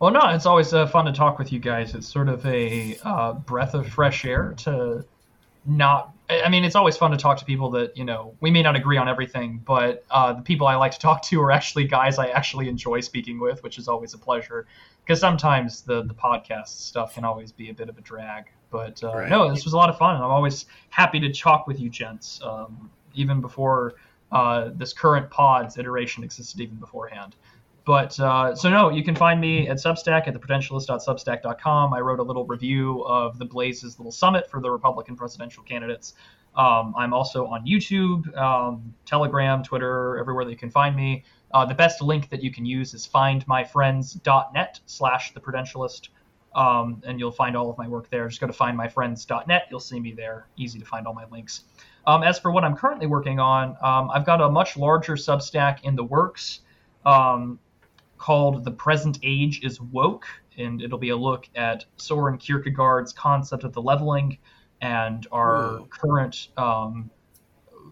Well, 0.00 0.12
no, 0.12 0.20
it's 0.30 0.44
always 0.44 0.74
uh, 0.74 0.86
fun 0.86 1.06
to 1.06 1.12
talk 1.12 1.38
with 1.38 1.52
you 1.52 1.60
guys. 1.60 1.94
It's 1.94 2.06
sort 2.06 2.28
of 2.28 2.44
a 2.44 2.98
uh, 3.04 3.34
breath 3.34 3.74
of 3.74 3.88
fresh 3.88 4.24
air 4.24 4.54
to 4.58 5.04
not. 5.64 6.12
I 6.28 6.42
I 6.42 6.48
mean, 6.48 6.64
it's 6.64 6.74
always 6.74 6.96
fun 6.96 7.12
to 7.12 7.16
talk 7.16 7.38
to 7.38 7.44
people 7.44 7.70
that 7.70 7.96
you 7.96 8.04
know 8.04 8.34
we 8.40 8.50
may 8.50 8.62
not 8.62 8.76
agree 8.76 8.96
on 8.96 9.08
everything, 9.08 9.62
but 9.64 10.04
uh, 10.10 10.32
the 10.32 10.42
people 10.42 10.66
I 10.66 10.74
like 10.74 10.92
to 10.92 10.98
talk 10.98 11.22
to 11.22 11.40
are 11.40 11.52
actually 11.52 11.86
guys 11.86 12.18
I 12.18 12.26
actually 12.28 12.68
enjoy 12.68 13.00
speaking 13.00 13.38
with, 13.40 13.62
which 13.62 13.78
is 13.78 13.88
always 13.88 14.14
a 14.14 14.18
pleasure. 14.18 14.66
Because 15.04 15.20
sometimes 15.20 15.82
the 15.82 16.02
the 16.02 16.14
podcast 16.14 16.68
stuff 16.68 17.14
can 17.14 17.24
always 17.24 17.52
be 17.52 17.70
a 17.70 17.74
bit 17.74 17.88
of 17.88 17.96
a 17.96 18.00
drag. 18.02 18.44
But 18.74 19.04
uh, 19.04 19.14
Right. 19.14 19.28
no, 19.30 19.48
this 19.48 19.64
was 19.64 19.72
a 19.72 19.76
lot 19.76 19.88
of 19.88 19.96
fun. 19.96 20.16
I'm 20.16 20.32
always 20.32 20.66
happy 20.90 21.20
to 21.20 21.32
talk 21.32 21.68
with 21.68 21.78
you, 21.78 21.88
gents. 21.88 22.40
Um, 22.42 22.90
even 23.14 23.40
before 23.40 23.94
uh, 24.32 24.70
this 24.74 24.92
current 24.92 25.30
pod's 25.30 25.78
iteration 25.78 26.24
existed, 26.24 26.60
even 26.60 26.74
beforehand. 26.78 27.36
But 27.84 28.18
uh, 28.18 28.56
so 28.56 28.68
no, 28.68 28.90
you 28.90 29.04
can 29.04 29.14
find 29.14 29.40
me 29.40 29.68
at 29.68 29.76
Substack 29.76 30.26
at 30.26 30.34
theprudentialist.substack.com. 30.34 31.94
I 31.94 32.00
wrote 32.00 32.18
a 32.18 32.24
little 32.24 32.44
review 32.46 33.04
of 33.04 33.38
the 33.38 33.44
Blaze's 33.44 33.96
little 34.00 34.10
summit 34.10 34.50
for 34.50 34.60
the 34.60 34.72
Republican 34.72 35.14
presidential 35.14 35.62
candidates. 35.62 36.14
Um, 36.56 36.94
I'm 36.96 37.14
also 37.14 37.46
on 37.46 37.64
YouTube, 37.64 38.36
um, 38.36 38.92
Telegram, 39.06 39.62
Twitter, 39.62 40.18
everywhere 40.18 40.44
that 40.44 40.50
you 40.50 40.56
can 40.56 40.70
find 40.70 40.96
me. 40.96 41.22
Uh, 41.52 41.64
the 41.64 41.74
best 41.74 42.02
link 42.02 42.28
that 42.30 42.42
you 42.42 42.50
can 42.50 42.66
use 42.66 42.92
is 42.92 43.06
findmyfrens.net 43.06 44.80
slash 44.86 45.32
the 45.32 45.40
prudentialist. 45.40 46.08
Um, 46.54 47.02
and 47.04 47.18
you'll 47.18 47.32
find 47.32 47.56
all 47.56 47.68
of 47.68 47.76
my 47.78 47.88
work 47.88 48.08
there. 48.10 48.28
Just 48.28 48.40
go 48.40 48.46
to 48.46 48.52
findmyfrens.net. 48.52 49.66
You'll 49.70 49.80
see 49.80 49.98
me 49.98 50.12
there. 50.12 50.46
Easy 50.56 50.78
to 50.78 50.84
find 50.84 51.06
all 51.06 51.14
my 51.14 51.26
links. 51.32 51.64
Um, 52.06 52.22
as 52.22 52.38
for 52.38 52.52
what 52.52 52.64
I'm 52.64 52.76
currently 52.76 53.06
working 53.06 53.40
on, 53.40 53.76
um, 53.82 54.10
I've 54.10 54.26
got 54.26 54.40
a 54.40 54.48
much 54.48 54.76
larger 54.76 55.14
Substack 55.14 55.82
in 55.82 55.96
the 55.96 56.04
works 56.04 56.60
um, 57.04 57.58
called 58.18 58.64
The 58.64 58.70
Present 58.70 59.18
Age 59.22 59.64
is 59.64 59.80
Woke, 59.80 60.26
and 60.56 60.80
it'll 60.82 60.98
be 60.98 61.08
a 61.08 61.16
look 61.16 61.48
at 61.56 61.84
Soren 61.96 62.38
Kierkegaard's 62.38 63.12
concept 63.12 63.64
of 63.64 63.72
the 63.72 63.82
leveling 63.82 64.38
and 64.80 65.26
our 65.32 65.78
Whoa. 65.78 65.88
current 65.90 66.48
um, 66.56 67.10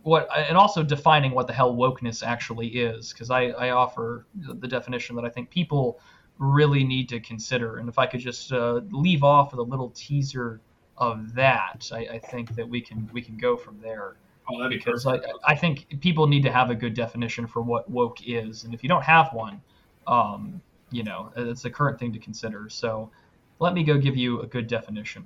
what 0.03 0.29
and 0.37 0.57
also 0.57 0.83
defining 0.83 1.33
what 1.33 1.47
the 1.47 1.53
hell 1.53 1.75
wokeness 1.75 2.27
actually 2.27 2.69
is 2.69 3.13
because 3.13 3.31
I, 3.31 3.47
I 3.47 3.71
offer 3.71 4.27
the 4.35 4.69
definition 4.69 5.17
that 5.17 5.25
I 5.25 5.29
think 5.29 5.51
people 5.51 6.01
really 6.43 6.85
need 6.85 7.09
to 7.09 7.20
consider 7.20 7.78
and 7.78 7.89
if 7.89 7.98
I 7.98 8.06
could 8.06 8.20
just 8.20 8.52
uh, 8.52 8.81
leave 8.90 9.23
off 9.23 9.52
with 9.52 9.60
a 9.60 9.70
little 9.70 9.90
teaser 9.90 10.60
of 10.98 11.35
that 11.35 11.89
I, 11.93 11.98
I 12.14 12.19
think 12.19 12.55
that 12.56 12.69
we 12.69 12.81
can 12.81 13.09
we 13.12 13.23
can 13.23 13.36
go 13.36 13.56
from 13.56 13.81
there 13.81 14.16
Oh, 14.51 14.59
that'd 14.59 14.70
be 14.70 14.78
because 14.78 15.06
I. 15.06 15.20
I 15.47 15.55
think 15.55 16.01
people 16.01 16.27
need 16.27 16.43
to 16.43 16.51
have 16.51 16.70
a 16.70 16.74
good 16.74 16.94
definition 16.94 17.47
for 17.47 17.62
what 17.62 17.89
woke 17.89 18.27
is, 18.27 18.64
and 18.64 18.74
if 18.74 18.82
you 18.82 18.89
don't 18.89 19.05
have 19.05 19.32
one, 19.32 19.60
um, 20.06 20.60
you 20.90 21.05
know, 21.05 21.32
it's 21.36 21.64
a 21.64 21.70
current 21.70 21.98
thing 21.98 22.12
to 22.12 22.19
consider. 22.19 22.69
So 22.69 23.10
let 23.59 23.74
me 23.74 23.85
go 23.85 23.98
give 23.98 24.16
you 24.16 24.40
a 24.40 24.47
good 24.47 24.66
definition. 24.66 25.24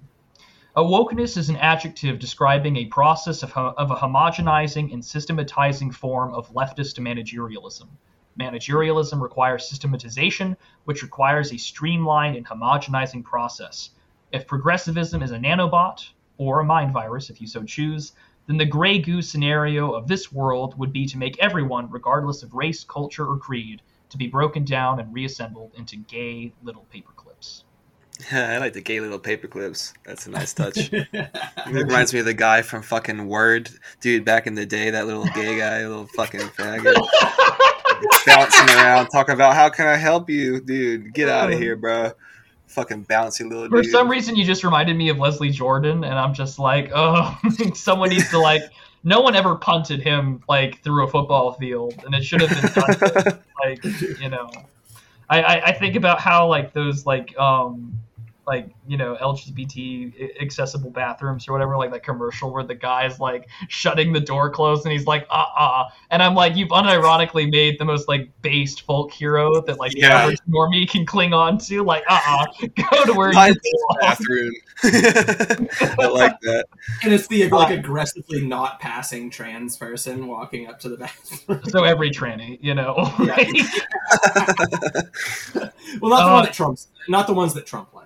Awokeness 0.77 1.39
is 1.39 1.49
an 1.49 1.57
adjective 1.57 2.19
describing 2.19 2.77
a 2.77 2.85
process 2.87 3.43
of, 3.43 3.51
of 3.57 3.91
a 3.91 3.97
homogenizing 3.97 4.93
and 4.93 5.03
systematizing 5.03 5.91
form 5.91 6.35
of 6.35 6.53
leftist 6.53 6.99
managerialism. 6.99 7.89
Managerialism 8.39 9.21
requires 9.21 9.69
systematization, 9.69 10.57
which 10.85 11.03
requires 11.03 11.53
a 11.53 11.57
streamlined 11.57 12.37
and 12.37 12.47
homogenizing 12.47 13.25
process. 13.25 13.91
If 14.33 14.47
progressivism 14.47 15.23
is 15.23 15.31
a 15.31 15.39
nanobot, 15.39 16.09
or 16.39 16.61
a 16.61 16.65
mind 16.65 16.93
virus 16.93 17.31
if 17.31 17.41
you 17.41 17.47
so 17.47 17.63
choose, 17.63 18.13
then 18.47 18.57
the 18.57 18.65
gray 18.65 18.99
goo 18.99 19.23
scenario 19.23 19.93
of 19.93 20.07
this 20.07 20.31
world 20.31 20.79
would 20.79 20.93
be 20.93 21.07
to 21.07 21.19
make 21.19 21.39
everyone, 21.39 21.91
regardless 21.91 22.43
of 22.43 22.55
race, 22.55 22.85
culture, 22.85 23.27
or 23.27 23.39
creed, 23.39 23.83
to 24.11 24.17
be 24.17 24.29
broken 24.29 24.65
down 24.65 25.01
and 25.01 25.13
reassembled 25.13 25.73
into 25.77 25.97
gay 25.97 26.53
little 26.63 26.87
paperclips. 26.95 27.65
I 28.33 28.59
like 28.59 28.73
the 28.73 28.81
gay 28.81 29.01
little 29.01 29.19
paperclips. 29.19 29.93
That's 30.05 30.27
a 30.27 30.31
nice 30.31 30.55
touch. 30.55 30.77
it 30.93 31.31
reminds 31.67 32.15
me 32.15 32.21
of 32.21 32.27
the 32.27 32.35
guy 32.35 32.63
from 32.63 32.83
fucking 32.83 33.27
Word, 33.27 33.69
dude. 34.01 34.25
Back 34.25 34.47
in 34.47 34.55
the 34.55 34.65
day, 34.65 34.91
that 34.91 35.07
little 35.07 35.27
gay 35.27 35.59
guy, 35.59 35.87
little 35.87 36.07
fucking 36.07 36.41
faggot, 36.41 36.95
bouncing 38.27 38.69
around, 38.77 39.09
talking 39.09 39.35
about 39.35 39.55
how 39.55 39.69
can 39.69 39.87
I 39.87 39.97
help 39.97 40.29
you, 40.31 40.61
dude? 40.61 41.13
Get 41.13 41.29
out 41.29 41.53
of 41.53 41.59
here, 41.59 41.77
bro. 41.77 42.13
Fucking 42.67 43.07
bouncy 43.07 43.49
little 43.49 43.65
dude. 43.65 43.71
For 43.71 43.83
dude. 43.83 43.91
some 43.91 44.09
reason, 44.09 44.37
you 44.37 44.45
just 44.45 44.65
reminded 44.65 44.97
me 44.97 45.09
of 45.09 45.19
Leslie 45.19 45.51
Jordan, 45.51 46.05
and 46.05 46.15
I'm 46.15 46.35
just 46.35 46.59
like, 46.59 46.91
oh, 46.95 47.39
someone 47.75 48.11
needs 48.11 48.31
to 48.31 48.39
like. 48.39 48.63
No 49.05 49.21
one 49.21 49.37
ever 49.37 49.55
punted 49.55 50.03
him 50.03 50.43
like 50.49 50.83
through 50.83 51.07
a 51.07 51.09
football 51.09 51.53
field, 51.53 51.95
and 52.05 52.13
it 52.13 52.25
should 52.25 52.41
have 52.41 52.51
been 52.51 52.83
done. 52.83 53.39
like 53.65 53.85
you 54.21 54.29
know, 54.29 54.51
I, 55.31 55.43
I 55.43 55.63
I 55.67 55.73
think 55.75 55.95
about 55.95 56.19
how 56.19 56.49
like 56.49 56.73
those 56.73 57.07
like 57.07 57.39
um 57.39 58.01
like 58.47 58.71
you 58.87 58.97
know 58.97 59.17
LGBT 59.21 60.41
accessible 60.41 60.91
bathrooms 60.91 61.49
or 61.49 61.53
whatever, 61.53 61.77
like 61.77 61.91
that 61.93 62.03
commercial 62.05 62.53
where 62.53 62.65
the 62.65 62.75
guy's 62.75 63.19
like 63.21 63.49
shutting 63.69 64.13
the 64.13 64.21
door 64.21 64.51
closed 64.51 64.85
and 64.85 64.93
he's 64.93 65.07
like 65.07 65.27
uh 65.31 65.45
uh, 65.59 65.85
and 66.11 66.23
I'm 66.23 66.35
like 66.35 66.57
you've 66.57 66.69
unironically 66.71 67.51
made 67.51 67.79
the 67.79 67.85
most 67.85 68.09
like 68.09 68.31
based 68.43 68.83
folk 68.83 69.13
hero 69.13 69.63
that 69.67 69.79
like 69.79 69.93
the 69.93 70.03
Yeah. 70.03 70.17
average 70.17 70.39
normie 70.49 70.89
can 70.89 71.05
cling 71.07 71.33
on 71.35 71.59
to, 71.59 71.83
like 71.83 72.05
uh 72.09 72.21
uh 72.25 72.47
go 72.91 73.05
to 73.07 73.15
where 73.15 73.33
Find 73.33 73.55
you 73.55 73.61
belong. 73.63 73.97
bathroom. 74.01 74.53
I 75.99 76.07
like 76.07 76.39
that. 76.43 76.67
And 77.03 77.13
it's 77.13 77.27
the 77.27 77.49
like 77.49 77.71
aggressively 77.71 78.47
not 78.47 78.81
passing 78.81 79.31
trans 79.31 79.77
person 79.77 80.27
walking 80.27 80.67
up 80.69 80.79
to 80.81 80.89
the 80.89 80.97
bathroom. 80.97 81.61
So 81.65 81.85
every 81.85 82.11
tranny, 82.11 82.59
you 82.63 82.75
know. 82.75 82.95
well, 86.01 86.11
not 86.11 86.25
the 86.25 86.31
Uh, 86.31 86.33
one 86.33 86.45
that 86.45 86.53
Trump's, 86.53 86.89
not 87.09 87.27
the 87.27 87.35
ones 87.35 87.55
that 87.55 87.67
Trump 87.67 87.93
likes, 87.95 88.06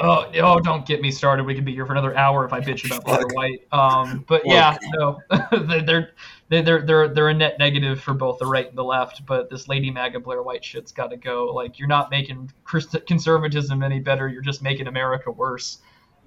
Oh, 0.00 0.30
oh, 0.36 0.60
don't 0.60 0.86
get 0.86 1.00
me 1.00 1.10
started. 1.10 1.44
We 1.44 1.54
could 1.54 1.64
be 1.64 1.72
here 1.72 1.84
for 1.84 1.92
another 1.92 2.16
hour 2.16 2.44
if 2.44 2.52
I 2.52 2.60
bitch 2.60 2.86
about 2.86 3.04
Blair 3.04 3.22
Fuck. 3.22 3.34
White. 3.34 3.66
Um, 3.72 4.24
but 4.28 4.42
yeah, 4.44 4.78
no, 4.94 5.20
they're 5.50 6.12
they're 6.48 6.62
they're 6.62 6.82
they're 6.82 7.08
they're 7.08 7.28
a 7.28 7.34
net 7.34 7.58
negative 7.58 8.00
for 8.00 8.14
both 8.14 8.38
the 8.38 8.46
right 8.46 8.68
and 8.68 8.78
the 8.78 8.84
left. 8.84 9.26
But 9.26 9.50
this 9.50 9.66
Lady 9.66 9.90
MAGA 9.90 10.20
Blair 10.20 10.42
White 10.42 10.64
shit's 10.64 10.92
got 10.92 11.10
to 11.10 11.16
go. 11.16 11.46
Like 11.46 11.78
you're 11.78 11.88
not 11.88 12.10
making 12.10 12.52
conservatism 12.64 13.82
any 13.82 13.98
better. 13.98 14.28
You're 14.28 14.42
just 14.42 14.62
making 14.62 14.86
America 14.86 15.30
worse. 15.32 15.78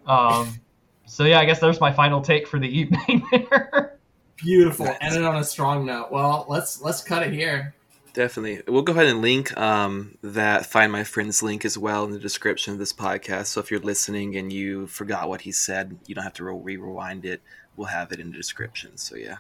Um, 0.05 0.59
so 1.05 1.23
yeah, 1.23 1.39
I 1.39 1.45
guess 1.45 1.59
there's 1.59 1.79
my 1.79 1.93
final 1.93 2.21
take 2.21 2.47
for 2.47 2.59
the 2.59 2.69
evening. 2.69 3.25
There. 3.31 3.97
beautiful. 4.35 4.85
Nice. 4.87 4.97
Ended 5.01 5.23
on 5.23 5.37
a 5.37 5.43
strong 5.43 5.85
note. 5.85 6.11
Well, 6.11 6.45
let's 6.49 6.81
let's 6.81 7.03
cut 7.03 7.23
it 7.23 7.31
here. 7.31 7.73
Definitely. 8.13 8.61
We'll 8.67 8.81
go 8.81 8.91
ahead 8.91 9.05
and 9.05 9.21
link 9.21 9.57
um, 9.57 10.17
that 10.21 10.65
Find 10.65 10.91
My 10.91 11.03
Frens 11.03 11.41
link 11.41 11.63
as 11.63 11.77
well 11.77 12.03
in 12.03 12.11
the 12.11 12.19
description 12.19 12.73
of 12.73 12.79
this 12.79 12.91
podcast. 12.91 13.47
So 13.47 13.61
if 13.61 13.71
you're 13.71 13.79
listening 13.79 14.35
and 14.35 14.51
you 14.51 14.87
forgot 14.87 15.29
what 15.29 15.41
he 15.41 15.51
said, 15.53 15.97
you 16.07 16.15
don't 16.15 16.25
have 16.25 16.33
to 16.33 16.43
re 16.43 16.75
rewind 16.75 17.23
it. 17.23 17.41
We'll 17.77 17.87
have 17.87 18.11
it 18.11 18.19
in 18.19 18.31
the 18.31 18.37
description. 18.37 18.97
So 18.97 19.15
yeah. 19.15 19.37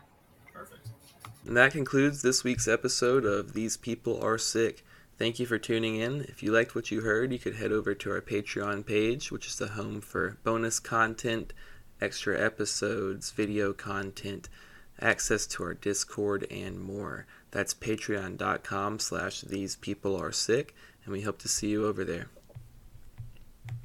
Perfect. 0.53 0.87
And 1.45 1.57
that 1.57 1.73
concludes 1.73 2.21
this 2.21 2.45
week's 2.45 2.67
episode 2.67 3.25
of 3.25 3.53
These 3.53 3.75
People 3.75 4.21
Are 4.21 4.37
Sick. 4.37 4.85
Thank 5.17 5.37
you 5.37 5.45
for 5.45 5.57
tuning 5.57 5.97
in. 5.97 6.21
If 6.21 6.41
you 6.41 6.51
liked 6.51 6.73
what 6.73 6.91
you 6.91 7.01
heard, 7.01 7.33
you 7.33 7.39
could 7.39 7.55
head 7.55 7.71
over 7.71 7.93
to 7.93 8.11
our 8.11 8.21
Patreon 8.21 8.85
page, 8.85 9.31
which 9.31 9.47
is 9.47 9.57
the 9.57 9.67
home 9.67 9.99
for 9.99 10.37
bonus 10.43 10.79
content, 10.79 11.51
extra 11.99 12.39
episodes, 12.39 13.31
video 13.31 13.73
content, 13.73 14.47
access 14.99 15.45
to 15.47 15.63
our 15.63 15.73
Discord, 15.73 16.47
and 16.49 16.79
more. 16.79 17.27
That's 17.51 17.73
patreon.com 17.73 18.99
slash 18.99 19.41
these 19.41 19.75
people 19.75 20.15
are 20.15 20.31
sick, 20.31 20.73
and 21.03 21.11
we 21.11 21.21
hope 21.21 21.39
to 21.39 21.47
see 21.47 21.69
you 21.69 21.85
over 21.85 22.03
there. 22.03 22.27